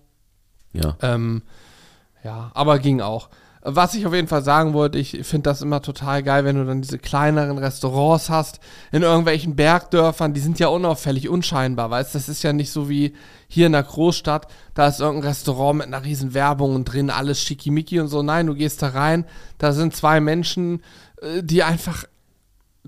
Ja. 0.72 0.96
Ähm, 1.02 1.42
ja, 2.24 2.50
aber 2.54 2.78
ging 2.78 3.02
auch. 3.02 3.28
Was 3.68 3.94
ich 3.94 4.06
auf 4.06 4.14
jeden 4.14 4.28
Fall 4.28 4.44
sagen 4.44 4.74
wollte, 4.74 4.96
ich 4.96 5.26
finde 5.26 5.50
das 5.50 5.60
immer 5.60 5.82
total 5.82 6.22
geil, 6.22 6.44
wenn 6.44 6.54
du 6.54 6.64
dann 6.64 6.82
diese 6.82 7.00
kleineren 7.00 7.58
Restaurants 7.58 8.30
hast, 8.30 8.60
in 8.92 9.02
irgendwelchen 9.02 9.56
Bergdörfern, 9.56 10.34
die 10.34 10.40
sind 10.40 10.60
ja 10.60 10.68
unauffällig, 10.68 11.28
unscheinbar, 11.28 11.90
weißt 11.90 12.14
du, 12.14 12.18
das 12.18 12.28
ist 12.28 12.44
ja 12.44 12.52
nicht 12.52 12.70
so 12.70 12.88
wie 12.88 13.14
hier 13.48 13.66
in 13.66 13.72
der 13.72 13.82
Großstadt, 13.82 14.46
da 14.74 14.86
ist 14.86 15.00
irgendein 15.00 15.30
Restaurant 15.30 15.78
mit 15.78 15.88
einer 15.88 16.04
riesen 16.04 16.32
Werbung 16.32 16.76
und 16.76 16.84
drin 16.84 17.10
alles 17.10 17.42
schickimicki 17.42 17.98
und 17.98 18.06
so. 18.06 18.22
Nein, 18.22 18.46
du 18.46 18.54
gehst 18.54 18.82
da 18.82 18.90
rein, 18.90 19.24
da 19.58 19.72
sind 19.72 19.96
zwei 19.96 20.20
Menschen, 20.20 20.80
äh, 21.20 21.42
die 21.42 21.64
einfach 21.64 22.04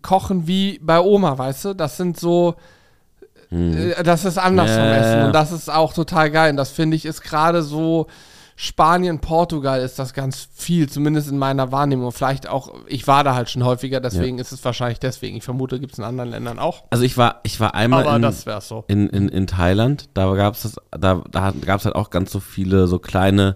kochen 0.00 0.46
wie 0.46 0.78
bei 0.80 1.00
Oma, 1.00 1.36
weißt 1.38 1.64
du, 1.64 1.74
das 1.74 1.96
sind 1.96 2.20
so, 2.20 2.54
hm. 3.48 3.92
Äh, 3.92 4.02
das 4.02 4.24
ist 4.24 4.38
anders 4.38 4.70
yeah. 4.70 4.76
vom 4.76 5.02
Essen 5.02 5.26
und 5.26 5.32
das 5.32 5.52
ist 5.52 5.70
auch 5.70 5.92
total 5.92 6.30
geil 6.30 6.50
und 6.50 6.56
das 6.56 6.70
finde 6.70 6.96
ich 6.96 7.04
ist 7.04 7.22
gerade 7.22 7.62
so, 7.62 8.06
Spanien, 8.60 9.20
Portugal 9.20 9.80
ist 9.80 10.00
das 10.00 10.12
ganz 10.14 10.48
viel, 10.52 10.88
zumindest 10.88 11.30
in 11.30 11.38
meiner 11.38 11.70
Wahrnehmung. 11.70 12.10
Vielleicht 12.10 12.48
auch, 12.48 12.74
ich 12.88 13.06
war 13.06 13.22
da 13.22 13.36
halt 13.36 13.48
schon 13.48 13.64
häufiger, 13.64 14.00
deswegen 14.00 14.36
ja. 14.36 14.42
ist 14.42 14.50
es 14.50 14.64
wahrscheinlich 14.64 14.98
deswegen. 14.98 15.36
Ich 15.36 15.44
vermute, 15.44 15.78
gibt 15.78 15.92
es 15.92 16.00
in 16.00 16.04
anderen 16.04 16.30
Ländern 16.30 16.58
auch. 16.58 16.82
Also 16.90 17.04
ich 17.04 17.16
war, 17.16 17.38
ich 17.44 17.60
war 17.60 17.76
einmal 17.76 18.04
in, 18.20 18.60
so. 18.60 18.84
in, 18.88 19.08
in, 19.10 19.28
in, 19.28 19.46
Thailand, 19.46 20.08
da 20.14 20.34
gab 20.34 20.54
es 20.54 20.74
da, 20.90 21.22
da 21.30 21.52
gab 21.64 21.78
es 21.78 21.84
halt 21.84 21.94
auch 21.94 22.10
ganz 22.10 22.32
so 22.32 22.40
viele 22.40 22.88
so 22.88 22.98
kleine, 22.98 23.54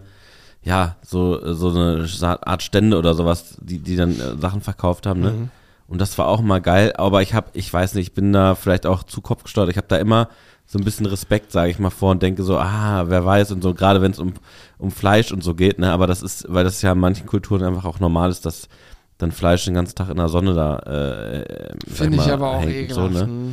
ja, 0.63 0.95
so, 1.03 1.53
so 1.53 1.71
eine 1.71 2.07
Art 2.47 2.63
Stände 2.63 2.97
oder 2.97 3.15
sowas, 3.15 3.57
die, 3.61 3.81
die 3.81 3.97
dann 3.97 4.13
äh, 4.13 4.39
Sachen 4.39 4.61
verkauft 4.61 5.07
haben, 5.07 5.21
ne? 5.21 5.31
Mhm. 5.33 5.51
Und 5.89 6.01
das 6.01 6.17
war 6.17 6.29
auch 6.29 6.41
mal 6.41 6.61
geil, 6.61 6.93
aber 6.97 7.23
ich 7.23 7.35
habe, 7.35 7.49
ich 7.55 7.71
weiß 7.71 7.95
nicht, 7.95 8.07
ich 8.07 8.15
bin 8.15 8.33
da 8.33 8.55
vielleicht 8.55 8.87
auch 8.87 9.03
zu 9.03 9.21
kopfgesteuert. 9.21 9.69
Ich 9.69 9.77
habe 9.77 9.89
da 9.89 9.97
immer 9.97 10.29
so 10.73 10.79
ein 10.79 10.85
bisschen 10.85 11.05
Respekt, 11.05 11.53
sage 11.53 11.71
ich 11.71 11.79
mal, 11.79 11.91
vor 11.91 12.13
und 12.13 12.23
denke 12.23 12.43
so, 12.45 12.57
ah, 12.57 13.05
wer 13.07 13.27
weiß 13.27 13.53
und 13.53 13.63
so, 13.63 13.75
gerade 13.75 14.01
wenn 14.01 14.13
es 14.13 14.19
um, 14.19 14.33
um 14.79 14.91
Fleisch 14.91 15.31
und 15.31 15.45
so 15.45 15.55
geht, 15.55 15.79
ne, 15.79 15.93
aber 15.93 16.07
das 16.07 16.23
ist, 16.23 16.47
weil 16.49 16.65
das 16.65 16.81
ja 16.81 16.93
in 16.93 16.99
manchen 16.99 17.27
Kulturen 17.27 17.63
einfach 17.63 17.85
auch 17.85 18.01
normal 18.01 18.31
ist, 18.31 18.47
dass 18.47 18.71
dann 19.19 19.33
Fleisch 19.33 19.67
den 19.67 19.75
ganzen 19.75 19.97
Tag 19.97 20.09
in 20.09 20.17
der 20.17 20.31
Sonne 20.31 20.55
da 20.55 20.79
äh, 20.79 21.75
Finde 21.87 22.17
ich 22.17 22.33
aber 22.33 22.53
auch 22.53 22.65
ekelhaft. 22.65 23.15
So, 23.15 23.27
ne? 23.27 23.53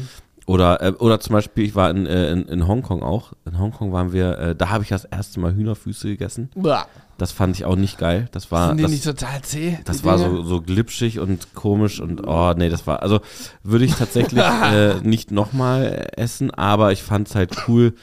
Oder, 0.49 0.81
äh, 0.81 0.91
oder 0.93 1.19
zum 1.19 1.33
Beispiel, 1.33 1.63
ich 1.63 1.75
war 1.75 1.91
in, 1.91 2.07
äh, 2.07 2.31
in, 2.31 2.47
in 2.47 2.67
Hongkong 2.67 3.03
auch. 3.03 3.33
In 3.45 3.59
Hongkong 3.59 3.91
waren 3.91 4.13
wir, 4.13 4.39
äh, 4.39 4.55
da 4.55 4.69
habe 4.69 4.81
ich 4.83 4.89
das 4.89 5.05
erste 5.05 5.39
Mal 5.39 5.53
Hühnerfüße 5.53 6.07
gegessen. 6.07 6.49
Blah. 6.55 6.87
Das 7.19 7.31
fand 7.31 7.55
ich 7.55 7.65
auch 7.65 7.75
nicht 7.75 7.99
geil. 7.99 8.29
Das 8.31 8.51
war. 8.51 8.69
Sind 8.69 8.77
die 8.77 8.81
das, 8.81 8.91
nicht 8.91 9.03
total 9.03 9.43
zäh? 9.43 9.77
Das 9.85 10.03
war 10.03 10.17
so, 10.17 10.41
so 10.41 10.59
glitschig 10.59 11.19
und 11.19 11.53
komisch 11.53 11.99
und 11.99 12.25
oh 12.25 12.55
nee, 12.57 12.69
das 12.69 12.87
war. 12.87 13.03
Also 13.03 13.19
würde 13.61 13.85
ich 13.85 13.93
tatsächlich 13.93 14.41
äh, 14.73 14.95
nicht 15.03 15.29
nochmal 15.29 16.07
essen, 16.17 16.49
aber 16.49 16.93
ich 16.93 17.03
fand 17.03 17.27
es 17.27 17.35
halt 17.35 17.51
cool, 17.67 17.93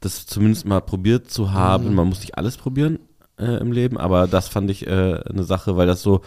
das 0.00 0.24
zumindest 0.24 0.64
mal 0.64 0.80
probiert 0.80 1.30
zu 1.30 1.52
haben. 1.52 1.90
Mhm. 1.90 1.94
Man 1.96 2.08
muss 2.08 2.20
nicht 2.20 2.38
alles 2.38 2.56
probieren 2.56 3.00
äh, 3.38 3.58
im 3.58 3.70
Leben, 3.70 3.98
aber 3.98 4.28
das 4.28 4.48
fand 4.48 4.70
ich 4.70 4.86
äh, 4.86 5.20
eine 5.28 5.44
Sache, 5.44 5.76
weil 5.76 5.86
das 5.86 6.00
so 6.00 6.22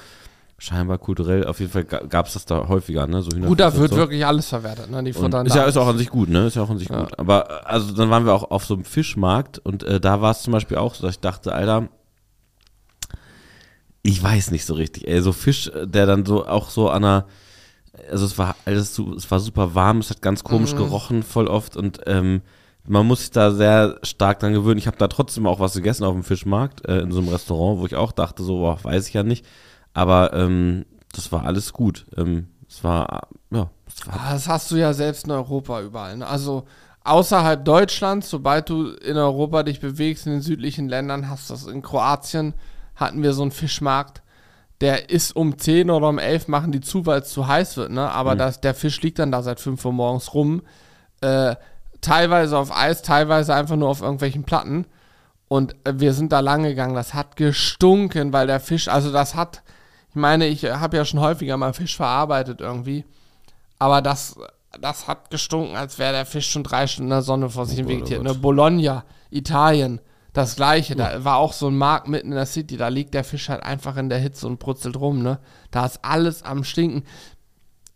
scheinbar 0.58 0.97
kulturell, 0.97 1.45
auf 1.45 1.60
jeden 1.60 1.72
Fall 1.72 1.84
gab 1.84 2.28
es 2.28 2.34
das 2.34 2.45
da 2.45 2.68
häufiger, 2.68 3.08
ne? 3.08 3.22
So 3.22 3.30
gut, 3.32 3.60
da 3.60 3.76
wird 3.76 3.91
so. 3.91 3.97
wirklich 3.97 4.26
alles 4.26 4.47
verwertet, 4.47 4.89
ne? 4.89 5.03
Die 5.03 5.10
ist 5.10 5.20
ja 5.56 5.64
ist 5.64 5.78
auch 5.78 5.88
an 5.88 5.97
sich 5.97 6.10
gut, 6.10 6.30
ne? 6.30 6.47
Ist 6.47 6.56
ja 6.56 6.64
auch 6.64 6.70
an 6.70 6.78
sich 6.78 6.89
ja. 6.89 7.03
gut. 7.03 7.20
Aber 7.20 7.68
also 7.70 7.93
dann 7.93 8.10
waren 8.10 8.26
wir 8.26 8.34
auch 8.34 8.51
auf 8.51 8.66
so 8.66 8.74
einem 8.74 8.86
Fischmarkt 8.86 9.60
und 9.60 9.84
äh, 9.84 9.99
da 9.99 10.22
war 10.22 10.32
es 10.32 10.43
zum 10.43 10.53
Beispiel 10.53 10.78
auch 10.78 10.95
so, 10.95 11.03
dass 11.03 11.16
ich 11.16 11.20
dachte, 11.20 11.53
Alter, 11.53 11.89
ich 14.01 14.22
weiß 14.22 14.51
nicht 14.51 14.66
so 14.66 14.76
richtig, 14.76 15.08
ey, 15.08 15.22
so 15.22 15.34
Fisch, 15.34 15.72
der 15.84 16.06
dann 16.06 16.26
so 16.26 16.45
auch 16.45 16.70
so 16.70 16.89
an 16.89 17.03
einer, 17.03 17.26
also 18.10 18.26
es 18.26 18.38
war 18.38 18.56
alles, 18.66 18.97
es 18.97 19.32
war 19.32 19.39
super 19.39 19.76
warm, 19.76 19.97
es 19.97 20.10
hat 20.10 20.22
ganz 20.22 20.43
komisch 20.43 20.74
mhm. 20.74 20.78
gerochen 20.78 21.24
voll 21.24 21.47
oft 21.47 21.76
und 21.76 22.01
ähm, 22.06 22.41
man 22.88 23.08
muss 23.08 23.22
sich 23.22 23.32
da 23.32 23.51
sehr 23.51 23.97
stark 24.03 24.39
dran 24.39 24.53
gewöhnen. 24.53 24.78
Ich 24.78 24.88
habe 24.88 24.97
da 24.97 25.08
trotzdem 25.08 25.47
auch 25.47 25.60
was 25.60 25.74
gegessen 25.74 26.03
auf 26.03 26.14
dem 26.14 26.24
Fischmarkt, 26.24 26.88
äh, 26.88 26.99
in 26.99 27.12
so 27.12 27.20
einem 27.20 27.30
Restaurant, 27.30 27.80
wo 27.80 27.86
ich 27.86 27.95
auch 27.95 28.12
dachte, 28.12 28.43
so, 28.43 28.58
boah, 28.58 28.84
weiß 28.84 29.08
ich 29.08 29.14
ja 29.14 29.24
nicht. 29.24 29.45
Aber 29.96 30.34
ähm, 30.34 30.86
das 31.14 31.32
war 31.32 31.46
alles 31.46 31.74
gut. 31.74 32.06
Ähm, 32.18 32.50
es 32.70 32.84
war, 32.84 33.30
ja. 33.50 33.70
Es 33.88 34.06
war 34.06 34.32
das 34.32 34.48
hast 34.48 34.70
du 34.70 34.76
ja 34.76 34.93
selbst 34.93 35.26
in 35.26 35.32
Europa 35.32 35.82
überall. 35.82 36.18
Ne? 36.18 36.28
Also 36.28 36.66
außerhalb 37.06 37.64
Deutschlands, 37.64 38.30
sobald 38.30 38.70
du 38.70 38.89
in 38.89 39.18
Europa 39.18 39.64
dich 39.64 39.80
bewegst, 39.80 40.28
in 40.28 40.34
den 40.34 40.41
südlichen 40.41 40.89
Ländern, 40.89 41.30
hast 41.30 41.50
du 41.50 41.54
das 41.54 41.66
in 41.66 41.82
Kroatien, 41.82 42.54
hatten 42.96 43.24
wir 43.24 43.34
so 43.34 43.41
einen 43.41 43.52
Fischmarkt. 43.52 44.22
Der 44.82 45.10
ist 45.10 45.34
um 45.34 45.58
10 45.58 45.89
oder 45.89 46.10
um 46.10 46.20
11 46.20 46.50
machen 46.50 46.74
die 46.74 46.82
zu, 46.82 47.06
weil 47.06 47.22
es 47.22 47.30
zu 47.30 47.48
heiß 47.48 47.78
wird, 47.78 47.91
ne? 47.91 48.12
Aber 48.12 48.34
mhm. 48.34 48.39
das, 48.39 48.60
der 48.60 48.74
Fisch 48.74 49.02
liegt 49.02 49.20
dann 49.20 49.32
da 49.32 49.41
seit 49.41 49.62
5 49.62 49.84
Uhr 49.86 49.93
morgens 49.93 50.34
rum. 50.34 50.62
Äh, 51.22 51.56
teilweise 52.02 52.58
auf 52.58 52.76
Eis, 52.76 53.02
teilweise 53.02 53.56
einfach 53.56 53.78
nur 53.78 53.88
auf 53.88 54.02
irgendwelchen 54.02 54.43
Platten. 54.43 54.86
Und 55.48 55.74
äh, 55.86 55.93
wir 55.96 56.14
sind 56.14 56.34
da 56.34 56.41
lang 56.41 56.64
gegangen. 56.64 56.96
Das 56.96 57.14
hat 57.14 57.38
gestunken, 57.38 58.34
weil 58.34 58.48
der 58.48 58.60
Fisch, 58.60 58.89
also 58.89 59.14
das 59.14 59.36
hat 59.36 59.64
ich 60.16 60.22
meine, 60.22 60.47
ich 60.47 60.63
habe 60.63 60.95
ja 60.95 61.03
schon 61.03 61.20
häufiger 61.20 61.57
mal 61.57 61.74
Fisch 61.74 61.97
verarbeitet 61.97 62.61
irgendwie. 62.61 63.03
Aber 63.80 64.01
das, 64.01 64.38
das 64.80 65.09
hat 65.09 65.30
gestunken, 65.30 65.76
als 65.76 65.99
wäre 65.99 66.13
der 66.13 66.26
Fisch 66.26 66.49
schon 66.49 66.63
drei 66.63 66.88
Stunden 66.88 67.11
in 67.11 67.18
der 67.18 67.22
Sonne 67.22 67.49
vor 67.49 67.66
sich 67.66 67.84
oh, 67.84 67.88
vegetiert. 67.89 68.24
Ne? 68.24 68.34
Bologna, 68.34 69.03
Italien. 69.30 69.99
Das 70.32 70.55
gleiche, 70.55 70.95
da 70.95 71.26
war 71.26 71.36
auch 71.36 71.51
so 71.51 71.68
ein 71.68 71.78
Markt 71.78 72.07
mitten 72.07 72.30
in 72.30 72.36
der 72.36 72.45
City, 72.45 72.78
da 72.78 72.88
liegt 72.88 73.13
der 73.13 73.26
Fisch 73.26 73.49
halt 73.49 73.63
einfach 73.63 73.97
in 73.97 74.07
der 74.07 74.20
Hitze 74.20 74.47
und 74.47 74.57
brutzelt 74.57 74.95
rum, 74.95 75.22
ne? 75.22 75.39
Da 75.70 75.86
ist 75.86 75.99
alles 76.01 76.43
am 76.43 76.63
Stinken. 76.63 77.03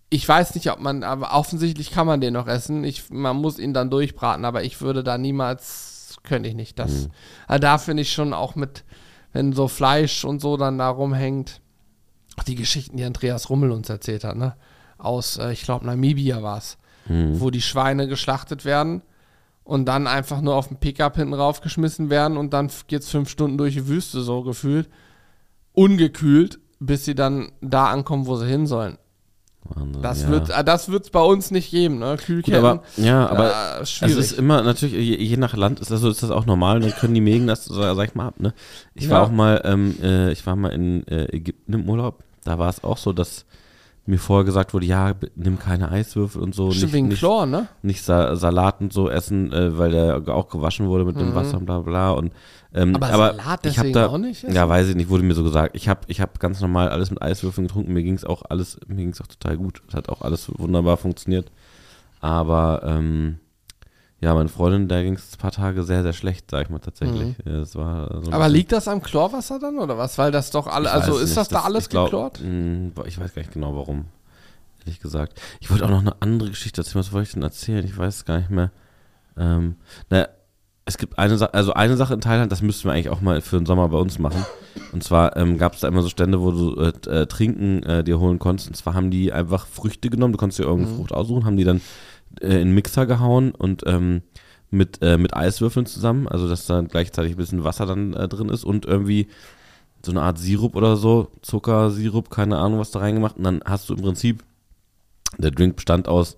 Ich 0.10 0.28
weiß 0.28 0.56
nicht, 0.56 0.70
ob 0.70 0.82
man, 0.82 1.04
aber 1.04 1.34
offensichtlich 1.34 1.92
kann 1.92 2.06
man 2.06 2.20
den 2.20 2.34
noch 2.34 2.48
essen. 2.48 2.84
Ich, 2.84 3.10
man 3.10 3.38
muss 3.38 3.60
ihn 3.60 3.74
dann 3.74 3.90
durchbraten, 3.90 4.44
aber 4.44 4.64
ich 4.64 4.82
würde 4.82 5.06
da 5.06 5.18
niemals, 5.18 6.18
könnte 6.24 6.50
ich 6.50 6.56
nicht. 6.56 6.80
Das, 6.80 6.92
Mhm. 6.92 7.12
also 7.48 7.62
da 7.62 7.78
finde 7.78 8.02
ich 8.02 8.12
schon 8.12 8.34
auch 8.34 8.56
mit, 8.56 8.84
wenn 9.32 9.54
so 9.54 9.70
Fleisch 9.70 10.26
und 10.26 10.42
so 10.42 10.58
dann 10.58 10.78
da 10.78 10.90
rumhängt, 10.90 11.62
die 12.44 12.56
Geschichten, 12.56 12.98
die 12.98 13.04
Andreas 13.04 13.50
Rummel 13.50 13.72
uns 13.72 13.90
erzählt 13.90 14.24
hat, 14.24 14.36
ne? 14.38 14.56
Aus, 14.98 15.38
äh, 15.38 15.52
ich 15.54 15.64
glaube, 15.64 15.86
Namibia 15.86 16.42
war 16.44 16.58
es, 16.58 16.78
Mhm. 17.08 17.40
wo 17.40 17.50
die 17.50 17.62
Schweine 17.62 18.08
geschlachtet 18.08 18.66
werden 18.66 19.02
und 19.64 19.86
dann 19.86 20.06
einfach 20.08 20.42
nur 20.42 20.56
auf 20.56 20.68
den 20.68 20.78
Pickup 20.78 21.16
hinten 21.16 21.34
raufgeschmissen 21.34 22.10
werden 22.10 22.38
und 22.38 22.54
dann 22.54 22.70
geht 22.88 23.02
es 23.02 23.10
fünf 23.10 23.30
Stunden 23.30 23.58
durch 23.58 23.74
die 23.76 23.88
Wüste 23.88 24.22
so 24.22 24.44
gefühlt, 24.44 24.90
ungekühlt, 25.74 26.60
bis 26.80 27.06
sie 27.06 27.16
dann 27.16 27.52
da 27.62 27.86
ankommen, 27.88 28.26
wo 28.26 28.36
sie 28.36 28.48
hin 28.48 28.68
sollen. 28.68 28.98
Wahnsinn, 29.64 30.02
Das 30.02 30.24
ja. 30.24 30.30
wird, 30.30 30.50
äh, 30.50 30.64
das 30.64 30.90
wird's 30.90 31.10
bei 31.10 31.20
uns 31.22 31.52
nicht 31.52 31.70
geben, 31.70 32.00
ne? 32.00 32.12
Gut, 32.12 32.26
Kühlketten. 32.26 32.64
aber, 32.66 32.84
ja, 32.98 33.28
aber 33.28 33.78
äh, 33.80 33.82
es 33.82 33.92
schwierig. 33.92 34.18
ist 34.18 34.32
immer 34.32 34.64
natürlich, 34.64 34.96
je, 34.96 35.18
je 35.18 35.38
nach 35.38 35.56
Land 35.56 35.80
ist 35.80 35.92
das, 35.92 36.00
so, 36.02 36.10
ist 36.10 36.24
das 36.24 36.32
auch 36.32 36.46
normal, 36.46 36.80
dann 36.80 36.92
können 36.96 37.14
die 37.14 37.22
Mägen 37.22 37.46
das, 37.48 37.66
sag 37.66 38.08
ich 38.08 38.16
mal, 38.16 38.28
ab, 38.30 38.40
ne? 38.40 38.54
Ich 38.96 39.06
Ja. 39.06 39.12
war 39.12 39.22
auch 39.24 39.32
mal, 39.32 39.62
ähm, 39.66 39.96
äh, 40.02 40.32
ich 40.32 40.46
war 40.46 40.56
mal 40.56 40.70
in 40.70 41.06
äh, 41.08 41.26
Ägypten 41.36 41.74
im 41.74 41.90
Urlaub, 41.90 42.24
da 42.44 42.58
war 42.60 42.70
es 42.70 42.84
auch 42.84 42.98
so, 42.98 43.14
dass 43.14 43.46
mir 44.06 44.18
vorher 44.18 44.44
gesagt 44.44 44.74
wurde, 44.74 44.88
ja, 44.88 45.14
nimm 45.36 45.60
keine 45.60 45.92
Eiswürfel 45.92 46.42
und 46.42 46.56
so, 46.56 46.72
Stimmt, 46.72 46.84
nicht, 46.86 46.94
wegen 46.94 47.08
nicht, 47.10 47.20
Chlor, 47.20 47.46
ne? 47.46 47.68
nicht 47.84 48.04
Sa 48.04 48.36
Salat 48.36 48.82
und 48.82 48.92
so 48.92 49.10
essen, 49.10 49.54
äh, 49.54 49.78
weil 49.78 49.92
der 49.92 50.28
auch 50.28 50.50
gewaschen 50.50 50.88
wurde 50.88 51.06
mit 51.06 51.20
dem 51.20 51.36
Wasser 51.36 51.58
und 51.58 51.66
bla 51.66 51.80
bla 51.80 52.12
und 52.12 52.34
ähm, 52.74 52.90
Mhm. 52.90 52.96
Aber 52.96 53.34
Salat 53.34 53.66
ich 53.66 53.74
deswegen 53.74 53.94
da, 53.94 54.08
auch 54.08 54.18
nicht 54.18 54.44
essen? 54.44 54.56
Ja, 54.56 54.68
weiß 54.68 54.90
ich 54.90 54.96
nicht, 54.96 55.10
wurde 55.10 55.24
mir 55.24 55.34
so 55.36 55.44
gesagt. 55.44 55.76
Ich 55.76 55.88
habe 55.88 56.02
ich 56.08 56.22
hab 56.22 56.40
ganz 56.40 56.60
normal 56.62 56.90
alles 56.90 57.12
mit 57.12 57.22
Eiswürfeln 57.22 57.68
getrunken, 57.68 57.94
mir 57.94 58.04
ging 58.04 58.16
es 58.16 58.26
auch 58.26 58.44
alles, 58.50 58.80
mir 58.88 58.96
ging 58.96 59.10
es 59.10 59.22
auch 59.22 59.28
total 59.28 59.58
gut. 59.58 59.82
Es 59.88 59.94
hat 59.94 60.10
auch 60.10 60.22
alles 60.22 60.52
wunderbar 60.58 60.98
funktioniert. 60.98 61.52
Aber 62.20 62.82
ähm, 62.86 63.40
ja, 64.22 64.34
meine 64.34 64.50
Freundin, 64.50 64.88
der 64.88 65.04
ging 65.04 65.14
es 65.14 65.34
ein 65.34 65.38
paar 65.38 65.52
Tage 65.52 65.84
sehr, 65.84 66.04
sehr 66.04 66.14
schlecht, 66.14 66.52
sag 66.52 66.64
ich 66.66 66.70
mal 66.70 66.80
tatsächlich. 66.80 67.36
Ja, 67.46 67.60
das 67.60 67.76
war 67.76 68.22
so 68.22 68.28
Mhm. 68.30 68.34
Aber 68.34 68.50
liegt 68.50 68.72
das 68.72 68.88
am 68.88 69.02
Chlorwasser 69.02 69.60
dann 69.60 69.78
oder 69.80 69.98
was? 69.98 70.18
Weil 70.18 70.32
das 70.32 70.52
doch 70.52 70.68
alle, 70.68 70.92
also 70.92 71.18
ist 71.18 71.30
nicht, 71.30 71.38
das 71.38 71.48
da 71.50 71.62
alles 71.62 71.86
ich 71.86 71.90
glaub, 71.90 72.06
geklort? 72.06 72.42
mh, 72.44 72.92
Ich 73.06 73.20
weiß 73.20 73.34
gar 73.34 73.42
nicht 73.42 73.54
genau 73.54 73.76
warum, 73.76 74.06
ehrlich 74.82 75.00
gesagt. 75.00 75.40
Ich 75.62 75.72
wollte 75.72 75.86
auch 75.86 75.90
noch 75.90 76.02
eine 76.02 76.22
andere 76.22 76.50
Geschichte 76.50 76.82
erzählen. 76.82 77.00
Was 77.04 77.14
wollte 77.14 77.28
ich 77.28 77.34
denn 77.34 77.44
erzählen? 77.44 77.86
Ich 77.86 77.98
weiß 77.98 78.16
es 78.18 78.26
gar 78.26 78.38
nicht 78.40 78.50
mehr. 78.50 78.72
Ähm, 79.38 79.76
naja, 80.10 80.28
es 80.86 80.98
gibt 80.98 81.18
eine 81.20 81.38
Sache, 81.38 81.54
also 81.54 81.74
eine 81.74 81.96
Sache 81.98 82.16
in 82.16 82.22
Thailand, 82.22 82.52
das 82.52 82.62
müssten 82.64 82.86
wir 82.90 82.94
eigentlich 82.94 83.10
auch 83.10 83.22
mal 83.22 83.42
für 83.42 83.58
den 83.58 83.66
Sommer 83.68 83.88
bei 83.90 83.98
uns 84.00 84.18
machen. 84.20 84.44
Und 84.92 85.04
zwar 85.04 85.38
ähm, 85.38 85.58
gab 85.60 85.76
es 85.76 85.82
da 85.82 85.88
immer 85.88 86.02
so 86.02 86.10
Stände, 86.10 86.42
wo 86.42 86.52
du 86.52 86.76
äh, 86.82 86.88
äh, 87.10 87.26
Trinken 87.28 87.84
äh, 87.84 88.04
dir 88.04 88.20
holen 88.20 88.40
konntest. 88.40 88.70
Und 88.70 88.76
zwar 88.76 88.96
haben 88.96 89.12
die 89.12 89.32
einfach 89.32 89.68
Früchte 89.68 90.10
genommen, 90.10 90.34
du 90.34 90.40
konntest 90.40 90.60
dir 90.60 90.64
irgendeine 90.64 90.98
Frucht 90.98 91.14
aussuchen, 91.14 91.46
haben 91.46 91.58
die 91.58 91.64
dann 91.64 91.80
äh, 92.42 92.62
in 92.62 92.72
Mixer 92.74 93.06
gehauen 93.06 93.52
und 93.52 93.84
ähm, 93.86 94.22
mit, 94.72 95.02
äh, 95.02 95.18
mit 95.18 95.36
Eiswürfeln 95.36 95.86
zusammen, 95.88 96.28
also 96.28 96.48
dass 96.48 96.68
da 96.68 96.82
gleichzeitig 96.82 97.32
ein 97.34 97.38
bisschen 97.38 97.64
Wasser 97.64 97.86
dann 97.86 98.14
äh, 98.14 98.28
drin 98.28 98.50
ist 98.50 98.64
und 98.64 98.86
irgendwie 98.86 99.28
so 100.06 100.12
eine 100.12 100.22
Art 100.22 100.38
Sirup 100.38 100.76
oder 100.76 100.96
so, 100.96 101.30
Zuckersirup, 101.42 102.30
keine 102.30 102.58
Ahnung, 102.58 102.80
was 102.80 102.92
da 102.92 103.00
reingemacht. 103.00 103.38
Und 103.38 103.44
dann 103.44 103.62
hast 103.66 103.90
du 103.90 103.96
im 103.96 104.02
Prinzip, 104.02 104.44
der 105.38 105.52
Drink 105.52 105.76
bestand 105.76 106.08
aus, 106.08 106.38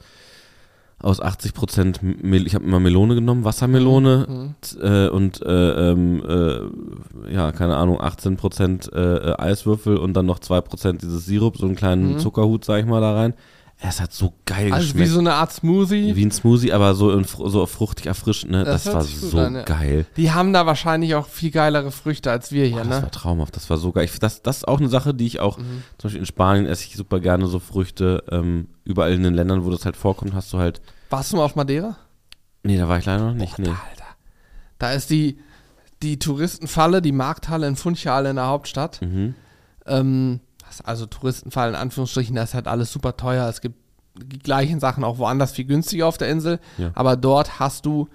aus 0.97 1.19
80 1.19 1.53
Prozent, 1.53 1.99
ich 2.23 2.55
habe 2.55 2.65
immer 2.65 2.79
Melone 2.79 3.15
genommen, 3.15 3.43
Wassermelone 3.43 4.53
t- 4.61 4.77
äh, 4.79 5.09
und 5.09 5.41
äh, 5.41 5.91
ähm, 5.91 6.23
äh, 7.27 7.33
ja, 7.33 7.51
keine 7.51 7.75
Ahnung, 7.75 7.99
18 7.99 8.37
Prozent 8.37 8.91
äh, 8.93 9.15
äh, 9.31 9.35
Eiswürfel 9.39 9.97
und 9.97 10.13
dann 10.13 10.25
noch 10.27 10.39
2 10.39 10.61
Prozent 10.61 11.01
dieses 11.01 11.25
Sirup, 11.25 11.57
so 11.57 11.65
einen 11.65 11.75
kleinen 11.75 12.13
Zuckerhut, 12.19 12.63
sag 12.65 12.79
ich 12.79 12.85
mal, 12.85 13.01
da 13.01 13.13
rein. 13.15 13.33
Es 13.83 13.99
hat 13.99 14.13
so 14.13 14.33
geil 14.45 14.71
Also 14.71 14.89
wie 14.89 14.91
geschmeckt. 14.91 15.09
so 15.11 15.19
eine 15.19 15.33
Art 15.33 15.51
Smoothie. 15.51 16.15
Wie 16.15 16.23
ein 16.23 16.29
Smoothie, 16.31 16.71
aber 16.71 16.93
so, 16.93 17.11
in, 17.11 17.23
so 17.25 17.65
fruchtig 17.65 18.05
erfrischend, 18.05 18.51
ne? 18.51 18.63
Das 18.63 18.83
Das, 18.83 18.93
war 18.93 19.01
so 19.03 19.39
an, 19.39 19.55
ja. 19.55 19.63
geil. 19.63 20.05
Die 20.17 20.31
haben 20.31 20.53
da 20.53 20.67
wahrscheinlich 20.67 21.15
auch 21.15 21.25
viel 21.27 21.49
geilere 21.49 21.89
Früchte 21.91 22.29
als 22.29 22.51
wir 22.51 22.65
hier, 22.65 22.75
Boah, 22.77 22.83
das 22.83 22.97
ne? 22.97 23.03
war 23.03 23.11
traumhaft, 23.11 23.55
das 23.55 23.71
war 23.71 23.77
so 23.77 23.91
geil. 23.91 24.05
Ich, 24.05 24.19
das, 24.19 24.43
das 24.43 24.57
ist 24.57 24.67
auch 24.67 24.79
eine 24.79 24.87
Sache, 24.87 25.15
die 25.15 25.25
ich 25.25 25.39
auch, 25.39 25.57
Mhm. 25.57 25.83
zum 25.97 26.03
Beispiel 26.07 26.19
in 26.19 26.25
Spanien 26.27 26.65
esse 26.67 26.85
ich 26.85 26.95
super 26.95 27.19
gerne 27.19 27.47
so 27.47 27.57
Früchte. 27.57 28.23
Ähm, 28.29 28.67
überall 28.85 29.13
in 29.13 29.23
den 29.23 29.33
Ländern, 29.33 29.65
wo 29.65 29.71
das 29.71 29.83
halt 29.83 29.95
vorkommt, 29.97 30.35
hast 30.35 30.53
du 30.53 30.59
halt. 30.59 30.79
Warst 31.09 31.33
du 31.33 31.37
mal 31.37 31.43
auf 31.45 31.55
Madeira? 31.55 31.97
Nee, 32.61 32.77
da 32.77 32.87
war 32.87 32.99
ich 32.99 33.05
leider 33.05 33.25
noch 33.25 33.33
nicht. 33.33 33.57
Boah, 33.57 33.63
nee. 33.63 33.69
Alter. 33.69 34.05
Da 34.77 34.91
ist 34.93 35.09
die, 35.09 35.39
die 36.03 36.19
Touristenfalle, 36.19 37.01
die 37.01 37.11
Markthalle 37.11 37.67
in 37.67 37.75
Funchal 37.75 38.27
in 38.27 38.35
der 38.35 38.45
Hauptstadt. 38.45 39.01
Mhm. 39.01 39.33
Ähm, 39.87 40.39
also 40.79 41.05
Touristenfalle 41.05 41.71
in 41.71 41.75
Anführungsstrichen, 41.75 42.35
das 42.35 42.49
ist 42.49 42.53
halt 42.55 42.67
alles 42.67 42.91
super 42.91 43.17
teuer. 43.17 43.49
Es 43.49 43.59
gibt 43.59 43.75
die 44.15 44.39
gleichen 44.39 44.79
Sachen 44.79 45.03
auch 45.03 45.17
woanders 45.17 45.51
viel 45.51 45.65
günstiger 45.65 46.07
auf 46.07 46.17
der 46.17 46.29
Insel. 46.29 46.59
Ja. 46.77 46.91
Aber 46.95 47.17
dort 47.17 47.59
hast 47.59 47.85
du 47.85 48.07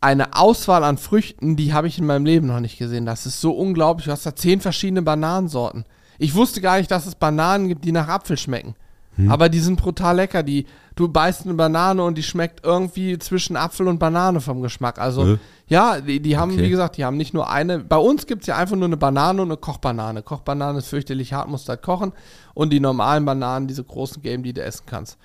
eine 0.00 0.34
Auswahl 0.34 0.84
an 0.84 0.96
Früchten, 0.96 1.56
die 1.56 1.72
habe 1.72 1.88
ich 1.88 1.98
in 1.98 2.06
meinem 2.06 2.24
Leben 2.24 2.46
noch 2.46 2.60
nicht 2.60 2.78
gesehen. 2.78 3.06
Das 3.06 3.26
ist 3.26 3.40
so 3.40 3.52
unglaublich. 3.52 4.06
Du 4.06 4.12
hast 4.12 4.26
da 4.26 4.34
zehn 4.34 4.60
verschiedene 4.60 5.02
Bananensorten. 5.02 5.84
Ich 6.18 6.34
wusste 6.34 6.60
gar 6.60 6.78
nicht, 6.78 6.90
dass 6.90 7.06
es 7.06 7.14
Bananen 7.14 7.68
gibt, 7.68 7.84
die 7.84 7.92
nach 7.92 8.08
Apfel 8.08 8.36
schmecken. 8.36 8.74
Hm. 9.18 9.30
Aber 9.32 9.48
die 9.48 9.58
sind 9.58 9.80
brutal 9.80 10.16
lecker. 10.16 10.42
Die, 10.44 10.66
du 10.94 11.08
beißt 11.08 11.44
eine 11.44 11.54
Banane 11.54 12.02
und 12.04 12.16
die 12.16 12.22
schmeckt 12.22 12.64
irgendwie 12.64 13.18
zwischen 13.18 13.56
Apfel 13.56 13.88
und 13.88 13.98
Banane 13.98 14.40
vom 14.40 14.62
Geschmack. 14.62 14.98
Also, 15.00 15.26
Hä? 15.26 15.38
ja, 15.66 16.00
die, 16.00 16.20
die 16.20 16.38
haben, 16.38 16.52
Okay. 16.52 16.62
wie 16.62 16.70
gesagt, 16.70 16.96
die 16.96 17.04
haben 17.04 17.16
nicht 17.16 17.34
nur 17.34 17.50
eine. 17.50 17.80
Bei 17.80 17.96
uns 17.96 18.26
gibt 18.26 18.42
es 18.42 18.46
ja 18.46 18.56
einfach 18.56 18.76
nur 18.76 18.84
eine 18.86 18.96
Banane 18.96 19.42
und 19.42 19.48
eine 19.48 19.56
Kochbanane. 19.56 20.22
Kochbanane 20.22 20.78
ist 20.78 20.88
fürchterlich 20.88 21.32
hart, 21.32 21.48
musst 21.48 21.68
halt 21.68 21.82
kochen. 21.82 22.12
Und 22.54 22.72
die 22.72 22.80
normalen 22.80 23.24
Bananen, 23.24 23.66
diese 23.66 23.82
großen 23.82 24.22
Gelben, 24.22 24.44
die 24.44 24.52
du 24.52 24.62
essen 24.62 24.84
kannst. 24.86 25.18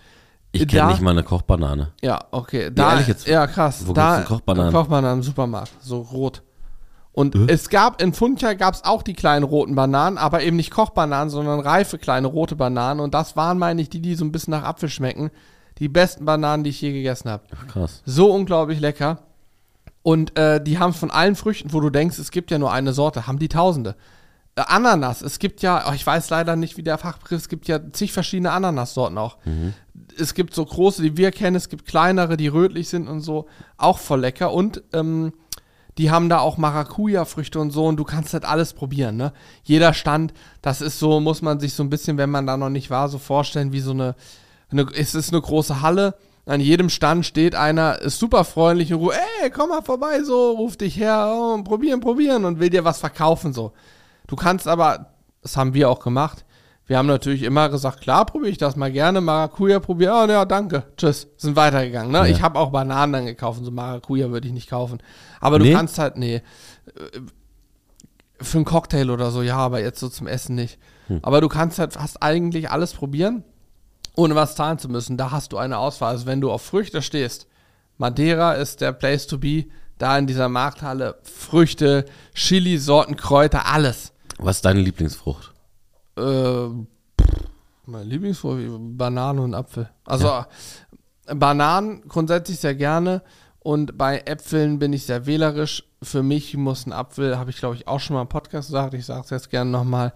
Ich 0.51 0.67
kenne 0.67 0.89
nicht 0.89 1.01
mal 1.01 1.11
eine 1.11 1.23
Kochbanane. 1.23 1.91
Ja, 2.01 2.19
okay. 2.31 2.71
Da, 2.73 2.93
ehrlich 2.93 3.07
jetzt? 3.07 3.27
Ja, 3.27 3.47
krass. 3.47 3.83
Wo 3.85 3.93
da, 3.93 4.17
gibt's 4.17 4.29
denn 4.29 4.37
Kochbananen? 4.37 4.73
Kochbananen 4.73 5.17
im 5.19 5.23
Supermarkt, 5.23 5.71
so 5.79 6.01
rot. 6.01 6.41
Und 7.13 7.35
Hä? 7.35 7.45
es 7.47 7.69
gab, 7.69 8.01
in 8.01 8.13
Funcha 8.13 8.53
gab 8.53 8.73
es 8.73 8.83
auch 8.83 9.03
die 9.03 9.13
kleinen 9.13 9.43
roten 9.43 9.75
Bananen, 9.75 10.17
aber 10.17 10.41
eben 10.41 10.57
nicht 10.57 10.71
Kochbananen, 10.71 11.29
sondern 11.29 11.59
reife 11.59 11.99
kleine 11.99 12.27
rote 12.27 12.55
Bananen. 12.55 12.99
Und 12.99 13.13
das 13.13 13.35
waren, 13.35 13.59
meine 13.59 13.81
ich, 13.81 13.89
die, 13.89 14.01
die 14.01 14.15
so 14.15 14.25
ein 14.25 14.31
bisschen 14.31 14.51
nach 14.51 14.63
Apfel 14.63 14.89
schmecken. 14.89 15.29
Die 15.77 15.89
besten 15.89 16.25
Bananen, 16.25 16.63
die 16.63 16.71
ich 16.71 16.81
je 16.81 16.91
gegessen 16.91 17.29
habe. 17.29 17.43
Krass. 17.67 18.01
So 18.05 18.31
unglaublich 18.31 18.79
lecker. 18.79 19.19
Und 20.01 20.37
äh, 20.37 20.61
die 20.61 20.79
haben 20.79 20.93
von 20.93 21.11
allen 21.11 21.35
Früchten, 21.35 21.71
wo 21.71 21.79
du 21.79 21.89
denkst, 21.89 22.19
es 22.19 22.31
gibt 22.31 22.51
ja 22.51 22.59
nur 22.59 22.73
eine 22.73 22.93
Sorte, 22.93 23.25
haben 23.27 23.39
die 23.39 23.47
Tausende. 23.47 23.95
Äh, 24.55 24.63
Ananas, 24.67 25.21
es 25.21 25.39
gibt 25.39 25.61
ja, 25.61 25.85
oh, 25.89 25.93
ich 25.93 26.05
weiß 26.05 26.29
leider 26.29 26.55
nicht, 26.55 26.77
wie 26.77 26.83
der 26.83 26.97
Fachbegriff, 26.97 27.41
es 27.41 27.49
gibt 27.49 27.67
ja 27.67 27.79
zig 27.91 28.11
verschiedene 28.11 28.51
Ananassorten 28.51 29.17
auch. 29.17 29.37
Es 30.19 30.33
gibt 30.33 30.53
so 30.53 30.65
große, 30.65 31.01
die 31.01 31.17
wir 31.17 31.31
kennen, 31.31 31.55
es 31.55 31.69
gibt 31.69 31.85
kleinere, 31.85 32.37
die 32.37 32.47
rötlich 32.47 32.89
sind 32.89 33.07
und 33.07 33.21
so, 33.21 33.47
auch 33.77 33.97
voll 33.97 34.19
lecker. 34.21 34.51
Und 34.51 34.83
ähm, 34.93 35.33
die 35.97 36.11
haben 36.11 36.29
da 36.29 36.39
auch 36.39 36.57
Maracuja-Früchte 36.57 37.59
und 37.59 37.71
so 37.71 37.85
und 37.85 37.97
du 37.97 38.03
kannst 38.03 38.33
halt 38.33 38.45
alles 38.45 38.73
probieren, 38.73 39.17
ne? 39.17 39.33
Jeder 39.63 39.93
Stand, 39.93 40.33
das 40.61 40.81
ist 40.81 40.99
so, 40.99 41.19
muss 41.19 41.41
man 41.41 41.59
sich 41.59 41.73
so 41.73 41.83
ein 41.83 41.89
bisschen, 41.89 42.17
wenn 42.17 42.31
man 42.31 42.47
da 42.47 42.57
noch 42.57 42.69
nicht 42.69 42.89
war, 42.89 43.09
so 43.09 43.19
vorstellen, 43.19 43.71
wie 43.71 43.79
so 43.79 43.91
eine, 43.91 44.15
eine 44.71 44.87
es 44.95 45.15
ist 45.15 45.31
eine 45.31 45.41
große 45.41 45.81
Halle. 45.81 46.15
An 46.45 46.59
jedem 46.59 46.89
Stand 46.89 47.25
steht 47.25 47.55
einer, 47.55 47.99
ist 48.01 48.19
super 48.19 48.43
freundlich 48.43 48.91
und 48.91 48.99
ruft, 48.99 49.17
ey, 49.41 49.49
komm 49.49 49.69
mal 49.69 49.81
vorbei, 49.81 50.23
so, 50.23 50.51
ruft 50.51 50.81
dich 50.81 50.97
her, 50.97 51.33
oh, 51.33 51.63
probieren, 51.63 52.01
probieren 52.01 52.43
und 52.43 52.59
will 52.59 52.69
dir 52.69 52.83
was 52.83 52.99
verkaufen, 52.99 53.53
so. 53.53 53.71
Du 54.27 54.35
kannst 54.35 54.67
aber, 54.67 55.13
das 55.41 55.55
haben 55.55 55.73
wir 55.73 55.89
auch 55.89 55.99
gemacht, 55.99 56.43
wir 56.93 56.99
haben 56.99 57.07
natürlich 57.07 57.41
immer 57.41 57.69
gesagt, 57.69 58.01
klar, 58.01 58.23
probiere 58.23 58.51
ich 58.51 58.59
das 58.59 58.75
mal 58.75 58.91
gerne, 58.91 59.19
Maracuja 59.19 59.79
probiere, 59.79 60.13
oh, 60.13 60.29
ja, 60.29 60.45
danke, 60.45 60.83
tschüss, 60.95 61.27
sind 61.37 61.55
weitergegangen, 61.55 62.11
ne? 62.11 62.19
Ja. 62.19 62.25
Ich 62.27 62.43
habe 62.43 62.59
auch 62.59 62.69
Bananen 62.69 63.13
dann 63.13 63.25
gekauft, 63.25 63.61
so 63.63 63.71
Maracuja 63.71 64.29
würde 64.29 64.45
ich 64.47 64.53
nicht 64.53 64.69
kaufen. 64.69 64.99
Aber 65.41 65.57
du 65.57 65.65
Nee? 65.65 65.73
kannst 65.73 65.97
halt, 65.97 66.17
nee, 66.17 66.35
äh, 66.35 66.41
für 68.39 68.59
einen 68.59 68.65
Cocktail 68.65 69.09
oder 69.09 69.31
so, 69.31 69.41
ja, 69.41 69.57
aber 69.57 69.81
jetzt 69.81 69.99
so 69.99 70.07
zum 70.07 70.27
Essen 70.27 70.53
nicht. 70.53 70.77
Aber 71.23 71.41
du 71.41 71.47
kannst 71.49 71.79
halt 71.79 71.93
fast 71.93 72.21
eigentlich 72.21 72.69
alles 72.69 72.93
probieren, 72.93 73.43
ohne 74.15 74.35
was 74.35 74.55
zahlen 74.55 74.77
zu 74.77 74.87
müssen. 74.87 75.17
Da 75.17 75.31
hast 75.31 75.51
du 75.51 75.57
eine 75.57 75.79
Auswahl. 75.79 76.09
Also 76.11 76.27
wenn 76.27 76.41
du 76.41 76.51
auf 76.51 76.61
Früchte 76.61 77.01
stehst, 77.01 77.47
Madeira 77.97 78.53
ist 78.53 78.81
der 78.81 78.91
Place 78.91 79.25
to 79.25 79.39
be, 79.39 79.65
da 79.97 80.15
in 80.17 80.27
dieser 80.27 80.47
Markthalle, 80.47 81.15
Früchte, 81.23 82.05
Chili, 82.35 82.77
Sorten, 82.77 83.15
Kräuter, 83.15 83.65
alles. 83.65 84.13
Was 84.37 84.57
ist 84.57 84.65
deine 84.65 84.81
Lieblingsfrucht? 84.81 85.52
Äh, 86.17 86.67
mein 87.85 88.07
Lieblingsfrucht, 88.07 88.59
Banane 88.97 89.41
und 89.41 89.53
Apfel. 89.53 89.89
Also 90.05 90.45
Bananen 91.25 92.07
grundsätzlich 92.07 92.59
sehr 92.59 92.75
gerne 92.75 93.21
und 93.59 93.97
bei 93.97 94.19
Äpfeln 94.25 94.79
bin 94.79 94.93
ich 94.93 95.05
sehr 95.05 95.25
wählerisch. 95.25 95.83
Für 96.01 96.21
mich 96.21 96.57
muss 96.57 96.85
ein 96.85 96.91
Apfel, 96.91 97.37
habe 97.37 97.49
ich 97.49 97.57
glaube 97.57 97.75
ich 97.75 97.87
auch 97.87 97.99
schon 97.99 98.15
mal 98.15 98.23
im 98.23 98.27
Podcast 98.27 98.67
gesagt, 98.67 98.93
ich 98.93 99.05
sage 99.05 99.21
es 99.21 99.29
jetzt 99.29 99.49
gerne 99.49 99.71
nochmal, 99.71 100.11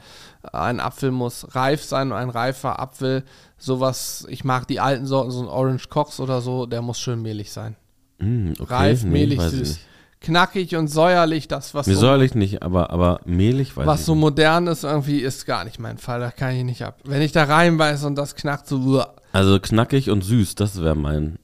ein 0.52 0.82
Apfel 0.82 1.12
muss 1.12 1.56
reif 1.56 1.84
sein 1.84 2.12
und 2.12 2.18
ein 2.18 2.30
reifer 2.30 2.80
Apfel, 2.80 3.24
sowas, 3.58 4.28
ich 4.30 4.44
mag 4.44 4.68
die 4.68 4.82
alten 4.82 5.06
Sorten, 5.06 5.32
so 5.32 5.42
ein 5.42 5.48
Orange 5.48 5.88
Cox 5.88 6.20
oder 6.20 6.42
so, 6.42 6.66
der 6.66 6.82
muss 6.82 7.00
schön 7.00 7.22
mehlig 7.22 7.52
sein. 7.54 7.78
Mm, 8.20 8.52
okay, 8.60 8.74
Reif, 8.74 9.04
nee, 9.04 9.12
mehlig, 9.12 9.40
ich 9.40 9.46
süß. 9.46 9.60
nicht. 9.60 9.80
Knackig 10.22 10.76
und 10.76 10.88
säuerlich, 10.88 11.48
das, 11.48 11.74
was 11.74 11.88
Mir 11.88 11.96
so, 11.96 12.02
säuerlich 12.02 12.36
nicht, 12.36 12.64
aber, 12.64 12.90
aber 12.90 13.22
mehlig 13.26 13.76
weiß 13.78 13.86
was 13.86 14.06
so 14.06 14.14
nicht. 14.14 14.22
modern 14.22 14.68
ist, 14.68 14.84
irgendwie 14.84 15.20
ist 15.20 15.46
gar 15.46 15.64
nicht 15.64 15.80
mein 15.80 15.98
Fall. 15.98 16.20
Da 16.20 16.32
kann 16.32 16.56
ich 16.56 16.64
nicht 16.64 16.84
ab. 16.84 17.00
Wenn 17.04 17.22
ich 17.22 17.32
da 17.32 17.44
reinbeiße 17.44 18.06
und 18.08 18.16
das 18.16 18.36
knackt 18.36 18.68
so, 18.68 18.78
uah. 18.78 19.14
Also 19.32 19.60
knackig 19.60 20.10
und 20.10 20.24
süß, 20.24 20.56
das 20.56 20.82
wäre 20.82 20.96
mein. 20.96 21.38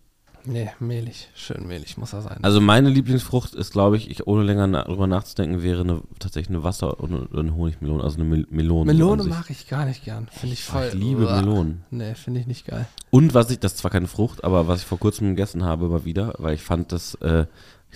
nee, 0.45 0.69
mehlig. 0.79 1.29
Schön 1.35 1.67
mehlig 1.67 1.97
muss 1.97 2.13
er 2.13 2.21
sein. 2.21 2.39
Also 2.41 2.59
meine 2.59 2.89
Lieblingsfrucht 2.89 3.53
ist, 3.53 3.71
glaube 3.71 3.95
ich, 3.97 4.09
ich 4.09 4.25
ohne 4.27 4.43
länger 4.43 4.65
na 4.67 4.83
drüber 4.83 5.05
nachzudenken, 5.07 5.61
wäre 5.61 5.81
eine, 5.81 6.01
tatsächlich 6.19 6.49
eine 6.49 6.63
Wasser- 6.63 6.99
und 6.99 7.29
eine 7.37 7.55
Honigmelone, 7.55 8.03
also 8.03 8.15
eine 8.15 8.25
Mel 8.25 8.47
Melone. 8.49 8.91
Melone 8.91 9.23
mag 9.25 9.49
ich 9.49 9.67
gar 9.67 9.85
nicht 9.85 10.03
gern. 10.03 10.27
Finde 10.31 10.53
ich 10.53 10.63
voll. 10.63 10.87
Ich 10.87 10.93
liebe 10.95 11.27
uah. 11.27 11.39
Melonen. 11.41 11.83
Nee, 11.91 12.15
finde 12.15 12.39
ich 12.39 12.47
nicht 12.47 12.65
geil. 12.65 12.87
Und 13.11 13.33
was 13.35 13.51
ich, 13.51 13.59
das 13.59 13.73
ist 13.73 13.77
zwar 13.79 13.91
keine 13.91 14.07
Frucht, 14.07 14.43
aber 14.43 14.67
was 14.67 14.79
ich 14.81 14.85
vor 14.85 14.99
kurzem 14.99 15.29
gegessen 15.29 15.63
habe, 15.63 15.87
mal 15.87 16.03
wieder, 16.05 16.33
weil 16.39 16.55
ich 16.55 16.61
fand 16.63 16.91
das 16.91 17.15
äh, 17.15 17.45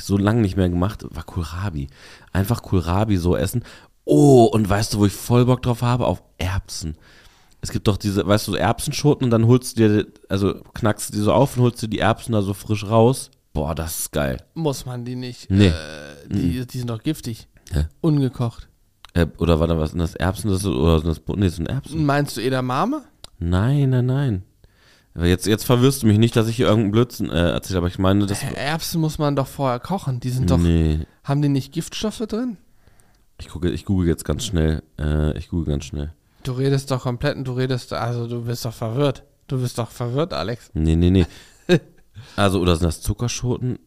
so 0.04 0.18
lange 0.18 0.42
nicht 0.42 0.58
mehr 0.58 0.70
gemacht, 0.70 1.06
war 1.10 1.24
Kohlrabi. 1.24 1.88
Einfach 2.34 2.62
Kohlrabi 2.62 3.18
so 3.18 3.36
essen. 3.36 3.64
Oh, 4.06 4.46
und 4.46 4.70
weißt 4.70 4.94
du, 4.94 5.00
wo 5.00 5.06
ich 5.06 5.14
voll 5.14 5.46
Bock 5.46 5.62
drauf 5.62 5.82
habe? 5.82 6.06
Auf 6.06 6.24
Erbsen. 6.38 6.96
Es 7.60 7.72
gibt 7.72 7.88
doch 7.88 7.98
diese, 7.98 8.26
weißt 8.26 8.48
du, 8.48 8.56
Erbsenschoten 8.56 9.26
und 9.26 9.32
dann 9.32 9.48
holst 9.48 9.78
du 9.80 9.88
dir, 9.90 10.08
also 10.30 10.62
knackst 10.74 11.10
du 11.10 11.14
die 11.18 11.22
so 11.24 11.34
auf 11.34 11.58
und 11.58 11.64
holst 11.64 11.82
dir 11.82 11.88
die 11.88 12.00
Erbsen 12.00 12.32
da 12.34 12.42
so 12.42 12.54
frisch 12.54 12.86
raus. 12.86 13.32
Boah, 13.54 13.74
das 13.74 14.00
ist 14.00 14.12
geil. 14.12 14.44
Muss 14.54 14.86
man 14.86 15.04
die 15.04 15.16
nicht. 15.16 15.50
Nee. 15.50 15.68
Äh, 15.68 15.74
die, 16.30 16.66
die 16.68 16.78
sind 16.78 16.90
doch 16.90 17.02
giftig. 17.02 17.48
Hä? 17.72 17.88
Ungekocht. 18.02 18.70
Äh, 19.14 19.26
oder 19.40 19.60
war 19.60 19.68
da 19.68 19.78
was? 19.80 19.90
Sind 19.92 20.00
das 20.00 20.14
Erbsen? 20.16 20.52
Das, 20.52 20.60
ist- 20.60 20.68
oder 20.68 21.00
sind 21.00 21.10
das, 21.10 21.22
nee, 21.36 21.46
das 21.48 21.56
sind 21.56 21.68
Erbsen. 21.68 22.06
Meinst 22.06 22.38
du 22.38 22.42
Edamame? 22.42 23.02
Nein, 23.40 23.90
nein, 23.90 24.06
nein. 24.06 24.44
Jetzt, 25.20 25.48
jetzt 25.48 25.66
verwirrst 25.66 26.04
du 26.04 26.08
mich 26.08 26.18
nicht, 26.20 26.36
dass 26.36 26.48
ich 26.48 26.56
hier 26.58 26.68
irgendeinen 26.68 26.92
Blödsinn 26.92 27.30
äh, 27.30 27.50
erzähle, 27.52 27.80
aber 27.80 27.88
ich 27.88 27.98
meine, 27.98 28.26
das. 28.28 28.44
Hä, 28.44 28.54
Erbsen 28.56 29.02
muss 29.02 29.18
man 29.18 29.36
doch 29.36 29.48
vorher 29.48 29.80
kochen. 29.80 30.20
Die 30.20 30.30
sind 30.30 30.52
doch. 30.52 30.58
nee. 30.58 31.00
Haben 31.24 31.42
die 31.42 31.50
nicht 31.50 31.74
Giftstoffe 31.74 32.20
drin? 32.28 32.58
Ich 33.40 33.50
gucke, 33.50 33.70
ich 33.70 33.86
google 33.86 34.08
jetzt 34.08 34.26
ganz 34.26 34.46
schnell. 34.46 34.84
Äh, 35.00 35.38
ich 35.38 35.50
google 35.50 35.66
ganz 35.74 35.86
schnell. 35.86 36.14
Du 36.44 36.52
redest 36.54 36.92
doch 36.92 37.02
komplett 37.04 37.36
und 37.36 37.46
du 37.48 37.54
redest, 37.54 37.94
also 37.94 38.28
du 38.28 38.44
bist 38.46 38.64
doch 38.66 38.74
verwirrt. 38.74 39.24
Du 39.48 39.60
bist 39.60 39.78
doch 39.78 39.90
verwirrt, 39.90 40.34
Alex. 40.34 40.70
Nee, 40.74 40.96
nee, 40.96 41.10
nee. 41.10 41.26
also, 42.36 42.60
oder 42.62 42.76
sind 42.76 42.86
das 42.86 43.02
Zuckerschoten? 43.02 43.80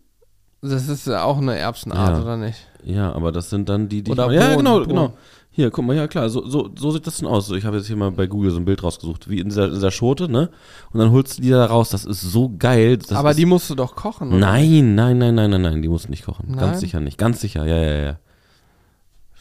Das 0.63 0.89
ist 0.89 1.07
ja 1.07 1.23
auch 1.23 1.39
eine 1.39 1.57
Erbsenart, 1.57 2.17
Ja. 2.17 2.23
oder 2.23 2.37
nicht? 2.37 2.59
Ja, 2.85 3.13
aber 3.13 3.33
das 3.33 3.51
sind 3.51 3.69
dann 3.69 3.89
die, 3.89 4.03
die. 4.03 4.11
Oder 4.11 4.29
ich, 4.31 4.35
ja, 4.35 4.49
Bohnen, 4.49 4.57
genau, 4.59 4.75
Bohnen. 4.79 4.89
genau. 4.89 5.15
Hier, 5.53 5.71
guck 5.71 5.85
mal, 5.85 5.97
ja 5.97 6.07
klar, 6.07 6.29
so, 6.29 6.47
so, 6.47 6.71
so 6.77 6.93
sieht 6.93 7.07
das 7.09 7.19
denn 7.19 7.27
aus. 7.27 7.51
Ich 7.51 7.65
habe 7.65 7.77
jetzt 7.77 7.89
hier 7.89 7.97
mal 7.97 8.13
bei 8.13 8.29
Google 8.29 8.53
so 8.53 8.59
ein 8.59 8.65
Bild 8.65 8.85
rausgesucht, 8.85 9.29
wie 9.29 9.41
in 9.41 9.49
dieser, 9.49 9.67
in 9.67 9.75
dieser 9.75 9.91
Schote, 9.91 10.31
ne? 10.31 10.49
Und 10.93 11.01
dann 11.01 11.11
holst 11.11 11.39
du 11.39 11.43
die 11.43 11.51
da 11.51 11.67
raus. 11.67 11.91
Das 11.91 12.05
ist 12.05 12.21
so 12.21 12.53
geil. 12.57 12.99
Das 12.99 13.13
Aber 13.13 13.31
ist, 13.31 13.37
die 13.37 13.47
musst 13.47 13.69
du 13.69 13.75
doch 13.75 13.97
kochen, 13.97 14.29
oder? 14.29 14.39
Nein, 14.39 14.95
nein, 14.95 15.19
nein, 15.19 15.35
nein, 15.35 15.51
nein, 15.51 15.63
nein, 15.63 15.83
die 15.83 15.89
musst 15.89 16.07
du 16.07 16.11
nicht 16.11 16.25
kochen. 16.25 16.47
Nein? 16.51 16.59
Ganz 16.59 16.81
sicher 16.81 17.01
nicht. 17.01 17.19
Ganz 17.19 17.41
sicher, 17.41 17.67
ja, 17.67 17.77
ja, 17.77 18.03
ja. 18.03 18.19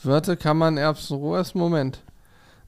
Warte, 0.04 0.36
kann 0.36 0.58
man 0.58 0.78
Erbsen 0.78 1.18
roh 1.18 1.36
essen? 1.36 1.60
Moment. 1.60 2.02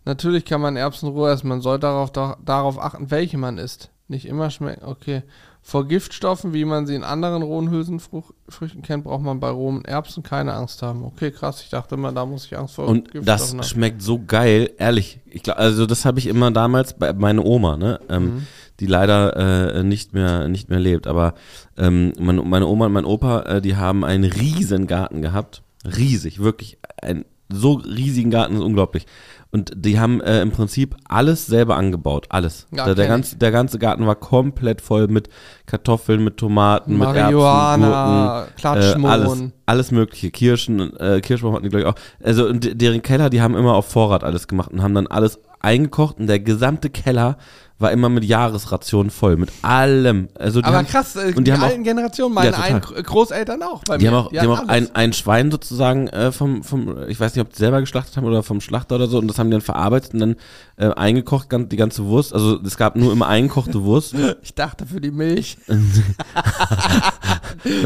Natürlich 0.06 0.46
kann 0.46 0.62
man 0.62 0.76
Erbsen 0.76 1.10
roh 1.10 1.28
essen. 1.28 1.48
Man 1.48 1.62
soll 1.62 1.80
darauf, 1.80 2.12
doch, 2.12 2.38
darauf 2.46 2.80
achten, 2.80 3.10
welche 3.10 3.40
man 3.40 3.58
isst. 3.58 3.90
Nicht 4.08 4.28
immer 4.28 4.52
schmecken. 4.52 4.86
Okay. 4.86 5.24
Vor 5.64 5.88
Giftstoffen, 5.88 6.54
wie 6.54 6.66
man 6.66 6.88
sie 6.88 6.96
in 6.96 7.04
anderen 7.04 7.44
rohen 7.44 7.70
Hülsenfrüchten 7.70 8.82
kennt, 8.82 9.04
braucht 9.04 9.22
man 9.22 9.40
bei 9.40 9.50
rohen 9.50 9.86
Erbsen 9.86 10.24
keine 10.24 10.54
Angst 10.54 10.82
haben. 10.82 11.04
Okay, 11.04 11.32
krass. 11.32 11.62
Ich 11.62 11.70
dachte 11.70 11.96
immer, 11.96 12.12
da 12.12 12.26
muss 12.26 12.46
ich 12.46 12.58
Angst 12.58 12.76
vor 12.76 12.88
Und 12.88 13.12
Giftstoffen 13.12 13.26
das 13.26 13.54
haben. 13.54 13.64
schmeckt 13.64 14.02
so 14.02 14.20
geil, 14.26 14.72
ehrlich. 14.78 15.20
Ich 15.30 15.44
glaub, 15.44 15.58
also 15.58 15.86
das 15.86 16.04
habe 16.06 16.20
ich 16.20 16.28
immer 16.28 16.50
damals 16.52 16.96
bei 16.98 17.14
meiner 17.14 17.46
Oma, 17.46 17.78
ne, 17.78 18.00
ähm, 18.10 18.24
Mhm. 18.24 18.48
die 18.80 18.88
leider 18.88 19.76
äh, 19.76 19.84
nicht 19.84 20.14
mehr 20.14 20.48
nicht 20.48 20.70
mehr 20.70 20.80
lebt. 20.80 21.06
Aber 21.06 21.36
ähm, 21.78 22.14
meine, 22.20 22.42
meine 22.42 22.66
Oma 22.68 22.88
und 22.88 22.94
mein 22.94 23.06
Opa, 23.06 23.42
äh, 23.44 23.62
die 23.62 23.76
haben 23.76 24.04
einen 24.04 24.24
riesen 24.24 24.88
Garten 24.88 25.22
gehabt, 25.22 25.62
riesig, 25.86 26.40
wirklich 26.42 26.80
ein 27.02 27.24
so 27.54 27.74
riesigen 27.74 28.32
Garten 28.32 28.56
ist 28.56 28.62
unglaublich. 28.62 29.06
Und 29.54 29.72
die 29.76 30.00
haben 30.00 30.22
äh, 30.22 30.42
im 30.42 30.52
Prinzip 30.52 30.96
alles 31.10 31.46
selber 31.46 31.76
angebaut, 31.76 32.26
alles. 32.30 32.68
Ja, 32.72 32.86
der, 32.86 32.96
der, 32.96 33.08
ganze, 33.08 33.36
der 33.36 33.52
ganze 33.52 33.80
Garten 33.80 34.08
war 34.08 34.16
komplett 34.16 34.80
voll 34.80 35.08
mit 35.10 35.28
Kartoffeln, 35.66 36.24
mit 36.24 36.38
Tomaten, 36.38 36.94
mit 36.94 37.02
Erbsen, 37.18 37.22
Marihuana, 37.40 38.40
Gurken, 38.44 39.04
äh, 39.04 39.08
alles, 39.10 39.28
alles 39.66 39.92
mögliche, 39.92 40.32
Kirschen, 40.32 40.96
äh, 40.98 41.20
Kirschbaum 41.20 41.54
hatten 41.54 41.64
die 41.64 41.70
glaube 41.70 41.82
ich 41.84 41.88
auch. 41.90 41.96
Also 42.24 42.48
und 42.48 42.64
de- 42.64 42.76
deren 42.76 43.02
Keller, 43.02 43.30
die 43.30 43.42
haben 43.42 43.56
immer 43.58 43.74
auf 43.76 43.88
Vorrat 43.90 44.24
alles 44.24 44.48
gemacht 44.48 44.72
und 44.72 44.82
haben 44.82 44.96
dann 44.96 45.08
alles 45.08 45.40
eingekocht 45.60 46.18
und 46.20 46.28
der 46.28 46.40
gesamte 46.40 46.90
Keller 46.90 47.38
war 47.82 47.92
immer 47.92 48.10
mit 48.10 48.24
Jahresrationen 48.24 49.10
voll, 49.10 49.38
mit 49.38 49.50
allem. 49.62 50.30
Also 50.38 50.62
die 50.62 50.68
Aber 50.68 50.78
haben, 50.78 50.88
krass, 50.88 51.16
äh, 51.16 51.28
und 51.36 51.40
die 51.40 51.44
die, 51.46 51.54
haben 51.54 51.62
auch- 51.64 51.68
alten 51.68 51.84
Generationen, 51.84 52.34
meine 52.36 52.52
Ja, 52.52 52.58
ein 52.60 52.80
Großeltern 52.82 53.62
auch. 53.64 53.84
Bei 53.84 53.98
die 53.98 54.06
mir. 54.06 54.12
haben 54.12 54.26
auch, 54.26 54.30
die 54.30 54.40
haben 54.40 54.50
auch 54.52 54.60
alles. 54.68 54.70
ein, 54.70 54.96
ein 54.96 55.14
Schwein 55.14 55.52
sozusagen 55.52 56.08
äh, 56.08 56.32
vom, 56.32 56.64
vom, 56.64 56.96
ich 57.08 57.20
weiß 57.20 57.36
nicht, 57.36 57.46
ob 57.46 57.52
die 57.52 57.58
selber 57.60 57.80
geschlachtet 57.82 58.16
haben 58.18 58.26
oder 58.26 58.44
vom 58.44 58.62
Schlachter 58.62 58.96
oder 58.96 59.08
so 59.08 59.18
und 59.18 59.28
das 59.28 59.40
haben 59.40 59.48
die 59.50 59.54
dann 59.56 59.62
verarbeitet 59.62 60.14
und 60.14 60.20
dann 60.20 60.36
äh, 60.82 60.92
eingekocht, 60.96 61.50
die 61.52 61.78
ganze 61.78 62.06
Wurst. 62.06 62.34
Also 62.34 62.60
es 62.64 62.76
gab 62.76 62.96
nur 62.96 63.12
immer 63.12 63.28
eingekochte 63.28 63.84
Wurst. 63.84 64.16
Ich 64.44 64.56
dachte 64.56 64.86
für 64.86 65.00
die 65.00 65.12
Milch. 65.12 65.58
Nein, 65.68 66.04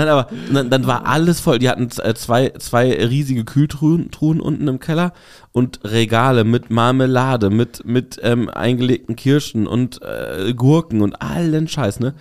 aber 0.08 0.30
dann, 0.52 0.70
dann 0.70 0.88
war 0.88 1.06
alles 1.06 1.42
voll. 1.42 1.60
Die 1.60 1.70
hatten 1.70 1.90
äh, 2.02 2.14
zwei, 2.14 2.50
zwei 2.60 2.94
riesige 2.94 3.44
Kühltruhen 3.44 4.10
Truhen 4.12 4.40
unten 4.40 4.68
im 4.68 4.80
Keller 4.80 5.12
und 5.52 5.82
Regale 5.84 6.46
mit 6.46 6.70
Marmelade, 6.70 7.50
mit, 7.50 7.86
mit 7.86 8.20
ähm, 8.24 8.50
eingelegten 8.50 9.16
Kirschen 9.16 9.68
und 9.68 10.02
äh, 10.02 10.54
Gurken 10.54 11.02
und 11.02 11.22
allen 11.22 11.68
Scheiß, 11.68 12.00
ne? 12.00 12.16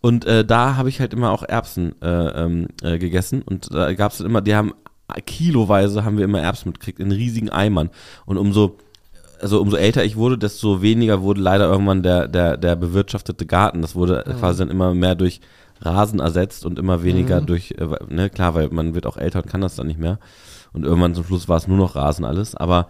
Und 0.00 0.24
äh, 0.24 0.44
da 0.44 0.76
habe 0.76 0.88
ich 0.88 1.00
halt 1.00 1.12
immer 1.12 1.32
auch 1.32 1.42
Erbsen 1.42 2.00
äh, 2.02 2.08
ähm, 2.08 2.68
äh, 2.82 2.98
gegessen 2.98 3.42
und 3.42 3.72
da 3.72 3.92
gab 3.94 4.12
es 4.12 4.20
immer, 4.20 4.40
die 4.40 4.54
haben 4.54 4.72
kiloweise 5.26 6.04
haben 6.04 6.18
wir 6.18 6.24
immer 6.24 6.40
Erbsen 6.40 6.70
mitgekriegt 6.70 7.00
in 7.00 7.12
riesigen 7.12 7.50
Eimern 7.50 7.90
und 8.24 8.38
umso 8.38 8.78
also 9.42 9.60
umso 9.60 9.76
älter 9.76 10.04
ich 10.04 10.16
wurde, 10.16 10.38
desto 10.38 10.80
weniger 10.82 11.22
wurde 11.22 11.40
leider 11.40 11.66
irgendwann 11.70 12.02
der, 12.02 12.28
der, 12.28 12.56
der 12.56 12.76
bewirtschaftete 12.76 13.44
Garten. 13.46 13.82
Das 13.82 13.94
wurde 13.94 14.24
quasi 14.38 14.60
dann 14.60 14.70
immer 14.70 14.94
mehr 14.94 15.14
durch 15.14 15.40
Rasen 15.80 16.20
ersetzt 16.20 16.64
und 16.64 16.78
immer 16.78 17.02
weniger 17.02 17.40
Mhm. 17.40 17.46
durch, 17.46 17.72
äh, 17.72 17.86
ne, 18.08 18.30
klar, 18.30 18.54
weil 18.54 18.68
man 18.70 18.94
wird 18.94 19.04
auch 19.06 19.16
älter 19.16 19.42
und 19.42 19.48
kann 19.50 19.60
das 19.60 19.74
dann 19.74 19.88
nicht 19.88 19.98
mehr. 19.98 20.18
Und 20.72 20.84
irgendwann 20.84 21.14
zum 21.14 21.24
Schluss 21.24 21.48
war 21.48 21.56
es 21.56 21.66
nur 21.68 21.76
noch 21.76 21.96
Rasen 21.96 22.24
alles. 22.24 22.54
Aber 22.54 22.88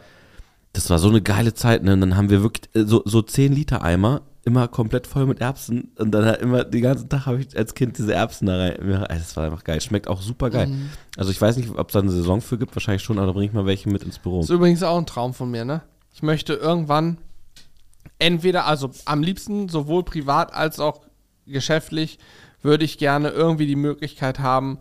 das 0.75 0.89
war 0.91 0.99
so 0.99 1.09
eine 1.09 1.21
geile 1.23 1.55
Zeit, 1.55 1.83
ne? 1.83 1.95
Und 1.95 2.01
dann 2.01 2.17
haben 2.17 2.31
wir 2.31 2.43
wirklich 2.43 2.69
äh, 2.75 2.85
so, 2.87 3.03
so 3.05 3.23
10 3.23 3.53
Liter 3.53 3.83
Eimer, 3.83 4.21
immer 4.45 4.69
komplett 4.69 5.07
voll 5.07 5.27
mit 5.27 5.41
Erbsen. 5.41 5.93
Und 5.99 6.11
dann 6.13 6.25
halt 6.25 6.43
immer, 6.43 6.65
den 6.65 6.83
ganzen 6.83 7.09
Tag 7.09 7.27
habe 7.27 7.41
ich 7.41 7.57
als 7.57 7.75
Kind 7.75 7.97
diese 7.99 8.13
Erbsen 8.15 8.47
da 8.47 8.57
rein. 8.57 8.75
Das 9.09 9.37
war 9.37 9.45
einfach 9.45 9.65
geil. 9.65 9.81
Schmeckt 9.81 10.09
auch 10.09 10.21
super 10.21 10.51
geil. 10.51 10.67
Mhm. 10.69 10.91
Also 11.17 11.31
ich 11.31 11.41
weiß 11.41 11.57
nicht, 11.57 11.71
ob 11.77 11.89
es 11.89 11.93
da 11.93 12.01
eine 12.01 12.11
Saison 12.11 12.41
für 12.41 12.59
gibt, 12.59 12.75
wahrscheinlich 12.77 13.03
schon, 13.03 13.19
aber 13.19 13.29
da 13.29 13.33
bringe 13.33 13.47
ich 13.47 13.53
mal 13.53 13.67
welche 13.67 13.89
mit 13.89 14.03
ins 14.03 14.19
Büro. 14.19 14.41
Das 14.41 14.51
ist 14.51 14.55
übrigens 14.55 14.83
auch 14.83 14.99
ein 14.99 15.07
Traum 15.07 15.33
von 15.35 15.51
mir, 15.51 15.65
ne? 15.65 15.83
Ich 16.13 16.23
möchte 16.23 16.55
irgendwann 16.55 17.19
entweder, 18.19 18.67
also 18.67 18.91
am 19.05 19.23
liebsten 19.23 19.69
sowohl 19.69 20.05
privat 20.05 20.53
als 20.55 20.79
auch 20.79 21.01
geschäftlich, 21.47 22.19
würde 22.63 22.85
ich 22.85 22.99
gerne 22.99 23.31
irgendwie 23.31 23.67
die 23.67 23.77
Möglichkeit 23.77 24.39
haben, 24.39 24.79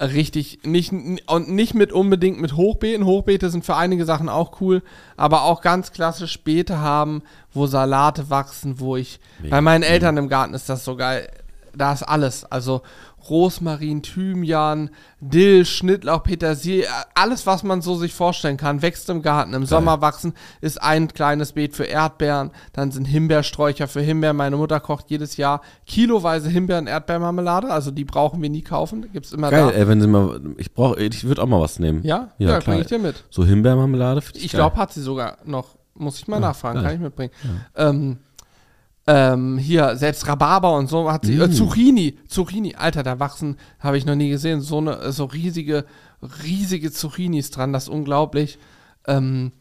richtig, 0.00 0.60
nicht, 0.64 0.92
und 1.26 1.48
nicht 1.48 1.74
mit 1.74 1.92
unbedingt 1.92 2.40
mit 2.40 2.54
Hochbeeten. 2.54 3.04
Hochbeete 3.04 3.50
sind 3.50 3.64
für 3.64 3.76
einige 3.76 4.04
Sachen 4.04 4.28
auch 4.28 4.60
cool, 4.60 4.82
aber 5.16 5.42
auch 5.42 5.60
ganz 5.60 5.92
klassisch 5.92 6.42
Beete 6.42 6.78
haben, 6.78 7.22
wo 7.52 7.66
Salate 7.66 8.30
wachsen, 8.30 8.80
wo 8.80 8.96
ich, 8.96 9.20
Mega. 9.40 9.56
bei 9.56 9.60
meinen 9.60 9.82
Eltern 9.82 10.16
im 10.16 10.28
Garten 10.28 10.54
ist 10.54 10.68
das 10.68 10.84
so 10.84 10.96
geil. 10.96 11.28
Da 11.78 11.92
ist 11.92 12.02
alles. 12.02 12.44
Also 12.44 12.82
Rosmarin, 13.30 14.02
Thymian, 14.02 14.90
Dill, 15.20 15.64
Schnittlauch, 15.66 16.22
Petersilie, 16.22 16.86
alles, 17.14 17.46
was 17.46 17.62
man 17.62 17.82
so 17.82 17.96
sich 17.96 18.14
vorstellen 18.14 18.56
kann, 18.56 18.80
wächst 18.82 19.08
im 19.10 19.22
Garten. 19.22 19.54
Im 19.54 19.66
Sommer 19.66 20.00
wachsen 20.00 20.32
ist 20.60 20.80
ein 20.82 21.08
kleines 21.08 21.52
Beet 21.52 21.74
für 21.74 21.84
Erdbeeren, 21.84 22.50
dann 22.72 22.90
sind 22.90 23.04
Himbeersträucher 23.06 23.88
für 23.88 24.00
Himbeeren. 24.00 24.36
Meine 24.36 24.56
Mutter 24.56 24.80
kocht 24.80 25.10
jedes 25.10 25.36
Jahr 25.36 25.60
kiloweise 25.86 26.48
Himbeeren 26.48 26.86
Erdbeermarmelade, 26.86 27.70
also 27.70 27.90
die 27.90 28.04
brauchen 28.04 28.40
wir 28.40 28.50
nie 28.50 28.62
kaufen, 28.62 29.10
gibt's 29.12 29.32
immer 29.32 29.50
Geil, 29.50 29.66
da. 29.66 29.70
ey, 29.72 29.88
wenn 29.88 30.00
sie 30.00 30.06
mal, 30.06 30.40
ich 30.56 30.72
brauche, 30.72 30.98
ich 31.00 31.24
würde 31.24 31.42
auch 31.42 31.46
mal 31.46 31.60
was 31.60 31.78
nehmen. 31.78 32.02
Ja, 32.04 32.30
Ja, 32.38 32.50
ja, 32.50 32.60
klar. 32.60 32.74
bring 32.74 32.80
ich 32.82 32.88
dir 32.88 32.98
mit. 32.98 33.24
So 33.30 33.44
Himbeermarmelade. 33.44 34.22
Ich 34.34 34.52
geil. 34.52 34.60
glaube, 34.60 34.76
hat 34.76 34.92
sie 34.92 35.02
sogar 35.02 35.38
noch. 35.44 35.76
Muss 36.00 36.18
ich 36.20 36.28
mal 36.28 36.38
nachfragen, 36.38 36.76
geil. 36.76 36.84
kann 36.84 36.94
ich 36.94 37.00
mitbringen. 37.00 37.32
Ähm, 37.74 38.18
ähm, 39.10 39.56
hier, 39.56 39.96
selbst 39.96 40.28
Rhabarber 40.28 40.76
und 40.76 40.88
so 40.88 41.10
hat 41.10 41.24
sie. 41.24 41.36
Äh, 41.36 41.48
Mm. 41.48 41.52
Zucchini, 41.52 42.18
Zucchini, 42.28 42.74
Alter, 42.74 43.02
da 43.02 43.18
wachsen, 43.18 43.56
habe 43.80 43.96
ich 43.96 44.04
noch 44.04 44.14
nie 44.14 44.28
gesehen, 44.28 44.60
so 44.60 44.78
eine, 44.78 44.98
äh, 44.98 45.12
so 45.12 45.24
riesige, 45.24 45.86
riesige 46.44 46.92
Zucchinis 46.92 47.50
dran, 47.50 47.72
das 47.72 47.84
ist 47.84 47.88
unglaublich. 47.88 48.58
Ähm, 49.06 49.52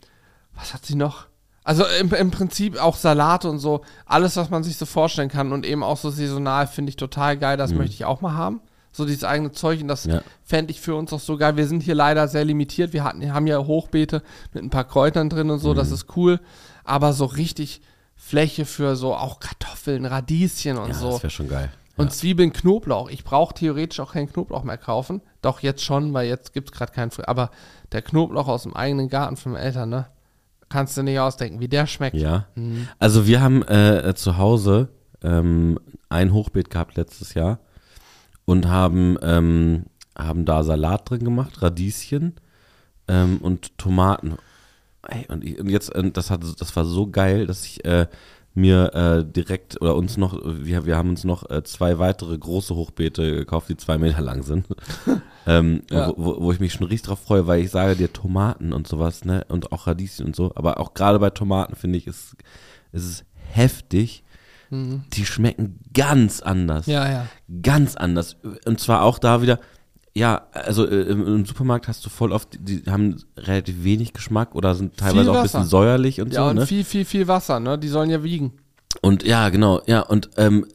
was 0.53 0.73
hat 0.73 0.85
sie 0.85 0.95
noch? 0.95 1.27
Also 1.63 1.85
im, 1.99 2.13
im 2.13 2.31
Prinzip 2.31 2.77
auch 2.81 2.95
Salate 2.97 3.49
und 3.49 3.59
so, 3.59 3.81
alles, 4.05 4.35
was 4.35 4.49
man 4.49 4.63
sich 4.63 4.75
so 4.77 4.85
vorstellen 4.85 5.29
kann 5.29 5.51
und 5.53 5.65
eben 5.65 5.81
auch 5.83 5.97
so 5.97 6.09
saisonal, 6.09 6.67
finde 6.67 6.89
ich 6.89 6.95
total 6.97 7.37
geil, 7.37 7.55
das 7.57 7.73
möchte 7.73 7.93
ich 7.93 8.03
auch 8.05 8.19
mal 8.21 8.33
haben. 8.33 8.59
So 8.91 9.05
dieses 9.05 9.23
eigene 9.23 9.51
Zeug 9.53 9.79
und 9.81 9.87
das 9.87 10.05
Ja. 10.05 10.21
fände 10.43 10.71
ich 10.71 10.81
für 10.81 10.95
uns 10.95 11.13
auch 11.13 11.19
so 11.19 11.37
geil. 11.37 11.55
Wir 11.55 11.67
sind 11.67 11.83
hier 11.83 11.93
leider 11.95 12.27
sehr 12.27 12.43
limitiert. 12.43 12.93
Wir 12.93 13.03
hatten, 13.03 13.31
haben 13.33 13.45
ja 13.47 13.59
Hochbeete 13.59 14.23
mit 14.53 14.63
ein 14.63 14.69
paar 14.71 14.85
Kräutern 14.85 15.29
drin 15.29 15.49
und 15.51 15.59
so, 15.59 15.73
das 15.73 15.91
ist 15.91 16.07
cool. 16.17 16.39
Aber 16.83 17.13
so 17.13 17.25
richtig 17.25 17.81
Fläche 18.17 18.65
für 18.65 18.95
so 18.95 19.15
auch 19.15 19.39
Kartoffeln, 19.39 20.05
Radieschen 20.05 20.77
und 20.77 20.89
Ja, 20.89 20.93
so. 20.95 21.11
das 21.11 21.23
wäre 21.23 21.31
schon 21.31 21.47
geil. 21.47 21.71
Und 21.95 22.13
Zwiebeln, 22.13 22.53
Knoblauch. 22.53 23.09
Ich 23.09 23.23
brauche 23.23 23.55
theoretisch 23.55 23.99
auch 23.99 24.13
keinen 24.13 24.31
Knoblauch 24.31 24.63
mehr 24.63 24.77
kaufen. 24.77 25.21
Doch 25.41 25.61
jetzt 25.61 25.83
schon, 25.83 26.13
weil 26.13 26.27
jetzt 26.27 26.53
gibt 26.53 26.69
es 26.69 26.77
gerade 26.77 26.91
keinen. 26.91 27.11
Aber 27.25 27.49
der 27.91 28.03
Knoblauch 28.03 28.47
aus 28.47 28.63
dem 28.63 28.75
eigenen 28.75 29.09
Garten 29.09 29.35
von 29.35 29.53
den 29.53 29.61
Eltern, 29.61 29.89
ne? 29.89 30.07
Kannst 30.69 30.97
du 30.97 31.01
nicht 31.01 31.17
ausdenken, 31.17 31.59
wie 31.59 31.69
der 31.69 31.87
schmeckt. 31.87 32.17
Ja. 32.17 32.47
Also 32.99 33.25
wir 33.25 33.41
haben 33.41 33.63
äh, 33.63 34.13
zu 34.15 34.37
Hause 34.37 34.89
ähm, 35.23 35.79
ein 36.09 36.33
Hochbeet 36.33 36.69
gehabt 36.69 36.97
letztes 36.97 37.33
Jahr 37.33 37.59
und 38.45 38.67
haben, 38.67 39.17
ähm, 39.21 39.85
haben 40.17 40.43
da 40.45 40.63
Salat 40.63 41.09
drin 41.09 41.23
gemacht, 41.23 41.61
Radieschen 41.61 42.35
ähm, 43.07 43.37
und 43.41 43.77
Tomaten. 43.77 44.37
Ey, 45.07 45.25
und, 45.29 45.43
ich, 45.43 45.59
und 45.59 45.69
jetzt, 45.69 45.91
das, 46.13 46.29
hat, 46.29 46.41
das 46.59 46.75
war 46.75 46.85
so 46.85 47.07
geil, 47.07 47.47
dass 47.47 47.65
ich 47.65 47.83
äh, 47.85 48.07
mir 48.53 48.93
äh, 48.93 49.23
direkt 49.23 49.79
oder 49.81 49.95
uns 49.95 50.17
noch, 50.17 50.39
wir, 50.43 50.85
wir 50.85 50.97
haben 50.97 51.09
uns 51.09 51.23
noch 51.23 51.49
äh, 51.49 51.63
zwei 51.63 51.99
weitere 51.99 52.37
große 52.37 52.75
Hochbeete 52.75 53.35
gekauft, 53.35 53.69
die 53.69 53.77
zwei 53.77 53.97
Meter 53.97 54.21
lang 54.21 54.41
sind. 54.43 54.65
ähm, 55.47 55.83
Ja. 55.91 56.11
wo, 56.17 56.41
wo, 56.41 56.51
ich 56.51 56.59
mich 56.59 56.73
schon 56.73 56.87
richtig 56.87 57.07
drauf 57.07 57.19
freue, 57.19 57.45
weil 57.45 57.61
ich 57.61 57.69
sage 57.69 57.95
dir 57.95 58.11
Tomaten 58.11 58.73
und 58.73 58.87
sowas, 58.87 59.25
ne? 59.25 59.45
Und 59.47 59.71
auch 59.71 59.85
Radieschen 59.87 60.25
und 60.25 60.35
so. 60.35 60.51
Aber 60.55 60.79
auch 60.79 60.93
gerade 60.93 61.19
bei 61.19 61.29
Tomaten 61.29 61.75
finde 61.75 61.99
ich, 61.99 62.07
ist, 62.07 62.35
ist 62.91 63.05
es 63.05 63.25
heftig. 63.51 64.23
Die 64.69 65.25
schmecken 65.25 65.79
ganz 65.93 66.41
anders. 66.41 66.87
Ja, 66.87 67.09
ja. 67.09 67.27
Ganz 67.63 67.95
anders. 67.95 68.35
Und 68.65 68.81
zwar 68.81 69.03
auch 69.03 69.17
da 69.17 69.41
wieder, 69.41 69.59
ja, 70.17 70.47
also 70.51 70.87
äh, 70.87 71.01
im, 71.03 71.27
im 71.27 71.45
Supermarkt 71.45 71.87
hast 71.87 72.03
du 72.05 72.09
voll 72.09 72.31
oft, 72.31 72.49
die, 72.59 72.81
haben 72.89 73.17
relativ 73.37 73.83
wenig 73.83 74.13
Geschmack 74.13 74.55
oder 74.55 74.73
sind 74.73 74.97
teilweise 74.97 75.31
auch 75.31 75.35
ein 75.35 75.43
Wasser. 75.43 75.59
bisschen 75.59 75.69
säuerlich 75.69 76.21
und 76.21 76.33
Ja, 76.33 76.45
so. 76.45 76.49
und 76.49 76.55
ne? 76.55 76.65
viel, 76.65 76.83
viel, 76.83 77.05
viel 77.05 77.27
Wasser, 77.27 77.59
ne? 77.59 77.77
Die 77.77 77.87
sollen 77.87 78.09
ja 78.09 78.23
wiegen. 78.23 78.53
Und 79.01 79.23
ja, 79.23 79.49
genau, 79.49 79.81
ja, 79.85 80.01
und 80.01 80.31
ähm, 80.37 80.65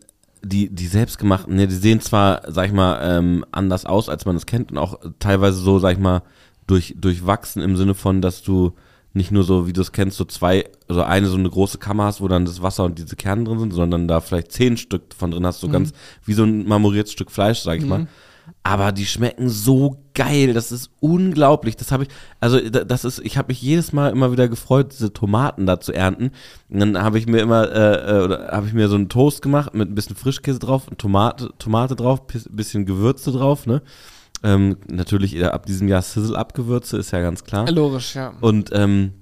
die, 0.45 0.69
die 0.71 0.87
selbstgemachten, 0.87 1.55
ne, 1.57 1.67
die 1.67 1.75
sehen 1.75 2.01
zwar, 2.01 2.43
sag 2.53 2.67
ich 2.67 2.73
mal, 2.73 3.01
ähm, 3.03 3.45
anders 3.51 3.85
aus, 3.85 4.09
als 4.09 4.27
man 4.27 4.37
es 4.37 4.47
kennt 4.47 4.71
und 4.71 4.79
auch 4.79 5.01
teilweise 5.19 5.59
so, 5.59 5.81
sag 5.81 5.95
ich 5.95 5.99
mal, 5.99 6.23
durch, 6.69 6.95
durchwachsen 6.97 7.63
im 7.63 7.77
Sinne 7.77 7.95
von, 7.95 8.23
dass 8.23 8.43
du 8.43 8.73
nicht 9.13 9.33
nur 9.33 9.43
so, 9.43 9.67
wie 9.67 9.73
du 9.73 9.81
es 9.81 9.91
kennst, 9.93 10.17
so 10.17 10.25
zwei, 10.25 10.71
also 10.89 11.03
eine 11.03 11.27
so 11.27 11.37
eine 11.37 11.51
große 11.51 11.79
Kammer 11.79 12.05
hast, 12.05 12.21
wo 12.21 12.29
dann 12.29 12.45
das 12.45 12.63
Wasser 12.63 12.85
und 12.85 12.99
diese 12.99 13.17
Kerne 13.17 13.45
drin 13.45 13.59
sind, 13.59 13.73
sondern 13.73 14.07
da 14.09 14.21
vielleicht 14.21 14.53
zehn 14.53 14.77
Stück 14.77 15.15
von 15.17 15.33
drin 15.33 15.45
hast, 15.45 15.61
so 15.61 15.69
ganz 15.69 15.93
wie 16.25 16.33
so 16.33 16.45
ein 16.45 16.67
marmoriertes 16.67 17.13
Stück 17.13 17.31
Fleisch, 17.31 17.61
sag 17.61 17.79
ich 17.79 17.85
mal. 17.85 18.07
Aber 18.65 18.93
die 18.93 19.07
schmecken 19.07 19.49
so 19.49 19.97
geil, 20.15 20.53
das 20.55 20.71
ist 20.71 20.91
unglaublich. 21.01 21.77
Das 21.77 21.91
habe 21.91 22.05
ich, 22.05 22.09
also 22.39 22.61
da- 22.61 22.85
das 22.85 23.05
ist, 23.05 23.19
ich 23.21 23.37
habe 23.37 23.49
mich 23.49 23.61
jedes 23.61 23.93
Mal 23.93 24.11
immer 24.11 24.31
wieder 24.31 24.49
gefreut, 24.49 24.93
diese 24.93 25.13
Tomaten 25.13 25.67
da 25.67 25.81
zu 25.81 25.93
ernten. 25.93 26.31
Und 26.69 26.79
dann 26.81 27.03
habe 27.03 27.19
ich 27.19 27.27
mir 27.27 27.41
immer, 27.41 27.71
äh, 27.73 28.19
äh, 28.21 28.25
oder 28.25 28.49
habe 28.53 28.67
ich 28.69 28.73
mir 28.73 28.89
so 28.89 28.95
einen 28.95 29.09
Toast 29.09 29.43
gemacht 29.43 29.75
mit 29.75 29.91
ein 29.91 29.95
bisschen 29.95 30.15
Frischkäse 30.17 30.59
drauf, 30.61 30.87
Tomate, 30.99 31.51
Tomate 31.59 31.97
drauf, 31.97 32.27
bis- 32.27 32.49
bisschen 32.51 32.87
Gewürze 32.87 33.33
drauf, 33.33 33.67
ne? 33.67 33.83
Ähm, 34.45 34.77
natürlich 34.89 35.37
äh, 35.37 35.45
ab 35.45 35.67
diesem 35.67 35.87
Jahr 35.89 36.03
Sizzle-Up-Gewürze, 36.03 36.97
ist 36.99 37.11
ja 37.13 37.21
ganz 37.21 37.45
klar. 37.45 37.71
Logisch, 37.71 38.15
ja. 38.15 38.33
Und 38.41 38.71
ähm, 38.73 39.13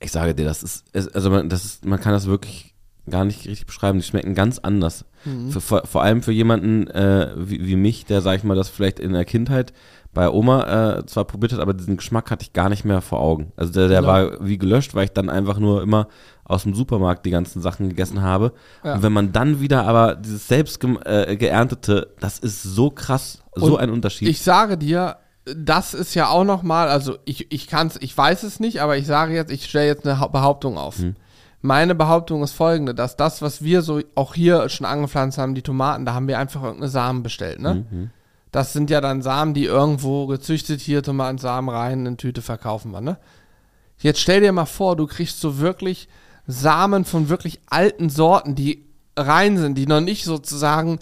ich 0.00 0.12
sage 0.12 0.34
dir, 0.34 0.44
das 0.44 0.62
ist, 0.62 0.84
also 1.14 1.30
man, 1.30 1.48
das 1.48 1.64
ist, 1.64 1.84
man 1.86 1.98
kann 2.00 2.12
das 2.12 2.26
wirklich 2.26 2.74
gar 3.10 3.24
nicht 3.24 3.46
richtig 3.46 3.66
beschreiben. 3.66 3.98
Die 3.98 4.04
schmecken 4.04 4.34
ganz 4.34 4.58
anders. 4.58 5.04
Für, 5.50 5.60
vor, 5.60 5.82
vor 5.86 6.02
allem 6.02 6.22
für 6.22 6.30
jemanden 6.32 6.86
äh, 6.86 7.32
wie, 7.36 7.66
wie 7.66 7.74
mich, 7.76 8.04
der, 8.04 8.20
sag 8.20 8.36
ich 8.36 8.44
mal, 8.44 8.54
das 8.54 8.68
vielleicht 8.68 9.00
in 9.00 9.12
der 9.12 9.24
Kindheit 9.24 9.72
bei 10.14 10.30
Oma 10.30 10.98
äh, 10.98 11.06
zwar 11.06 11.24
probiert 11.24 11.52
hat, 11.52 11.58
aber 11.60 11.74
diesen 11.74 11.96
Geschmack 11.96 12.30
hatte 12.30 12.42
ich 12.44 12.52
gar 12.52 12.68
nicht 12.68 12.84
mehr 12.84 13.00
vor 13.02 13.20
Augen. 13.20 13.52
Also 13.56 13.72
der, 13.72 13.88
der 13.88 14.02
Ja. 14.02 14.06
war 14.06 14.46
wie 14.46 14.56
gelöscht, 14.56 14.94
weil 14.94 15.04
ich 15.04 15.12
dann 15.12 15.28
einfach 15.28 15.58
nur 15.58 15.82
immer 15.82 16.06
aus 16.44 16.62
dem 16.62 16.74
Supermarkt 16.74 17.26
die 17.26 17.30
ganzen 17.30 17.60
Sachen 17.60 17.88
gegessen 17.88 18.22
habe. 18.22 18.52
Ja. 18.84 18.94
Und 18.94 19.02
wenn 19.02 19.12
man 19.12 19.32
dann 19.32 19.60
wieder 19.60 19.84
aber 19.84 20.14
dieses 20.14 20.46
selbst 20.46 20.78
gem- 20.80 21.00
äh, 21.04 21.36
geerntete, 21.36 22.14
das 22.20 22.38
ist 22.38 22.62
so 22.62 22.90
krass, 22.90 23.42
so 23.56 23.74
Und 23.74 23.80
ein 23.80 23.90
Unterschied. 23.90 24.28
Ich 24.28 24.42
sage 24.42 24.78
dir, 24.78 25.16
das 25.56 25.92
ist 25.92 26.14
ja 26.14 26.28
auch 26.28 26.44
noch 26.44 26.62
mal, 26.62 26.88
also 26.88 27.18
ich, 27.24 27.52
ich 27.52 27.66
kann 27.66 27.88
es, 27.88 27.96
ich 28.00 28.16
weiß 28.16 28.42
es 28.44 28.58
nicht, 28.60 28.80
aber 28.80 28.96
ich 28.96 29.06
sage 29.06 29.34
jetzt, 29.34 29.50
ich 29.52 29.64
stelle 29.66 29.86
jetzt 29.86 30.06
eine 30.06 30.18
Hau- 30.20 30.28
Behauptung 30.28 30.78
auf. 30.78 30.96
Meine 31.66 31.96
Behauptung 31.96 32.44
ist 32.44 32.52
folgende, 32.52 32.94
dass 32.94 33.16
das, 33.16 33.42
was 33.42 33.60
wir 33.62 33.82
so 33.82 34.00
auch 34.14 34.34
hier 34.34 34.68
schon 34.68 34.86
angepflanzt 34.86 35.36
haben, 35.36 35.56
die 35.56 35.62
Tomaten, 35.62 36.04
da 36.04 36.14
haben 36.14 36.28
wir 36.28 36.38
einfach 36.38 36.62
irgendeine 36.62 36.88
Samen 36.88 37.24
bestellt, 37.24 37.60
ne? 37.60 37.84
Das 38.52 38.72
sind 38.72 38.88
ja 38.88 39.00
dann 39.00 39.20
Samen, 39.20 39.52
die 39.52 39.64
irgendwo 39.64 40.26
gezüchtet 40.28 40.80
hier 40.80 41.02
Tomatensamen 41.02 41.68
rein 41.68 42.06
in 42.06 42.16
Tüte 42.16 42.40
verkaufen 42.40 42.92
wir, 42.92 43.00
ne? 43.00 43.18
Jetzt 43.98 44.20
stell 44.20 44.40
dir 44.40 44.52
mal 44.52 44.64
vor, 44.66 44.94
du 44.94 45.06
kriegst 45.06 45.40
so 45.40 45.58
wirklich 45.58 46.08
Samen 46.46 47.04
von 47.04 47.28
wirklich 47.28 47.58
alten 47.66 48.10
Sorten, 48.10 48.54
die 48.54 48.84
rein 49.16 49.56
sind, 49.58 49.76
die 49.76 49.86
noch 49.86 50.00
nicht 50.00 50.24
sozusagen 50.24 51.00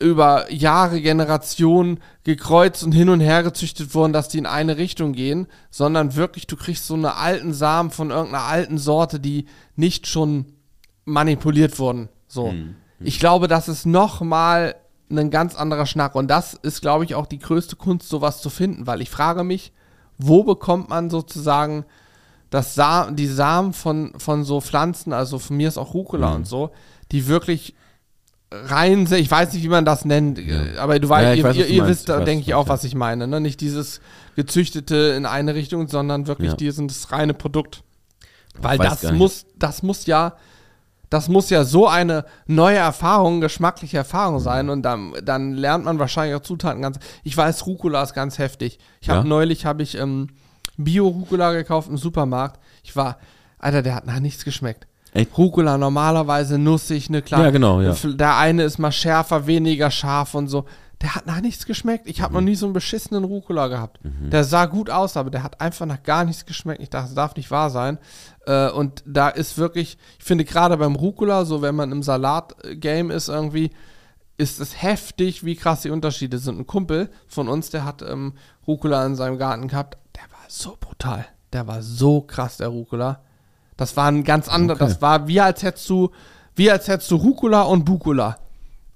über 0.00 0.50
Jahre, 0.52 1.00
Generationen 1.00 2.00
gekreuzt 2.24 2.82
und 2.82 2.92
hin 2.92 3.08
und 3.08 3.20
her 3.20 3.42
gezüchtet 3.42 3.94
wurden, 3.94 4.12
dass 4.12 4.28
die 4.28 4.38
in 4.38 4.46
eine 4.46 4.76
Richtung 4.76 5.12
gehen, 5.12 5.46
sondern 5.70 6.16
wirklich, 6.16 6.46
du 6.46 6.56
kriegst 6.56 6.86
so 6.86 6.94
eine 6.94 7.16
alten 7.16 7.52
Samen 7.52 7.90
von 7.90 8.10
irgendeiner 8.10 8.44
alten 8.44 8.78
Sorte, 8.78 9.20
die 9.20 9.46
nicht 9.76 10.06
schon 10.06 10.46
manipuliert 11.04 11.78
wurden. 11.78 12.08
So. 12.26 12.52
Ich 13.00 13.20
glaube, 13.20 13.48
das 13.48 13.68
ist 13.68 13.86
nochmal 13.86 14.74
ein 15.10 15.30
ganz 15.30 15.54
anderer 15.54 15.86
Schnack. 15.86 16.14
Und 16.14 16.28
das 16.28 16.54
ist, 16.54 16.80
glaube 16.80 17.04
ich, 17.04 17.14
auch 17.14 17.26
die 17.26 17.38
größte 17.38 17.76
Kunst, 17.76 18.08
sowas 18.08 18.40
zu 18.40 18.50
finden, 18.50 18.86
weil 18.86 19.00
ich 19.00 19.10
frage 19.10 19.44
mich, 19.44 19.72
wo 20.18 20.42
bekommt 20.44 20.88
man 20.88 21.10
sozusagen 21.10 21.84
das 22.50 22.74
Sa 22.74 23.10
die 23.10 23.26
Samen 23.26 23.72
von, 23.72 24.12
von 24.16 24.44
so 24.44 24.60
Pflanzen, 24.60 25.12
also 25.12 25.38
von 25.38 25.56
mir 25.56 25.68
ist 25.68 25.78
auch 25.78 25.92
Rucola 25.92 26.34
und 26.34 26.46
so, 26.46 26.70
die 27.10 27.26
wirklich 27.26 27.74
rein 28.52 29.08
ich 29.12 29.30
weiß 29.30 29.52
nicht, 29.52 29.62
wie 29.64 29.68
man 29.68 29.84
das 29.84 30.04
nennt, 30.04 30.38
äh, 30.38 30.76
aber 30.78 30.98
du 30.98 31.08
weißt, 31.08 31.26
Ja, 31.28 31.34
ihr, 31.34 31.44
weiß, 31.44 31.56
ihr, 31.56 31.66
ihr 31.66 31.82
meinst. 31.82 32.08
wisst, 32.08 32.26
denke 32.26 32.42
ich 32.42 32.54
auch, 32.54 32.68
was 32.68 32.84
ich 32.84 32.94
meine, 32.94 33.26
ne? 33.26 33.40
Nicht 33.40 33.60
dieses 33.60 34.00
gezüchtete 34.36 34.94
in 35.16 35.26
eine 35.26 35.54
Richtung, 35.54 35.88
sondern 35.88 36.26
wirklich 36.26 36.50
Ja. 36.50 36.56
dieses 36.56 37.10
reine 37.12 37.34
Produkt. 37.34 37.82
Weil 38.60 38.78
das 38.78 39.02
muss, 39.12 39.46
das 39.56 39.82
muss 39.82 40.06
ja, 40.06 40.36
das 41.10 41.28
muss 41.28 41.50
ja 41.50 41.64
so 41.64 41.88
eine 41.88 42.24
neue 42.46 42.76
Erfahrung, 42.78 43.40
geschmackliche 43.40 43.96
Erfahrung 43.96 44.38
sein 44.38 44.68
und 44.68 44.82
dann, 44.82 45.12
dann 45.24 45.52
lernt 45.52 45.84
man 45.84 45.98
wahrscheinlich 45.98 46.36
auch 46.36 46.40
Zutaten 46.42 46.82
ganz. 46.82 46.98
Ich 47.24 47.36
weiß, 47.36 47.66
Rucola 47.66 48.02
ist 48.02 48.14
ganz 48.14 48.38
heftig. 48.38 48.78
Ich 49.00 49.08
habe 49.08 49.20
Ja? 49.20 49.24
neulich 49.24 49.66
habe 49.66 49.82
ich 49.82 49.96
ähm, 49.98 50.28
Bio-Rucola 50.76 51.52
gekauft 51.52 51.88
im 51.88 51.96
Supermarkt. 51.96 52.60
Ich 52.84 52.94
war, 52.96 53.18
Alter, 53.58 53.82
der 53.82 53.94
hat 53.96 54.06
nach 54.06 54.20
nichts 54.20 54.44
geschmeckt. 54.44 54.86
Echt? 55.14 55.36
Rucola 55.38 55.78
normalerweise 55.78 56.58
nussig, 56.58 57.08
ne 57.08 57.22
klar. 57.22 57.40
Ja, 57.44 57.50
genau, 57.50 57.80
ja. 57.80 57.94
Der 58.04 58.36
eine 58.36 58.64
ist 58.64 58.78
mal 58.78 58.92
schärfer, 58.92 59.46
weniger 59.46 59.90
scharf 59.90 60.34
und 60.34 60.48
so. 60.48 60.66
Der 61.02 61.14
hat 61.14 61.26
nach 61.26 61.40
nichts 61.40 61.66
geschmeckt. 61.66 62.06
Ich 62.08 62.20
habe 62.20 62.32
Mhm. 62.32 62.36
noch 62.40 62.44
nie 62.44 62.54
so 62.54 62.66
einen 62.66 62.72
beschissenen 62.72 63.24
Rucola 63.24 63.68
gehabt. 63.68 64.00
Der 64.04 64.42
sah 64.44 64.66
gut 64.66 64.90
aus, 64.90 65.16
aber 65.16 65.30
der 65.30 65.42
hat 65.42 65.60
einfach 65.60 65.86
nach 65.86 66.02
gar 66.02 66.24
nichts 66.24 66.46
geschmeckt. 66.46 66.80
Ich 66.82 66.90
dachte, 66.90 67.06
das 67.08 67.14
darf 67.14 67.36
nicht 67.36 67.50
wahr 67.50 67.70
sein. 67.70 67.98
Äh, 68.46 68.70
und 68.70 69.02
da 69.06 69.28
ist 69.28 69.56
wirklich, 69.58 69.98
ich 70.18 70.24
finde 70.24 70.44
gerade 70.44 70.76
beim 70.76 70.94
Rucola, 70.96 71.44
so 71.44 71.62
wenn 71.62 71.74
man 71.74 71.92
im 71.92 72.02
Salat-Game 72.02 73.10
ist 73.10 73.28
irgendwie, 73.28 73.70
ist 74.36 74.60
es 74.60 74.82
heftig, 74.82 75.44
wie 75.44 75.56
krass 75.56 75.82
die 75.82 75.90
Unterschiede 75.90 76.38
sind. 76.38 76.58
Ein 76.58 76.66
Kumpel 76.66 77.10
von 77.28 77.48
uns, 77.48 77.70
der 77.70 77.84
hat 77.84 78.02
ähm, 78.02 78.32
Rucola 78.66 79.04
in 79.06 79.14
seinem 79.14 79.38
Garten 79.38 79.68
gehabt. 79.68 79.98
Der 80.16 80.22
war 80.22 80.44
so 80.48 80.76
brutal. 80.80 81.26
Der 81.52 81.66
war 81.66 81.82
so 81.82 82.22
krass, 82.22 82.56
der 82.56 82.68
Rucola. 82.68 83.20
Das 83.76 83.96
war 83.96 84.06
ein 84.06 84.24
ganz 84.24 84.48
anderer, 84.48 84.76
Okay. 84.76 84.86
das 84.92 85.02
war 85.02 85.26
wie 85.28 85.40
als 85.40 85.62
hättest 85.62 85.88
du, 85.90 86.10
wie 86.54 86.70
als 86.70 86.86
hättest 86.88 87.10
du 87.10 87.16
Rucola 87.16 87.62
und 87.62 87.84
Bucola. 87.84 88.36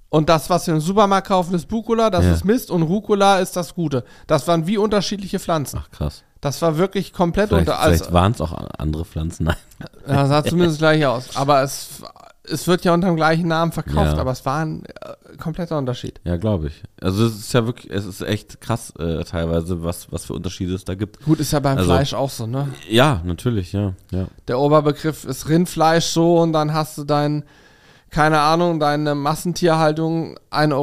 Und 0.09 0.27
das, 0.29 0.49
was 0.49 0.65
wir 0.65 0.73
im 0.73 0.79
Supermarkt 0.79 1.27
kaufen, 1.27 1.53
ist 1.53 1.67
Bucola, 1.67 2.09
das 2.09 2.25
Ja. 2.25 2.33
ist 2.33 2.43
Mist 2.45 2.71
und 2.71 2.81
Rucola 2.83 3.39
ist 3.39 3.55
das 3.55 3.75
Gute. 3.75 4.03
Das 4.25 4.47
waren 4.47 4.65
wie 4.65 4.77
unterschiedliche 4.77 5.37
Pflanzen. 5.39 5.79
Ach 5.83 5.91
krass. 5.91 6.23
Das 6.41 6.61
war 6.61 6.77
wirklich 6.77 7.11
komplett 7.13 7.49
Vielleicht, 7.49 7.67
unter. 7.67 7.79
vielleicht 7.81 8.01
Also, 8.03 8.13
waren 8.13 8.31
es 8.31 8.41
auch 8.41 8.53
andere 8.77 9.03
Pflanzen. 9.05 9.43
Nein. 9.43 9.55
ja, 10.07 10.25
sah 10.25 10.43
zumindest 10.43 10.79
gleich 10.79 11.05
aus. 11.05 11.35
Aber 11.35 11.61
es, 11.61 12.01
es 12.51 12.67
wird 12.67 12.83
ja 12.85 12.93
unter 12.93 13.07
dem 13.07 13.15
gleichen 13.15 13.47
Namen 13.47 13.71
verkauft, 13.71 14.13
Ja. 14.13 14.17
aber 14.17 14.31
es 14.31 14.45
war 14.45 14.63
ein 14.65 14.83
äh, 14.85 15.37
kompletter 15.37 15.77
Unterschied. 15.77 16.19
Ja, 16.23 16.37
glaube 16.37 16.67
ich. 16.67 16.83
Also 17.01 17.25
es 17.25 17.37
ist 17.39 17.53
ja 17.53 17.65
wirklich, 17.65 17.91
es 17.91 18.05
ist 18.05 18.21
echt 18.21 18.61
krass 18.61 18.93
äh, 18.99 19.23
teilweise, 19.23 19.83
was, 19.83 20.11
was 20.11 20.25
für 20.25 20.33
Unterschiede 20.33 20.73
es 20.73 20.85
da 20.85 20.95
gibt. 20.95 21.23
Gut, 21.23 21.39
ist 21.39 21.51
ja 21.53 21.59
beim 21.59 21.77
Also- 21.77 21.89
Fleisch 21.91 22.13
auch 22.13 22.29
so, 22.29 22.47
ne? 22.47 22.69
Ja, 22.89 23.21
natürlich, 23.25 23.73
ja. 23.73 23.93
ja. 24.11 24.27
Der 24.47 24.59
Oberbegriff 24.59 25.25
ist 25.25 25.47
Rindfleisch 25.49 26.05
so 26.05 26.37
und 26.39 26.53
dann 26.53 26.73
hast 26.73 26.97
du 26.97 27.03
dein, 27.03 27.43
keine 28.09 28.39
Ahnung, 28.39 28.79
deine 28.79 29.15
Massentierhaltung 29.15 30.37
1,50 30.51 30.73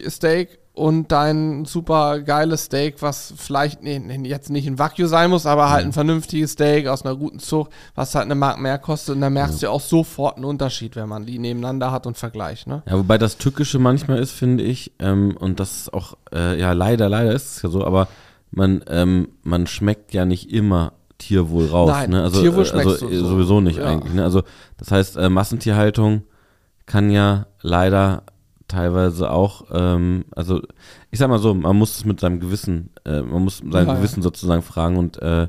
Euro 0.00 0.10
Steak 0.10 0.58
und 0.76 1.10
dein 1.10 1.64
super 1.64 2.20
geiles 2.20 2.64
Steak, 2.64 3.00
was 3.00 3.32
vielleicht 3.34 3.82
nee, 3.82 3.98
jetzt 4.24 4.50
nicht 4.50 4.66
ein 4.66 4.78
Wagyu 4.78 5.06
sein 5.06 5.30
muss, 5.30 5.46
aber 5.46 5.70
halt 5.70 5.86
ein 5.86 5.94
vernünftiges 5.94 6.52
Steak 6.52 6.86
aus 6.86 7.02
einer 7.02 7.16
guten 7.16 7.38
Zucht, 7.38 7.70
was 7.94 8.14
halt 8.14 8.26
eine 8.26 8.34
Mark 8.34 8.60
mehr 8.60 8.76
kostet 8.76 9.14
und 9.14 9.22
da 9.22 9.30
merkst 9.30 9.62
du 9.62 9.66
ja 9.66 9.72
auch 9.72 9.80
sofort 9.80 10.36
einen 10.36 10.44
Unterschied, 10.44 10.94
wenn 10.94 11.08
man 11.08 11.24
die 11.24 11.38
nebeneinander 11.38 11.92
hat 11.92 12.06
und 12.06 12.18
vergleicht, 12.18 12.66
ne? 12.66 12.82
Ja, 12.86 12.98
wobei 12.98 13.16
das 13.16 13.38
Tückische 13.38 13.78
manchmal 13.78 14.18
ist, 14.18 14.32
finde 14.32 14.64
ich, 14.64 14.92
ähm, 14.98 15.34
und 15.40 15.60
das 15.60 15.76
ist 15.76 15.94
auch, 15.94 16.18
äh, 16.34 16.60
ja, 16.60 16.72
leider, 16.72 17.08
leider 17.08 17.32
ist 17.32 17.56
es 17.56 17.62
ja 17.62 17.70
so, 17.70 17.82
aber 17.82 18.08
man, 18.50 18.84
ähm, 18.88 19.28
man 19.42 19.66
schmeckt 19.66 20.12
ja 20.12 20.26
nicht 20.26 20.52
immer 20.52 20.92
Tierwohl 21.16 21.68
raus. 21.68 21.88
Nein, 21.88 22.10
ne? 22.10 22.22
also, 22.22 22.42
Tierwohl 22.42 22.66
äh, 22.66 22.70
also 22.70 22.82
schmeckst 22.82 23.02
du 23.02 23.08
äh, 23.08 23.16
so. 23.16 23.28
sowieso 23.28 23.60
nicht 23.62 23.78
Ja. 23.78 23.86
eigentlich. 23.86 24.12
Ne? 24.12 24.22
Also 24.22 24.42
das 24.76 24.90
heißt, 24.90 25.16
äh, 25.16 25.30
Massentierhaltung 25.30 26.24
kann 26.84 27.10
ja 27.10 27.46
leider 27.62 28.24
teilweise 28.68 29.30
auch, 29.30 29.64
ähm, 29.72 30.24
also 30.34 30.60
ich 31.10 31.18
sag 31.18 31.28
mal 31.28 31.38
so, 31.38 31.54
man 31.54 31.76
muss 31.76 31.96
es 31.98 32.04
mit 32.04 32.20
seinem 32.20 32.40
Gewissen, 32.40 32.90
äh, 33.04 33.22
man 33.22 33.42
muss 33.44 33.58
sein 33.58 33.70
Ja, 33.86 33.92
ja. 33.92 33.94
Gewissen 33.94 34.22
sozusagen 34.22 34.62
fragen 34.62 34.96
und 34.96 35.20
äh, 35.22 35.42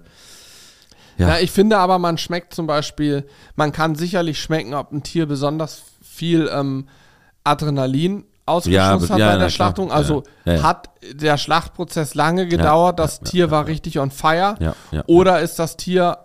Ja. 1.17 1.29
Ja. 1.29 1.37
ich 1.39 1.51
finde 1.51 1.79
aber, 1.79 1.97
man 1.99 2.17
schmeckt 2.17 2.53
zum 2.53 2.67
Beispiel, 2.67 3.25
man 3.55 3.71
kann 3.71 3.95
sicherlich 3.95 4.39
schmecken, 4.39 4.73
ob 4.75 4.91
ein 4.91 5.01
Tier 5.03 5.25
besonders 5.25 5.83
viel 6.01 6.49
ähm, 6.53 6.87
Adrenalin 7.43 8.25
ausgestoßen 8.45 8.73
Ja, 8.73 8.91
hat 9.13 9.19
ja, 9.19 9.25
bei 9.27 9.31
der 9.31 9.37
klar. 9.37 9.49
Schlachtung. 9.49 9.91
Also 9.91 10.23
Ja, 10.45 10.61
hat 10.63 10.89
der 11.11 11.37
Schlachtprozess 11.37 12.13
lange 12.15 12.47
gedauert, 12.47 12.99
das 12.99 13.19
Tier 13.21 13.51
war 13.51 13.67
richtig 13.67 13.99
on 13.99 14.11
fire. 14.11 14.75
Oder 15.07 15.41
ist 15.41 15.57
das 15.59 15.75
Tier 15.75 16.17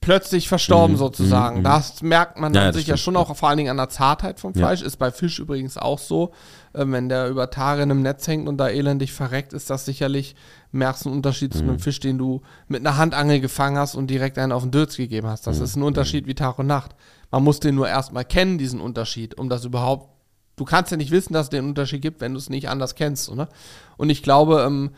plötzlich 0.00 0.48
verstorben 0.48 0.94
Mhm, 0.94 0.98
sozusagen? 0.98 1.56
mhm, 1.56 1.60
mhm. 1.60 1.64
Das 1.64 2.02
merkt 2.02 2.38
man 2.38 2.54
Ja, 2.54 2.72
sicher 2.72 2.84
stimmt, 2.96 2.98
schon 3.00 3.16
auch 3.16 3.36
vor 3.36 3.48
allen 3.48 3.58
Dingen 3.58 3.70
an 3.70 3.76
der 3.76 3.88
Zartheit 3.90 4.40
vom 4.40 4.52
Ja. 4.54 4.60
Fleisch. 4.66 4.82
Ist 4.82 4.96
bei 4.96 5.10
Fisch 5.10 5.38
übrigens 5.38 5.76
auch 5.76 5.98
so. 5.98 6.32
Äh, 6.72 6.84
wenn 6.86 7.08
der 7.08 7.28
über 7.28 7.50
Tage 7.50 7.82
in 7.82 7.90
einem 7.90 8.02
Netz 8.02 8.26
hängt 8.26 8.48
und 8.48 8.56
da 8.56 8.68
elendig 8.68 9.12
verreckt, 9.12 9.52
ist 9.52 9.68
das 9.70 9.84
sicherlich 9.84 10.34
merkst 10.72 11.04
du 11.04 11.08
einen 11.08 11.16
Unterschied 11.18 11.52
zu 11.52 11.60
einem 11.60 11.74
Mhm. 11.74 11.78
Fisch, 11.80 12.00
den 12.00 12.16
du 12.16 12.42
mit 12.68 12.80
einer 12.86 12.96
Handangel 12.96 13.40
gefangen 13.40 13.76
hast 13.76 13.94
und 13.94 14.06
direkt 14.08 14.38
einen 14.38 14.52
auf 14.52 14.62
den 14.62 14.70
Dürz 14.70 14.96
gegeben 14.96 15.26
hast. 15.26 15.46
Das 15.46 15.58
Mhm. 15.58 15.64
ist 15.64 15.76
ein 15.76 15.82
Unterschied 15.82 16.26
wie 16.26 16.34
Tag 16.34 16.58
und 16.58 16.66
Nacht. 16.66 16.94
Man 17.30 17.42
muss 17.44 17.60
den 17.60 17.74
nur 17.74 17.88
erstmal 17.88 18.24
kennen, 18.24 18.56
diesen 18.58 18.80
Unterschied, 18.80 19.36
um 19.38 19.48
das 19.48 19.64
überhaupt. 19.64 20.08
Du 20.56 20.64
kannst 20.64 20.90
ja 20.90 20.96
nicht 20.96 21.10
wissen, 21.10 21.32
dass 21.32 21.46
es 21.46 21.50
den 21.50 21.64
Unterschied 21.66 22.02
gibt, 22.02 22.20
wenn 22.20 22.32
du 22.32 22.38
es 22.38 22.50
nicht 22.50 22.68
anders 22.68 22.94
kennst, 22.94 23.28
oder? 23.30 23.48
Und 23.96 24.10
ich 24.10 24.22
glaube, 24.22 24.62
ähm, 24.66 24.90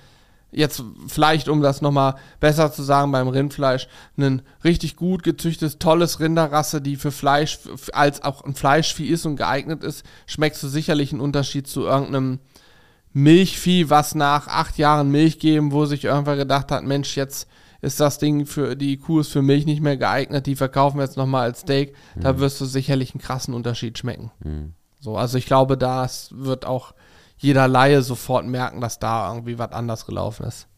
jetzt 0.52 0.84
vielleicht, 1.08 1.48
um 1.48 1.62
das 1.62 1.80
nochmal 1.82 2.14
besser 2.38 2.72
zu 2.72 2.82
sagen, 2.82 3.10
beim 3.10 3.28
Rindfleisch, 3.28 3.88
ein 4.16 4.42
richtig 4.62 4.96
gut 4.96 5.22
gezüchtetes, 5.22 5.78
tolles 5.78 6.20
Rinderrasse, 6.20 6.80
die 6.80 6.96
für 6.96 7.10
Fleisch, 7.10 7.58
als 7.92 8.22
auch 8.22 8.44
ein 8.44 8.54
Fleischvieh 8.54 9.08
ist 9.08 9.26
und 9.26 9.36
geeignet 9.36 9.82
ist, 9.82 10.04
schmeckst 10.26 10.62
du 10.62 10.68
sicherlich 10.68 11.12
einen 11.12 11.20
Unterschied 11.20 11.66
zu 11.66 11.82
irgendeinem 11.82 12.38
Milchvieh, 13.14 13.90
was 13.90 14.14
nach 14.14 14.46
acht 14.48 14.78
Jahren 14.78 15.10
Milch 15.10 15.38
geben, 15.38 15.72
wo 15.72 15.84
sich 15.84 16.04
irgendwer 16.04 16.36
gedacht 16.36 16.70
hat, 16.70 16.84
Mensch, 16.84 17.16
jetzt 17.16 17.48
ist 17.80 17.98
das 17.98 18.18
Ding 18.18 18.46
für, 18.46 18.76
die 18.76 18.96
Kuh 18.96 19.20
ist 19.20 19.32
für 19.32 19.42
Milch 19.42 19.66
nicht 19.66 19.82
mehr 19.82 19.96
geeignet, 19.96 20.46
die 20.46 20.56
verkaufen 20.56 20.98
wir 20.98 21.04
jetzt 21.04 21.16
nochmal 21.16 21.42
als 21.42 21.60
Steak, 21.60 21.94
da 22.14 22.38
wirst 22.38 22.60
du 22.60 22.64
sicherlich 22.64 23.12
einen 23.12 23.20
krassen 23.20 23.54
Unterschied 23.54 23.98
schmecken. 23.98 24.30
Mhm. 24.44 24.74
So, 25.00 25.16
also 25.16 25.36
ich 25.36 25.46
glaube, 25.46 25.76
das 25.76 26.30
wird 26.32 26.64
auch 26.64 26.94
jeder 27.42 27.68
Laie 27.68 28.02
sofort 28.02 28.46
merken, 28.46 28.80
dass 28.80 28.98
da 28.98 29.28
irgendwie 29.28 29.58
was 29.58 29.72
anders 29.72 30.06
gelaufen 30.06 30.46
ist. 30.46 30.68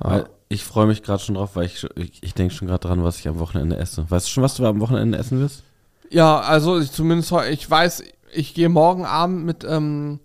Weil 0.00 0.28
ich 0.48 0.64
freue 0.64 0.86
mich 0.86 1.02
gerade 1.02 1.22
schon 1.22 1.34
drauf, 1.36 1.56
weil 1.56 1.66
ich, 1.66 1.84
ich, 1.96 2.22
ich 2.22 2.34
denke 2.34 2.54
schon 2.54 2.68
gerade 2.68 2.86
dran, 2.86 3.04
was 3.04 3.18
ich 3.18 3.28
am 3.28 3.38
Wochenende 3.38 3.76
esse. 3.76 4.10
Weißt 4.10 4.26
du 4.26 4.30
schon, 4.30 4.42
was 4.42 4.54
du 4.54 4.66
am 4.66 4.80
Wochenende 4.80 5.18
essen 5.18 5.40
wirst? 5.40 5.62
Ja, 6.10 6.40
also 6.40 6.78
ich 6.78 6.90
zumindest 6.90 7.32
ich 7.50 7.70
weiß, 7.70 8.02
ich 8.32 8.54
gehe 8.54 8.68
morgen 8.68 9.04
Abend 9.04 9.44
mit 9.44 9.64
ähm, 9.64 10.20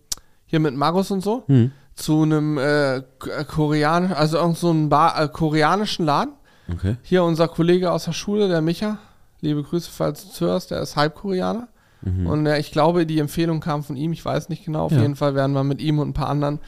hier 0.46 0.60
mit 0.60 0.76
Markus 0.76 1.12
und 1.12 1.22
so 1.22 1.44
Hm. 1.48 1.72
zu 1.96 2.24
einem 2.24 2.58
äh, 2.58 3.04
koreanischen, 3.48 4.16
also 4.16 4.38
irgend 4.38 4.58
so 4.58 4.70
einen 4.70 4.90
Bar, 4.90 5.22
äh, 5.22 5.28
koreanischen 5.28 6.06
Laden. 6.06 6.34
Okay. 6.72 6.96
Hier 7.04 7.24
unser 7.24 7.48
Kollege 7.48 7.92
aus 7.92 8.06
der 8.06 8.14
Schule, 8.14 8.48
der 8.48 8.62
Micha, 8.62 8.98
liebe 9.42 9.62
Grüße, 9.64 9.90
falls 9.92 10.26
du 10.26 10.32
zuhörst, 10.32 10.72
der 10.72 10.82
ist 10.82 10.96
Halbkoreaner. 10.96 11.68
Mhm. 12.04 12.28
Und 12.28 12.46
äh, 12.46 12.60
ich 12.60 12.72
glaube, 12.72 13.06
die 13.06 13.20
Empfehlung 13.20 13.60
kam 13.60 13.84
von 13.84 13.96
ihm, 13.96 14.12
ich 14.14 14.24
weiß 14.24 14.50
nicht 14.50 14.66
genau. 14.66 14.86
Auf 14.86 14.92
Ja. 14.92 15.02
jeden 15.02 15.16
Fall 15.16 15.36
werden 15.36 15.54
wir 15.54 15.64
mit 15.64 15.82
ihm 15.82 16.00
und 16.00 16.10
ein 16.10 16.14
paar 16.14 16.30
anderen 16.30 16.60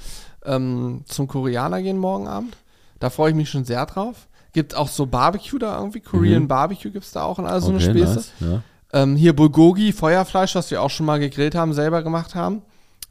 ähm, 0.45 1.02
zum 1.06 1.28
Koreaner 1.28 1.82
gehen 1.82 1.98
morgen 1.98 2.28
Abend. 2.28 2.56
Da 2.99 3.10
freue 3.10 3.32
ich 3.32 3.36
mich 3.36 3.49
schon 3.49 3.66
sehr 3.66 3.86
drauf. 3.86 4.28
Gibt 4.53 4.76
auch 4.76 4.88
so 4.88 5.06
Barbecue 5.06 5.60
da 5.60 5.78
irgendwie, 5.78 5.99
Korean 5.99 6.44
Mhm. 6.44 6.48
Barbecue 6.48 6.91
gibt 6.91 7.06
es 7.06 7.12
da 7.12 7.24
auch 7.24 7.38
und 7.40 7.45
all 7.45 7.60
so 7.62 7.70
eine 7.70 7.78
okay, 7.78 7.90
Späße. 7.90 8.16
nice. 8.16 8.32
Ja. 8.40 8.62
Ähm, 8.94 9.16
hier 9.18 9.36
Bulgogi, 9.36 9.91
Feuerfleisch, 9.91 10.56
was 10.56 10.72
wir 10.72 10.82
auch 10.82 10.90
schon 10.90 11.06
mal 11.06 11.20
gegrillt 11.20 11.56
haben, 11.56 11.74
selber 11.74 12.02
gemacht 12.03 12.36
haben. 12.36 12.62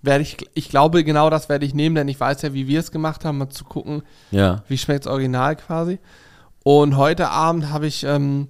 Werde 0.01 0.23
ich, 0.23 0.37
ich 0.55 0.69
glaube, 0.71 1.03
genau 1.05 1.29
das 1.31 1.49
werde 1.49 1.67
ich 1.67 1.75
nehmen, 1.75 1.95
denn 1.95 2.09
ich 2.09 2.19
weiß 2.21 2.41
ja, 2.43 2.55
wie 2.55 2.69
wir 2.69 2.81
es 2.81 2.91
gemacht 2.93 3.25
haben, 3.25 3.39
mal 3.39 3.49
zu 3.51 3.65
gucken, 3.65 4.03
ja. 4.31 4.63
wie 4.69 4.79
schmeckt 4.79 5.07
original 5.07 5.57
quasi. 5.57 5.99
Und 6.63 6.97
heute 6.97 7.29
Abend 7.29 7.71
habe 7.71 7.87
ich 7.87 8.05
ähm, 8.05 8.49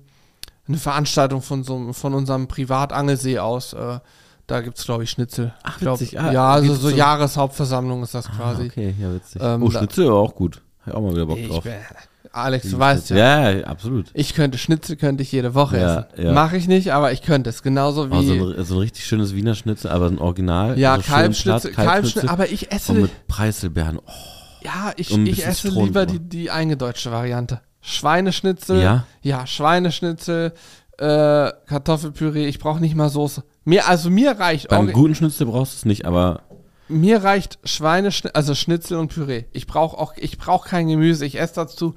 eine 0.68 0.76
Veranstaltung 0.78 1.42
von, 1.42 1.62
so, 1.64 1.92
von 1.92 2.14
unserem 2.14 2.48
Privatangelsee 2.48 3.38
aus. 3.38 3.72
Äh, 3.74 3.98
da 4.46 4.60
gibt 4.60 4.78
es, 4.78 4.84
glaube 4.84 5.04
ich, 5.04 5.10
Schnitzel. 5.10 5.54
Ach, 5.62 5.76
Ich 5.76 5.80
glaub, 5.80 6.00
witzig. 6.00 6.20
Ah, 6.20 6.32
ja, 6.32 6.50
also 6.52 6.74
so 6.74 6.90
so- 6.90 6.96
Jahreshauptversammlung 6.96 8.02
ist 8.02 8.14
das 8.14 8.26
Ah, 8.28 8.32
quasi. 8.36 8.66
okay, 8.66 8.94
ja, 9.00 9.12
witzig. 9.14 9.40
Ähm, 9.42 9.62
oh, 9.62 9.70
Schnitzel 9.70 10.06
war 10.08 10.16
auch 10.16 10.34
gut. 10.34 10.60
Hab 10.80 10.88
ich 10.88 10.94
auch 10.94 11.00
mal 11.00 11.12
wieder 11.14 11.26
Bock 11.26 11.38
drauf. 11.48 11.64
Alex, 12.32 12.68
du 12.68 12.78
weißt 12.78 13.10
ja. 13.10 13.50
Ja, 13.52 13.64
absolut. 13.64 14.06
Ich 14.12 14.34
könnte 14.34 14.58
Schnitzel 14.58 14.96
könnte 14.96 15.22
ich 15.22 15.30
jede 15.30 15.54
Woche 15.54 15.78
Ja, 15.78 15.98
essen. 16.12 16.24
ja. 16.26 16.32
Mache 16.32 16.56
ich 16.56 16.66
nicht, 16.66 16.92
aber 16.92 17.12
ich 17.12 17.22
könnte 17.22 17.48
es. 17.48 17.62
Genauso 17.62 18.10
wie. 18.10 18.14
Oh, 18.14 18.22
so, 18.22 18.32
ein, 18.58 18.64
so 18.64 18.74
ein 18.74 18.80
richtig 18.80 19.06
schönes 19.06 19.34
Wiener 19.36 19.54
Schnitzel, 19.54 19.90
aber 19.90 20.06
ein 20.08 20.18
Original. 20.18 20.76
ja, 20.78 20.96
so 20.96 21.02
schön 21.02 21.12
Kalbschnitzel, 21.14 21.72
platt, 21.72 21.86
Kalbschnitzel, 21.86 22.28
aber 22.28 22.48
ich 22.50 22.72
esse. 22.72 22.90
Und 22.92 23.02
mit 23.02 23.28
Preiselbeeren. 23.28 23.98
Oh, 24.04 24.10
ja, 24.64 24.92
ich, 24.96 25.16
ich 25.16 25.46
esse 25.46 25.62
Zitronen 25.68 25.86
lieber 25.86 26.06
die, 26.06 26.18
die 26.18 26.50
eingedeutschte 26.50 27.12
Variante. 27.12 27.60
Schweineschnitzel. 27.86 28.80
Ja? 28.80 29.06
Ja, 29.20 29.46
Schweineschnitzel, 29.46 30.54
äh, 30.96 31.52
Kartoffelpüree. 31.66 32.46
Ich 32.46 32.58
brauche 32.58 32.80
nicht 32.80 32.94
mal 32.94 33.10
Soße. 33.10 33.44
Mir, 33.64 33.86
also 33.86 34.08
mir 34.10 34.32
reicht. 34.32 34.68
beim 34.68 34.90
guten 34.90 35.14
Schnitzel 35.14 35.46
brauchst 35.46 35.74
du 35.74 35.76
es 35.76 35.84
nicht, 35.84 36.06
aber 36.06 36.42
Mir 36.88 37.22
reicht 37.22 37.58
Schweineschnitzel, 37.64 38.34
also 38.34 38.54
Schnitzel 38.54 38.96
und 38.98 39.08
Püree. 39.08 39.44
Ich 39.52 39.66
brauche 39.66 39.98
auch, 39.98 40.14
ich 40.16 40.38
brauche 40.38 40.68
kein 40.68 40.88
Gemüse. 40.88 41.26
Ich 41.26 41.38
esse 41.38 41.56
dazu. 41.56 41.94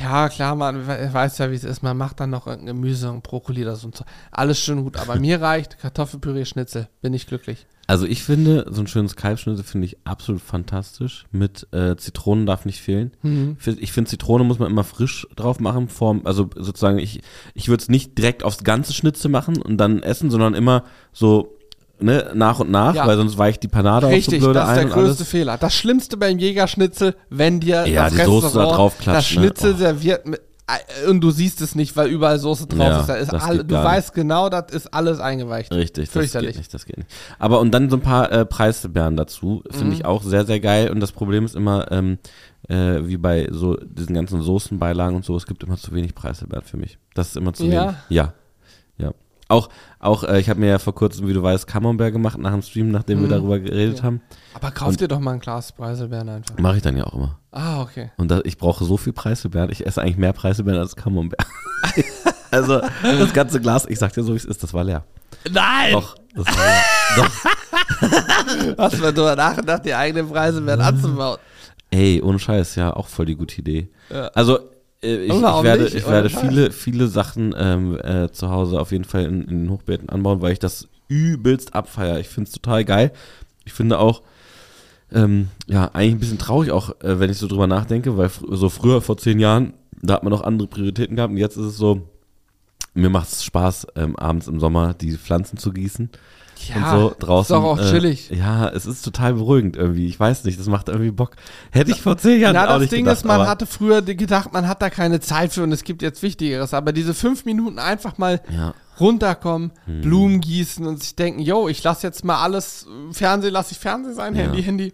Ja, 0.00 0.28
klar, 0.28 0.54
man 0.54 0.86
we- 0.86 1.08
weiß 1.12 1.38
ja, 1.38 1.50
wie 1.50 1.54
es 1.54 1.64
ist. 1.64 1.82
Man 1.82 1.96
macht 1.96 2.20
dann 2.20 2.30
noch 2.30 2.46
irgendein 2.46 2.76
Gemüse 2.76 3.10
und 3.10 3.22
Brokkoli 3.22 3.64
das 3.64 3.84
und 3.84 3.96
so. 3.96 4.04
Alles 4.30 4.58
schön 4.58 4.82
gut. 4.84 4.96
Aber 4.96 5.16
mir 5.20 5.40
reicht 5.40 5.78
Kartoffelpüree, 5.78 6.44
Schnitzel. 6.44 6.88
Bin 7.02 7.12
ich 7.14 7.26
glücklich. 7.26 7.66
Also 7.88 8.06
ich 8.06 8.22
finde, 8.22 8.64
so 8.70 8.80
ein 8.80 8.86
schönes 8.86 9.16
Kalbschnitzel 9.16 9.64
finde 9.64 9.86
ich 9.86 9.98
absolut 10.04 10.40
fantastisch. 10.40 11.26
Mit 11.30 11.66
äh, 11.72 11.96
Zitronen 11.96 12.46
darf 12.46 12.64
nicht 12.64 12.80
fehlen. 12.80 13.10
Mhm. 13.22 13.56
Ich 13.80 13.92
finde, 13.92 14.08
Zitrone 14.08 14.44
muss 14.44 14.58
man 14.60 14.70
immer 14.70 14.84
frisch 14.84 15.26
drauf 15.36 15.58
machen. 15.60 15.88
Vorm, 15.88 16.22
also 16.24 16.48
sozusagen, 16.56 16.98
ich, 16.98 17.20
ich 17.54 17.68
würde 17.68 17.82
es 17.82 17.88
nicht 17.88 18.16
direkt 18.16 18.44
aufs 18.44 18.62
ganze 18.64 18.92
Schnitzel 18.94 19.30
machen 19.30 19.60
und 19.60 19.76
dann 19.78 20.02
essen, 20.02 20.30
sondern 20.30 20.54
immer 20.54 20.84
so 21.12 21.58
ne, 22.02 22.30
nach 22.34 22.60
und 22.60 22.70
nach, 22.70 22.94
Ja. 22.94 23.06
weil 23.06 23.16
sonst 23.16 23.38
weicht 23.38 23.62
die 23.62 23.68
Panade 23.68 24.08
Richtig, 24.08 24.38
auch 24.40 24.46
so 24.46 24.46
blöde 24.52 24.58
das 24.60 24.68
ist 24.70 24.74
der 24.76 24.82
ein 24.84 24.90
größte. 24.90 25.24
Fehler. 25.24 25.58
Das 25.58 25.74
Schlimmste 25.74 26.16
beim 26.16 26.38
Jägerschnitzel, 26.38 27.14
wenn 27.30 27.60
dir 27.60 27.86
Ja, 27.86 28.04
das 28.04 28.14
die 28.14 28.24
Soße 28.24 28.58
da 28.58 28.64
drauf 28.66 28.98
klatscht, 28.98 29.30
das 29.32 29.36
ne? 29.36 29.42
Schnitzel 29.46 29.74
Oh. 29.74 29.76
serviert 29.78 30.26
mit, 30.26 30.40
äh, 30.68 31.08
und 31.08 31.20
du 31.20 31.30
siehst 31.30 31.60
es 31.60 31.74
nicht, 31.74 31.96
weil 31.96 32.08
überall 32.08 32.38
Soße 32.38 32.66
drauf 32.66 32.78
Ja, 32.78 33.00
ist. 33.00 33.06
Da 33.08 33.14
ist 33.16 33.32
das 33.32 33.48
geht 33.50 33.70
du 33.70 33.74
weißt 33.74 34.14
genau, 34.14 34.48
das 34.48 34.66
ist 34.70 34.94
alles 34.94 35.18
eingeweicht. 35.20 35.72
Richtig, 35.72 36.04
das 36.04 36.12
Fürchterlich. 36.12 36.50
geht 36.50 36.58
nicht, 36.58 36.74
das 36.74 36.84
geht 36.86 36.96
nicht. 36.98 37.10
Aber 37.38 37.60
und 37.60 37.72
dann 37.72 37.90
so 37.90 37.96
ein 37.96 38.02
paar 38.02 38.30
äh, 38.30 38.44
Preiselbeeren 38.46 39.16
dazu, 39.16 39.62
finde 39.70 39.86
Mhm. 39.86 39.92
ich 39.92 40.04
auch 40.04 40.22
sehr, 40.22 40.44
sehr 40.44 40.60
geil. 40.60 40.90
Und 40.90 41.00
das 41.00 41.12
Problem 41.12 41.44
ist 41.44 41.56
immer, 41.56 41.90
ähm, 41.90 42.18
äh, 42.68 43.00
wie 43.06 43.16
bei 43.16 43.48
so 43.50 43.76
diesen 43.76 44.14
ganzen 44.14 44.40
Soßenbeilagen 44.40 45.16
und 45.16 45.24
so, 45.24 45.36
es 45.36 45.46
gibt 45.46 45.64
immer 45.64 45.76
zu 45.76 45.92
wenig 45.94 46.14
Preiselbeeren 46.14 46.64
für 46.64 46.76
mich. 46.76 46.96
Das 47.14 47.28
ist 47.28 47.36
immer 47.36 47.52
zu 47.52 47.64
Ja? 47.66 47.82
wenig. 47.82 47.94
Ja. 48.10 48.32
Auch, 49.52 49.68
auch 49.98 50.24
äh, 50.24 50.40
ich 50.40 50.48
habe 50.48 50.60
mir 50.60 50.68
ja 50.68 50.78
vor 50.78 50.94
kurzem, 50.94 51.28
wie 51.28 51.32
du 51.34 51.42
weißt, 51.42 51.66
Camembert 51.66 52.12
gemacht 52.12 52.38
nach 52.38 52.52
dem 52.52 52.62
Stream, 52.62 52.90
nachdem 52.90 53.20
wir 53.20 53.26
Mhm. 53.26 53.30
darüber 53.30 53.58
geredet 53.58 53.98
Ja. 53.98 54.04
haben. 54.04 54.20
Aber 54.54 54.70
kauf 54.70 54.96
dir 54.96 55.08
doch 55.08 55.20
mal 55.20 55.32
ein 55.34 55.40
Glas 55.40 55.72
Preiselbeeren 55.72 56.28
einfach. 56.28 56.56
Mache 56.58 56.76
ich 56.76 56.82
dann 56.82 56.96
ja 56.96 57.04
auch 57.04 57.14
immer. 57.14 57.38
Ah, 57.50 57.82
okay. 57.82 58.10
Und 58.16 58.30
da, 58.30 58.40
ich 58.44 58.56
brauche 58.56 58.84
so 58.84 58.96
viel 58.96 59.12
Preiselbeeren. 59.12 59.70
Ich 59.70 59.86
esse 59.86 60.00
eigentlich 60.00 60.16
mehr 60.16 60.32
Preiselbeeren 60.32 60.80
als 60.80 60.96
Camembert. 60.96 61.40
also 62.50 62.80
das 63.02 63.32
ganze 63.32 63.60
Glas, 63.60 63.86
ich 63.86 63.98
sag 63.98 64.12
dir 64.14 64.22
so, 64.22 64.32
wie 64.32 64.36
es 64.38 64.44
ist, 64.46 64.62
das 64.62 64.72
war 64.72 64.84
leer. 64.84 65.04
Nein! 65.50 65.92
Doch, 65.92 66.14
das 66.34 66.46
war 66.46 66.54
leer. 66.64 66.82
Doch. 67.16 68.78
Hast 68.78 68.96
du 68.96 69.02
mal 69.02 69.12
drüber 69.12 69.36
nachgedacht, 69.36 69.84
die 69.84 69.94
eigenen 69.94 70.28
Preiselbeeren 70.30 70.80
anzubauen? 70.80 71.38
Ey, 71.90 72.22
ohne 72.22 72.38
Scheiß, 72.38 72.76
ja, 72.76 72.94
auch 72.94 73.06
voll 73.06 73.26
die 73.26 73.34
gute 73.36 73.58
Idee. 73.60 73.90
Ja. 74.10 74.28
Also, 74.28 74.58
ich, 75.02 75.30
Und 75.30 75.36
ich 75.36 75.42
warum 75.42 75.64
werde, 75.64 75.88
ich 75.88 76.06
werde 76.06 76.30
viele, 76.30 76.70
viele 76.70 77.08
Sachen 77.08 77.54
ähm, 77.58 77.98
äh, 78.02 78.30
zu 78.30 78.50
Hause 78.50 78.80
auf 78.80 78.92
jeden 78.92 79.04
Fall 79.04 79.24
in, 79.24 79.42
in 79.42 79.64
den 79.64 79.70
Hochbeeten 79.70 80.08
anbauen, 80.08 80.40
weil 80.40 80.52
ich 80.52 80.58
das 80.58 80.88
übelst 81.08 81.74
abfeier. 81.74 82.20
Ich 82.20 82.28
finde 82.28 82.48
es 82.48 82.54
total 82.54 82.84
geil. 82.84 83.12
Ich 83.64 83.72
finde 83.72 83.98
auch, 83.98 84.22
ähm, 85.12 85.48
ja, 85.66 85.90
eigentlich 85.92 86.14
ein 86.14 86.20
bisschen 86.20 86.38
traurig 86.38 86.70
auch, 86.70 86.90
äh, 87.02 87.18
wenn 87.18 87.30
ich 87.30 87.38
so 87.38 87.48
drüber 87.48 87.66
nachdenke, 87.66 88.16
weil 88.16 88.28
fr 88.28 88.56
so 88.56 88.68
früher, 88.68 89.02
vor 89.02 89.18
zehn 89.18 89.40
Jahren, 89.40 89.74
da 90.00 90.14
hat 90.14 90.22
man 90.22 90.30
noch 90.30 90.42
andere 90.42 90.68
Prioritäten 90.68 91.16
gehabt 91.16 91.32
und 91.32 91.38
jetzt 91.38 91.56
ist 91.56 91.66
es 91.66 91.76
so, 91.76 92.08
mir 92.94 93.10
macht 93.10 93.30
es 93.30 93.44
Spaß, 93.44 93.88
ähm, 93.96 94.16
abends 94.16 94.48
im 94.48 94.60
Sommer 94.60 94.94
die 94.94 95.16
Pflanzen 95.16 95.58
zu 95.58 95.72
gießen 95.72 96.10
und 96.74 96.84
so 96.90 97.14
draußen. 97.18 97.56
Ist 97.56 97.62
doch 97.62 97.64
auch 97.64 97.78
äh, 97.78 97.90
chillig. 97.90 98.30
Ja, 98.30 98.68
es 98.68 98.86
ist 98.86 99.02
total 99.04 99.34
beruhigend 99.34 99.76
irgendwie. 99.76 100.06
Ich 100.06 100.18
weiß 100.18 100.44
nicht, 100.44 100.58
das 100.58 100.66
macht 100.66 100.88
irgendwie 100.88 101.10
Bock. 101.10 101.32
Hätte 101.70 101.90
ich 101.90 102.00
vor 102.00 102.16
zehn 102.18 102.40
Jahren 102.40 102.54
Ja, 102.54 102.64
auch 102.64 102.68
das 102.74 102.80
nicht 102.82 102.92
Ding 102.92 103.04
gedacht, 103.04 103.18
ist, 103.18 103.24
man 103.24 103.46
hatte 103.48 103.66
früher 103.66 104.02
gedacht, 104.02 104.52
man 104.52 104.68
hat 104.68 104.80
da 104.82 104.90
keine 104.90 105.20
Zeit 105.20 105.52
für 105.52 105.62
und 105.62 105.72
es 105.72 105.84
gibt 105.84 106.02
jetzt 106.02 106.22
Wichtigeres. 106.22 106.74
Aber 106.74 106.92
diese 106.92 107.14
fünf 107.14 107.44
Minuten 107.44 107.78
einfach 107.78 108.18
mal 108.18 108.40
Ja, 108.50 108.74
runterkommen, 109.00 109.72
Hm. 109.86 110.00
Blumen 110.02 110.40
gießen 110.40 110.86
und 110.86 111.00
sich 111.02 111.16
denken, 111.16 111.40
yo, 111.40 111.68
ich 111.68 111.82
lasse 111.82 112.06
jetzt 112.06 112.24
mal 112.24 112.42
alles, 112.42 112.86
Fernsehen 113.12 113.52
lasse 113.52 113.72
ich 113.72 113.78
Fernsehen 113.78 114.14
sein, 114.14 114.34
Ja. 114.34 114.42
Handy, 114.42 114.62
Handy. 114.62 114.92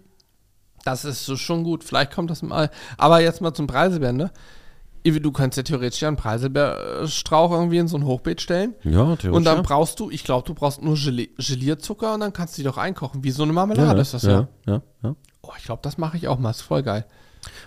Das 0.85 1.05
ist 1.05 1.27
so 1.27 1.37
schon 1.37 1.65
gut. 1.65 1.85
Vielleicht 1.85 2.13
kommt 2.15 2.31
das 2.31 2.41
mal. 2.43 2.71
Aber 2.97 3.21
jetzt 3.21 3.41
mal 3.43 3.53
zum 3.53 3.67
Preiselbeeren, 3.67 4.17
ne? 4.17 4.31
Du 5.13 5.33
kannst 5.33 5.57
ja 5.57 5.63
theoretisch 5.63 6.01
ja 6.01 6.09
einen 6.09 6.17
Preiselbeerstrauch 6.17 7.53
irgendwie 7.53 7.79
in 7.79 7.89
so 7.89 7.97
ein 7.97 8.05
Hochbeet 8.05 8.41
stellen. 8.41 8.75
Ja, 8.85 8.91
theoretisch. 8.93 9.31
Und 9.31 9.45
dann 9.45 9.59
ja. 9.59 9.63
brauchst 9.63 10.01
du, 10.01 10.11
ich 10.11 10.25
glaube, 10.25 10.47
du 10.47 10.55
brauchst 10.55 10.83
nur 10.83 10.95
Gelee 10.95 11.31
Gelierzucker 11.37 12.15
und 12.15 12.21
dann 12.21 12.33
kannst 12.33 12.57
du 12.57 12.63
die 12.63 12.67
doch 12.67 12.79
einkochen. 12.79 13.25
Wie 13.25 13.31
so 13.31 13.43
eine 13.43 13.53
Marmelade 13.53 13.97
ja, 13.97 14.03
ist 14.03 14.15
das 14.15 14.23
ja. 14.23 14.49
ja, 14.67 14.83
ja. 15.03 15.17
Oh, 15.43 15.53
ich 15.57 15.65
glaube, 15.65 15.81
das 15.83 15.99
mache 15.99 16.17
ich 16.17 16.29
auch 16.29 16.39
mal. 16.39 16.51
Ist 16.51 16.63
voll 16.63 16.83
geil. 16.83 17.07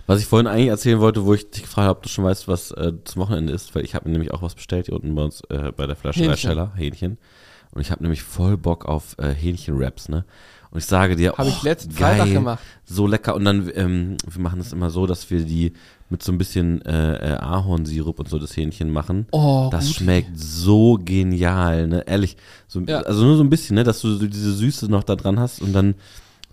Was 0.07 0.19
ich 0.19 0.27
vorhin 0.27 0.47
eigentlich 0.47 0.67
erzählen 0.67 0.99
wollte, 0.99 1.25
wo 1.25 1.33
ich 1.33 1.49
dich 1.49 1.63
gefragt 1.63 1.87
habe, 1.87 1.97
ob 1.97 2.03
du 2.03 2.09
schon 2.09 2.25
weißt, 2.25 2.47
was 2.47 2.71
äh, 2.71 2.93
zum 3.03 3.21
Wochenende 3.21 3.53
ist, 3.53 3.73
weil 3.73 3.83
ich 3.83 3.95
habe 3.95 4.07
mir 4.07 4.13
nämlich 4.13 4.31
auch 4.31 4.41
was 4.41 4.55
bestellt 4.55 4.87
hier 4.87 4.95
unten 4.95 5.15
bei 5.15 5.23
uns 5.23 5.41
äh, 5.49 5.71
bei 5.75 5.87
der 5.87 5.95
Flasche 5.95 6.19
Hähnchen. 6.19 6.37
Scheller, 6.37 6.73
Hähnchen. 6.75 7.17
Und 7.73 7.81
ich 7.81 7.91
habe 7.91 8.03
nämlich 8.03 8.21
voll 8.21 8.57
Bock 8.57 8.85
auf 8.85 9.17
äh, 9.17 9.33
Hähnchen-Wraps, 9.33 10.09
ne? 10.09 10.25
Und 10.71 10.77
ich 10.79 10.85
sage 10.85 11.15
dir, 11.17 11.33
Habe 11.33 11.49
oh, 11.49 11.53
ich 11.55 11.63
letzten 11.63 11.93
geil, 11.95 12.17
Freitag 12.17 12.33
gemacht. 12.33 12.63
So 12.85 13.05
lecker. 13.05 13.35
Und 13.35 13.43
dann, 13.45 13.69
ähm, 13.75 14.17
wir 14.25 14.41
machen 14.41 14.59
das 14.59 14.71
immer 14.71 14.89
so, 14.89 15.05
dass 15.05 15.29
wir 15.29 15.43
die 15.43 15.73
mit 16.09 16.23
so 16.23 16.31
ein 16.31 16.37
bisschen 16.37 16.81
äh, 16.85 17.33
äh, 17.33 17.37
Ahornsirup 17.37 18.19
und 18.19 18.29
so 18.29 18.39
das 18.39 18.55
Hähnchen 18.55 18.91
machen. 18.91 19.27
Oh, 19.31 19.69
Das 19.71 19.87
gut. 19.87 19.95
schmeckt 19.95 20.37
so 20.39 20.97
genial, 21.03 21.87
ne? 21.87 22.03
Ehrlich. 22.07 22.37
So, 22.67 22.79
Ja. 22.81 23.01
Also 23.01 23.23
nur 23.23 23.37
so 23.37 23.43
ein 23.43 23.49
bisschen, 23.49 23.75
ne? 23.75 23.83
Dass 23.83 24.01
du 24.01 24.13
so 24.15 24.25
diese 24.27 24.53
Süße 24.53 24.89
noch 24.89 25.03
da 25.03 25.15
dran 25.15 25.39
hast 25.39 25.61
und 25.61 25.73
dann 25.73 25.95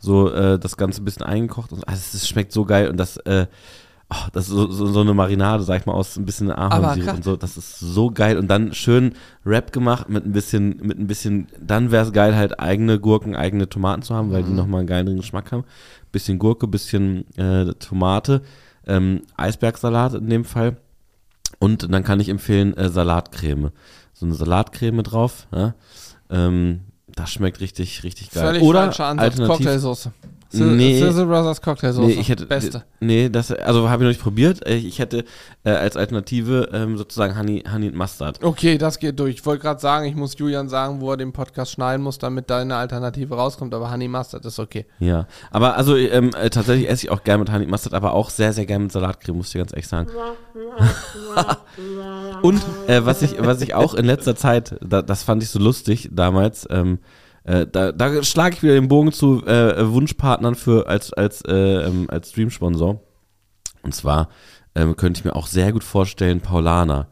so 0.00 0.30
äh, 0.32 0.58
das 0.58 0.76
Ganze 0.76 1.02
ein 1.02 1.04
bisschen 1.04 1.24
eingekocht. 1.24 1.72
Und, 1.72 1.86
also 1.88 2.00
es 2.14 2.28
schmeckt 2.28 2.52
so 2.52 2.64
geil 2.64 2.88
und 2.88 2.96
das, 2.98 3.16
äh, 3.18 3.46
oh, 4.10 4.26
das 4.32 4.44
ist 4.48 4.50
so, 4.54 4.70
so, 4.70 4.86
so 4.86 5.00
eine 5.00 5.14
Marinade, 5.14 5.62
sag 5.64 5.80
ich 5.80 5.86
mal, 5.86 5.92
aus 5.92 6.16
ein 6.16 6.24
bisschen 6.24 6.50
Ahornsirup 6.50 7.06
und 7.16 7.24
so. 7.24 7.36
Das 7.36 7.56
ist 7.56 7.78
so 7.78 8.10
geil. 8.10 8.38
Und 8.38 8.48
dann 8.48 8.72
schön 8.72 9.12
Wrap 9.44 9.72
gemacht 9.72 10.08
mit 10.08 10.24
ein 10.24 10.32
bisschen, 10.32 10.78
mit 10.82 10.98
ein 10.98 11.06
bisschen, 11.06 11.46
dann 11.60 11.90
wäre 11.90 12.04
es 12.06 12.12
geil, 12.12 12.34
halt 12.36 12.58
eigene 12.60 12.98
Gurken, 12.98 13.36
eigene 13.36 13.68
Tomaten 13.68 14.02
zu 14.02 14.14
haben, 14.14 14.30
weil 14.32 14.42
Mhm. 14.42 14.46
die 14.46 14.52
nochmal 14.52 14.80
einen 14.80 14.88
geileren 14.88 15.16
Geschmack 15.18 15.52
haben. 15.52 15.64
Bisschen 16.12 16.38
Gurke, 16.38 16.66
bisschen 16.68 17.26
äh, 17.36 17.72
Tomate, 17.74 18.42
ähm, 18.86 19.22
Eisbergsalat 19.36 20.14
in 20.14 20.28
dem 20.30 20.44
Fall. 20.44 20.76
Und 21.58 21.92
dann 21.92 22.04
kann 22.04 22.20
ich 22.20 22.28
empfehlen 22.28 22.74
äh, 22.76 22.88
Salatcreme. 22.88 23.72
So 24.14 24.24
eine 24.26 24.34
Salatcreme 24.34 25.02
drauf. 25.02 25.46
Ja? 25.52 25.74
Ähm, 26.30 26.80
das 27.14 27.30
schmeckt 27.30 27.60
richtig, 27.60 28.04
richtig 28.04 28.30
geil. 28.30 28.44
Völlig 28.44 28.62
Oder 28.62 28.84
falscher 28.84 29.06
Ansatz. 29.06 29.40
alternativ. 29.40 30.10
Cocktailsauce. 30.50 30.76
Nee. 30.76 30.98
Sizzle 30.98 31.26
Brothers 31.26 31.60
Cocktailsauce. 31.60 32.06
Nee, 32.06 32.20
ich 32.20 32.28
hätte, 32.28 32.46
Beste. 32.46 32.84
Nee, 33.00 33.28
das, 33.28 33.52
also 33.52 33.90
habe 33.90 34.02
ich 34.02 34.06
noch 34.06 34.10
nicht 34.10 34.22
probiert. 34.22 34.66
Ich 34.66 34.98
hätte 34.98 35.24
äh, 35.64 35.70
als 35.70 35.96
Alternative 35.96 36.70
ähm, 36.72 36.96
sozusagen 36.96 37.38
Honey, 37.38 37.64
Honey 37.70 37.88
and 37.88 37.96
Mustard. 37.96 38.42
Okay, 38.42 38.78
das 38.78 38.98
geht 38.98 39.20
durch. 39.20 39.36
Ich 39.36 39.46
wollte 39.46 39.62
gerade 39.62 39.80
sagen, 39.80 40.06
ich 40.06 40.14
muss 40.14 40.38
Julian 40.38 40.68
sagen, 40.68 41.00
wo 41.00 41.10
er 41.10 41.18
den 41.18 41.32
Podcast 41.32 41.72
schneiden 41.72 42.02
muss, 42.02 42.18
damit 42.18 42.48
deine 42.48 42.76
Alternative 42.76 43.34
rauskommt, 43.34 43.74
aber 43.74 43.90
Honey 43.90 44.08
Mustard 44.08 44.44
ist 44.46 44.58
okay. 44.58 44.86
Ja, 44.98 45.26
aber 45.50 45.76
also 45.76 45.96
ähm, 45.96 46.30
äh, 46.34 46.48
tatsächlich 46.48 46.88
esse 46.88 47.06
ich 47.06 47.10
auch 47.10 47.24
gerne 47.24 47.40
mit 47.40 47.52
Honey 47.52 47.66
Mustard, 47.66 47.92
aber 47.92 48.14
auch 48.14 48.30
sehr, 48.30 48.54
sehr 48.54 48.64
gerne 48.64 48.84
mit 48.84 48.92
Salatcreme, 48.92 49.36
muss 49.36 49.48
ich 49.48 49.52
dir 49.52 49.58
ganz 49.58 49.72
ehrlich 49.72 49.88
sagen. 49.88 50.08
Und 52.42 52.60
äh, 52.86 53.04
was 53.04 53.22
ich, 53.22 53.36
was 53.38 53.60
ich 53.60 53.74
auch 53.74 53.94
in 53.94 54.04
letzter 54.04 54.34
Zeit, 54.34 54.76
da, 54.80 55.02
das 55.02 55.22
fand 55.22 55.42
ich 55.42 55.50
so 55.50 55.58
lustig 55.58 56.08
damals, 56.12 56.66
ähm, 56.70 56.98
äh, 57.48 57.66
da, 57.66 57.92
da 57.92 58.22
schlage 58.22 58.56
ich 58.56 58.62
wieder 58.62 58.74
den 58.74 58.88
Bogen 58.88 59.10
zu 59.10 59.44
äh, 59.46 59.90
Wunschpartnern 59.90 60.54
für 60.54 60.86
als 60.86 61.14
als 61.14 61.40
äh, 61.46 61.86
ähm, 61.86 62.06
als 62.10 62.30
Stream-Sponsor. 62.30 63.00
Und 63.82 63.94
zwar 63.94 64.28
ähm, 64.74 64.96
könnte 64.96 65.20
ich 65.20 65.24
mir 65.24 65.34
auch 65.34 65.46
sehr 65.46 65.72
gut 65.72 65.82
vorstellen 65.82 66.42
Paulaner. 66.42 67.08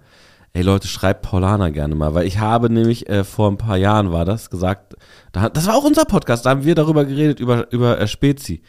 Ey 0.52 0.62
Leute, 0.62 0.88
schreibt 0.88 1.22
Paulaner 1.22 1.70
gerne 1.70 1.94
mal, 1.94 2.14
weil 2.14 2.26
ich 2.26 2.38
habe 2.38 2.68
nämlich 2.68 3.08
äh, 3.08 3.24
vor 3.24 3.50
ein 3.50 3.56
paar 3.56 3.78
Jahren 3.78 4.12
war 4.12 4.26
das 4.26 4.50
gesagt, 4.50 4.94
da, 5.32 5.48
das 5.48 5.66
war 5.66 5.74
auch 5.74 5.84
unser 5.84 6.04
Podcast, 6.04 6.44
da 6.44 6.50
haben 6.50 6.64
wir 6.64 6.74
darüber 6.74 7.06
geredet 7.06 7.40
über 7.40 7.72
über 7.72 7.98
äh, 7.98 8.06
Spezi. 8.06 8.62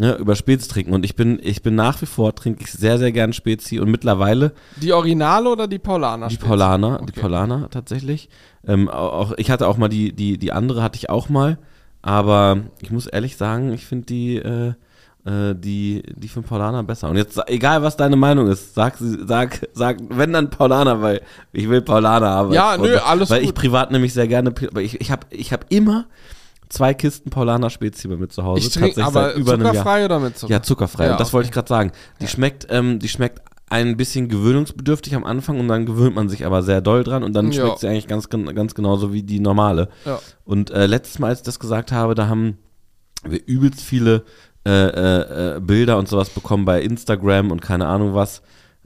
Ne, 0.00 0.14
über 0.14 0.34
Spezi 0.36 0.68
trinken 0.68 0.94
und 0.94 1.04
ich 1.04 1.16
bin 1.16 1.38
ich 1.42 1.62
bin 1.62 1.74
nach 1.74 2.00
wie 2.00 2.06
vor 2.06 2.34
trinke 2.34 2.62
ich 2.64 2.72
sehr 2.72 2.96
sehr 2.98 3.12
gern 3.12 3.34
Spezi 3.34 3.78
und 3.78 3.90
mittlerweile 3.90 4.52
Die 4.76 4.92
Originale 4.94 5.50
oder 5.50 5.68
die 5.68 5.78
Paulaner? 5.78 6.28
die? 6.28 6.38
Paulaner, 6.38 6.98
die 6.98 7.10
Okay. 7.12 7.20
Paulaner 7.20 7.68
tatsächlich. 7.70 8.30
Ähm, 8.66 8.88
au- 8.88 8.92
auch, 9.10 9.32
ich 9.36 9.50
hatte 9.50 9.68
auch 9.68 9.76
mal 9.76 9.88
die, 9.88 10.12
die, 10.14 10.38
die 10.38 10.50
andere 10.50 10.82
hatte 10.82 10.96
ich 10.96 11.10
auch 11.10 11.28
mal, 11.28 11.58
aber 12.00 12.60
ich 12.80 12.90
muss 12.90 13.06
ehrlich 13.06 13.36
sagen, 13.36 13.72
ich 13.74 13.84
finde 13.84 14.06
die, 14.06 14.36
äh, 14.36 14.72
äh, 15.26 15.54
die, 15.54 16.02
die 16.16 16.28
von 16.28 16.42
Paulaner 16.42 16.82
besser. 16.82 17.10
Und 17.10 17.16
jetzt, 17.16 17.38
egal 17.46 17.82
was 17.82 17.96
deine 17.96 18.16
Meinung 18.16 18.48
ist, 18.48 18.74
sag, 18.74 18.96
sie- 18.96 19.18
sag, 19.26 19.68
sag, 19.74 19.98
wenn 20.08 20.32
dann 20.32 20.48
Paulaner, 20.48 21.02
weil 21.02 21.20
ich 21.52 21.68
will 21.68 21.82
Paulaner 21.82 22.30
haben. 22.30 22.52
Ja, 22.54 22.78
nö, 22.78 22.96
alles 22.96 23.28
Weil 23.30 23.42
ich 23.42 23.48
gut. 23.48 23.56
privat 23.56 23.90
nämlich 23.92 24.14
sehr 24.14 24.26
gerne, 24.26 24.54
weil 24.72 24.84
ich, 24.84 25.00
ich 25.02 25.10
habe 25.10 25.26
ich 25.30 25.52
hab 25.52 25.66
immer 25.68 26.06
zwei 26.72 26.94
Kisten 26.94 27.30
Paulaner 27.30 27.70
Spezi 27.70 28.08
bei 28.08 28.16
mir 28.16 28.28
zu 28.28 28.44
Hause. 28.44 28.66
Ich 28.66 28.72
trinke 28.72 29.00
tatsächlich 29.00 29.06
aber 29.06 29.34
über 29.34 29.56
Jahr. 29.58 29.72
zuckerfrei 29.72 30.04
oder 30.04 30.18
mit 30.20 30.38
Zucker? 30.38 30.52
Ja, 30.52 30.62
zuckerfrei. 30.62 31.04
Ja, 31.06 31.12
und 31.12 31.20
das 31.20 31.28
okay. 31.28 31.34
wollte 31.34 31.46
ich 31.46 31.52
gerade 31.52 31.68
sagen. 31.68 31.92
Die 32.20 32.26
schmeckt, 32.28 32.66
ähm, 32.70 32.98
die 32.98 33.08
schmeckt 33.08 33.42
ein 33.68 33.96
bisschen 33.96 34.28
gewöhnungsbedürftig 34.28 35.14
am 35.14 35.24
Anfang 35.24 35.60
und 35.60 35.68
dann 35.68 35.86
gewöhnt 35.86 36.14
man 36.14 36.28
sich 36.28 36.44
aber 36.44 36.62
sehr 36.62 36.80
doll 36.80 37.04
dran 37.04 37.22
und 37.22 37.32
dann 37.34 37.52
Ja. 37.52 37.62
schmeckt 37.62 37.78
sie 37.80 37.88
eigentlich 37.88 38.06
ganz, 38.06 38.28
ganz 38.28 38.74
genauso 38.74 39.12
wie 39.12 39.22
die 39.22 39.40
normale. 39.40 39.88
Ja. 40.04 40.18
Und 40.44 40.70
äh, 40.70 40.86
letztes 40.86 41.18
Mal, 41.18 41.28
als 41.28 41.40
ich 41.40 41.44
das 41.44 41.58
gesagt 41.58 41.92
habe, 41.92 42.14
da 42.14 42.28
haben 42.28 42.58
wir 43.24 43.40
übelst 43.46 43.80
viele 43.80 44.24
äh, 44.66 44.70
äh, 44.70 45.56
äh, 45.56 45.60
Bilder 45.60 45.98
und 45.98 46.08
sowas 46.08 46.30
bekommen 46.30 46.64
bei 46.64 46.82
Instagram 46.82 47.50
und 47.50 47.60
keine 47.62 47.86
Ahnung 47.86 48.14
was 48.14 48.42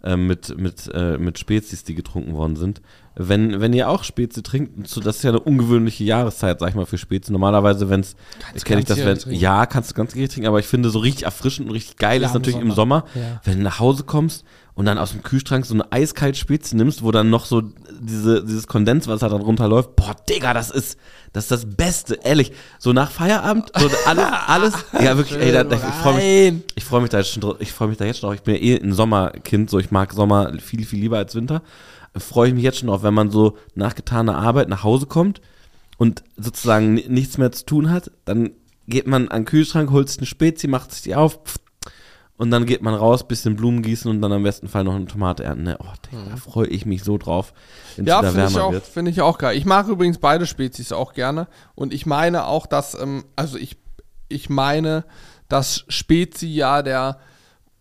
äh, 0.06 0.16
mit, 0.16 0.56
mit, 0.58 0.88
äh, 0.94 1.18
mit 1.18 1.38
Spezies, 1.38 1.84
die 1.84 1.94
getrunken 1.94 2.34
worden 2.34 2.56
sind. 2.56 2.80
Wenn, 3.18 3.60
wenn 3.60 3.72
ihr 3.72 3.88
auch 3.88 4.04
Spezi 4.04 4.42
trinkt, 4.42 4.86
so, 4.88 5.00
das 5.00 5.16
ist 5.16 5.22
ja 5.22 5.30
eine 5.30 5.40
ungewöhnliche 5.40 6.04
Jahreszeit, 6.04 6.60
sag 6.60 6.68
ich 6.68 6.74
mal, 6.74 6.84
für 6.86 6.98
Spezi. 6.98 7.32
Normalerweise, 7.32 7.88
wenn 7.88 8.00
es, 8.00 8.14
kenne 8.64 8.80
ich 8.80 8.86
das, 8.86 8.98
wenn, 8.98 9.18
trinken. 9.18 9.40
ja, 9.40 9.66
kannst 9.66 9.90
du 9.90 9.94
ganz 9.94 10.12
gierig 10.12 10.30
trinken, 10.30 10.46
aber 10.48 10.60
ich 10.60 10.66
finde 10.66 10.90
so 10.90 10.98
richtig 10.98 11.24
erfrischend 11.24 11.68
und 11.68 11.74
richtig 11.74 11.96
geil 11.96 12.20
Ja, 12.20 12.28
ist 12.28 12.34
im 12.34 12.40
natürlich 12.42 12.60
im 12.60 12.72
Sommer, 12.72 13.04
Ja. 13.14 13.40
wenn 13.44 13.58
du 13.58 13.64
nach 13.64 13.78
Hause 13.80 14.04
kommst 14.04 14.44
und 14.76 14.84
dann 14.86 14.98
aus 14.98 15.10
dem 15.12 15.22
Kühlschrank 15.24 15.66
so 15.66 15.74
eine 15.74 15.90
eiskalt 15.90 16.36
Spezi 16.36 16.76
nimmst, 16.76 17.02
wo 17.02 17.10
dann 17.10 17.28
noch 17.30 17.46
so 17.46 17.62
diese, 17.98 18.44
dieses 18.44 18.66
Kondenswasser 18.68 19.28
dann 19.28 19.40
runterläuft. 19.40 19.96
Boah, 19.96 20.14
Digga, 20.28 20.52
das 20.54 20.70
ist, 20.70 20.98
das 21.32 21.44
ist 21.44 21.50
das 21.50 21.66
Beste, 21.76 22.20
ehrlich. 22.22 22.52
So 22.78 22.92
nach 22.92 23.10
Feierabend, 23.10 23.72
so 23.76 23.88
alles, 24.06 24.24
alles, 24.46 24.74
ja 24.92 25.16
wirklich, 25.16 25.40
ey, 25.40 25.50
da, 25.50 25.64
da, 25.64 25.76
ich 25.76 25.82
freue 25.82 26.14
mich, 26.52 26.62
ich 26.76 26.84
freue 26.84 27.00
mich 27.00 27.10
da 27.10 27.18
jetzt 27.18 27.30
schon, 27.30 27.40
drauf- 27.40 27.56
ich 27.58 27.72
freue 27.72 27.88
mich 27.88 27.96
da 27.96 28.04
jetzt 28.04 28.20
schon 28.20 28.28
drauf. 28.28 28.36
Ich 28.36 28.42
bin 28.42 28.54
ja 28.54 28.60
eh 28.60 28.80
ein 28.80 28.92
Sommerkind, 28.92 29.68
so 29.70 29.78
ich 29.80 29.90
mag 29.90 30.12
Sommer 30.12 30.52
viel, 30.60 30.84
viel 30.86 31.00
lieber 31.00 31.16
als 31.18 31.34
Winter. 31.34 31.62
Freue 32.16 32.48
ich 32.48 32.54
mich 32.54 32.62
jetzt 32.62 32.78
schon 32.78 32.88
drauf, 32.88 33.02
wenn 33.02 33.14
man 33.14 33.30
so 33.30 33.56
nach 33.74 33.94
getaner 33.94 34.36
Arbeit 34.36 34.68
nach 34.68 34.84
Hause 34.84 35.06
kommt 35.06 35.40
und 35.96 36.22
sozusagen 36.36 36.94
ni- 36.94 37.06
nichts 37.08 37.38
mehr 37.38 37.50
zu 37.52 37.64
tun 37.66 37.90
hat, 37.90 38.10
dann 38.26 38.50
geht 38.88 39.06
man 39.06 39.28
an 39.28 39.40
den 39.40 39.44
Kühlschrank, 39.46 39.90
holt 39.90 40.08
sich 40.08 40.18
eine 40.18 40.26
Spezi, 40.26 40.68
macht 40.68 40.92
sich 40.92 41.02
die 41.02 41.14
auf 41.14 41.40
pff, 41.44 41.56
und 42.38 42.50
dann 42.50 42.66
geht 42.66 42.82
man 42.82 42.94
raus, 42.94 43.26
bisschen 43.26 43.56
Blumen 43.56 43.82
gießen 43.82 44.10
und 44.10 44.20
dann 44.20 44.32
am 44.32 44.42
besten 44.42 44.68
Fall 44.68 44.84
noch 44.84 44.94
eine 44.94 45.06
Tomate 45.06 45.44
ernten. 45.44 45.64
Ne? 45.64 45.76
Oh, 45.80 45.86
Digga, 46.10 46.22
da 46.30 46.36
freue 46.36 46.66
ich 46.68 46.84
mich 46.86 47.02
so 47.02 47.16
drauf, 47.18 47.52
wenn 47.96 48.06
Ja, 48.06 48.22
finde 48.22 48.46
ich, 48.48 48.58
auch- 48.58 48.72
wird. 48.72 48.84
finde 48.84 49.10
ich 49.10 49.20
auch 49.22 49.38
geil. 49.38 49.56
Ich 49.56 49.64
mag 49.64 49.88
übrigens 49.88 50.18
beide 50.18 50.46
Spezies 50.46 50.92
auch 50.92 51.12
gerne. 51.14 51.48
Und 51.74 51.94
ich 51.94 52.04
meine 52.06 52.46
auch, 52.46 52.66
dass, 52.66 52.94
ähm, 53.00 53.24
also 53.36 53.56
ich, 53.58 53.76
ich 54.28 54.50
meine, 54.50 55.04
dass 55.48 55.84
Spezi 55.88 56.48
ja 56.48 56.82
der 56.82 57.18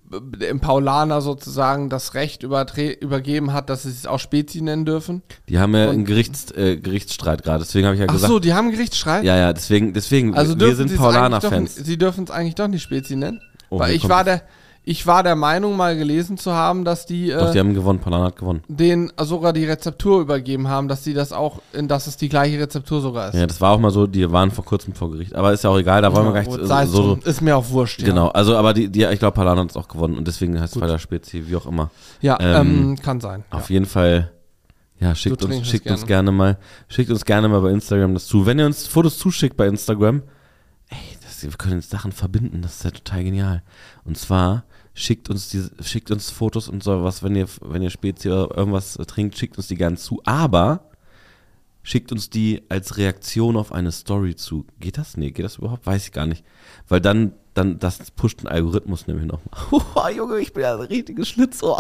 dem 0.08 0.60
Paulaner 0.60 1.20
sozusagen 1.20 1.90
das 1.90 2.14
Recht 2.14 2.44
übergeben 2.44 3.54
hat, 3.54 3.72
dass 3.72 3.84
sie 3.84 3.90
es 3.90 4.06
auch 4.06 4.20
Spezi 4.20 4.62
nennen 4.62 4.86
dürfen. 4.86 5.24
Die 5.50 5.58
haben 5.58 5.76
ja 5.76 5.86
Und- 5.86 5.94
einen 5.96 6.06
Gerichts, 6.06 6.52
äh, 6.52 6.78
Gerichtsstreit 6.78 7.42
gerade, 7.42 7.64
deswegen 7.64 7.88
habe 7.88 7.96
ich 7.96 8.02
ja 8.02 8.06
Ach 8.08 8.14
gesagt. 8.14 8.32
so, 8.32 8.38
die 8.40 8.54
haben 8.54 8.70
Gerichtsstreit? 8.70 9.24
Ja, 9.24 9.36
ja, 9.36 9.52
deswegen, 9.52 9.94
deswegen, 9.94 10.36
Also 10.36 10.60
wir 10.60 10.76
sind 10.76 10.96
Paulaner-Fans. 10.96 11.76
Sie 11.76 11.98
dürfen 11.98 12.26
es 12.26 12.30
eigentlich 12.32 12.54
doch 12.54 12.68
nicht 12.68 12.84
Spezi 12.84 13.16
nennen. 13.16 13.42
Oh, 13.76 13.80
weil 13.80 13.94
ich 13.94 14.08
war, 14.10 14.24
der, 14.24 14.42
ich 14.84 15.08
war 15.08 15.24
der 15.24 15.36
Meinung, 15.36 15.76
mal 15.76 15.98
gelesen 15.98 16.38
zu 16.38 16.54
haben, 16.54 16.86
dass 16.86 17.06
die, 17.08 17.30
Doch, 17.32 17.50
äh, 17.50 17.54
die 17.54 17.60
haben 17.60 17.74
gewonnen, 17.74 18.00
Paulaner 18.00 18.26
hat 18.26 18.36
gewonnen. 18.36 18.62
den 18.68 19.12
sogar 19.20 19.52
die 19.52 19.66
Rezeptur 19.66 20.22
übergeben 20.22 20.68
haben, 20.68 20.88
dass 20.88 21.04
sie 21.04 21.14
das 21.16 21.34
auch, 21.34 21.60
dass 21.74 22.06
es 22.06 22.18
die 22.18 22.30
gleiche 22.30 22.60
Rezeptur 22.60 23.02
sogar 23.02 23.30
ist. 23.30 23.36
Ja, 23.36 23.48
das 23.48 23.60
war 23.62 23.72
auch 23.72 23.80
mal 23.80 23.90
so, 23.90 24.06
die 24.06 24.32
waren 24.32 24.52
vor 24.52 24.64
kurzem 24.64 24.94
vor 24.94 25.10
Gericht. 25.12 25.34
Aber 25.36 25.54
ist 25.54 25.64
ja 25.64 25.72
auch 25.72 25.78
egal, 25.80 26.04
da 26.04 26.14
wollen 26.16 26.26
wir 26.28 26.34
gar 26.34 26.42
nicht 26.42 26.52
so, 26.52 26.66
sei 26.66 26.86
so, 26.86 27.02
drum. 27.16 27.20
Ist 27.24 27.42
mir 27.42 27.58
auch 27.58 27.68
wurscht. 27.70 28.02
Ja. 28.02 28.08
Genau, 28.10 28.28
also 28.30 28.56
aber 28.56 28.74
die, 28.74 28.90
die 28.90 29.04
ich 29.06 29.20
glaube, 29.20 29.34
Paulaner 29.34 29.62
hat 29.62 29.72
es 29.72 29.76
auch 29.78 29.88
gewonnen 29.88 30.18
und 30.18 30.28
deswegen 30.28 30.60
heißt 30.60 30.76
es 30.76 30.82
weiter 30.82 31.00
Spezi, 31.00 31.48
wie 31.48 31.56
auch 31.56 31.66
immer. 31.66 31.90
Ja, 32.22 32.38
Ähm, 32.40 32.90
ähm, 32.92 33.02
kann 33.02 33.20
sein. 33.20 33.44
Auf 33.50 33.72
jeden 33.72 33.88
Fall, 33.88 34.32
ja, 35.00 35.16
schickt, 35.16 35.44
uns, 35.44 35.68
schickt 35.68 35.88
es 35.88 35.94
uns 35.94 36.06
gerne 36.06 36.32
mal, 36.32 36.58
schickt 36.90 37.10
uns 37.10 37.26
gerne 37.26 37.48
mal 37.48 37.62
bei 37.62 37.72
Instagram 37.72 38.14
das 38.14 38.28
zu. 38.28 38.46
Wenn 38.46 38.60
ihr 38.60 38.68
uns 38.68 38.86
Fotos 38.86 39.18
zuschickt 39.18 39.58
bei 39.58 39.66
Instagram, 39.68 40.22
wir 41.44 41.52
können 41.52 41.80
jetzt 41.80 41.90
Sachen 41.90 42.12
verbinden, 42.12 42.62
das 42.62 42.78
ist 42.78 42.84
ja 42.84 42.92
total 42.92 43.24
genial. 43.24 43.64
Und 44.04 44.18
zwar 44.18 44.64
schickt 44.94 45.30
uns 45.30 45.50
diese, 45.50 45.72
schickt 45.84 46.12
uns 46.12 46.30
Fotos 46.32 46.70
und 46.70 46.84
so 46.84 47.04
was, 47.04 47.22
wenn 47.24 47.36
ihr, 47.36 47.48
wenn 47.62 47.82
ihr 47.82 47.90
Spezi 47.90 48.30
oder 48.30 48.56
irgendwas 48.58 48.94
trinkt, 49.08 49.38
schickt 49.38 49.58
uns 49.58 49.68
die 49.68 49.76
gerne 49.76 49.98
zu. 49.98 50.22
Aber 50.26 50.90
schickt 51.84 52.12
uns 52.12 52.30
die 52.30 52.64
als 52.70 52.98
Reaktion 52.98 53.58
auf 53.58 53.72
eine 53.72 53.92
Story 53.92 54.36
zu. 54.36 54.66
Geht 54.80 54.98
das? 54.98 55.18
Nee, 55.18 55.32
geht 55.32 55.46
das 55.46 55.58
überhaupt? 55.58 55.86
Weiß 55.86 56.06
ich 56.06 56.12
gar 56.12 56.26
nicht. 56.26 56.44
Weil 56.88 57.00
dann, 57.02 57.34
dann, 57.54 57.78
das 57.80 58.10
pusht 58.12 58.42
den 58.42 58.48
Algorithmus 58.48 59.06
nämlich 59.08 59.26
nochmal. 59.28 59.54
Oh, 59.96 60.08
Junge, 60.10 60.40
ich 60.40 60.52
bin 60.54 60.64
ja 60.64 60.74
ein 60.76 60.82
richtiges 60.82 61.30
Schlitzohr. 61.30 61.78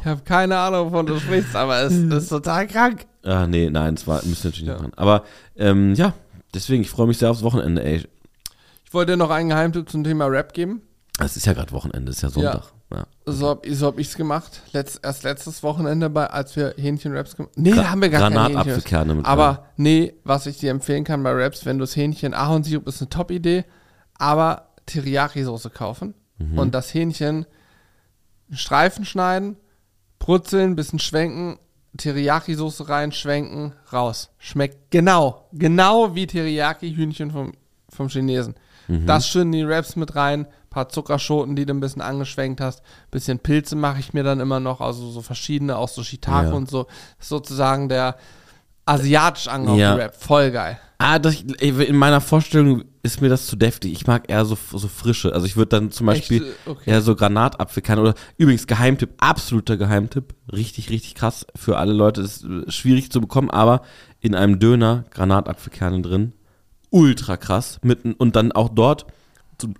Ich 0.00 0.06
habe 0.06 0.20
keine 0.24 0.58
Ahnung, 0.58 0.88
wovon 0.92 1.06
du 1.06 1.18
sprichst, 1.18 1.54
aber 1.56 1.80
es 1.82 1.92
ist 1.96 2.28
total 2.28 2.66
krank. 2.66 3.06
Ah, 3.24 3.46
nee, 3.46 3.70
nein, 3.70 3.94
das 3.96 4.06
war, 4.06 4.22
müsst 4.24 4.44
ihr 4.44 4.48
natürlich 4.50 4.68
Ja. 4.68 4.74
nicht 4.74 4.82
machen. 4.82 4.94
Aber, 4.96 5.24
ähm, 5.56 5.94
ja, 5.94 6.14
deswegen, 6.54 6.82
ich 6.82 6.90
freue 6.90 7.06
mich 7.06 7.18
sehr 7.18 7.30
aufs 7.30 7.42
Wochenende, 7.42 7.82
ey. 7.84 8.04
Ich 8.88 8.94
wollte 8.94 9.12
dir 9.12 9.16
noch 9.18 9.28
einen 9.30 9.50
Geheimtipp 9.50 9.90
zum 9.90 10.02
Thema 10.02 10.24
Rap 10.26 10.54
geben. 10.54 10.80
Es 11.20 11.36
ist 11.36 11.44
ja 11.44 11.52
gerade 11.52 11.72
Wochenende, 11.72 12.10
es 12.10 12.16
ist 12.18 12.22
ja 12.22 12.30
Sonntag. 12.30 12.72
Ja. 12.90 13.06
So 13.26 13.48
habe 13.48 13.74
so 13.74 13.86
hab 13.88 13.98
ich's 13.98 14.16
gemacht. 14.16 14.62
Letzt, 14.72 15.00
erst 15.04 15.24
letztes 15.24 15.62
Wochenende, 15.62 16.08
bei, 16.08 16.26
als 16.28 16.56
wir 16.56 16.72
Hähnchenwraps 16.78 17.36
gemacht 17.36 17.52
haben. 17.54 17.62
Nee, 17.62 17.72
Gra- 17.72 17.76
da 17.76 17.90
haben 17.90 18.00
wir 18.00 18.08
gar. 18.08 18.30
Granatapfelkerne 18.30 19.14
mit 19.16 19.26
Aber 19.26 19.66
nee, 19.76 20.14
was 20.24 20.46
ich 20.46 20.56
dir 20.58 20.70
empfehlen 20.70 21.04
kann 21.04 21.22
bei 21.22 21.36
Wraps, 21.36 21.66
wenn 21.66 21.76
du 21.78 21.82
das 21.82 21.96
Hähnchen, 21.96 22.32
Ahornsirup 22.32 22.86
ist 22.88 23.02
eine 23.02 23.10
Top-Idee, 23.10 23.64
aber 24.16 24.68
Teriyaki-Soße 24.86 25.68
kaufen 25.70 26.14
Mhm. 26.38 26.58
und 26.58 26.74
das 26.74 26.94
Hähnchen 26.94 27.44
Streifen 28.50 29.04
schneiden, 29.04 29.56
brutzeln, 30.18 30.76
bisschen 30.76 30.98
schwenken, 31.00 31.58
Teriyaki-Soße 31.98 32.88
rein, 32.88 33.12
schwenken, 33.12 33.74
raus. 33.92 34.30
Schmeckt 34.38 34.90
genau, 34.90 35.48
genau 35.52 36.14
wie 36.14 36.26
Teriyaki-Hühnchen 36.26 37.30
vom, 37.32 37.52
vom 37.90 38.08
Chinesen. 38.08 38.54
Mhm. 38.88 39.06
Das 39.06 39.28
schön 39.28 39.48
in 39.48 39.52
die 39.52 39.68
Wraps 39.68 39.96
mit 39.96 40.14
rein, 40.16 40.46
paar 40.70 40.88
Zuckerschoten, 40.88 41.56
die 41.56 41.64
du 41.66 41.72
ein 41.74 41.80
bisschen 41.80 42.02
angeschwenkt 42.02 42.60
hast, 42.60 42.82
bisschen 43.10 43.38
Pilze 43.38 43.76
mache 43.76 44.00
ich 44.00 44.12
mir 44.14 44.22
dann 44.24 44.40
immer 44.40 44.60
noch, 44.60 44.80
also 44.80 45.10
so 45.10 45.22
verschiedene, 45.22 45.76
auch 45.76 45.88
so 45.88 46.02
Shiitake 46.02 46.48
Ja. 46.48 46.54
und 46.54 46.70
so. 46.70 46.86
Sozusagen 47.18 47.88
der 47.88 48.16
asiatisch 48.84 49.48
angehauchte 49.48 49.80
Ja. 49.82 49.94
Rap. 49.94 50.14
Voll 50.14 50.50
geil. 50.50 50.78
Ah, 51.00 51.18
das, 51.20 51.42
in 51.42 51.96
meiner 51.96 52.20
Vorstellung 52.20 52.82
ist 53.04 53.20
mir 53.20 53.28
das 53.28 53.46
zu 53.46 53.54
deftig. 53.54 53.92
Ich 53.92 54.06
mag 54.08 54.24
eher 54.28 54.44
so, 54.44 54.58
so 54.72 54.88
frische. 54.88 55.32
Also 55.32 55.46
ich 55.46 55.56
würde 55.56 55.68
dann 55.68 55.90
zum 55.92 56.06
Beispiel 56.06 56.42
Echt? 56.42 56.54
Okay. 56.66 56.90
eher 56.90 57.02
so 57.02 57.14
Granatapfelkerne 57.14 58.00
oder 58.02 58.14
übrigens 58.36 58.66
Geheimtipp, 58.66 59.10
absoluter 59.18 59.76
Geheimtipp. 59.76 60.34
Richtig, 60.50 60.90
richtig 60.90 61.14
krass 61.14 61.46
für 61.54 61.76
alle 61.78 61.92
Leute. 61.92 62.20
Ist 62.22 62.44
äh, 62.44 62.68
schwierig 62.70 63.12
zu 63.12 63.20
bekommen, 63.20 63.48
aber 63.50 63.82
in 64.20 64.34
einem 64.34 64.58
Döner 64.58 65.04
Granatapfelkerne 65.10 66.02
drin. 66.02 66.32
Ultra 66.90 67.36
krass. 67.36 67.78
Mit, 67.82 68.04
n- 68.04 68.14
und 68.14 68.36
dann 68.36 68.52
auch 68.52 68.68
dort 68.68 69.06
zum, 69.58 69.74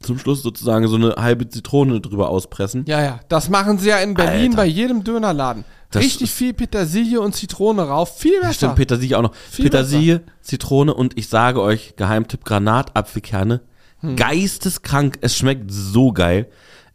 zum 0.00 0.18
Schluss 0.18 0.42
sozusagen 0.42 0.88
so 0.88 0.96
eine 0.96 1.14
halbe 1.16 1.48
Zitrone 1.48 2.00
drüber 2.00 2.28
auspressen. 2.30 2.84
Ja, 2.86 3.02
ja. 3.02 3.20
Das 3.28 3.48
machen 3.48 3.78
sie 3.78 3.88
ja 3.88 3.98
in 3.98 4.14
Berlin 4.14 4.50
Alter. 4.52 4.56
bei 4.56 4.66
jedem 4.66 5.04
Dönerladen. 5.04 5.64
Das 5.90 6.04
Richtig 6.04 6.30
viel 6.30 6.52
Petersilie 6.54 7.20
und 7.20 7.34
Zitrone 7.34 7.82
rauf. 7.82 8.16
Viel 8.18 8.38
besser. 8.40 8.52
Stimmt, 8.54 8.76
Petersilie 8.76 9.18
auch 9.18 9.22
noch. 9.22 9.34
Viel 9.34 9.64
Petersilie, 9.64 10.22
Zitrone 10.40 10.94
und 10.94 11.18
ich 11.18 11.28
sage 11.28 11.60
euch, 11.60 11.94
Geheimtipp, 11.96 12.44
Granatapfelkerne. 12.44 13.60
Hm. 14.00 14.14
Geisteskrank. 14.16 15.18
Es 15.20 15.36
schmeckt 15.36 15.70
so 15.70 16.12
geil. 16.12 16.46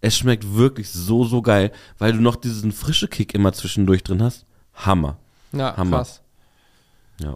Es 0.01 0.17
schmeckt 0.17 0.55
wirklich 0.55 0.89
so, 0.89 1.25
so 1.25 1.41
geil, 1.41 1.71
weil 1.97 2.13
du 2.13 2.21
noch 2.21 2.35
diesen 2.37 2.71
frische 2.71 3.07
Kick 3.07 3.33
immer 3.33 3.51
zwischendurch 3.53 4.03
drin 4.03 4.23
hast. 4.23 4.45
Hammer. 4.75 5.17
ja, 5.51 5.75
Hammer. 5.75 5.97
krass. 5.97 6.21
Ja. 7.19 7.35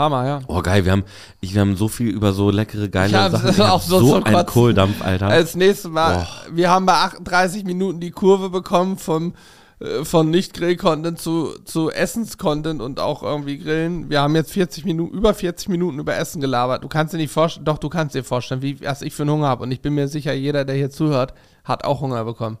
Hammer, 0.00 0.26
ja. 0.26 0.40
Oh, 0.48 0.60
geil. 0.62 0.84
Wir 0.84 0.92
haben, 0.92 1.04
ich, 1.40 1.54
wir 1.54 1.60
haben 1.60 1.76
so 1.76 1.88
viel 1.88 2.08
über 2.08 2.32
so 2.32 2.50
leckere, 2.50 2.88
geile 2.88 3.12
Ja, 3.12 3.30
Sachen. 3.30 3.50
Ich 3.50 3.60
auch 3.60 3.80
so 3.80 4.00
so 4.00 4.14
zum 4.14 4.24
ein 4.24 4.32
Kotzen. 4.32 4.46
Kohldampf, 4.52 5.02
Alter. 5.02 5.28
Als 5.28 5.54
nächstes 5.54 5.90
Mal, 5.90 6.26
wir 6.52 6.70
haben 6.70 6.86
bei 6.86 6.94
38 6.94 7.64
Minuten 7.64 8.00
die 8.00 8.10
Kurve 8.10 8.50
bekommen 8.50 8.98
vom, 8.98 9.34
äh, 9.80 10.04
von 10.04 10.30
Nicht-Grill-Content 10.30 11.18
zu, 11.18 11.50
zu 11.64 11.90
Essens-Content 11.90 12.80
und 12.82 12.98
auch 13.00 13.22
irgendwie 13.22 13.58
Grillen. 13.58 14.10
Wir 14.10 14.20
haben 14.22 14.34
jetzt 14.34 14.52
40 14.52 14.84
Minuten, 14.84 15.16
über 15.16 15.34
40 15.34 15.68
Minuten 15.68 15.98
über 15.98 16.16
Essen 16.16 16.40
gelabert. 16.40 16.82
Du 16.84 16.88
kannst 16.88 17.14
dir 17.14 17.18
nicht 17.18 17.32
vorstellen, 17.32 17.64
doch, 17.64 17.78
du 17.78 17.88
kannst 17.88 18.14
dir 18.14 18.24
vorstellen, 18.24 18.62
wie, 18.62 18.80
was 18.82 19.02
ich 19.02 19.14
für 19.14 19.22
einen 19.22 19.30
Hunger 19.32 19.48
habe. 19.48 19.62
Und 19.62 19.70
ich 19.72 19.80
bin 19.80 19.94
mir 19.94 20.08
sicher, 20.08 20.32
jeder, 20.32 20.64
der 20.64 20.76
hier 20.76 20.90
zuhört, 20.90 21.34
hat 21.64 21.84
auch 21.84 22.00
Hunger 22.00 22.24
bekommen. 22.24 22.58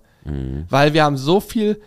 Weil 0.68 0.92
wir 0.92 1.04
haben 1.04 1.16
so 1.16 1.40
viel, 1.40 1.80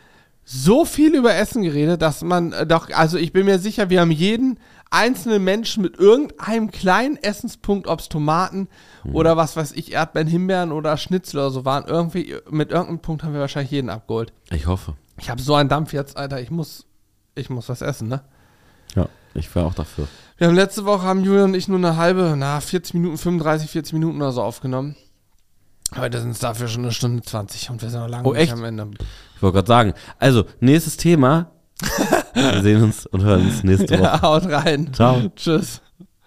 so 0.43 0.85
viel 0.85 1.13
über 1.15 1.35
Essen 1.35 1.61
geredet, 1.61 2.01
dass 2.01 2.23
man 2.23 2.51
äh, 2.51 2.65
doch, 2.65 2.89
also 2.91 3.17
ich 3.19 3.31
bin 3.31 3.45
mir 3.45 3.59
sicher, 3.59 3.91
wir 3.91 4.01
haben 4.01 4.09
jeden 4.11 4.57
einzelnen 4.93 5.43
Menschen 5.43 5.81
mit 5.83 5.97
irgendeinem 5.97 6.71
kleinen 6.71 7.17
Essenspunkt, 7.17 7.87
ob 7.87 7.99
es 7.99 8.09
Tomaten 8.09 8.67
oder 9.11 9.35
was 9.35 9.55
weiß 9.57 9.73
ich, 9.73 9.91
Erdbeeren, 9.91 10.27
Himbeeren 10.27 10.71
oder 10.71 10.95
Schnitzel 10.97 11.39
oder 11.39 11.51
so 11.51 11.65
waren, 11.65 11.85
irgendwie, 11.85 12.35
mit 12.49 12.71
irgendeinem 12.71 12.99
Punkt 12.99 13.23
haben 13.23 13.33
wir 13.33 13.41
wahrscheinlich 13.41 13.71
jeden 13.71 13.89
abgeholt. 13.89 14.31
ich 14.51 14.67
hoffe. 14.67 14.95
Ich 15.19 15.29
habe 15.29 15.41
so 15.41 15.55
einen 15.55 15.69
Dampf 15.69 15.93
jetzt, 15.93 16.15
Alter, 16.17 16.39
ich 16.41 16.49
muss, 16.51 16.85
ich 17.35 17.49
muss 17.49 17.69
was 17.69 17.81
essen, 17.81 18.07
ne? 18.07 18.21
Ja, 18.95 19.07
ich 19.33 19.53
wäre 19.55 19.65
auch 19.65 19.73
dafür. 19.75 20.07
Wir 20.37 20.47
haben 20.47 20.55
letzte 20.55 20.85
Woche, 20.85 21.03
haben 21.03 21.23
Julian 21.23 21.45
und 21.49 21.53
ich 21.55 21.67
nur 21.67 21.77
eine 21.77 21.97
halbe, 21.97 22.33
na, 22.37 22.59
40 22.59 22.93
Minuten, 22.95 23.17
35, 23.17 23.69
40 23.69 23.93
Minuten 23.93 24.17
oder 24.21 24.31
so 24.31 24.41
aufgenommen. 24.41 24.95
Heute 25.95 26.19
sind 26.21 26.31
es 26.31 26.39
dafür 26.39 26.67
schon 26.67 26.83
eine 26.83 26.91
Stunde 26.91 27.21
20 27.21 27.69
und 27.69 27.81
wir 27.81 27.89
sind 27.89 27.99
noch 27.99 28.07
lange 28.09 28.27
Oh, 28.27 28.33
nicht 28.33 28.41
echt? 28.43 28.53
am 28.53 28.63
Ende. 28.63 28.89
Ich 29.35 29.41
wollte 29.43 29.55
gerade 29.55 29.67
sagen. 29.67 29.93
Also, 30.17 30.45
nächstes 30.59 30.97
Thema. 30.97 31.51
wir 32.33 32.61
sehen 32.61 32.83
uns 32.83 33.05
und 33.07 33.23
hören 33.23 33.41
uns 33.41 33.63
nächste 33.63 33.93
Woche. 33.99 34.03
Ja, 34.03 34.21
haut 34.21 34.45
rein. 34.45 34.93
Ciao. 34.93 35.21
Tschüss. 35.35 35.81